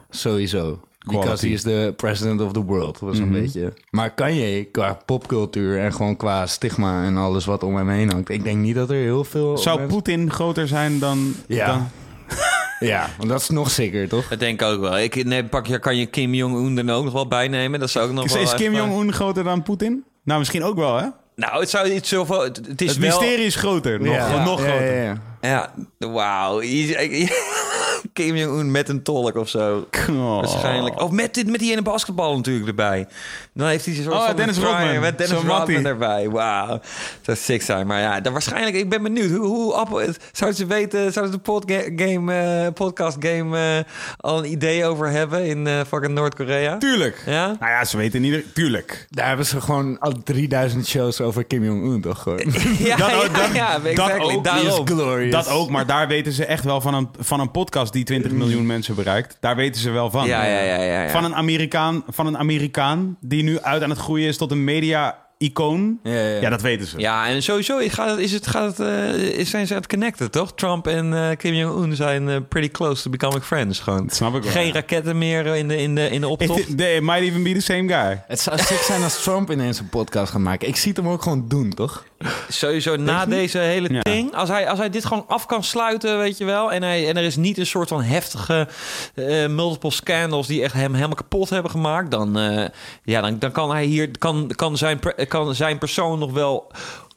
[0.10, 0.80] sowieso.
[1.08, 1.28] Quality.
[1.30, 3.00] Because he is the president of the world.
[3.00, 3.24] Was Mhm.
[3.36, 3.74] een beetje.
[3.90, 8.12] Maar kan je qua popcultuur en gewoon qua stigma en alles wat om hem heen
[8.12, 8.30] hangt.
[8.30, 9.58] Ik denk niet dat er heel veel.
[9.58, 11.34] Zou mensen- Poetin groter zijn dan...
[11.48, 11.66] Ja.
[11.66, 11.90] dan
[12.80, 14.28] Ja, want dat is nog zeker, toch?
[14.28, 15.00] Dat denk ik ook wel.
[15.00, 17.80] Ik, nee, pak, je, kan je Kim Jong-un er ook nog wel bij nemen?
[17.80, 20.04] Dat zou ook nog is, wel is Kim Jong-un groter dan Poetin?
[20.24, 21.06] Nou, misschien ook wel, hè?
[21.36, 22.42] Nou, het zou iets zoveel...
[22.44, 23.08] Het, het is Het wel...
[23.20, 24.02] mysterie is groter.
[24.02, 24.44] Nog, ja.
[24.44, 24.96] nog Ja, groter.
[24.96, 25.04] ja,
[25.42, 25.72] ja.
[26.00, 26.62] Ja, wauw.
[28.14, 29.88] Kim Jong-un met een tolk of zo.
[30.10, 30.36] Oh.
[30.36, 31.02] Waarschijnlijk.
[31.02, 33.08] Of met, dit, met die ene basketbal natuurlijk erbij.
[33.54, 35.00] Dan heeft hij zo'n soort Oh, van Dennis Rodman.
[35.00, 36.30] Met Dennis Zo'n Rodman erbij.
[36.30, 36.68] Wauw.
[36.68, 36.82] Dat
[37.22, 37.88] zou sick zijn.
[37.88, 38.76] Maar ja, dan waarschijnlijk...
[38.76, 39.30] Ik ben benieuwd.
[39.32, 40.02] Hoe, hoe appel,
[40.32, 41.14] zouden ze weten...
[41.14, 43.84] Zouden ze de game, eh, podcast game eh,
[44.18, 46.78] al een idee over hebben in eh, fucking Noord-Korea?
[46.78, 47.24] Tuurlijk.
[47.26, 47.46] Ja?
[47.46, 48.44] Nou ja, ze weten niet...
[48.54, 49.08] Tuurlijk.
[49.10, 52.22] Daar hebben ze gewoon al 3000 shows over Kim Jong-un, toch?
[52.22, 52.42] Gewoon.
[52.78, 53.10] Ja, Dat
[53.54, 54.36] ja, dat- dat exactly.
[54.36, 54.68] ook Daarom.
[54.68, 55.32] is glorious.
[55.32, 58.32] Dat ook, maar daar weten ze echt wel van een, van een podcast die 20
[58.32, 59.38] miljoen mensen bereikt.
[59.40, 60.28] Daar weten ze wel van.
[60.28, 61.10] Ja, ja, ja, ja, ja.
[61.10, 64.64] Van, een Amerikaan, van een Amerikaan die nu uit aan het groeien is tot een
[64.64, 66.00] media icoon.
[66.04, 66.42] Ja, ja, ja.
[66.42, 67.00] Ja, dat weten ze.
[67.00, 69.90] Ja, en sowieso gaat het, is het, gaat het, eh, is- zijn ze aan het
[69.90, 70.54] connecten, toch?
[70.56, 73.80] Trump en eh, Kim Jong-un zijn eh, pretty close to becoming friends.
[73.80, 74.06] Gewoon.
[74.08, 74.52] Dat snap ik wel.
[74.52, 76.60] Geen raketten meer in de, in de, in de optocht.
[76.70, 78.24] It, it might even be the same guy.
[78.28, 80.68] Het zou sick zijn als Trump ineens een podcast gaat maken.
[80.68, 82.06] Ik zie het hem ook gewoon doen, toch?
[82.50, 84.00] Sowieso na deze hele Ja.
[84.02, 84.34] ding.
[84.36, 86.72] Als hij, als hij dit gewoon af kan sluiten, weet je wel.
[86.72, 88.68] En, hij, en er is niet een soort van heftige
[89.16, 92.12] eh, multiple scandals die echt hem helemaal kapot hebben gemaakt.
[92.12, 92.66] Dan, eh,
[93.04, 96.72] ja, dan, dan kan hij hier, kan, kan, zijn, pre- kan zijn persoon nog wel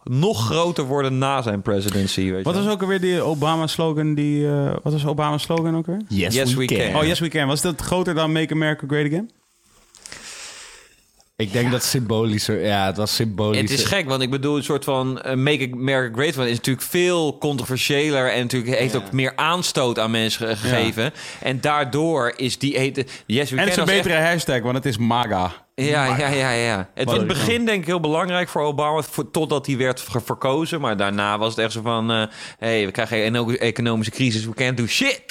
[0.04, 2.30] nog groter worden na zijn presidency.
[2.30, 4.14] Weet Wat je was ook alweer die Obama-slogan?
[4.14, 6.02] Die, eh, wat was Obama's slogan ook weer?
[6.08, 6.96] Yes, we can.
[6.96, 7.46] Oh, yes we can.
[7.46, 9.30] Was dat groter dan Make America Great Again?
[11.40, 12.64] Ik denk dat symbolischer...
[12.64, 13.60] Ja, het was symbolisch.
[13.60, 16.56] Het is gek, want ik bedoel, een soort van eh, Make America Great One is
[16.56, 21.12] natuurlijk veel controversiëler en natuurlijk heeft ook meer aanstoot aan mensen ge- gegeven.
[21.42, 23.06] En daardoor is die eten.
[23.26, 25.52] Yes, we En het is een betere hashtag, want het is MAGA.
[25.74, 26.88] Ja, ja, ja, ja.
[26.94, 30.04] Het was in het begin denk ik heel belangrijk voor Obama, voor, totdat hij werd
[30.24, 30.80] verkozen.
[30.80, 32.26] Maar daarna was het echt zo van, hé,
[32.58, 35.22] hey, we krijgen een economische crisis, we can't do shit.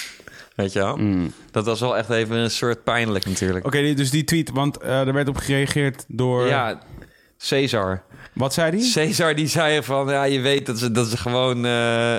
[0.60, 0.98] Weet je wel?
[0.98, 1.34] Mm.
[1.52, 3.66] Dat was wel echt even een soort pijnlijk natuurlijk.
[3.66, 6.48] Oké, dus die tweet, want eh, er werd op gereageerd door...
[6.48, 6.80] Ja,
[7.50, 8.04] Caesar.
[8.34, 8.92] Wat zei die?
[8.94, 11.66] Caesar die zei van, ja, je weet dat ze, dat ze gewoon...
[11.66, 12.16] eh,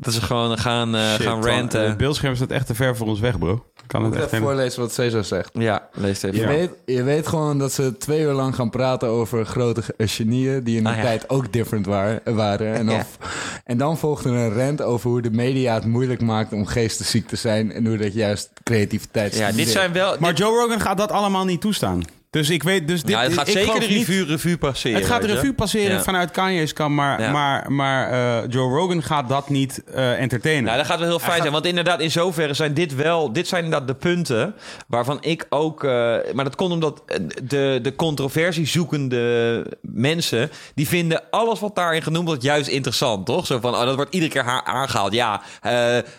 [0.00, 1.88] dat ze gewoon gaan, eh, Shit, gaan ranten.
[1.88, 3.64] Het beeldscherm staat echt te ver voor ons weg, bro.
[3.86, 5.50] Kan het Ik echt even voorlezen wat Cesar zegt.
[5.52, 6.48] Ja, lees het Je, even.
[6.54, 10.62] weet, je weet gewoon dat ze twee uur lang gaan praten over grote ge- genieën...
[10.64, 11.02] die in de Ah, ja.
[11.02, 12.34] tijd ook different waren.
[12.34, 12.74] waren.
[12.74, 12.96] En, Ja.
[12.98, 13.18] of,
[13.64, 16.52] en dan volgde een rant over hoe de media het moeilijk maakt...
[16.52, 17.72] om geestesziek te zijn...
[17.72, 20.16] en hoe dat juist creativiteit Ja, dit zijn wel...
[20.18, 22.02] Maar dit- Joe Rogan gaat dat allemaal niet toestaan.
[22.30, 22.88] Dus ik weet...
[22.88, 24.98] Dus dit, ja, het gaat ik zeker de revue, revue passeren.
[24.98, 26.02] Het gaat de revue passeren Ja.
[26.02, 27.30] vanuit Kanye's kant, maar, Ja.
[27.30, 30.64] maar, maar eh, Joe Rogan gaat dat niet eh, entertainen.
[30.64, 31.52] Nou, dat gaat wel heel fijn zijn.
[31.52, 33.32] Want inderdaad, in zoverre zijn dit wel...
[33.32, 34.54] Dit zijn inderdaad de punten
[34.86, 35.84] waarvan ik ook...
[35.84, 35.90] eh,
[36.32, 37.02] maar dat komt omdat
[37.42, 40.50] de, de controversiezoekende mensen...
[40.74, 43.46] die vinden alles wat daarin genoemd wordt juist interessant, toch?
[43.46, 45.12] Zo van, oh, dat wordt iedere keer ha- aangehaald.
[45.12, 45.42] Ja,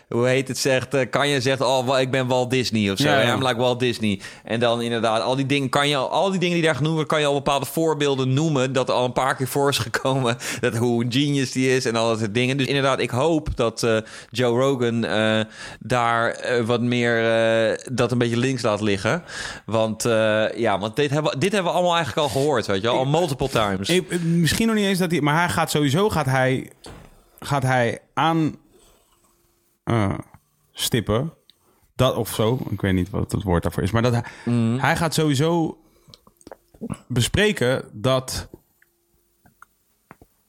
[0.09, 1.09] hoe heet het zegt...
[1.09, 3.09] kan je zegt, oh, ik ben Walt Disney of zo.
[3.21, 4.19] I'm like Walt Disney.
[4.43, 6.00] En dan inderdaad, al die dingen kan je...
[6.09, 8.73] Al die dingen die daar genoemd worden, kan je al bepaalde voorbeelden noemen...
[8.73, 10.37] dat er al een paar keer voor is gekomen...
[10.59, 12.57] dat hoe een genius die is en al dat soort dingen.
[12.57, 13.97] Dus inderdaad, ik hoop dat eh,
[14.29, 15.39] Joe Rogan eh,
[15.79, 17.19] daar eh, wat meer...
[17.91, 19.23] dat een beetje links laat liggen.
[19.65, 20.03] Want
[20.55, 22.97] ja, want dit hebben, dit hebben we allemaal eigenlijk al gehoord, weet je wel.
[22.97, 23.89] Al multiple times.
[23.89, 25.21] Ik- misschien nog niet eens dat hij...
[25.21, 26.71] Maar hij gaat sowieso gaat hij,
[27.39, 28.55] gaat hij aan
[30.71, 31.33] stippen.
[31.95, 32.59] Dat of zo.
[32.69, 33.91] Ik weet niet wat het woord daarvoor is.
[33.91, 34.77] Maar dat hij, Mhm.
[34.79, 35.77] hij gaat sowieso
[37.07, 38.49] bespreken dat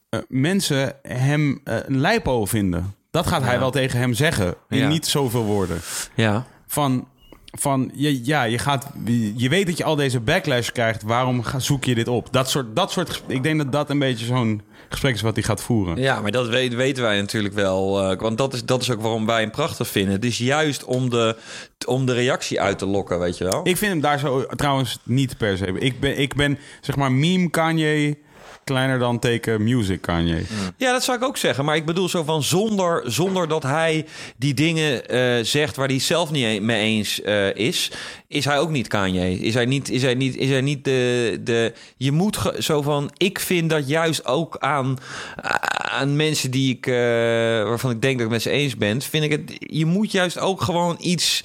[0.09, 2.95] eh, mensen hem eh, een lijpo vinden.
[3.11, 4.55] Dat gaat hij wel tegen hem zeggen.
[4.69, 4.87] In Ja.
[4.87, 5.79] niet zoveel woorden.
[6.15, 6.45] ja.
[6.67, 7.07] Van,
[7.59, 8.87] van je, ja, je, gaat,
[9.35, 11.01] je weet dat je al deze backlash krijgt.
[11.03, 12.27] Waarom ga- zoek je dit op?
[12.33, 14.61] Dat soort, dat soort ik denk dat dat een beetje zo'n
[14.93, 15.97] gesprek is wat hij gaat voeren.
[15.97, 18.11] Ja, maar dat weet, weten wij natuurlijk wel.
[18.11, 20.13] eh, want dat is, dat is ook waarom wij hem prachtig vinden.
[20.13, 21.35] Het is juist om de,
[21.85, 23.59] om de reactie uit te lokken, weet je wel.
[23.63, 25.65] Ik vind hem daar zo trouwens niet per se.
[25.79, 28.17] Ik ben, ik ben zeg maar meme Kanye
[28.63, 30.43] kleiner dan teken music Kanye.
[30.77, 31.65] Ja, dat zou ik ook zeggen.
[31.65, 34.05] Maar ik bedoel zo van zonder, zonder dat hij
[34.37, 37.91] die dingen eh, zegt waar hij zelf niet e- mee eens eh, is,
[38.27, 39.39] is hij ook niet Kanye.
[39.39, 41.73] Is hij niet, is hij niet, is hij niet de, de.
[41.97, 43.11] Je moet zo van.
[43.17, 44.97] Ik vind dat juist ook aan,
[45.91, 46.93] aan mensen die ik, eh,
[47.63, 49.55] waarvan ik denk dat ik met ze eens ben, vind ik het.
[49.59, 51.43] Je moet juist ook gewoon iets.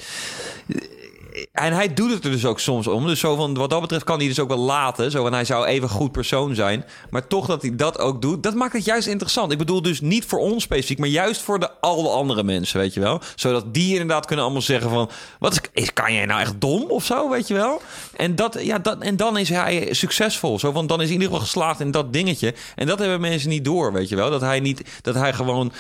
[1.52, 3.06] En hij doet het er dus ook soms om.
[3.06, 5.10] Dus zo van, wat dat betreft kan hij dus ook wel laten.
[5.10, 6.85] Zo van, hij zou even goed persoon zijn.
[7.10, 9.52] Maar toch dat hij dat ook doet, dat maakt het juist interessant.
[9.52, 12.94] Ik bedoel dus niet voor ons specifiek, maar juist voor de alle andere mensen, weet
[12.94, 13.20] je wel.
[13.35, 15.10] Zodat die inderdaad kunnen allemaal zeggen van...
[15.39, 17.82] Wat is, kan jij nou echt dom of zo, weet je wel?
[18.16, 20.59] En, dat, ja, dat, en dan is hij succesvol.
[20.59, 22.55] Zo van, dan is in ieder geval geslaagd in dat dingetje.
[22.74, 24.31] En dat hebben mensen niet door, weet je wel.
[24.31, 25.73] Dat hij, niet, dat hij gewoon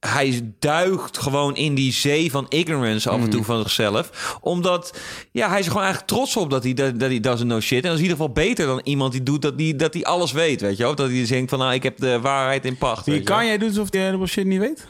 [0.00, 4.38] hij duikt gewoon in die zee van ignorance af en toe van zichzelf.
[4.40, 4.98] Omdat
[5.32, 7.60] ja, hij is er gewoon eigenlijk trots op dat hij, dat, dat hij doesn't know
[7.60, 7.82] shit.
[7.84, 10.04] En dat is in ieder geval beter dan iemand die doet dat hij, dat hij
[10.04, 10.94] alles weet, weet je wel.
[10.94, 13.06] Dat hij denkt van, nou, ik heb de waarheid in pacht.
[13.06, 13.22] Je wel.
[13.22, 14.86] Kanye doet alsof hij helemaal shit niet weet?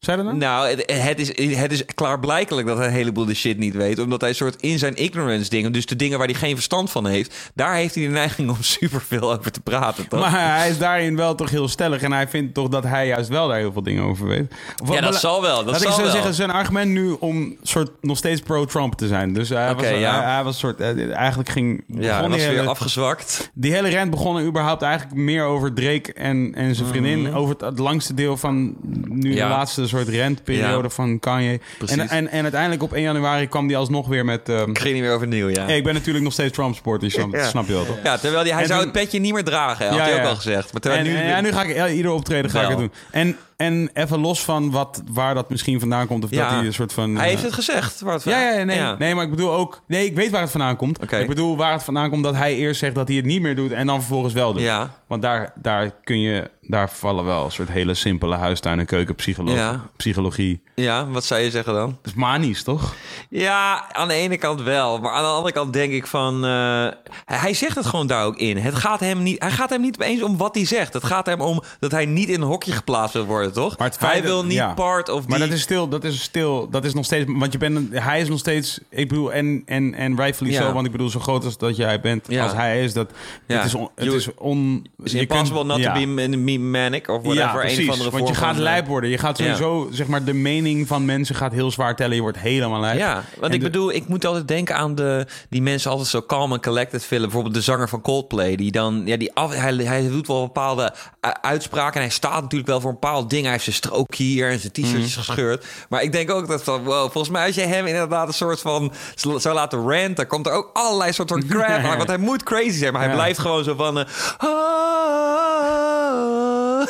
[0.00, 0.36] Zei dat nou?
[0.38, 3.98] Nou, het, het, is, het is klaarblijkelijk dat hij een heleboel de shit niet weet.
[3.98, 7.06] Omdat hij soort in zijn ignorance dingen, dus de dingen waar hij geen verstand van
[7.06, 10.08] heeft, daar heeft hij de neiging om superveel over te praten.
[10.08, 10.20] Toch?
[10.20, 12.02] Maar hij is daarin wel toch heel stellig.
[12.02, 14.54] En hij vindt toch dat hij juist wel daar heel veel dingen over weet.
[14.82, 16.10] Of- Ja, dat zal wel, dat laat ik zal zo wel.
[16.10, 19.32] zeggen, zijn argument nu om soort nog steeds pro-Trump te zijn.
[19.32, 20.20] Dus hij, Oké, was, ja.
[20.22, 20.80] hij, hij was soort...
[20.80, 21.84] eh, Eigenlijk ging...
[21.86, 23.50] ja, was weer afgezwakt.
[23.54, 27.34] Die hele rant begon er überhaupt eigenlijk meer over Drake en, en zijn vriendin.
[27.34, 28.74] Over het, het langste deel van
[29.08, 29.38] nu Mhm.
[29.38, 29.48] Ja.
[29.48, 30.94] de laatste soort rentperiode Ja.
[30.94, 31.60] van Kanye.
[31.86, 34.48] En, en, en uiteindelijk op 1 januari kwam die alsnog weer met...
[34.48, 35.64] Ik ging niet meer overnieuw, ja.
[35.64, 37.48] hey, ik ben natuurlijk nog steeds Trump supporter, snap, Ja.
[37.48, 37.96] snap je wel toch?
[38.04, 40.26] Ja, terwijl die, hij En zou toen- het petje niet meer dragen, had hij ook
[40.28, 40.72] al gezegd.
[40.72, 42.92] Maar terwijl En, nu, en ja, nu ga ik ieder optreden ga ik het doen.
[43.10, 46.24] En, en even los van wat, waar dat misschien vandaan komt.
[46.24, 46.42] Of Ja.
[46.48, 47.16] dat hij een soort van...
[47.16, 48.00] hij heeft eh, het gezegd.
[48.00, 49.80] Waar het Ja, ja, ja, nee, nee, maar ik bedoel ook...
[49.86, 51.12] Nee, ik weet waar het vandaan komt.
[51.12, 53.56] Ik bedoel waar het vandaan komt dat hij eerst zegt dat hij het niet meer
[53.56, 53.72] doet...
[53.72, 54.62] en dan vervolgens wel doet.
[54.62, 54.90] Ja.
[55.06, 56.50] Want daar, daar kun je...
[56.62, 59.58] Daar vallen wel een soort hele simpele huistuin- en keukenpsychologie.
[59.58, 59.80] Ja.
[59.96, 60.62] Psychologie.
[60.74, 61.88] Ja, wat zou je zeggen dan?
[62.02, 62.94] Dat is manisch, toch?
[63.28, 64.98] Ja, aan de ene kant wel.
[64.98, 66.44] Maar aan de andere kant denk ik van...
[66.44, 66.86] eh,
[67.24, 68.56] hij zegt het gewoon daar ook in.
[68.56, 70.92] Het gaat hem niet, hij gaat hem niet eens om wat hij zegt.
[70.92, 73.78] Het gaat hem om dat hij niet in een hokje geplaatst wil worden, toch?
[73.78, 74.74] Maar feit hij wil niet ja.
[74.74, 75.46] part of Maar die...
[75.46, 78.28] dat is stil, dat is stil, dat is nog steeds, want je bent, hij is
[78.28, 80.62] nog steeds, ik bedoel, en, en, en rightfully Ja.
[80.62, 82.42] zo, want ik bedoel, zo groot als dat jij bent, Ja.
[82.42, 83.10] als hij is, dat,
[83.46, 83.56] Ja.
[83.56, 84.86] het is, on, het You- is on...
[85.04, 87.34] is je impossible kunt- not to be, manic of whatever.
[87.36, 89.10] Ja, precies, een of andere want je gaat van, eh, lijp worden.
[89.10, 92.14] Je gaat sowieso, zeg maar, de mening van mensen gaat heel zwaar tellen.
[92.14, 92.98] Je wordt helemaal lijp.
[92.98, 96.08] Ja, want En ik de- bedoel, ik moet altijd denken aan de, die mensen altijd
[96.08, 97.26] zo calm en collected vinden.
[97.26, 100.92] Bijvoorbeeld de zanger van Coldplay, die dan, ja, die af, hij, hij doet wel bepaalde
[101.24, 103.39] uh, uitspraken en hij staat natuurlijk wel voor een bepaald ding.
[103.42, 105.24] Hij heeft zijn strook hier en zijn t-shirtjes Mhm.
[105.24, 105.64] gescheurd.
[105.88, 108.60] Maar ik denk ook dat van, wow, volgens mij als je hem inderdaad een soort
[108.60, 111.96] van zou laten ranten, dan komt er ook allerlei soort van crap aan.
[112.02, 113.16] Want hij moet crazy zijn, maar hij Ja.
[113.16, 113.98] blijft gewoon zo van...
[113.98, 114.04] eh,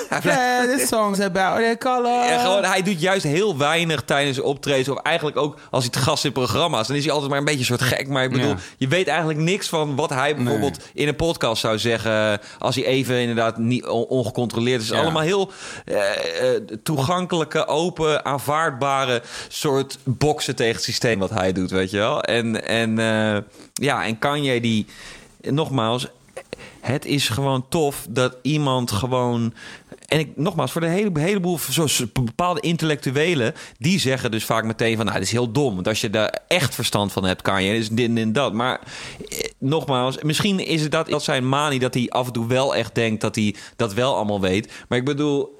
[0.09, 2.25] hij blijft, Yeah, this song's about the color.
[2.25, 4.89] ja, gewoon, hij doet juist heel weinig tijdens optredens.
[4.89, 6.87] Of eigenlijk ook als hij te gast in programma's.
[6.87, 8.09] Dan is hij altijd maar een beetje een soort gek.
[8.09, 8.57] Maar ik bedoel, Ja.
[8.79, 12.41] je weet eigenlijk niks van wat hij bijvoorbeeld in een podcast zou zeggen.
[12.59, 14.87] Als hij even inderdaad niet on- ongecontroleerd is.
[14.89, 15.05] Het is Ja.
[15.05, 15.51] allemaal heel
[15.85, 15.97] eh,
[16.41, 22.23] eh, toegankelijke, open, aanvaardbare soort boksen tegen het systeem wat hij doet, weet je wel.
[22.23, 23.43] En, en eh,
[23.73, 24.87] ja, en kan jij die,
[25.41, 26.07] nogmaals,
[26.81, 29.55] het is gewoon tof dat iemand gewoon.
[30.09, 34.97] En ik, nogmaals, voor de hele, heleboel zoals bepaalde intellectuelen, die zeggen dus vaak meteen
[34.97, 35.75] van, nou, het is heel dom.
[35.75, 38.53] Want als je daar echt verstand van hebt, kan je, is dit en dat.
[38.53, 38.81] Maar
[39.29, 42.75] eh, nogmaals, misschien is het dat, dat zijn manie dat hij af en toe wel
[42.77, 44.73] echt denkt dat hij dat wel allemaal weet.
[44.89, 45.59] Maar ik bedoel,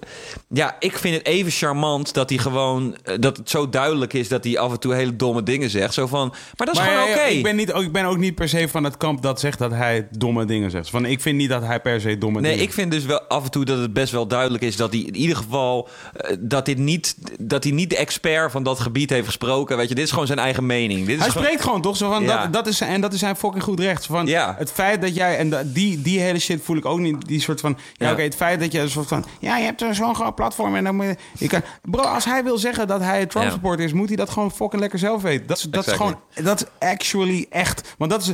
[0.49, 4.29] ja, ik vind het even charmant dat hij gewoon, eh, dat het zo duidelijk is
[4.29, 5.95] dat hij af en toe hele domme dingen zegt.
[5.95, 7.23] Zo van, maar dat is Maar gewoon ja, oké.
[7.25, 9.59] ik, ben niet, ook- ik ben ook niet per se van het kamp dat zegt
[9.59, 10.91] dat hij domme dingen zegt.
[10.91, 13.21] Van, ik vind niet dat hij per se domme Nee, dingen ik vind dus wel
[13.23, 16.37] af en toe dat het best wel duidelijk is dat hij in ieder geval eh,
[16.41, 19.77] dat dit niet dat hij niet de expert van dat gebied heeft gesproken.
[19.77, 21.07] Weet je, dit is gewoon zijn eigen mening.
[21.07, 22.43] Dit is Hij gewoon- spreekt gewoon toch zo van, Ja.
[22.43, 24.07] dat, dat is, en dat is zijn fucking goed recht.
[24.07, 24.55] Van, Ja.
[24.59, 27.61] Het feit dat jij, en die, die hele shit voel ik ook niet, die soort
[27.61, 28.13] van, ja, Ja.
[28.13, 30.85] oké, het feit dat je een soort van, ja, je hebt zo'n groot platform en
[30.85, 33.93] dan moet je, je kan, bro, als hij wil zeggen dat hij Trump supporter is,
[33.93, 35.47] moet hij dat gewoon fucking lekker zelf weten.
[35.47, 38.33] Dat is, dat is gewoon, dat is actually echt, want dat is...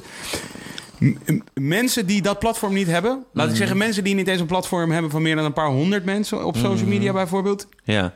[1.55, 4.91] Mensen die dat platform niet hebben, laat ik zeggen, mensen die niet eens een platform
[4.91, 8.13] hebben van meer dan een paar honderd mensen op social media bijvoorbeeld, Ja.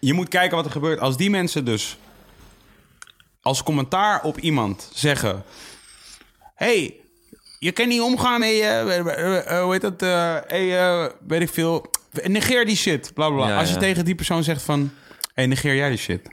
[0.00, 1.00] je moet kijken wat er gebeurt.
[1.00, 1.98] Als die mensen dus
[3.42, 5.42] als commentaar op iemand zeggen...
[6.54, 6.94] hey,
[7.58, 8.40] je kan niet omgaan.
[8.40, 10.00] Hey, eh, hoe heet dat?
[10.50, 11.90] hey, eh, weet ik veel.
[12.24, 13.14] Negeer die shit.
[13.14, 13.48] Bla, bla.
[13.48, 13.80] Ja, als je ja.
[13.80, 14.90] tegen die persoon zegt van...
[15.34, 16.28] hey, negeer jij die shit.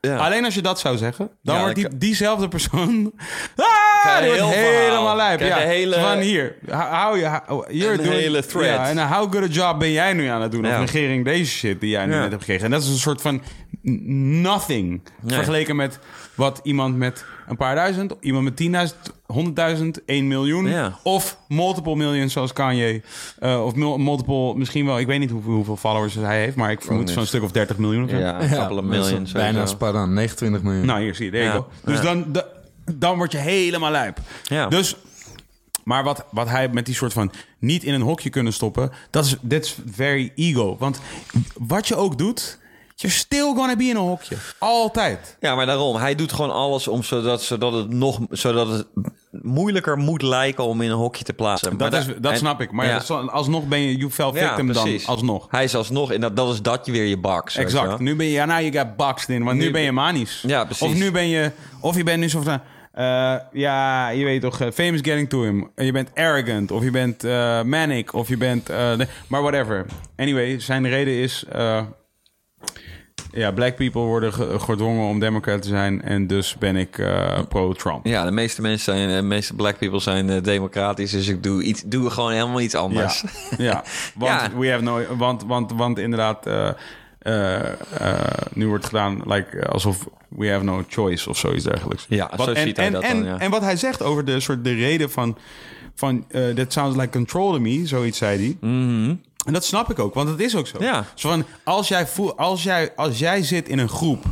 [0.00, 0.16] Ja.
[0.16, 3.12] Alleen als je dat zou zeggen, dan wordt die, diezelfde persoon...
[3.56, 3.83] Ah,
[4.22, 5.40] Die een wordt helemaal lijp.
[5.40, 5.56] Ja.
[5.56, 7.24] hele- Van hier, hou je...
[7.26, 8.64] Een doing, hele thread.
[8.64, 10.64] Ja, en how good a job ben jij nu aan het doen?
[10.64, 10.72] Ja.
[10.72, 12.18] Of negering deze shit die jij nu Ja.
[12.20, 12.64] net hebt gekregen.
[12.64, 13.42] En dat is een soort van
[13.82, 15.00] nothing.
[15.20, 15.34] Nee.
[15.34, 15.98] Vergeleken met
[16.34, 18.14] wat iemand met een paar duizend...
[18.20, 20.66] iemand met 10.000, 100.000, 1 miljoen...
[20.68, 20.98] Ja.
[21.02, 23.02] of multiple millions zoals Kanye...
[23.38, 24.98] eh, of mul- multiple, misschien wel...
[24.98, 26.56] ik weet niet hoeveel, hoeveel followers hij heeft...
[26.56, 27.14] maar ik vermoed niet.
[27.14, 28.16] zo'n stuk of 30 miljoen of zo.
[28.16, 29.66] Ja, een couple of Bijna.
[29.66, 30.86] Spartan, 29 miljoen.
[30.86, 31.38] Nou, hier zie je.
[31.38, 31.64] Ja.
[31.84, 32.02] Dus Ja.
[32.02, 32.46] dan, da-
[32.92, 34.18] dan word je helemaal lijp.
[34.42, 34.66] Ja.
[34.66, 34.96] Dus,
[35.84, 39.24] maar wat, wat hij met die soort van niet in een hokje kunnen stoppen, dat
[39.24, 40.76] is that's very ego.
[40.78, 41.00] Want
[41.58, 42.58] wat je ook doet,
[42.94, 44.36] you're still gonna be in een hokje.
[44.58, 45.36] Altijd.
[45.40, 45.96] Ja, maar daarom.
[45.96, 48.86] Hij doet gewoon alles om zodat, zodat het nog zodat het
[49.42, 51.78] moeilijker moet lijken om in een hokje te plaatsen.
[51.78, 52.70] Dat, Maar is, da- dat en- snap ik.
[52.72, 53.02] Maar ja.
[53.08, 55.06] ja, alsnog ben je, you fell Ja, victim dan, precies.
[55.06, 55.46] alsnog.
[55.50, 57.98] Hij is alsnog, en dat, dat is dat je weer je je Exact.
[57.98, 59.44] Nu ben je, ja, nou, je got boxed in.
[59.44, 60.42] Want nu, Nu- ben je manisch.
[60.46, 60.86] Ja, precies.
[60.88, 61.50] Of nu ben je,
[61.80, 62.60] of je bent nu zo van,
[62.94, 65.70] eh, ja, je weet toch, eh, famous getting to him.
[65.74, 68.68] En je bent arrogant, of je bent eh, manic, of je bent,
[69.28, 69.86] maar whatever.
[70.16, 71.44] Anyway, zijn reden is,
[73.32, 76.02] ja, black people worden ge- gedwongen om democrat te zijn.
[76.02, 77.02] En dus ben ik
[77.48, 78.06] pro-Trump.
[78.06, 81.82] Ja, de meeste mensen zijn, de meeste black people zijn democratisch, dus ik doe, iets,
[81.86, 83.24] doe gewoon helemaal iets anders.
[83.56, 83.84] Ja, ja.
[84.14, 84.58] want Ja.
[84.58, 86.46] we have no, want, want, want inderdaad,
[88.52, 92.06] nu wordt gedaan like, alsof we have no choice of zoiets dergelijks.
[92.08, 93.38] Ja, zo en, ziet hij en, dat en, dan, ja.
[93.38, 95.38] en wat hij zegt over de soort de reden van,
[95.94, 98.70] van eh, that sounds like control to me, zoiets zei hij.
[98.70, 99.14] Mhm.
[99.46, 100.76] En dat snap ik ook, want het is ook zo.
[100.80, 101.06] Ja.
[101.14, 104.24] Zo van, als, jij voel, als, jij, als jij zit in een groep...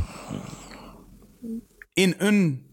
[1.93, 2.65] in een,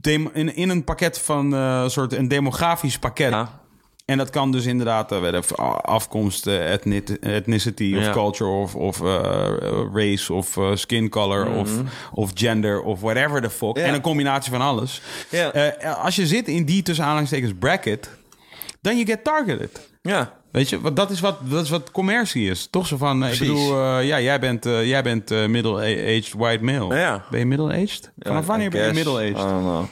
[0.00, 1.54] dem- in, in een pakket van...
[1.54, 3.30] eh soort een demografisch pakket...
[3.30, 3.59] Ja.
[4.10, 5.38] En dat kan dus inderdaad uh,
[5.82, 8.12] afkomst, ethnic- ethnicity of Ja.
[8.12, 9.48] culture of, of eh,
[9.94, 11.70] race of eh, skin color of,
[12.12, 13.68] of gender of whatever the fuck.
[13.68, 13.78] Mhm.
[13.78, 13.84] Ja.
[13.84, 15.02] En een combinatie van alles.
[15.28, 15.52] Ja.
[15.52, 18.10] Eh, als je zit in die tussen aanhalingstekens bracket,
[18.80, 19.88] dan you get targeted.
[20.02, 20.32] Ja.
[20.52, 22.68] Weet je, want dat is wat, dat is wat commercie is.
[22.70, 26.94] Toch zo van, ik bedoel, ja, jij bent, jij bent middle-aged white male.
[26.96, 27.24] Ja.
[27.30, 28.10] Ben je middle-aged?
[28.18, 29.88] Vanaf wanneer ben je middle-aged?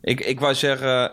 [0.00, 1.12] Ik, ik wou zeggen...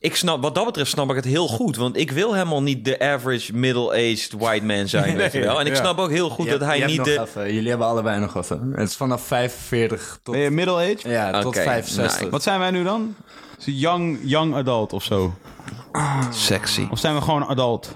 [0.00, 1.76] Ik snap, wat dat betreft snap ik het heel goed.
[1.76, 5.16] Want ik wil helemaal niet de average middle-aged white man zijn.
[5.22, 5.60] weet je wel.
[5.60, 5.78] En ik ja.
[5.78, 7.20] snap ook heel goed Je dat hebt- hij niet de...
[7.20, 8.72] even- jullie hebben allebei nog even.
[8.74, 11.02] Het is vanaf 45 tot, Ben je middle-aged?
[11.02, 12.18] ja, tot Oké, 65.
[12.18, 13.14] nou, Wat zijn wij nu dan?
[13.58, 15.34] Young, young adult of zo?
[16.30, 16.86] Sexy.
[16.90, 17.94] Of zijn we gewoon adult?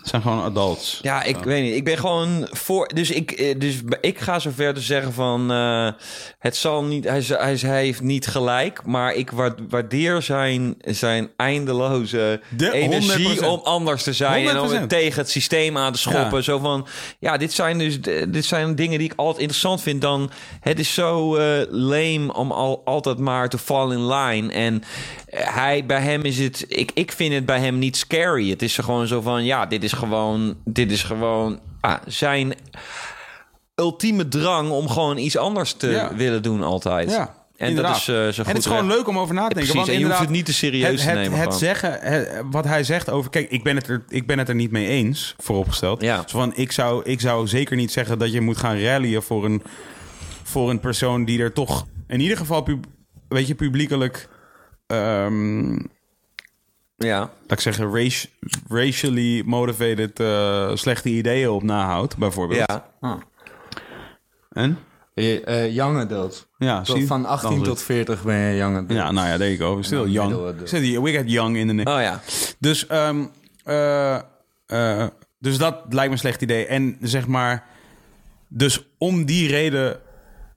[0.00, 0.98] Het zijn gewoon adults.
[1.02, 1.74] Ja, ik weet niet.
[1.74, 2.88] Ik ben gewoon voor.
[2.94, 5.50] Dus ik, eh, dus ik ga zover te zeggen van.
[5.52, 5.88] eh,
[6.38, 7.04] het zal niet.
[7.04, 8.80] Hij, hij, hij heeft niet gelijk.
[8.86, 13.46] Maar ik wa- waardeer zijn, zijn eindeloze De- energie 100%.
[13.48, 14.48] om anders te zijn.
[14.48, 14.88] En om 100%.
[14.88, 16.36] tegen het systeem aan te schoppen.
[16.36, 16.42] Ja.
[16.42, 16.86] Zo van.
[17.18, 18.00] Ja, dit zijn dus.
[18.28, 20.00] Dit zijn dingen die ik altijd interessant vind.
[20.00, 20.30] Dan.
[20.60, 24.52] Het is zo eh lame om al, altijd maar te fall in line.
[24.52, 24.82] En
[25.30, 26.64] hij, bij hem is het.
[26.68, 28.50] Ik, ik vind het bij hem niet scary.
[28.50, 29.44] Het is gewoon zo van.
[29.44, 30.56] Ja, dit is gewoon.
[30.64, 31.60] Dit is gewoon.
[31.80, 32.54] Ah, zijn
[33.74, 36.14] ultieme drang om gewoon iets anders te Ja.
[36.14, 37.10] willen doen altijd.
[37.10, 37.92] Ja, En inderdaad.
[37.92, 38.36] dat is eh, zo goed.
[38.38, 39.74] En het is gewoon leuk om over na te denken.
[39.74, 42.42] Want en je hoeft het niet te serieus het, te nemen Het, het zeggen, het-
[42.50, 43.30] wat hij zegt over...
[43.30, 46.02] Kijk, ik ben het er, ik ben het er niet mee eens, vooropgesteld.
[46.02, 46.22] Ja.
[46.26, 49.62] Van, ik, zou, ik zou zeker niet zeggen dat je moet gaan rallyen voor een,
[50.42, 51.86] voor een persoon die er toch...
[52.08, 52.84] In ieder geval, pub,
[53.28, 54.28] weet je, publiekelijk...
[54.86, 55.76] ehm,
[57.04, 57.18] Ja.
[57.18, 58.30] laat ik zeggen, raci-
[58.68, 62.64] racially motivated eh, slechte ideeën op nahoudt, bijvoorbeeld.
[63.00, 63.18] Ja.
[64.52, 64.78] En?
[65.14, 66.48] Je, eh, young adult.
[66.58, 68.92] Ja, Tot- zie- van dan 18 is tot 40 ben je young adult.
[68.92, 69.82] Ja, nou ja, there you go.
[69.82, 70.54] Still Ja, young.
[70.64, 71.96] Still, we got young in the name.
[71.96, 72.20] Oh ja.
[72.58, 73.24] Dus, ehm,
[73.64, 74.14] eh,
[74.66, 75.06] eh,
[75.38, 76.66] dus dat lijkt me een slecht idee.
[76.66, 77.64] En zeg maar,
[78.48, 80.00] dus om die reden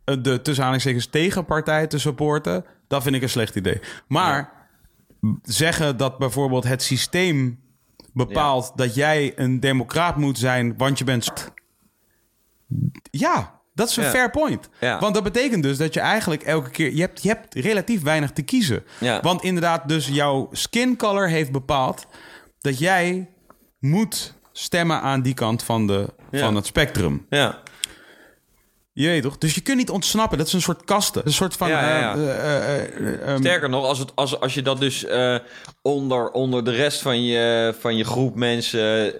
[0.03, 3.79] de tussen aanhalingstekens tegenpartij te supporten, dat vind ik een slecht idee.
[4.07, 4.51] Maar
[5.43, 7.59] zeggen dat bijvoorbeeld het systeem
[8.13, 11.51] bepaalt dat jij een democraat moet zijn, want je bent.
[13.11, 14.09] Ja, dat is een Ja.
[14.09, 14.69] fair point.
[14.79, 14.99] Ja.
[14.99, 16.93] Want dat betekent dus dat je eigenlijk elke keer...
[16.93, 18.83] Je hebt, je hebt relatief weinig te kiezen.
[19.21, 22.07] Want inderdaad, dus jouw skin color heeft bepaald...
[22.59, 23.29] dat jij
[23.79, 27.25] moet stemmen aan die kant van, de, van het spectrum.
[27.29, 27.61] Ja.
[28.95, 29.37] Je weet toch?
[29.37, 30.37] Dus je kunt niet ontsnappen.
[30.37, 31.21] Dat is een soort kasten.
[31.25, 31.69] Een soort van...
[31.69, 32.13] Ja, ja, ja.
[32.15, 35.05] eh, eh, eh, eh, ehm, Sterker nog, als, het, als, als je dat dus
[35.81, 39.13] onder, onder de rest van je, van je groep mensen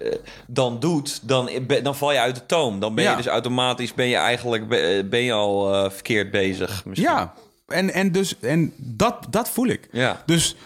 [0.46, 1.50] dan doet, dan,
[1.82, 2.80] dan val je uit de toom.
[2.80, 6.84] Dan ben je dus automatisch ben je eigenlijk be- ben je al verkeerd bezig.
[6.84, 7.10] Misschien.
[7.10, 7.34] Ja,
[7.66, 9.88] en, en, dus, en dat, dat voel ik.
[9.92, 10.22] Ja.
[10.26, 10.56] Dus,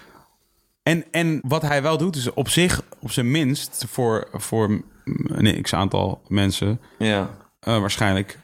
[0.83, 4.83] en, en wat hij wel doet, is op zich, op zijn minst, voor, voor
[5.27, 7.31] een x-aantal mensen, Ja.
[7.61, 8.39] waarschijnlijk,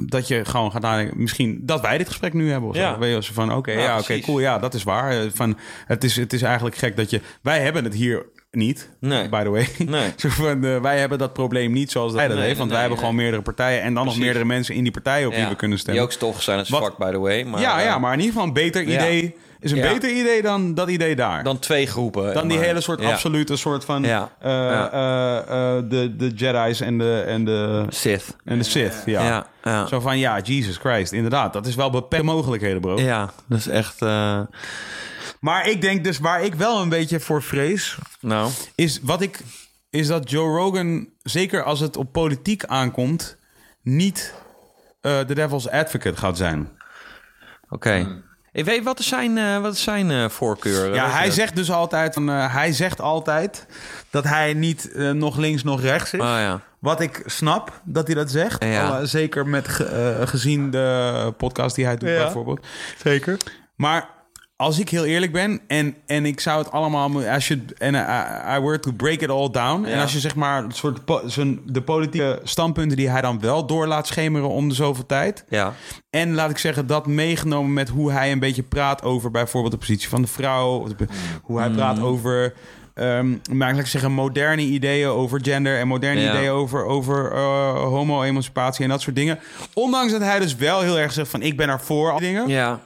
[0.00, 2.68] dat je gewoon gaat nadenken, misschien dat wij dit gesprek nu hebben.
[2.68, 2.98] Of Ja.
[2.98, 5.10] Weet je, van, oké, Ja, ja, oké, cool, ja, dat is waar.
[5.10, 8.88] Eh, Van, het, is, het is eigenlijk gek dat je, wij hebben het hier niet,
[9.00, 9.28] Nee.
[9.28, 9.68] by the way.
[9.86, 10.12] Nee.
[10.16, 12.80] Zo van, eh, wij hebben dat probleem niet zoals hij dat Nee, heeft, want wij
[12.80, 15.54] hebben gewoon meerdere partijen en dan nog meerdere mensen in die partijen op wie we
[15.56, 16.02] kunnen stemmen.
[16.02, 17.42] Die ook stoffig zijn als Wat- fuck, by the way.
[17.44, 18.94] Maar, ja, ja, eh, maar in ieder geval een beter Ja.
[18.94, 19.92] idee is een Ja.
[19.92, 21.42] beter idee dan dat idee daar.
[21.44, 22.34] Dan twee groepen.
[22.34, 24.22] Dan die maar- hele soort absolute soort van eh,
[25.88, 28.36] de, de Jedi's en de, en de, Sith.
[28.44, 29.02] en de Sith.
[29.06, 29.22] Ja.
[29.26, 29.86] Ja, ja.
[29.86, 31.52] Zo van, ja, Jesus Christ, inderdaad.
[31.52, 32.98] Dat is wel beperkte mogelijkheden, bro.
[33.00, 34.00] Ja, dat is echt...
[35.44, 37.98] Maar ik denk dus, waar ik wel een beetje voor vrees...
[38.20, 39.40] nou, is wat ik
[39.90, 43.36] is dat Joe Rogan, zeker als het op politiek aankomt...
[43.82, 44.34] niet
[45.00, 46.68] eh, de devil's advocate gaat zijn.
[47.68, 48.22] oké.
[48.52, 50.94] Ik weet, wat is zijn, eh, wat is zijn eh, voorkeur?
[50.94, 51.32] Ja, hij je?
[51.32, 53.66] zegt dus altijd, van, eh, hij zegt altijd
[54.10, 56.20] dat hij niet nog links nog rechts is.
[56.20, 56.60] Oh ja.
[56.78, 58.64] Wat ik snap dat hij dat zegt.
[58.64, 59.04] Ja.
[59.04, 62.22] Zeker met ge- gezien de podcast die hij doet Ja.
[62.22, 62.66] bijvoorbeeld.
[63.02, 63.36] Zeker.
[63.76, 64.08] Maar
[64.56, 67.22] als ik heel eerlijk ben en, en ik zou het allemaal...
[67.28, 69.84] Als je, en I, I were to break it all down.
[69.84, 73.40] En als je zeg maar een soort po- zijn, de politieke standpunten die hij dan
[73.40, 75.44] wel door laat schemeren om de zoveel tijd...
[75.48, 75.72] Ja.
[76.10, 79.78] En laat ik zeggen, dat meegenomen met hoe hij een beetje praat over bijvoorbeeld de
[79.78, 80.86] positie van de vrouw.
[81.42, 82.04] Hoe hij praat Mm.
[82.04, 82.54] over,
[82.94, 86.30] ehm maar ik zeggen, moderne ideeën over gender en moderne Ja.
[86.34, 89.38] ideeën over, over eh, homo-emancipatie en dat soort dingen.
[89.72, 92.48] Ondanks dat hij dus wel heel erg zegt van ik ben er voor al dingen.
[92.48, 92.80] Ja.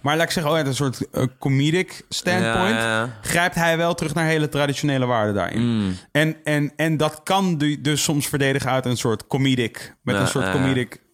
[0.00, 2.74] Maar laat ik zeggen, oh, uit een soort eh, comedic standpoint...
[2.74, 3.18] Ja, ja.
[3.22, 5.60] grijpt hij wel terug naar hele traditionele waarden daarin.
[5.60, 5.96] Mm.
[6.12, 9.96] En, en, en dat kan du- dus soms verdedigen uit een soort comedic...
[10.02, 11.06] met Ja, een soort comedic...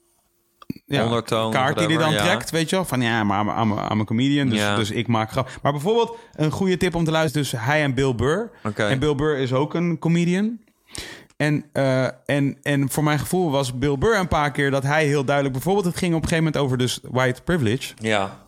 [0.87, 2.85] Ja, Ondertoon, kaart die hij dan trekt, weet je wel?
[2.85, 5.51] Van ja, maar I'm, I'm, I'm a comedian, dus, dus ik maak grap.
[5.63, 7.49] Maar bijvoorbeeld een goede tip om te luisteren...
[7.51, 8.51] dus hij en Bill Burr.
[8.77, 10.59] En Bill Burr is ook een comedian.
[11.37, 15.07] En, eh, en, en voor mijn gevoel was Bill Burr een paar keer dat hij
[15.07, 15.55] heel duidelijk...
[15.55, 17.95] bijvoorbeeld het ging op een gegeven moment over dus white privilege...
[17.97, 18.43] Ja.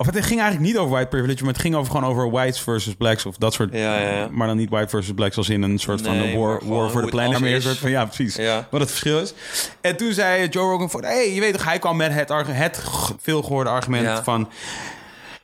[0.00, 2.60] Of het ging eigenlijk niet over white privilege, maar het ging over gewoon over whites
[2.60, 3.72] versus blacks of dat soort.
[3.72, 4.28] Ja, ja, ja.
[4.30, 6.90] Maar dan niet white versus blacks als in een soort van Nee, een war, war
[6.90, 7.40] for the planet.
[7.40, 7.64] Maar een is.
[7.64, 8.36] soort van ja, precies.
[8.36, 8.68] Ja.
[8.70, 9.34] Wat het verschil is.
[9.80, 12.82] En toen zei Joe Rogan van, hey, je weet toch, hij kwam met het, het
[13.20, 14.48] veelgehoorde argument van.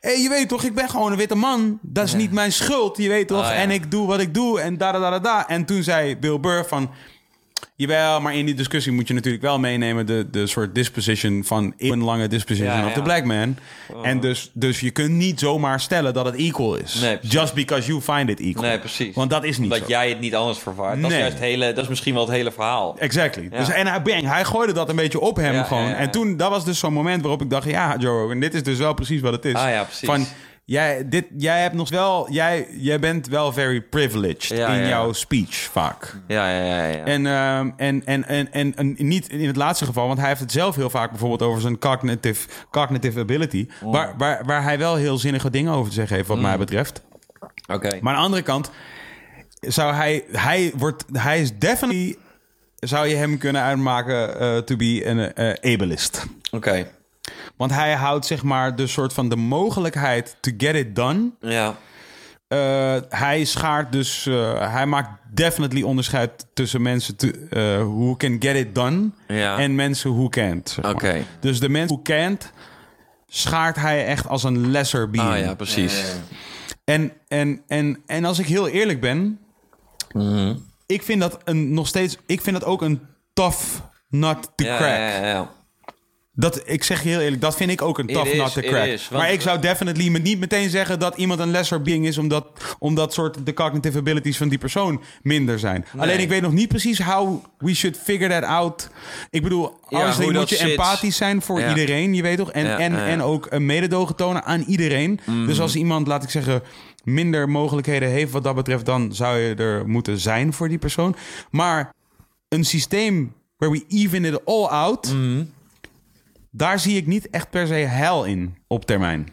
[0.01, 1.79] Hey, je weet toch, ik ben gewoon een witte man.
[1.83, 3.45] Dat is niet mijn schuld, je weet toch?
[3.45, 3.61] Ah.
[3.61, 5.49] En ik doe wat ik doe en da da da da.
[5.49, 6.91] En toen zei Bill Burr van...
[7.79, 10.07] Jawel, maar in die discussie moet je natuurlijk wel meenemen...
[10.07, 11.75] de, de soort disposition van...
[11.79, 13.57] een lange disposition Ja, of the black man.
[14.03, 16.95] En dus, dus je kunt niet zomaar stellen dat het equal is.
[16.95, 17.19] Nee.
[17.23, 18.65] Just because you find it equal.
[18.65, 19.15] Nee, precies.
[19.15, 19.85] Want dat is niet Dat zo.
[19.89, 21.01] jij het niet anders vervaart.
[21.01, 21.11] Dat, Nee.
[21.11, 22.97] is juist het hele, dat is misschien wel het hele verhaal.
[22.99, 23.49] Exactly.
[23.49, 25.91] Dus, en hij, bang, hij gooide dat een beetje op hem gewoon.
[25.93, 27.69] En toen, dat was dus zo'n moment waarop ik dacht...
[27.69, 29.55] ja, Joe Rogan, dit is dus wel precies wat het is.
[29.55, 30.09] Ah, ja, precies.
[30.09, 30.27] Van,
[30.67, 32.31] jij, dit, jij hebt nog wel...
[32.31, 34.89] Jij, jij bent wel very privileged Ja, in ja.
[34.89, 36.15] jouw speech vaak.
[36.27, 36.85] Ja, ja, ja.
[36.87, 37.05] ja.
[37.05, 40.41] En, ehm, en, en, en, en, en niet in het laatste geval, want hij heeft
[40.41, 43.67] het zelf heel vaak bijvoorbeeld over zijn cognitive, cognitive ability.
[43.83, 43.93] Oh.
[43.93, 46.43] Waar, waar, waar hij wel heel zinnige dingen over te zeggen heeft, wat Mm.
[46.43, 47.03] mij betreft.
[47.67, 47.99] Oké.
[48.01, 48.71] Maar aan de andere kant
[49.61, 52.17] zou hij, hij wordt, hij is definitely,
[52.79, 56.27] zou je hem kunnen uitmaken eh, to be een eh, ableist.
[56.51, 56.87] Oké.
[57.57, 61.31] Want hij houdt zeg maar de soort van de mogelijkheid to get it done.
[61.41, 61.77] Ja.
[62.49, 68.37] Eh, hij schaart dus, eh, hij maakt definitely onderscheid tussen mensen te, eh, who can
[68.41, 69.59] get it done Ja.
[69.59, 70.69] en mensen who can't.
[70.69, 70.95] zeg maar.
[70.95, 71.23] Oké.
[71.41, 72.53] Dus de mensen who can't
[73.27, 75.29] schaart hij echt als een lesser being.
[75.29, 76.05] Ah ja, precies.
[76.85, 79.39] En, en, en, en als ik heel eerlijk ben,
[80.13, 80.55] Mhm.
[80.87, 83.01] ik vind dat een, nog steeds, ik vind dat ook een
[83.33, 83.65] tough
[84.09, 84.91] nut to Ja, crack.
[84.91, 85.51] ja, ja, ja.
[86.39, 88.61] Dat, ik zeg je heel eerlijk, dat vind ik ook een tough is, nut to
[88.61, 88.87] crack.
[88.87, 92.07] is, want- maar ik zou definitely me niet meteen zeggen dat iemand een lesser being
[92.07, 92.19] is...
[92.19, 92.47] omdat,
[92.79, 95.85] omdat soort de cognitive abilities van die persoon minder zijn.
[95.97, 98.89] Alleen ik weet nog niet precies how we should figure that out.
[99.31, 100.69] Ik bedoel, Ja, hoe moet je zit.
[100.71, 101.69] empathisch zijn voor Ja.
[101.69, 102.51] iedereen, je weet toch?
[102.53, 105.21] En, Ja, en, en ook een mededogen tonen aan iedereen.
[105.25, 105.47] Mhm.
[105.47, 106.63] Dus als iemand, laat ik zeggen,
[107.05, 108.87] minder mogelijkheden heeft wat dat betreft...
[108.87, 111.17] dan zou je er moeten zijn voor die persoon.
[111.51, 111.93] Maar
[112.49, 115.13] een systeem where we even it all out...
[115.13, 115.43] Mhm.
[116.57, 119.29] Daar zie ik niet echt per se hel in op termijn.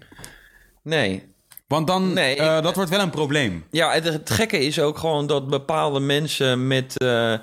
[0.83, 1.23] Nee.
[1.67, 3.65] Want dan, Nee, eh, ik- dat wordt wel een probleem.
[3.71, 7.33] Ja, het, het gekke is ook gewoon dat bepaalde mensen met, eh,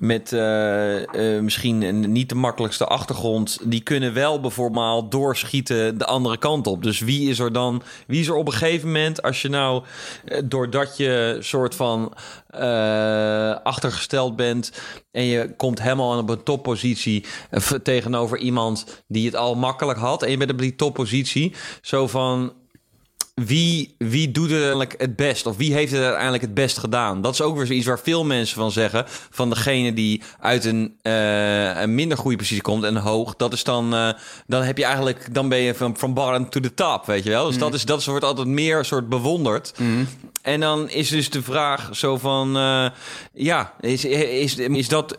[0.00, 6.04] met eh, eh, misschien een niet de makkelijkste achtergrond, die kunnen wel bijvoorbeeld doorschieten de
[6.04, 6.82] andere kant op.
[6.82, 9.84] Dus wie is er dan, wie is er op een gegeven moment, als je nou,
[10.24, 12.12] eh, doordat je soort van
[13.62, 14.72] achtergesteld bent
[15.10, 17.24] en je komt helemaal op een toppositie
[17.82, 22.52] tegenover iemand die het al makkelijk had en je bent op die toppositie, zo van
[23.34, 25.46] wie, wie doet het uiteindelijk het best?
[25.46, 27.22] Of wie heeft het uiteindelijk het best gedaan?
[27.22, 29.04] Dat is ook weer zoiets waar veel mensen van zeggen.
[29.30, 33.36] Van degene die uit een, eh, een minder goede positie komt en hoog.
[33.36, 34.08] Dat is dan, eh,
[34.46, 37.30] dan heb je eigenlijk, dan ben je van from bottom to the top, weet je
[37.30, 37.46] wel.
[37.46, 39.74] Dus dat, is, dat is, wordt altijd meer soort bewonderd.
[40.42, 42.86] En dan is dus de vraag zo van, eh,
[43.32, 45.14] ja, is, is, is dat...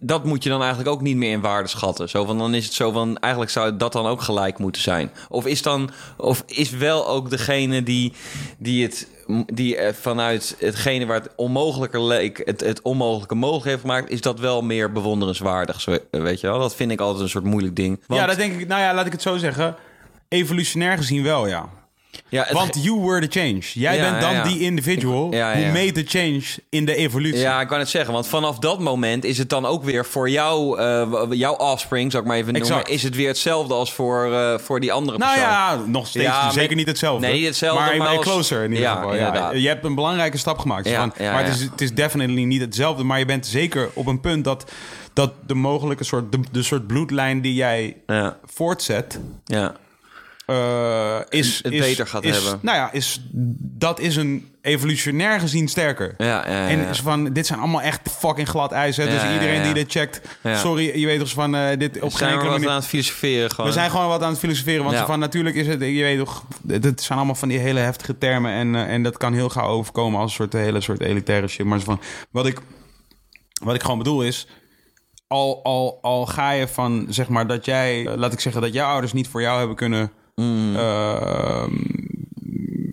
[0.00, 2.08] dat moet je dan eigenlijk ook niet meer in waarde schatten.
[2.08, 5.10] Zo van, dan is het zo van, eigenlijk zou dat dan ook gelijk moeten zijn.
[5.28, 8.12] Of is dan, of is wel ook degene die,
[8.58, 9.08] die het,
[9.54, 14.40] die vanuit hetgene waar het onmogelijker leek, het, het onmogelijke mogelijk heeft gemaakt, is dat
[14.40, 16.58] wel meer bewonderenswaardig, zo- weet je wel?
[16.58, 18.00] Dat vind ik altijd een soort moeilijk ding.
[18.08, 18.68] Ja, dat denk ik.
[18.68, 19.76] Nou ja, laat ik het zo zeggen.
[20.28, 21.68] Evolutionair gezien wel, ja.
[22.28, 23.60] Ja, Want you were the change.
[23.74, 27.38] Jij Ja, bent dan ja, die individual who made the change in de evolutie.
[27.38, 28.12] Ja, ik kan het zeggen.
[28.12, 32.22] Want vanaf dat moment is het dan ook weer voor jou, eh, jouw offspring, zou
[32.22, 32.88] ik maar even noemen, Exact.
[32.88, 35.50] is het weer hetzelfde als voor, eh, voor die andere Nou persoon.
[35.50, 37.26] ja, nog steeds zeker met- niet hetzelfde.
[37.26, 39.14] Nee, niet hetzelfde, Maar, maar als- closer in ieder geval.
[39.14, 39.52] Ja.
[39.52, 40.88] Je hebt een belangrijke stap gemaakt.
[40.88, 41.44] Ja, van, maar.
[41.44, 43.04] Het, is, het is definitely niet hetzelfde.
[43.04, 44.70] Maar je bent zeker op een punt dat,
[45.12, 46.32] dat de mogelijke soort...
[46.32, 49.18] De, de soort bloedlijn die jij Ja, voortzet...
[49.44, 49.74] ja.
[50.46, 52.58] Eh, is, Het is, beter gaat is- hebben.
[52.62, 53.20] Nou ja, is,
[53.60, 56.14] dat is een evolutionair gezien sterker.
[56.18, 58.96] Ja, ja, ja, En is van, dit zijn allemaal echt fucking glad ijs.
[58.96, 59.04] Hè?
[59.04, 62.32] Dus iedereen die dit checkt, sorry, je weet toch van eh, dit op geen zijn
[62.32, 62.68] enkele manier.
[62.68, 63.66] aan het filosoferen gewoon.
[63.66, 64.84] We zijn gewoon wat aan het filosoferen.
[64.84, 68.18] Want van natuurlijk is het, je weet toch, het zijn allemaal van die hele heftige
[68.18, 68.52] termen.
[68.52, 71.66] En, eh, en dat kan heel gauw overkomen als een soort hele soort elitaire shit.
[71.66, 72.60] Maar van, wat ik,
[73.64, 74.46] wat ik gewoon bedoel is,
[75.26, 78.90] al, al, al ga je van, zeg maar, dat jij, laat ik zeggen, dat jouw
[78.90, 80.12] ouders niet voor jou hebben kunnen.
[80.34, 80.76] Mm.
[80.76, 81.64] eh,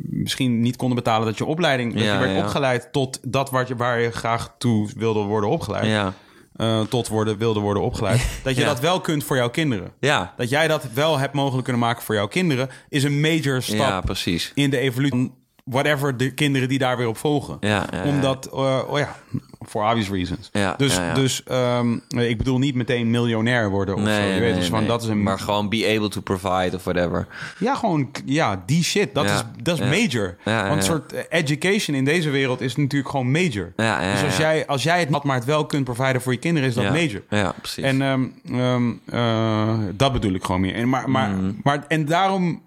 [0.09, 2.43] misschien niet konden betalen dat je opleiding, dat Ja, je werd ja.
[2.43, 5.85] opgeleid tot dat wat je, waar je graag toe wilde worden opgeleid.
[5.85, 6.13] Ja.
[6.55, 8.27] eh, tot worden, wilde worden opgeleid.
[8.43, 8.67] Dat je Ja.
[8.67, 9.91] dat wel kunt voor jouw kinderen.
[9.99, 10.33] Ja.
[10.37, 13.77] Dat jij dat wel hebt mogelijk kunnen maken voor jouw kinderen, is een major stap
[13.77, 14.51] Ja, precies.
[14.55, 15.31] in de evolutie
[15.69, 17.57] whatever de kinderen die daar weer op volgen.
[17.59, 18.03] Ja, ja.
[18.03, 19.15] Omdat, eh, oh ja,
[19.67, 20.49] for obvious reasons.
[20.51, 21.13] Ja, dus ja, ja.
[21.13, 24.09] dus ehm, ik bedoel niet meteen miljonair worden of zo.
[24.09, 27.27] Je weet, dus van, dat is een, Maar gewoon be able to provide of whatever.
[27.59, 30.35] ja, gewoon, ja, die shit, dat is, dat is major.
[30.43, 33.73] Want soort eh, education in deze wereld is natuurlijk gewoon major.
[33.75, 36.39] Ja, ja, dus als jij, als jij het maar het wel kunt providen voor je
[36.39, 37.21] kinderen, is dat major.
[37.29, 37.83] Ja, precies.
[37.83, 40.75] En ehm, ehm, eh, dat bedoel ik gewoon meer.
[40.75, 41.59] En, maar, maar, Mm.
[41.63, 42.61] maar, en daarom.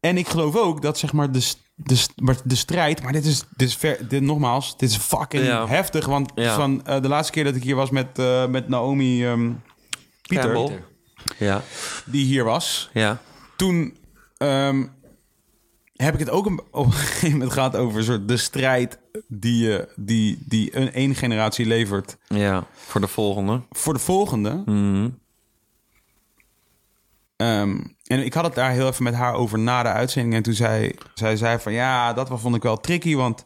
[0.00, 3.02] En ik geloof ook dat zeg maar de, de, s- maar de strijd.
[3.02, 5.66] Maar dit is, dit is ver, dit, nogmaals, dit is fucking Ja.
[5.66, 6.06] heftig.
[6.06, 6.54] Want Ja.
[6.54, 9.26] van eh, de laatste keer dat ik hier was met, eh, met Naomi
[10.22, 10.82] Pieter, Campbell.
[11.38, 11.62] Ja,
[12.06, 13.20] die hier was, ja.
[13.56, 13.96] toen
[14.36, 14.86] ehm,
[15.94, 18.98] heb ik het ook een, op een gegeven moment gehad over een soort de strijd
[19.28, 23.60] die, je die, die een één generatie levert Ja, voor de volgende.
[23.70, 24.62] voor de volgende.
[24.66, 25.08] Mhm.
[27.36, 30.34] Ehm, en ik had het daar heel even met haar over na de uitzending.
[30.34, 33.14] En toen zei zij zei van ja, dat vond ik wel tricky.
[33.14, 33.44] Want,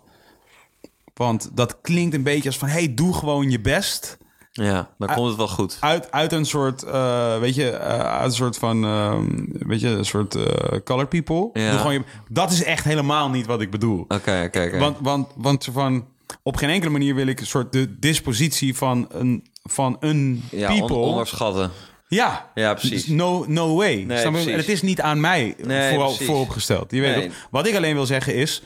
[1.14, 4.18] want dat klinkt een beetje als van hey, doe gewoon je best.
[4.50, 5.76] Ja, dan komt het wel goed.
[5.80, 9.88] Uit, uit een soort, eh, weet je, eh, uit een soort van, ehm, weet je,
[9.88, 11.50] een soort eh color people.
[11.52, 11.70] Ja.
[11.70, 14.00] Doe gewoon je, dat is echt helemaal niet wat ik bedoel.
[14.00, 14.78] Oké, oké, oké.
[14.78, 16.06] Want, want, want van,
[16.42, 20.72] op geen enkele manier wil ik een soort de dispositie van een, van een Ja,
[20.72, 20.96] on- people.
[20.96, 21.70] onderschatten.
[22.08, 23.04] Ja, Ja, precies.
[23.04, 23.94] Dus No, no way.
[24.02, 24.18] Nee.
[24.24, 26.90] En het is niet aan mij Nee, vooral, vooropgesteld.
[26.90, 27.30] Je weet Nee.
[27.50, 28.62] Wat ik alleen wil zeggen is...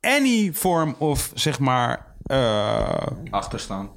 [0.00, 2.06] Any form of, zeg maar...
[2.26, 3.90] eh, Achterstaan.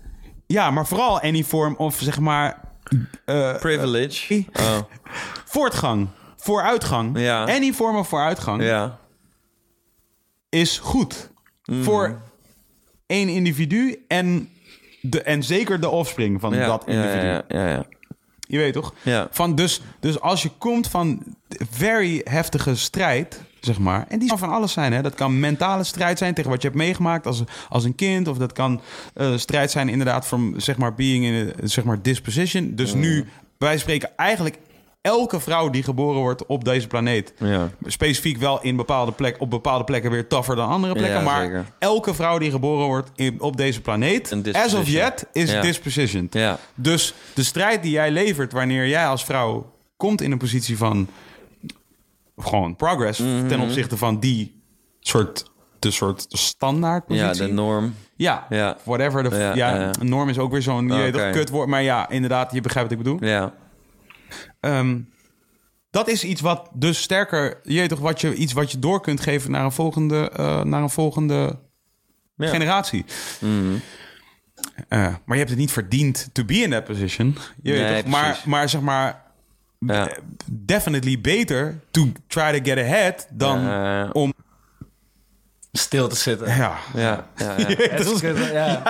[0.47, 2.61] ja, maar vooral any form of, zeg maar...
[3.25, 4.45] eh, Privilege.
[4.53, 4.77] Oh,
[5.45, 6.07] voortgang.
[6.37, 7.19] Vooruitgang.
[7.19, 7.43] Ja.
[7.45, 8.99] Any form of vooruitgang ja.
[10.49, 11.29] is goed.
[11.65, 11.83] Mhm.
[11.83, 12.21] Voor
[13.05, 14.49] één individu en,
[15.01, 17.25] de, en zeker de offspring van Ja, dat individu.
[17.25, 17.85] ja, ja, ja.
[18.47, 18.93] Je weet toch?
[19.01, 19.27] Ja.
[19.31, 21.23] Van dus, dus als je komt van
[21.71, 24.05] very heftige strijd, zeg maar.
[24.09, 24.93] En die kan van alles zijn.
[24.93, 25.01] Hè?
[25.01, 28.27] Dat kan mentale strijd zijn tegen wat je hebt meegemaakt als, als een kind.
[28.27, 28.81] Of dat kan
[29.13, 32.75] eh, strijd zijn inderdaad van zeg maar being in a, zeg maar disposition.
[32.75, 32.99] Dus Mm.
[32.99, 33.25] nu,
[33.57, 34.57] wij spreken eigenlijk
[35.07, 37.33] elke vrouw die geboren wordt op deze planeet.
[37.39, 37.69] Ja.
[37.85, 41.17] Specifiek wel in bepaalde plek, op bepaalde plekken weer tougher dan andere plekken.
[41.17, 41.65] Ja, maar zeker.
[41.79, 45.61] elke vrouw die geboren wordt in, op deze planeet, as of yet, is Ja.
[45.61, 46.33] dispositioned.
[46.33, 46.59] Ja.
[46.75, 51.07] Dus de strijd die jij levert wanneer jij als vrouw komt in een positie van
[52.37, 53.47] gewoon progress Mhm.
[53.47, 54.61] ten opzichte van die
[54.99, 55.45] soort
[55.79, 57.93] de soort standaard Ja, de norm.
[58.15, 58.77] ja, Ja.
[58.83, 59.23] whatever.
[59.29, 61.29] De, Ja, ja, ja, norm is ook weer zo'n Oh, oké.
[61.31, 61.67] kutwoord.
[61.67, 63.29] Maar ja, inderdaad, je begrijpt wat ik bedoel.
[63.29, 63.53] Ja.
[64.59, 64.99] Ehm,
[65.91, 69.01] dat is iets wat dus sterker, je weet toch, wat je, iets wat je door
[69.01, 71.59] kunt geven naar een volgende, eh, naar een volgende
[72.35, 72.47] Ja.
[72.49, 73.05] generatie.
[73.39, 73.75] Mhm.
[74.87, 77.35] Eh, maar je hebt het niet verdiend to be in that position.
[77.63, 78.11] Je weet Nee, toch?
[78.11, 79.25] Maar, maar zeg maar,
[79.79, 80.09] Ja.
[80.51, 84.33] definitely beter to try to get ahead dan Eh, om.
[85.77, 86.47] Stil te zitten.
[86.47, 86.75] Ja.
[86.95, 87.65] ja, ja, ja.
[87.77, 88.81] Het is, Ja.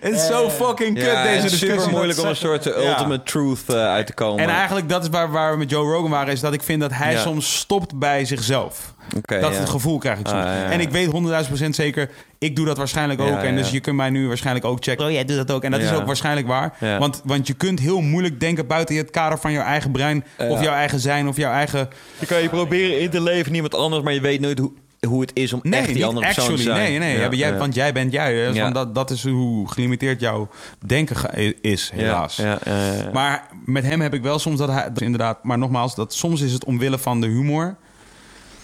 [0.00, 1.78] het is zo fucking kut, Ja, deze het is discussie.
[1.80, 2.70] super moeilijk om een soort Ja.
[2.70, 4.42] ultimate truth uh, uit te komen.
[4.42, 6.80] En eigenlijk, dat is waar, waar we met Joe Rogan waren, is dat ik vind
[6.80, 7.20] dat hij Ja.
[7.20, 8.92] soms stopt bij zichzelf.
[9.16, 9.58] Oké, dat ja.
[9.58, 10.38] het gevoel krijg ik soms.
[10.40, 10.70] Ah, ja, ja.
[10.70, 13.28] En ik weet honderdduizend procent zeker, ik doe dat waarschijnlijk ook.
[13.28, 15.04] Ja, En dus je kunt mij nu waarschijnlijk ook checken.
[15.06, 15.62] Oh, jij doet dat ook.
[15.64, 16.76] En dat is ook waarschijnlijk waar.
[16.80, 16.98] Ja.
[16.98, 20.24] Want, want je kunt heel moeilijk denken buiten het kader van jouw eigen brein.
[20.38, 21.88] Of jouw eigen zijn, of jouw eigen...
[22.18, 24.72] Je kan je proberen in te leven in iemand anders, maar je weet nooit hoe,
[25.04, 26.64] hoe het is om Nee, echt die andere persoon actually.
[26.64, 26.90] te zijn.
[26.90, 27.16] Nee, nee.
[27.16, 27.56] Ja, Ja, jij, ja.
[27.58, 28.52] Want jij bent jij.
[28.54, 30.48] Want dat, dat is hoe gelimiteerd jouw
[30.86, 31.16] denken
[31.60, 32.36] is, helaas.
[32.36, 33.10] Ja, ja, ja, ja.
[33.12, 34.82] Maar met hem heb ik wel soms dat hij...
[34.92, 37.76] dat inderdaad, maar nogmaals, dat soms is het omwille van de humor...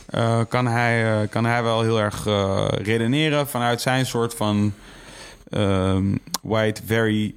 [0.07, 4.73] eh, kan, hij, eh, kan hij wel heel erg eh, redeneren vanuit zijn soort van...
[5.51, 7.35] ehm, white, very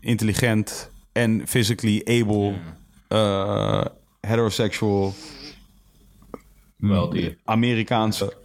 [0.00, 2.54] intelligent en physically able...
[3.08, 3.84] eh,
[4.20, 5.14] heterosexual...
[6.78, 7.38] Wel die.
[7.44, 8.36] Amerikaanse...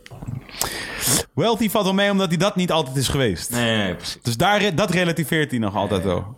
[1.33, 3.51] Wealthy valt wel mee omdat hij dat niet altijd is geweest.
[3.51, 4.17] Nee, nee, nee, precies.
[4.21, 6.37] Dus daar, dat relativeert hij nog altijd wel.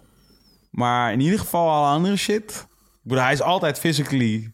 [0.70, 2.68] Maar in ieder geval alle andere shit.
[2.74, 4.52] Ik bedoel, hij is altijd physically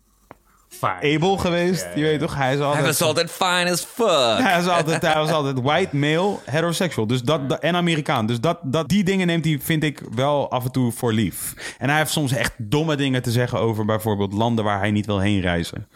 [0.82, 1.88] able geweest.
[1.96, 2.36] Je weet toch?
[2.36, 2.78] Hij is altijd...
[2.78, 4.38] Hij was altijd fine as fuck.
[4.48, 7.08] Hij was altijd, hij was altijd white, male, heterosexual.
[7.08, 8.26] Dus dat, dat- en Amerikaan.
[8.26, 11.54] Dus dat, dat, die dingen neemt hij, vind ik, wel af en toe voor lief.
[11.78, 15.06] En hij heeft soms echt domme dingen te zeggen over bijvoorbeeld landen waar hij niet
[15.06, 15.88] wil heen reizen.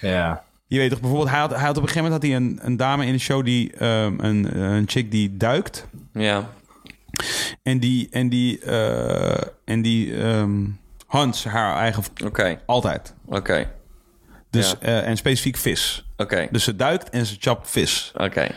[0.00, 0.44] Ja.
[0.72, 2.58] Je weet toch, bijvoorbeeld, hij had, hij had op een gegeven moment had hij een,
[2.62, 5.86] een dame in de show die, ehm, een, een chick die duikt.
[6.12, 6.48] Ja.
[7.62, 10.14] En die, en die, eh, en die
[11.06, 12.02] Hans, haar eigen...
[12.24, 13.14] Oké, Altijd.
[13.26, 13.70] oké,
[14.50, 14.76] Dus, Ja.
[14.80, 16.04] eh, en specifiek vis.
[16.16, 18.12] oké, Dus ze duikt en ze chapt vis.
[18.16, 18.48] oké.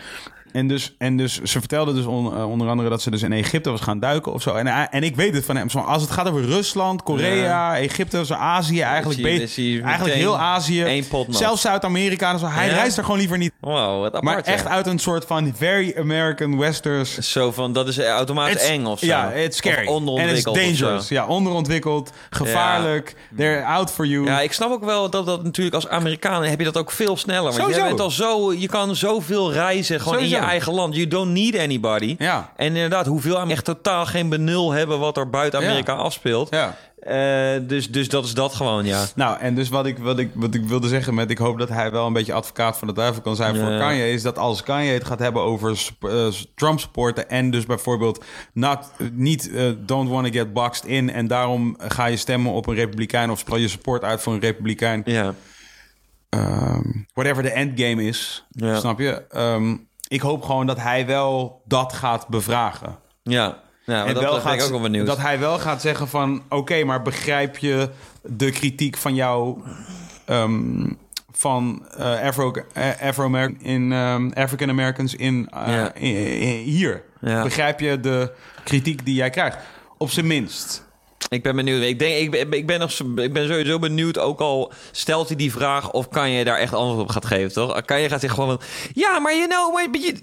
[0.56, 3.34] En dus, en dus ze vertelde dus on- eh, onder andere dat ze dus in
[3.34, 4.54] Egypte was gaan duiken of zo.
[4.54, 5.70] En, hij- en ik weet het van hem.
[5.70, 11.04] Zo, Als het gaat over Rusland, Korea, Egypte, zo Azië, eigenlijk, Zie eigenlijk heel Azië.
[11.30, 12.38] Zelfs Zuid-Amerika.
[12.38, 12.46] zo.
[12.48, 12.74] Hij Ja?
[12.74, 13.52] reist er gewoon liever niet.
[13.60, 14.24] Wow, wat apart.
[14.24, 14.44] Maar ja.
[14.44, 17.32] echt uit een soort van very American Westers.
[17.32, 19.06] Zo van, dat is automatisch It's- eng of zo.
[19.06, 19.76] Ja, it's scary.
[19.76, 21.08] Of En it's onderontwikkeld dangerous.
[21.08, 23.16] Ja, onderontwikkeld, gevaarlijk.
[23.38, 24.26] They're out for you.
[24.26, 27.18] Ja, ik snap ook wel dat dat natuurlijk als Amerikaan heb je dat ook veel
[27.18, 27.44] sneller.
[27.44, 27.80] Want Sowieso.
[27.82, 30.96] je bent al zo, je kan zoveel reizen gewoon in je eigen land.
[30.96, 32.16] You don't need anybody.
[32.20, 32.52] Ja.
[32.56, 35.66] En inderdaad, hoeveel Am- echt totaal geen benul hebben wat er buiten Ja.
[35.68, 36.50] Amerika afspeelt.
[36.52, 36.78] ja.
[37.00, 39.06] Eh, dus, dus dat is dat gewoon, ja.
[39.16, 41.30] Nou, en dus wat ik, wat, ik, wat ik wilde zeggen met...
[41.30, 43.66] ik hoop dat hij wel een beetje advocaat van de duivel kan zijn voor.
[43.78, 44.12] Kanye...
[44.12, 47.30] is dat als Kanye het gaat hebben over eh, Trump supporten...
[47.30, 51.12] en dus bijvoorbeeld not, niet eh, don't want to get boxed in...
[51.12, 53.30] en daarom ga je stemmen op een republikein...
[53.32, 55.02] of speel je support uit voor een republikein...
[55.06, 55.34] Ja,
[56.30, 56.82] ehm,
[57.14, 58.80] whatever de endgame is, Ja.
[58.80, 59.24] snap je?
[59.30, 59.76] Ehm,
[60.08, 62.96] ik hoop gewoon dat hij wel dat gaat bevragen.
[63.24, 63.64] ja.
[63.86, 65.06] ja en dat wel ben ik gaat, ook wel benieuwd.
[65.08, 66.44] dat hij wel gaat zeggen van...
[66.50, 67.90] oké, maar begrijp je
[68.22, 69.62] de kritiek van jou...
[70.26, 70.92] ehm,
[71.32, 75.94] van eh, Afro, eh, Afro-American in ehm, African Americans in, eh, Ja.
[75.94, 77.04] in- in- hier.
[77.22, 77.44] Ja.
[77.44, 78.32] Begrijp je de
[78.64, 79.58] kritiek die jij krijgt?
[79.98, 80.85] Op zijn minst.
[81.30, 81.84] Ik ben benieuwd.
[81.84, 85.38] Ik, denk, ik, ben, ik, ben nog, ik ben sowieso benieuwd, ook al stelt hij
[85.38, 85.92] die vraag...
[85.92, 87.86] of kan je daar echt antwoord op gaat geven, toch?
[87.86, 88.68] Kan je gaat zeggen gewoon van...
[88.94, 90.16] Ja, maar you know, maar, je,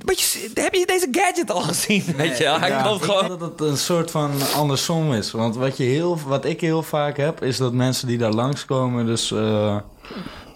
[0.54, 2.04] heb je deze gadget al gezien?
[2.16, 3.26] Weet je, hij Ja, kan ik gewoon...
[3.26, 5.30] denk dat het een soort van andersom is.
[5.30, 9.06] Want wat, je heel, wat ik heel vaak heb, is dat mensen die daar langskomen...
[9.06, 9.76] dus eh,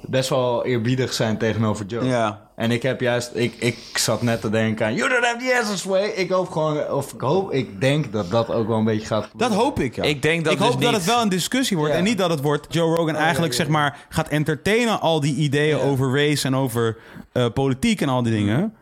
[0.03, 2.05] best wel eerbiedig zijn tegenover Joe.
[2.05, 2.46] Ja.
[2.57, 3.31] En ik heb juist...
[3.35, 4.95] Ik, ik zat net te denken aan...
[4.95, 6.05] You don't have the answers, way.
[6.09, 6.91] Ik hoop gewoon...
[6.91, 7.53] Of ik hoop...
[7.53, 10.03] Ik denk dat dat ook wel een beetje gaat Dat hoop ik, ja.
[10.03, 11.01] Ik denk dat ik hoop dus dat niet.
[11.01, 11.93] het wel een discussie wordt.
[11.93, 11.99] Ja.
[11.99, 15.79] En niet dat het wordt Joe Rogan eigenlijk zeg maar gaat entertainen al die ideeën
[15.79, 16.97] over race en over
[17.33, 18.75] eh, politiek en al die dingen.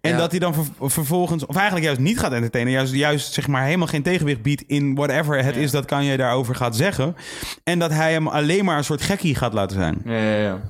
[0.00, 0.16] En Ja.
[0.16, 3.64] dat hij dan ver- vervolgens, of eigenlijk juist niet gaat entertainen, juist, juist zeg maar
[3.64, 7.16] helemaal geen tegenwicht biedt in whatever het is dat Kanye daarover gaat zeggen.
[7.64, 10.02] En dat hij hem alleen maar een soort gekkie gaat laten zijn.
[10.04, 10.60] Ja, ja, ja.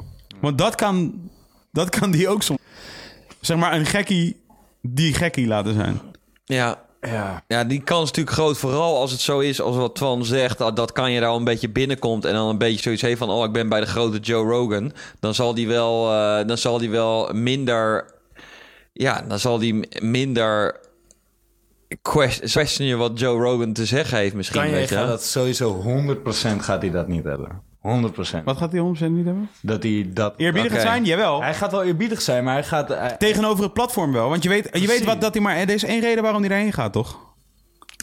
[0.41, 1.15] Want dat kan,
[1.73, 2.59] dat kan die ook soms.
[3.41, 4.41] Zeg maar een gekkie
[4.83, 6.01] die gekkie laten zijn.
[6.45, 7.45] Ja, ja.
[7.49, 8.59] Ja, die kans is natuurlijk groot.
[8.59, 10.59] Vooral als het zo is als wat Twan zegt.
[10.59, 12.25] Dat, dat kan je daar al een beetje binnenkomt.
[12.25, 13.31] En dan een beetje zoiets heeft van...
[13.31, 14.93] Oh, ik ben bij de grote Joe Rogan.
[15.21, 18.15] Dan zal die wel, eh, dan zal die wel minder...
[18.93, 20.81] Ja, dan zal die minder...
[22.03, 24.61] quest- Questionen wat Joe Rogan te zeggen heeft misschien.
[24.61, 25.83] Kan je weet je dat sowieso
[26.17, 27.63] 100% gaat hij dat niet hebben.
[27.83, 28.45] 100%.
[28.45, 29.51] Wat gaat hij 100% niet hebben?
[29.63, 30.35] Dat hij dat...
[30.37, 31.05] Eerbiedig zijn?
[31.05, 31.43] Jawel.
[31.43, 32.89] Hij gaat wel eerbiedig zijn, maar hij gaat...
[32.89, 34.29] hij- Tegenover het platform wel.
[34.29, 35.57] Want je weet, je weet wat dat hij maar.
[35.57, 37.19] Er is één reden waarom hij daarheen gaat, toch?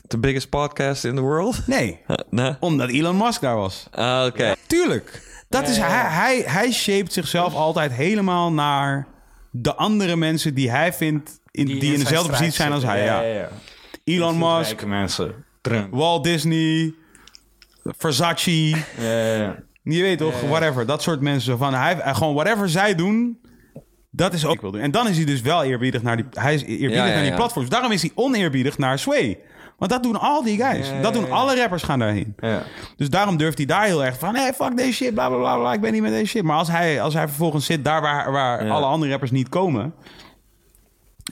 [0.07, 1.67] The biggest podcast in the world?
[1.67, 1.99] Nee.
[2.29, 2.55] nee.
[2.59, 3.87] Omdat Elon Musk daar was.
[3.91, 4.55] Ah, oké.
[4.67, 5.27] Tuurlijk.
[5.49, 9.07] Dat is, hij, hij, hij shaped zichzelf altijd helemaal naar
[9.51, 13.03] de andere mensen die hij vindt in, die, in dezelfde positie zijn als hij.
[13.03, 13.21] Ja.
[13.21, 13.49] ja, ja.
[14.03, 15.45] Elon Musk, Rijke mensen.
[15.61, 15.93] Trump.
[15.93, 16.93] Walt Disney,
[17.83, 18.69] Versace.
[18.69, 19.55] Ja, ja, ja.
[19.83, 20.85] Je weet toch, whatever.
[20.85, 21.57] Dat soort mensen.
[21.57, 23.39] Van, hij, gewoon whatever zij doen,
[24.11, 24.81] dat is ook ik wil doen.
[24.81, 27.23] En dan is hij dus wel eerbiedig naar die, hij is eerbiedig Ja, ja, naar
[27.23, 27.69] die platforms.
[27.69, 29.39] Daarom is hij oneerbiedig naar Sway.
[29.77, 30.91] Want dat doen al die guys.
[31.01, 32.35] Dat doen alle rappers gaan daarheen.
[32.95, 34.35] Dus daarom durft hij daar heel erg van...
[34.35, 35.73] Hey, fuck deze shit, bla, bla, bla, bla.
[35.73, 36.43] Ik ben niet met deze shit.
[36.43, 39.93] Maar als hij, als hij vervolgens zit daar waar, waar alle andere rappers niet komen...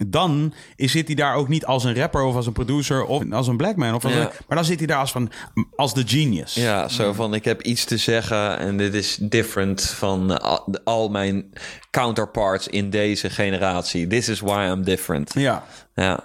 [0.07, 3.05] dan is, zit hij daar ook niet als een rapper of als een producer...
[3.05, 3.93] of als een black man.
[3.95, 4.19] Of als Ja.
[4.19, 5.31] een- maar dan zit hij daar als, van,
[5.75, 6.53] als de genius.
[6.53, 11.09] Ja, zo van ik heb iets te zeggen en dit is different van al, al
[11.09, 11.53] mijn
[11.91, 14.07] counterparts in deze generatie.
[14.07, 15.33] This is why I'm different.
[15.33, 15.63] Ja.
[15.95, 16.19] Ja,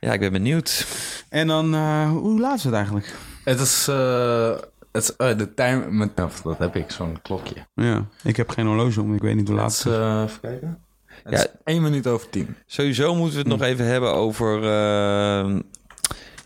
[0.00, 0.86] ja ik ben benieuwd.
[1.28, 3.14] En dan, eh, hoe laat is het eigenlijk?
[3.44, 3.88] Het is...
[3.88, 4.50] eh,
[4.92, 5.90] het is eh, de time...
[5.90, 7.54] Met, of dat heb ik, zo'n klokje.
[7.74, 9.14] Ja, ik heb geen horloge om.
[9.14, 9.98] Ik weet niet hoe laat Het het is...
[9.98, 10.78] eh, even kijken.
[11.24, 11.38] Het Ja.
[11.38, 12.56] is één minuut over tien.
[12.66, 15.56] Sowieso moeten we het nog even hebben over eh,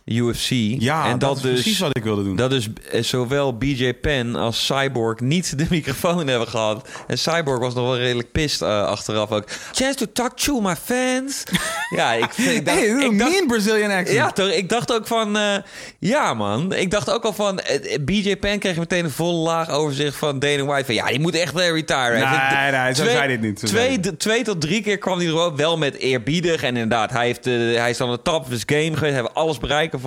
[0.08, 0.50] UFC.
[0.78, 2.36] Ja, en dat, dat, is dus, precies wat ik wilde doen.
[2.36, 2.68] Dat dus
[3.00, 6.88] zowel BJ Penn als Cyborg niet de microfoon hebben gehad.
[7.06, 9.44] En Cyborg was nog wel redelijk pist eh, achteraf ook.
[9.72, 11.42] Chance to talk to my fans.
[11.96, 12.78] ja, ik, ik dacht...
[12.78, 14.16] hey, ik dacht mean Brazilian accent.
[14.16, 14.50] Ja, toch?
[14.50, 15.36] Ik dacht ook van...
[15.36, 15.56] eh,
[15.98, 16.72] ja, man.
[16.72, 17.60] Ik dacht ook al van...
[17.60, 20.84] eh, BJ Penn kreeg meteen een volle laag overzicht van Dana White.
[20.84, 22.12] Van, ja, die moet echt uh, retire.
[22.12, 25.56] Nee, nee, zo zei dit niet, twee, twee tot drie keer kwam hij er wel,
[25.56, 26.62] wel met eerbiedig.
[26.62, 29.00] En inderdaad, hij, heeft, hij is aan de top of his game geweest.
[29.00, 29.97] Hij heeft alles bereiken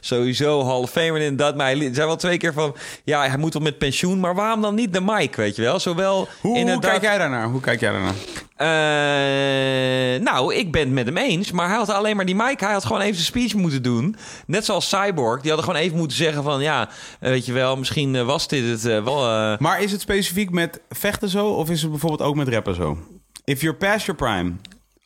[0.00, 1.56] Sowieso Hall of Famer en dat.
[1.56, 2.76] Maar hij zei wel twee keer van...
[3.04, 4.20] Ja, hij moet wel met pensioen.
[4.20, 5.80] Maar waarom dan niet de mic, weet je wel?
[5.80, 7.48] Zowel Hoe, hoe kijk jij daarnaar?
[7.48, 8.14] Hoe kijk jij daarnaar?
[8.54, 11.50] Eh, nou, ik ben het met hem eens.
[11.50, 12.64] Maar hij had alleen maar die Mike.
[12.64, 14.16] Hij had gewoon even zijn speech moeten doen.
[14.46, 15.40] Net zoals Cyborg.
[15.40, 16.62] Die hadden gewoon even moeten zeggen van...
[16.62, 16.88] Ja,
[17.20, 19.56] eh, weet je wel, misschien eh, was dit het wel...
[19.58, 21.46] Maar is het specifiek met vechten zo?
[21.46, 22.98] Of is het bijvoorbeeld ook met rappen zo?
[23.44, 24.52] If you're past your prime.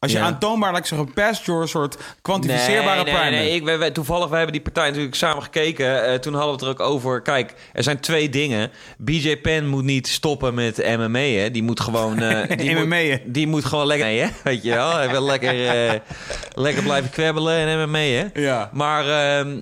[0.00, 0.24] Als je Ja.
[0.24, 3.90] aantoonbaar, laat ik zeggen, past your soort kwantificeerbare nee, prime Nee, nee, ik, wij, wij-
[3.90, 6.04] toevallig, wij hebben die partij natuurlijk samen gekeken.
[6.06, 7.22] Eh, toen hadden we het er ook over.
[7.22, 8.70] Kijk, er zijn twee dingen.
[8.98, 11.50] BJ Penn moet niet stoppen met MMA, hè.
[11.50, 12.18] Die moet gewoon...
[12.22, 13.18] eh, die moet?
[13.34, 14.06] Die moet gewoon lekker...
[14.06, 14.28] Nee, hè?
[14.44, 14.94] Weet je wel?
[14.96, 16.00] Hij wil lekker, eh,
[16.54, 18.24] lekker blijven kwebbelen en MMA, hè.
[18.34, 18.70] Ja.
[18.72, 19.08] Maar...
[19.38, 19.60] ehm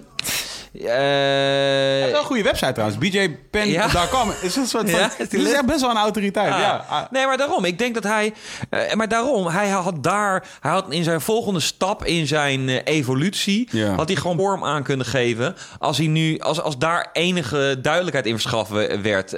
[0.79, 2.99] Is eh wel een goede website trouwens.
[2.99, 4.33] BJPen.com.
[4.43, 6.53] Is een soort van, Ja, het is echt best wel een autoriteit.
[6.53, 6.59] Ah.
[6.59, 6.85] Ja.
[6.89, 7.03] Ah.
[7.11, 7.65] Nee, maar daarom.
[7.65, 8.33] Ik denk dat hij.
[8.71, 10.45] eh, maar daarom, hij had daar.
[10.61, 13.69] Hij had in zijn volgende stap in zijn eh, evolutie.
[13.71, 13.95] Ja.
[13.95, 15.57] had hij gewoon vorm aan kunnen geven.
[15.79, 16.39] Als hij nu.
[16.39, 19.33] Als, als daar enige duidelijkheid in verschaffen werd.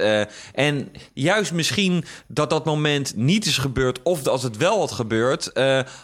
[0.53, 4.01] En juist misschien dat dat moment niet is gebeurd.
[4.03, 5.51] of als het wel had gebeurd.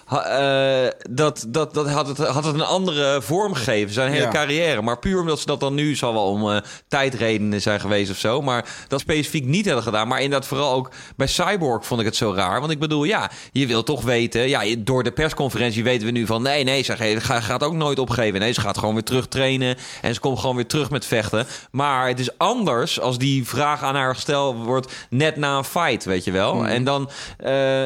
[0.05, 3.93] ha- dat, dat, dat had, het, had het een andere vorm gegeven.
[3.93, 4.29] Zijn hele Ja.
[4.31, 4.81] carrière.
[4.81, 5.95] Maar puur omdat ze dat dan nu.
[5.95, 8.41] zal wel om eh, tijdredenen zijn geweest of zo.
[8.41, 10.07] Maar dat specifiek niet hebben gedaan.
[10.07, 12.59] Maar inderdaad, vooral ook bij Cyborg vond ik het zo raar.
[12.59, 14.49] Want ik bedoel, ja, je wil toch weten.
[14.49, 16.41] Ja, door de persconferentie weten we nu van.
[16.41, 18.39] Nee, nee, ze ge- ga- gaat ook nooit opgeven.
[18.39, 19.75] Nee, ze gaat gewoon weer terug trainen.
[20.01, 21.47] En ze komt gewoon weer terug met vechten.
[21.71, 24.93] Maar het is anders als die vraag aan haar gesteld wordt.
[25.09, 26.55] net na een fight, weet je wel.
[26.55, 26.65] Mhm.
[26.65, 27.09] En dan.
[27.37, 27.85] eh,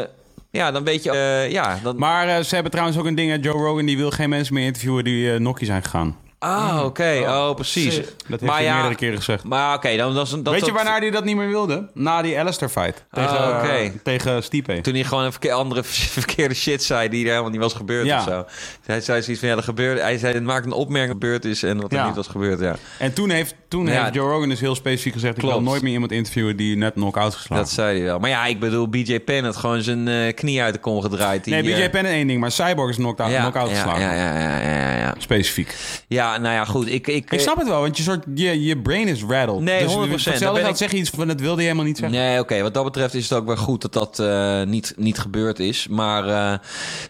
[0.52, 1.12] ja, dan weet je.
[1.12, 3.44] eh, ja, dan, Maar ze hebben trouwens ook een ding.
[3.44, 6.18] Joe Rogan die wil geen mensen meer interviewen die eh nokkie zijn gegaan.
[6.40, 7.24] Ah, oké.
[7.28, 7.96] Oh, precies.
[7.96, 9.44] Dat heeft maar hij ja, meerdere keren gezegd.
[9.44, 11.48] Maar oké, dan dat is een- dat Weet je dat- waarna hij dat niet meer
[11.48, 11.90] wilde?
[11.94, 13.06] Na die Alistair fight.
[13.12, 13.68] Tegen, Ah, oké.
[13.68, 14.82] eh, tegen Stipe.
[14.82, 15.84] Toen hij gewoon een verke- andere
[16.20, 18.18] verkeerde shit zei die er helemaal niet was gebeurd Ja.
[18.18, 18.46] of zo.
[18.86, 20.02] Hij zei zoiets van ja, er gebeurde.
[20.02, 22.06] Hij zei het maakt een opmerking wat gebeurd is en wat er Ja.
[22.06, 22.60] niet was gebeurd.
[22.60, 24.02] Ja, En toen heeft, toen Ja.
[24.02, 25.34] heeft Joe Rogan dus heel specifiek gezegd...
[25.34, 25.56] ik Klopt.
[25.56, 27.66] wil nooit meer iemand interviewen die net knock-out geslagen.
[27.66, 28.20] dat zei hij wel.
[28.20, 31.44] Maar ja, ik bedoel, BJ Penn had gewoon zijn eh, knie uit de kom gedraaid.
[31.44, 34.02] Die, nee, BJ eh, Penn één ding, maar Cyborg is knock-out ja, geslagen.
[34.02, 35.16] ja, ja, ja, ja, ja.
[35.18, 35.76] Specifiek.
[36.08, 36.88] Ja, nou ja, goed.
[36.92, 39.60] Ik, ik, Ik snap het wel, want je, soort, je, je brain is rattled.
[39.60, 39.96] Nee, dus 100%.
[39.96, 42.18] voor Daar hetzelfde ik- zeg je iets van, dat wilde hij helemaal niet zeggen.
[42.20, 42.62] Nee, oké.
[42.62, 45.88] Wat dat betreft is het ook wel goed dat dat eh, niet, niet gebeurd is.
[45.88, 46.30] Maar eh,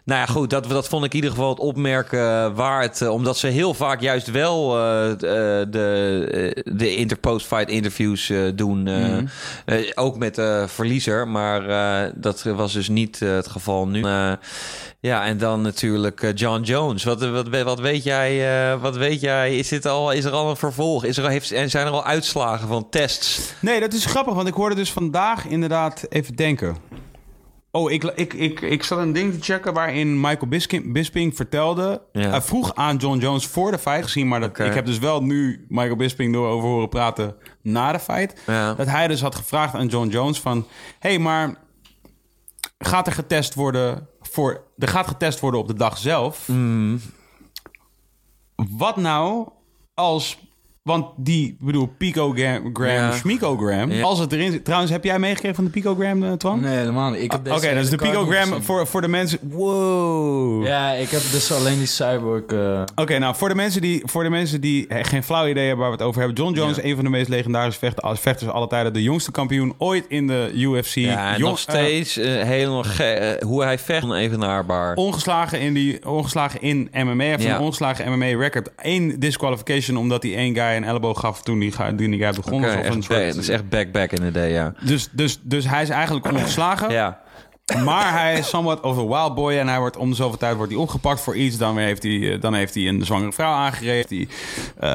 [0.03, 0.49] nou ja, goed.
[0.49, 3.01] Dat, dat vond ik in ieder geval het opmerken waard.
[3.01, 5.17] eh, omdat ze heel vaak juist wel eh, eh,
[5.69, 8.87] de, eh, de interpost-fight interviews eh, doen.
[8.87, 9.25] eh, Mhm.
[9.65, 11.27] eh, ook met de verliezer.
[11.27, 14.03] Maar eh, dat was dus niet eh, het geval nu.
[15.01, 17.03] Ja, en dan natuurlijk eh, John Jones.
[17.03, 18.71] Wat, wat, wat weet jij?
[18.71, 19.57] eh, wat weet jij?
[19.57, 21.03] Is, dit al, is er al een vervolg?
[21.03, 23.53] Is er, al- heeft, en zijn er al uitslagen van tests?
[23.61, 26.77] Nee, dat is grappig, want ik hoorde dus vandaag inderdaad even denken.
[27.71, 32.01] Oh, ik, ik, ik, ik zat een ding te checken waarin Michael Bisping, Bisping vertelde...
[32.11, 32.29] Ja.
[32.29, 34.27] Hij vroeg aan John Jones voor de fight gezien...
[34.27, 37.99] maar dat, ik heb dus wel nu Michael Bisping door over horen praten na de
[37.99, 38.41] fight...
[38.47, 38.73] Ja.
[38.73, 40.67] dat hij dus had gevraagd aan John Jones van...
[40.99, 41.55] hé, hey, maar
[42.77, 44.63] gaat er getest worden voor...
[44.77, 46.47] er gaat getest worden op de dag zelf...
[46.47, 47.01] Mm.
[48.55, 49.49] Wat nou
[49.93, 50.37] als...
[50.89, 53.11] Want die, ik bedoel, picogram, Ja.
[53.11, 54.03] schmicogram, Ja.
[54.03, 54.65] als het erin zit...
[54.65, 56.59] Trouwens, heb jij meegekregen van de picogram, eh, Twan?
[56.59, 57.21] Nee, helemaal niet.
[57.21, 59.39] Ik heb Oké, deze dus de picogram voor, voor de mensen...
[59.41, 60.65] Wow.
[60.65, 62.43] Ja, ik heb dus alleen die cyborg...
[62.45, 65.79] eh, Oké, nou, voor de, mensen die, voor de mensen die geen flauw idee hebben
[65.85, 66.37] waar we het over hebben...
[66.43, 66.83] John Jones, Ja.
[66.83, 68.93] een van de meest legendarische vechter, vechters aller tijden.
[68.93, 70.93] De jongste kampioen ooit in de UFC.
[70.95, 74.95] Ja, Jong- nog steeds eh, helemaal ge- eh, hoe hij vecht onevenaarbaar.
[74.95, 77.15] ongeslagen in, die, ongeslagen in MMA.
[77.17, 77.55] Hij heeft Ja.
[77.55, 78.69] een ongeslagen MMA-record.
[78.77, 82.63] Eén disqualification omdat hij één guy een elleboog gaf toen die, die guy begon.
[82.63, 84.73] Een soort- back- dat is echt back back in the day, ja.
[84.81, 86.91] dus, dus, dus hij is eigenlijk ongeslagen.
[86.91, 87.19] Ja,
[87.83, 89.53] Maar hij is somewhat of a wild boy.
[89.53, 91.57] En hij wordt om de zoveel tijd wordt hij opgepakt voor iets.
[91.57, 94.09] Dan, heeft hij, eh, dan heeft hij een zwangere vrouw aangegeven.
[94.09, 94.27] Die
[94.79, 94.89] eh,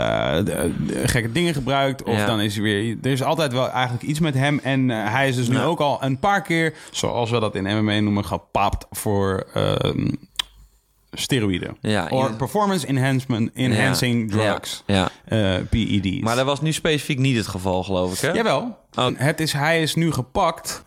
[0.44, 0.72] de
[1.04, 2.02] gekke dingen gebruikt.
[2.02, 2.26] Of Ja.
[2.26, 2.96] dan is hij weer...
[3.02, 4.60] Er is altijd wel eigenlijk iets met hem.
[4.62, 6.74] En eh, hij is dus nu ook al een paar keer...
[6.90, 8.24] Zoals we dat in MMA noemen...
[8.24, 9.46] gepapt voor...
[9.54, 10.08] ehm,
[11.14, 11.76] steroïden.
[11.80, 14.36] Ja, Or performance enhancement, enhancing Ja.
[14.52, 14.82] drugs.
[14.86, 15.10] ja.
[15.24, 16.20] eh, PED's.
[16.20, 18.30] Maar dat was nu specifiek niet het geval, geloof ik, hè?
[18.32, 18.78] Jawel.
[18.94, 19.06] Oh.
[19.14, 20.84] Het is, hij is nu gepakt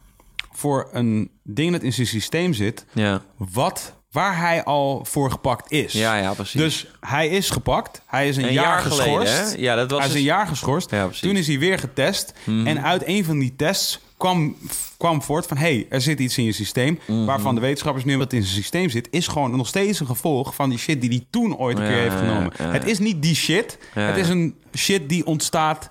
[0.52, 5.72] voor een ding dat in zijn systeem zit Ja, wat, waar hij al voor gepakt
[5.72, 5.94] is.
[5.94, 6.62] ja, ja precies.
[6.62, 8.02] Dus hij is gepakt.
[8.06, 9.30] Hij is een, een jaar, jaar geschorst.
[9.32, 9.56] geleden, hè?
[9.58, 10.92] Ja, dat was hij is een dus- jaar geschorst.
[10.92, 11.22] Ja, precies.
[11.28, 12.34] Toen is hij weer getest.
[12.46, 14.56] En uit een van die tests kwam,
[14.98, 15.58] kwam voort van...
[15.58, 17.00] hey, er zit iets in je systeem...
[17.08, 17.26] Mhm.
[17.26, 19.08] waarvan de wetenschappers nu wat in zijn systeem zit...
[19.12, 21.90] is gewoon nog steeds een gevolg van die shit die hij toen ooit een Ja,
[21.90, 22.52] keer heeft genomen.
[22.58, 22.72] ja.
[22.72, 23.78] Het is niet die shit.
[23.94, 25.90] Het is een shit die ontstaat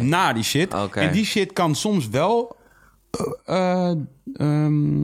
[0.00, 0.74] na die shit.
[0.94, 2.56] En die shit kan soms wel...
[3.44, 5.02] ehm,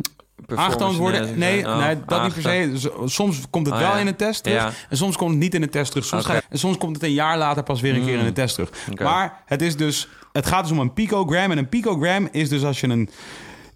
[0.55, 1.39] aangetoond worden.
[1.39, 1.67] Nee.
[1.67, 2.91] Oh, nee dat niet per se.
[3.05, 3.99] Soms komt het Oh, wel ja.
[3.99, 4.59] in een test terug.
[4.59, 4.73] Ja.
[4.89, 6.07] En soms komt het niet in een test terug.
[6.07, 6.27] Soms.
[6.27, 6.41] Mm.
[6.49, 8.71] en soms komt het een jaar later pas weer een keer in de test terug.
[8.99, 10.09] Maar het is dus...
[10.37, 11.51] Het gaat dus om een picogram.
[11.51, 13.09] En een picogram is dus als je een...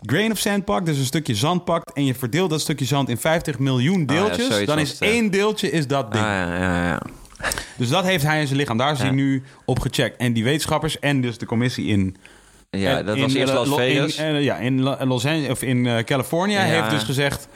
[0.02, 1.92] grain of sand pakt, dus een stukje zand pakt...
[1.92, 4.66] en je verdeelt dat stukje zand in 50 miljoen Ah, ja, deeltjes...
[4.66, 6.24] dan is één deeltje is dat ding.
[6.24, 7.02] Ah, ja, ja, ja.
[7.76, 8.76] Dus dat heeft hij in zijn lichaam.
[8.76, 10.16] Daar is hij nu op gecheckt.
[10.16, 12.16] En die wetenschappers en dus de commissie in...
[12.70, 14.16] Ja, dat in, was eerst Las Vegas.
[14.16, 16.66] In, eh, ja, in Lo- Los Angeles of in eh, California Ja.
[16.66, 17.48] heeft dus gezegd...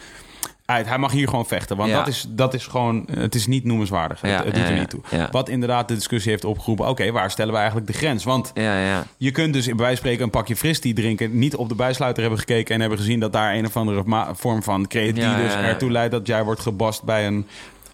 [0.66, 1.76] Uit, hij mag hier gewoon vechten.
[1.76, 1.96] Want Ja.
[1.96, 3.08] dat, is, dat is gewoon...
[3.10, 4.20] Het is niet noemenswaardig.
[4.22, 5.00] Ja, het het doet er niet toe.
[5.30, 6.88] Wat inderdaad de discussie heeft opgeroepen...
[6.88, 8.24] Oké, waar stellen we eigenlijk de grens?
[8.24, 9.06] Want ja, ja.
[9.16, 11.38] je kunt dus bij wijze spreken een pakje fristie drinken...
[11.38, 12.74] niet op de bijsluiter hebben gekeken...
[12.74, 15.26] en hebben gezien dat daar een of andere vorm van creatine...
[15.26, 17.46] Ja, dus ertoe leidt dat jij wordt gebast bij een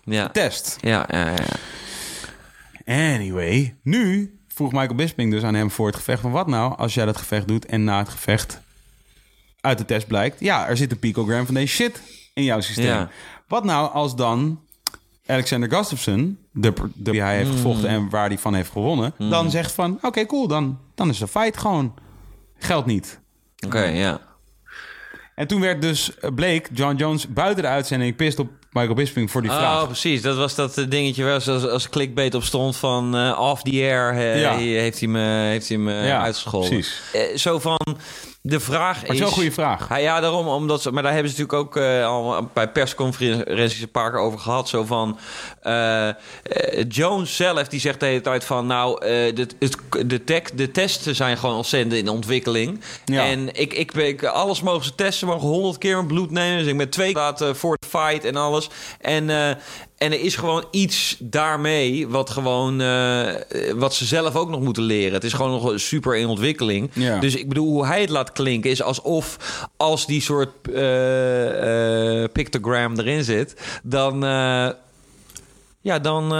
[0.05, 0.77] Ja, test.
[0.81, 1.27] ja, ja.
[1.27, 1.45] ja.
[3.15, 6.31] Anyway, nu vroeg Michael Bisping dus aan hem voor het gevecht van...
[6.31, 8.61] wat nou als jij dat gevecht doet en na het gevecht
[9.61, 10.41] uit de test blijkt...
[10.41, 12.03] ja, er zit een picogram van deze shit
[12.41, 12.87] in jouw systeem.
[12.87, 13.09] Ja.
[13.49, 14.61] Wat nou als dan
[15.27, 19.15] Alexander Gustafsson, de, de, die hij heeft gevochten en waar hij van heeft gewonnen...
[19.19, 21.95] dan zegt van, oké, cool, dan, dan is de fight gewoon...
[22.59, 23.21] geldt niet.
[23.67, 24.21] Oké, ja.
[25.35, 28.17] En toen werd dus, eh, bleek John Jones buiten de uitzending...
[28.17, 29.87] pist op Michael Bisping voor die Oh, vraag.
[29.87, 30.23] precies.
[30.23, 33.71] Dat was dat eh, dingetje waar als, als clickbait op stond van eh, off the
[33.71, 34.57] air Ja.
[34.57, 36.69] heeft hij me, heeft hij me Ja, uitgescholden.
[36.71, 37.03] precies.
[37.43, 37.79] Zo van,
[38.43, 39.21] de vraag Maar is...
[39.21, 39.89] een goede vraag.
[39.89, 40.49] Ja, ja, daarom.
[40.49, 44.21] Omdat ze, maar daar hebben ze natuurlijk ook eh, al bij persconferenties een paar keer
[44.21, 44.69] over gehad.
[44.69, 45.19] Zo van,
[45.63, 46.15] eh, eh,
[46.89, 48.67] Jones zelf die zegt de hele tijd van...
[48.67, 49.01] nou,
[49.35, 52.81] de, het, de, tech, de testen zijn gewoon ontzettend in ontwikkeling.
[53.05, 53.25] Ja.
[53.25, 56.59] En ik, ik, ik, alles mogen ze testen, mogen honderd keer mijn bloed nemen.
[56.59, 58.69] Dus ik ben twee laten voor de fight en alles.
[59.01, 59.59] En...
[60.01, 63.35] en er is gewoon iets daarmee wat gewoon eh,
[63.75, 65.13] wat ze zelf ook nog moeten leren.
[65.13, 66.91] Het is gewoon nog super in ontwikkeling.
[66.93, 67.19] Ja.
[67.19, 69.37] Dus ik bedoel, hoe hij het laat klinken is alsof
[69.77, 74.21] als die soort eh, eh, pictogram erin zit, dan.
[75.81, 76.33] ja, dan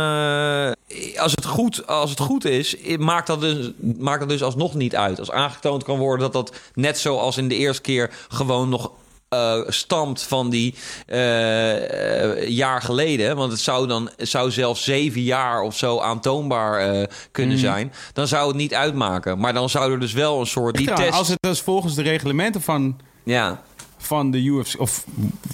[1.17, 4.97] als, het goed, als het goed is, maakt dat, dus, maakt dat dus alsnog niet
[4.97, 5.19] uit.
[5.19, 8.91] Als aangetoond kan worden dat dat net zoals in de eerste keer gewoon nog
[9.31, 10.75] eh, stamt van die
[11.07, 13.37] eh, jaar geleden.
[13.37, 17.65] Want het zou dan zou zelfs zeven jaar of zo aantoonbaar eh, kunnen Mhm.
[17.65, 17.93] zijn.
[18.13, 19.39] Dan zou het niet uitmaken.
[19.39, 21.13] Maar dan zou er dus wel een soort die Ja, test.
[21.13, 23.63] Als het dus volgens de reglementen van Ja,
[24.01, 25.05] van de UFC of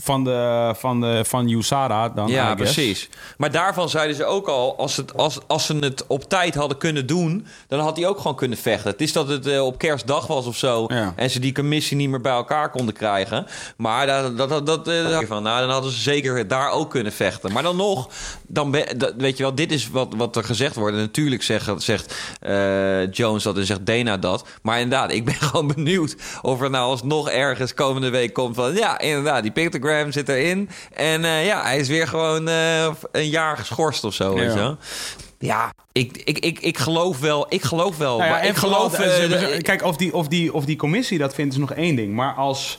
[0.03, 2.29] van de van de van USADA dan.
[2.29, 3.09] ja precies.
[3.37, 6.79] Maar daarvan zeiden ze ook al, als, het, als, als ze het op tijd hadden
[6.79, 8.91] kunnen doen, dan had hij ook gewoon kunnen vechten.
[8.91, 11.13] Het is dat het eh, op kerstdag was of zo Ja.
[11.17, 13.47] en ze die commissie niet meer bij elkaar konden krijgen.
[13.77, 17.13] Maar dat, dat, dat, dat, eh, van, nou, dan hadden ze zeker daar ook kunnen
[17.13, 17.53] vechten.
[17.53, 18.09] Maar dan nog,
[18.47, 20.97] dan dat, weet je wel, dit is wat, wat er gezegd wordt.
[20.97, 24.47] En natuurlijk zegt, zegt eh, Jones dat en zegt Dana dat.
[24.63, 28.75] Maar inderdaad, ik ben gewoon benieuwd of er nou alsnog ergens komende week komt van...
[28.75, 30.69] ja, inderdaad, die pictogram zit erin.
[30.95, 34.61] En eh, ja, hij is weer gewoon eh, een jaar geschorst of zo, weet Ja.
[34.63, 34.77] je.
[35.39, 37.47] Ja, ik, ik, ik, ik geloof wel.
[37.49, 38.17] Ik geloof wel.
[38.19, 38.99] Nou ja, maar en ik geloof...
[38.99, 42.15] eh, kijk, of die, of, die, of die commissie dat vindt is nog één ding.
[42.15, 42.79] Maar als,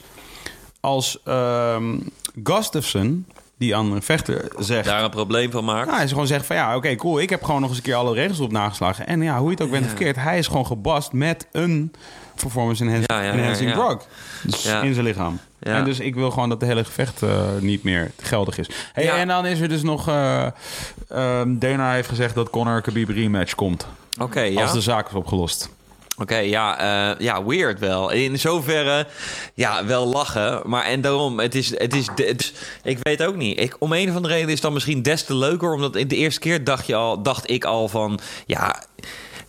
[0.80, 1.96] als ehm
[2.44, 3.26] Gustafsson,
[3.58, 4.86] die andere vechter, zegt...
[4.86, 5.86] daar een probleem van maakt.
[5.86, 7.20] Nou, hij is gewoon zegt van ja, oké, cool.
[7.20, 9.08] Ik heb gewoon nog eens een keer alle regels op nageslagen.
[9.08, 9.90] En ja, hoe je het ook bent Ja.
[9.90, 10.16] verkeerd.
[10.16, 11.92] Hij is gewoon gebast met een
[12.42, 13.76] performance enhancing, Ja, ja, ja, enhancing ja.
[13.76, 14.02] drug.
[14.44, 14.82] Dus Ja.
[14.82, 15.40] in zijn lichaam.
[15.60, 15.74] Ja.
[15.76, 18.70] En dus ik wil gewoon dat de hele gevecht eh, niet meer geldig is.
[18.94, 19.16] Hey, Ja.
[19.18, 20.08] En dan is er dus nog...
[20.08, 20.46] eh
[21.10, 23.88] ehm, Dana heeft gezegd dat Conor Khabib rematch komt.
[24.22, 24.62] Oké, ja.
[24.62, 25.70] Als de zaak is opgelost.
[26.20, 26.80] Oké, ja,
[27.14, 28.10] eh, ja, weird wel.
[28.12, 29.08] In zoverre,
[29.54, 30.62] ja, wel lachen.
[30.66, 33.60] Maar en daarom, het is, het is, het is- ik weet ook niet.
[33.60, 35.74] Ik, om een of andere reden is het dan misschien des te leuker.
[35.74, 38.84] Omdat in de eerste keer dacht, je al, dacht ik al van, ja...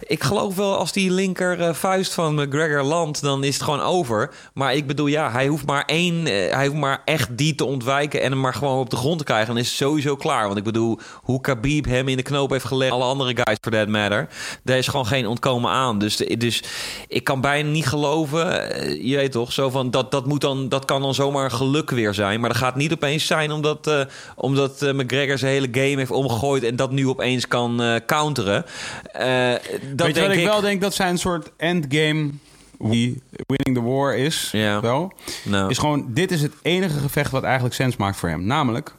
[0.09, 3.81] Ik geloof wel als die linker eh, vuist van McGregor landt, dan is het gewoon
[3.81, 4.31] over.
[4.55, 7.65] Maar ik bedoel, ja, hij hoeft maar één, eh, hij hoeft maar echt die te
[7.65, 9.47] ontwijken en hem maar gewoon op de grond te krijgen.
[9.47, 10.47] Dan is het sowieso klaar.
[10.47, 13.73] Want ik bedoel, hoe Khabib hem in de knoop heeft gelegd, alle andere guys for
[13.73, 14.29] that matter,
[14.63, 15.99] daar is gewoon geen ontkomen aan.
[15.99, 16.63] Dus, dus
[17.09, 20.69] ik kan bijna niet geloven, eh, je weet toch, zo van dat, dat moet dan,
[20.69, 22.41] dat kan dan zomaar geluk weer zijn.
[22.41, 24.07] Maar dat gaat niet opeens zijn omdat,
[24.37, 28.65] omdat McGregor zijn hele game heeft omgegooid en dat nu opeens kan counteren.
[29.99, 32.31] Dat Weet je wat ik, ik wel denk dat zijn soort endgame
[32.79, 34.49] wie winning the war is?
[34.53, 34.81] Ja.
[34.81, 35.13] Wel?
[35.45, 35.71] Nou.
[35.71, 38.45] Is gewoon, dit is het enige gevecht wat eigenlijk sens maakt voor hem.
[38.47, 38.95] Namelijk,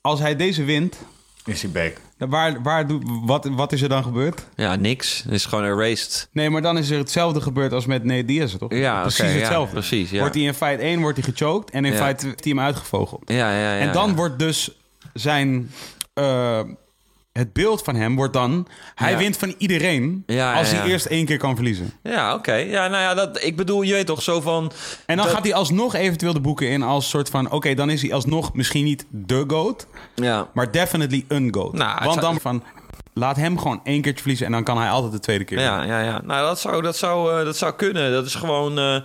[0.00, 0.96] als hij deze wint,
[1.44, 1.96] Is hij back?
[2.18, 4.46] dan waar, waar, doe- wat, wat is er dan gebeurd?
[4.56, 5.22] Ja, niks.
[5.22, 6.28] Het is gewoon erased.
[6.32, 8.74] Nee, maar dan is er hetzelfde gebeurd als met Nate Diaz, toch?
[8.74, 9.72] Ja, precies oké, ja, hetzelfde.
[9.72, 10.18] precies, ja.
[10.18, 11.98] Wordt hij in fight 1 wordt hij gechoked en in Ja.
[12.04, 13.22] fight 2 heeft hij hem uitgevogeld.
[13.26, 13.78] Ja, ja, ja.
[13.78, 14.14] en dan ja.
[14.14, 14.70] wordt dus
[15.12, 15.70] zijn...
[16.14, 16.60] eh,
[17.38, 18.66] het beeld van hem wordt dan...
[18.94, 19.16] Hij Ja.
[19.18, 21.92] wint van iedereen Ja, als ja, hij eerst één keer kan verliezen.
[22.02, 22.54] Ja, oké.
[22.54, 24.72] Ja, nou ja, dat, ik bedoel, je weet toch, zo van...
[25.06, 27.50] En dan dat- gaat hij alsnog eventueel de boeken in als soort van...
[27.50, 30.48] Oké, dan is hij alsnog misschien niet de GOAT, Ja.
[30.54, 31.72] maar definitely een GOAT.
[31.72, 32.62] Nou, Want dan van...
[33.14, 35.60] laat hem gewoon één keertje verliezen en dan kan hij altijd de tweede keer.
[35.60, 36.20] Ja, ja, ja.
[36.24, 38.12] Nou, dat zou, dat zou, eh, dat zou kunnen.
[38.12, 38.78] Dat is gewoon.
[38.78, 38.96] eh,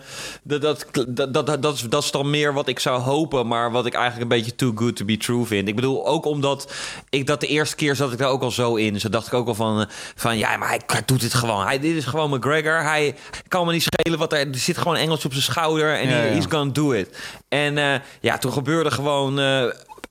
[0.44, 3.72] dat, dat, dat, dat, dat, is, dat is dan meer wat ik zou hopen, maar
[3.72, 5.68] wat ik eigenlijk een beetje too good to be true vind.
[5.68, 6.74] Ik bedoel, ook omdat
[7.10, 8.94] ik dat de eerste keer zat ik daar ook al zo in.
[8.94, 11.66] Dus dacht ik ook al van, eh, van ja, maar hij, hij doet dit gewoon.
[11.66, 12.82] Hij, dit is gewoon McGregor.
[12.84, 13.16] Hij
[13.48, 16.16] kan me niet schelen wat er, er zit gewoon Engels op zijn schouder en Ja,
[16.16, 17.18] he's gonna do it.
[17.50, 19.40] En ja, toen gebeurde gewoon.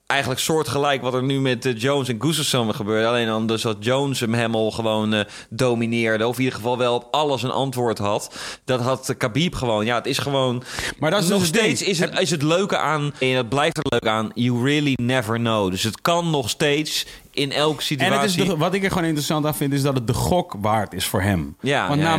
[0.08, 3.08] Eigenlijk soortgelijk wat er nu met eh, Jones en Gustafsson gebeurde.
[3.08, 6.26] Alleen dan dus dat Jones hem helemaal gewoon eh, domineerde.
[6.26, 8.36] Of in ieder geval wel op alles een antwoord had.
[8.64, 9.84] Dat had eh, Khabib gewoon.
[9.84, 10.62] Ja, het is gewoon...
[10.98, 11.64] Maar dat is nog dus ding.
[11.64, 13.12] steeds is het, is het leuke aan...
[13.18, 14.30] En het blijft er leuk aan.
[14.34, 15.70] You really never know.
[15.70, 18.14] Dus het kan nog steeds in elke En situatie...
[18.20, 20.54] het is de- wat ik er gewoon interessant aan vind, is dat het de gok
[20.60, 21.56] waard is voor hem.
[21.60, 22.16] Ja, Want ja, ja.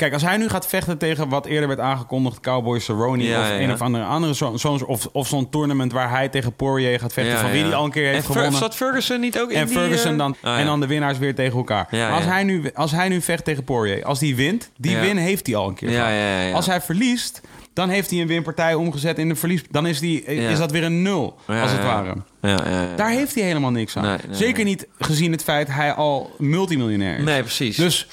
[0.00, 3.48] Kijk, als hij nu gaat vechten tegen wat eerder werd aangekondigd, Cowboy Cerrone Ja, of
[3.48, 7.00] ja, een of andere, andere zo, zo'n- of, of zo'n tournament waar hij tegen Poirier
[7.00, 8.58] gaat vechten, van wie hij al een keer heeft en gewonnen.
[8.58, 10.36] Zat Ferguson niet ook in En die, Ferguson eh, dan.
[10.42, 10.58] ja.
[10.58, 11.88] En dan de winnaars weer tegen elkaar.
[11.90, 12.24] Maar als.
[12.24, 15.56] Hij nu, als hij nu vecht tegen Poirier, als die wint, die win heeft hij
[15.56, 16.54] al een keer.
[16.54, 17.40] Als hij verliest,
[17.72, 19.62] dan heeft hij een winpartij omgezet in een verlies.
[19.70, 20.48] Dan is, die, Ja.
[20.50, 21.86] is dat weer een nul, Ja, als het ja.
[21.86, 22.96] ware.
[22.96, 24.02] Daar heeft hij helemaal niks aan.
[24.04, 24.64] Nee, nee, Zeker nee.
[24.64, 27.24] niet gezien het feit hij al multimiljonair is.
[27.24, 27.76] Nee, precies.
[27.76, 28.06] Dus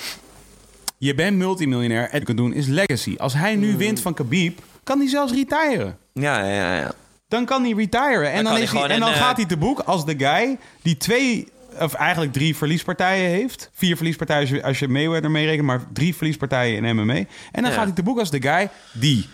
[0.97, 3.15] je bent multimiljonair en wat je kunt doen is legacy.
[3.17, 3.77] Als hij nu Hmm.
[3.77, 5.97] wint van Khabib, kan hij zelfs retiren.
[6.13, 6.91] ja, ja, ja.
[7.27, 8.31] Dan kan hij retiren.
[8.31, 10.57] En dan, is hij, en dan een, eh, gaat hij te boek als de guy
[10.81, 11.47] die twee,
[11.79, 13.69] of eigenlijk drie verliespartijen heeft.
[13.73, 17.13] Vier verliespartijen als je, als je Mayweather meerekent, maar drie verliespartijen in MMA.
[17.13, 17.71] En dan Ja.
[17.71, 19.25] gaat hij te boek als de guy die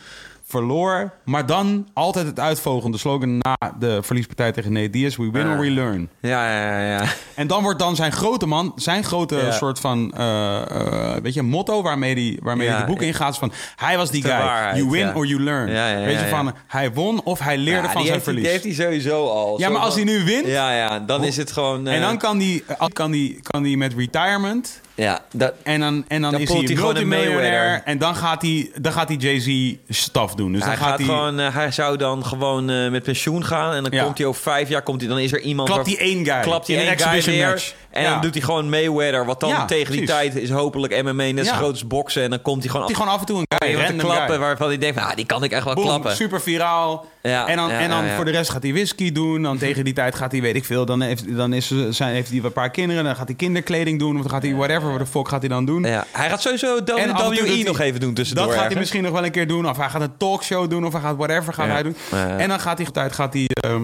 [0.60, 5.16] verloor, maar dan altijd het uitvogende slogan na de verliespartij tegen Nate Diaz.
[5.16, 6.10] We win or we learn.
[6.20, 7.06] Ja, ja, ja, ja.
[7.36, 9.52] En dan wordt dan zijn grote man, zijn grote Ja.
[9.52, 13.38] soort van, eh, eh, weet je, motto waarmee hij waarmee Ja, hij de boek ingaat.
[13.38, 14.32] van, hij was die guy.
[14.32, 15.72] waarheid, you win or you learn.
[15.72, 18.42] Ja, ja, ja, weet je, van, hij won of hij leerde van zijn heeft, verlies.
[18.44, 19.60] Die heeft hij sowieso al.
[19.60, 21.88] ja, maar als hij nu wint, Ja, ja, dan is het gewoon...
[21.88, 24.82] eh, en dan kan hij kan die, kan die met retirement...
[24.96, 27.32] Ja, dat, En dan, en dan, Dan is hij hij een multimiljonair.
[27.40, 27.82] Mayweather.
[27.86, 30.52] En dan gaat hij, dan gaat hij Jay-Z staf doen.
[30.52, 33.46] Dus hij, dan gaat, gaat hij, gewoon, eh, hij zou dan gewoon eh, met pensioen
[33.46, 33.74] gaan.
[33.74, 34.04] En dan Ja.
[34.04, 35.70] komt hij over vijf jaar, komt hij, dan is er iemand...
[35.70, 36.40] klapt hij één guy.
[36.42, 37.48] klapt hij in één guy weer.
[37.50, 37.74] match.
[37.90, 38.10] En Ja.
[38.12, 39.26] dan doet hij gewoon Mayweather.
[39.26, 40.32] Wat dan Ja, tegen die precies.
[40.32, 41.58] tijd is hopelijk MMA net zo Ja.
[41.58, 42.24] groot als boksen.
[42.24, 44.38] En dan komt hij gewoon Hij gewoon af en toe een guy, te klappen guy.
[44.38, 46.16] waarvan hij denkt, ah, die kan ik echt wel Boom, klappen.
[46.16, 47.06] super viraal.
[47.30, 48.16] Ja, en dan, ja, en dan ja, ja.
[48.16, 49.42] voor de rest gaat hij whisky doen.
[49.42, 52.30] Dan tegen die tijd gaat hij, weet ik veel, dan heeft, dan is, zijn, heeft
[52.30, 53.04] hij een paar kinderen.
[53.04, 54.16] Dan gaat hij kinderkleding doen.
[54.16, 55.84] Of dan gaat hij whatever, wat de fuck gaat hij dan doen.
[55.84, 58.48] Ja, hij gaat sowieso WWE hij- nog even doen tussendoor.
[58.48, 59.70] Dat gaat hij misschien nog wel een keer doen.
[59.70, 60.86] Of hij gaat een talkshow doen.
[60.86, 61.72] Of hij gaat whatever gaat Ja.
[61.72, 61.96] hij doen.
[62.12, 62.38] Ja.
[62.38, 63.82] En dan gaat hij, tijd gaat hij, ehm,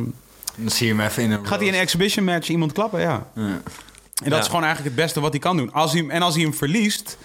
[0.56, 3.00] Dan zie je hem even in een gaat hij in een exhibition match iemand klappen.
[3.00, 3.28] Ja.
[3.36, 3.62] En
[4.24, 4.40] dat Ja.
[4.40, 5.74] is gewoon eigenlijk het beste wat hij kan doen.
[5.74, 7.18] Als hij, en als hij hem verliest,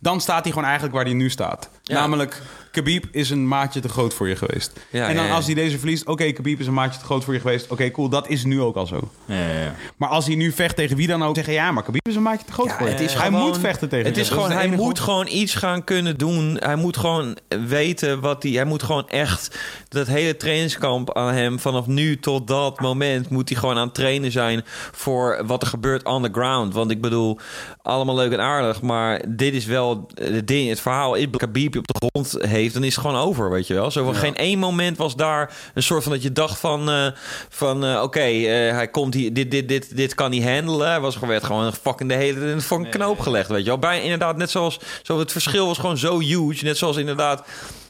[0.00, 1.68] dan staat hij gewoon eigenlijk waar hij nu staat.
[1.82, 1.94] Ja.
[2.00, 2.42] Namelijk,
[2.72, 4.72] Khabib is een maatje te groot voor je geweest.
[4.90, 5.36] Ja, en dan ja, ja.
[5.36, 7.70] als hij deze verliest, oké, Khabib is een maatje te groot voor je geweest.
[7.70, 9.10] Oké, cool, dat is nu ook al zo.
[9.24, 9.74] Ja, ja, ja.
[9.96, 12.22] Maar als hij nu vecht tegen wie dan ook, zeggen ja, maar Khabib is een
[12.22, 12.92] maatje te groot Ja, voor je.
[12.92, 15.84] het is hij gewoon- moet vechten tegen Het is gewoon, hij moet gewoon iets gaan
[15.84, 16.56] kunnen doen.
[16.60, 17.36] Hij moet gewoon
[17.66, 18.52] weten wat hij.
[18.52, 19.58] Hij moet gewoon echt.
[19.88, 21.58] Dat hele trainingskamp aan hem.
[21.58, 23.28] Vanaf nu tot dat moment.
[23.28, 24.62] Moet hij gewoon aan het trainen zijn.
[24.92, 26.74] Voor wat er gebeurt on the ground.
[26.74, 27.38] Want ik bedoel.
[27.82, 28.82] Allemaal leuk en aardig.
[28.82, 30.68] Maar dit is wel het ding.
[30.68, 31.14] Het verhaal.
[31.14, 32.60] Is Khabib op de grond heeft.
[32.70, 33.50] Dan is het gewoon over.
[33.50, 33.90] Weet je wel.
[33.90, 35.56] Zo van geen één moment was daar.
[35.74, 36.90] Een soort van dat je dacht van.
[36.90, 37.06] eh,
[37.48, 38.20] van eh, oké.
[38.20, 39.32] eh, hij komt hier.
[39.32, 40.88] Dit, dit, dit, dit kan hij handelen.
[40.88, 42.40] Hij was gewoon, werd gewoon fucking de hele.
[42.40, 43.48] in een fucking knoop gelegd.
[43.48, 43.78] Weet je wel.
[43.78, 44.36] Bijna inderdaad.
[44.36, 44.78] Net zoals.
[45.02, 46.64] Zo, het verschil was gewoon zo huge.
[46.64, 47.42] Net zoals inderdaad.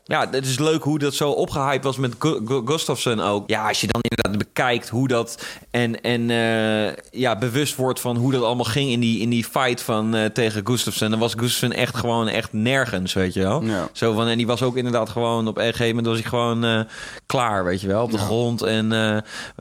[0.05, 3.48] Ja, het is leuk hoe dat zo opgehyped was met Gu- Gu- Gustafsson ook.
[3.50, 5.44] Ja, als je dan inderdaad bekijkt hoe dat...
[5.70, 9.44] en, en eh, ja, bewust wordt van hoe dat allemaal ging in die, in die
[9.44, 11.10] fight van, eh, tegen Gustafsson...
[11.10, 13.62] dan was Gustafsson echt gewoon echt nergens, weet je wel.
[13.64, 13.89] Ja.
[13.92, 15.48] Zo van, en die was ook inderdaad gewoon...
[15.48, 16.81] op een gegeven moment was hij gewoon eh,
[17.26, 18.62] klaar, weet je wel, op de grond.
[18.62, 18.92] En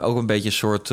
[0.02, 0.92] ook een beetje een soort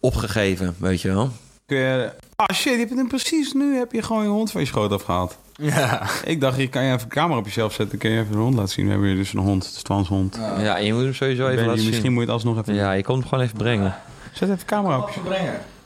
[0.00, 1.30] opgegeven, weet je wel.
[1.66, 4.60] Kun je- Ah shit, je hebt hem precies nu heb je gewoon je hond van
[4.60, 5.36] je schoot afgehaald.
[5.56, 6.06] Ja.
[6.24, 7.98] Ik dacht, je kan je even een camera op jezelf zetten.
[7.98, 8.84] Kun je even de hond laten zien.
[8.84, 9.66] We hebben hier dus een hond.
[9.66, 10.38] Het is Twans hond.
[10.58, 11.88] Ja, en je moet hem sowieso even laten zien.
[11.90, 12.74] misschien moet je het alsnog even...
[12.74, 13.94] Ja, je komt hem gewoon even brengen.
[14.32, 15.10] Zet even de camera op.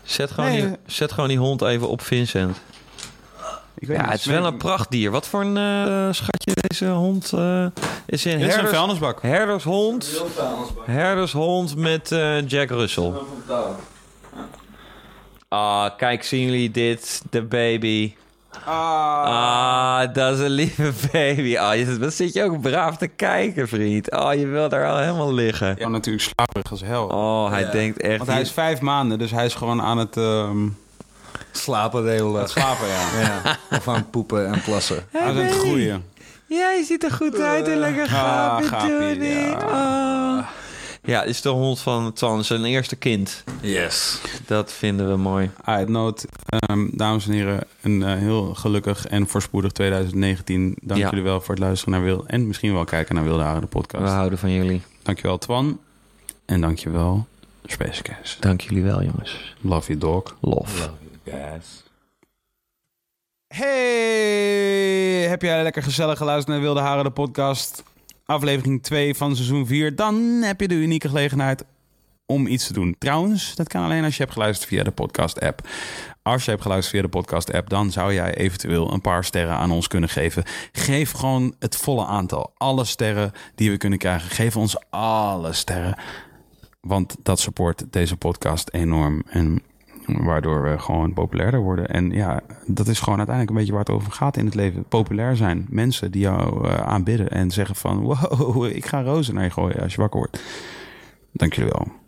[0.02, 2.56] Zet gewoon, Nee, die, zet gewoon die hond even op Vincent.
[3.78, 4.12] Ik weet Ja, niet.
[4.12, 5.10] het is wel een prachtdier.
[5.10, 7.68] Wat voor een eh, schatje deze hond eh, is?
[7.68, 7.68] Een
[8.06, 9.22] Dit is een herders, vuilnisbak.
[9.22, 10.22] herdershond.
[10.84, 13.12] Herdershond met eh, Jack Russell.
[15.48, 17.22] Ah, kijk, zien jullie dit?
[17.30, 18.14] De baby.
[18.64, 21.58] Ah, dat is een lieve baby.
[21.58, 24.10] Ah, je, wat zit je ook braaf te kijken, vriend.
[24.10, 25.74] Oh, je wil daar al helemaal liggen.
[25.78, 27.06] Ja, natuurlijk slaperig als hel.
[27.06, 28.16] Oh, hij denkt echt...
[28.18, 30.68] Want hij is vijf maanden, dus hij is gewoon aan het ehm,
[31.52, 32.48] Slapen de hele dag.
[32.48, 33.00] slapen, ja.
[33.22, 33.56] Ja.
[33.76, 35.06] Of aan het poepen en plassen.
[35.10, 36.04] Hij is aan het groeien.
[36.46, 39.28] Ja, je ziet er goed uit en lekker Ah, gaapje gaapie, doen.
[39.28, 39.56] ja.
[40.38, 40.46] Oh.
[41.10, 43.44] Ja, is de hond van Twan, zijn eerste kind.
[43.60, 44.20] Yes.
[44.46, 45.50] Dat vinden we mooi.
[45.64, 50.76] Uit nood, ehm, dames en heren, een eh, heel gelukkig en voorspoedig 2019.
[50.82, 51.08] Dank Ja.
[51.10, 53.66] jullie wel voor het luisteren naar Wil en misschien wel kijken naar Wilde Haren, de
[53.66, 54.12] We podcast.
[54.12, 54.82] houden van jullie.
[55.02, 55.78] Dankjewel Twan
[56.44, 57.26] en dankjewel
[57.64, 58.42] Space Cast.
[58.42, 59.54] Dank jullie wel, jongens.
[59.60, 60.36] Love you dog.
[60.40, 60.90] Lof.
[61.24, 61.84] Guys.
[63.46, 67.82] Hey, heb jij lekker gezellig geluisterd naar Wilde Haren, de podcast?
[68.30, 69.96] Aflevering 2 van seizoen 4.
[69.96, 71.64] Dan heb je de unieke gelegenheid
[72.26, 72.96] om iets te doen.
[72.98, 75.68] Trouwens, dat kan alleen als je hebt geluisterd via de podcast-app.
[76.22, 79.70] Als je hebt geluisterd via de podcast-app, dan zou jij eventueel een paar sterren aan
[79.70, 80.44] ons kunnen geven.
[80.72, 82.52] Geef gewoon het volle aantal.
[82.56, 84.30] Alle sterren die we kunnen krijgen.
[84.30, 85.98] Geef ons alle sterren.
[86.80, 89.22] Want dat support deze podcast enorm.
[89.26, 89.62] En
[90.06, 91.88] waardoor we gewoon populairder worden.
[91.88, 94.84] En ja, dat is gewoon uiteindelijk een beetje waar het over gaat in het leven.
[94.84, 95.66] Populair zijn.
[95.68, 98.00] Mensen die jou eh, aanbidden en zeggen van...
[98.02, 100.42] wow, ik ga rozen naar je gooien als je wakker wordt.
[101.32, 101.99] Dank jullie wel.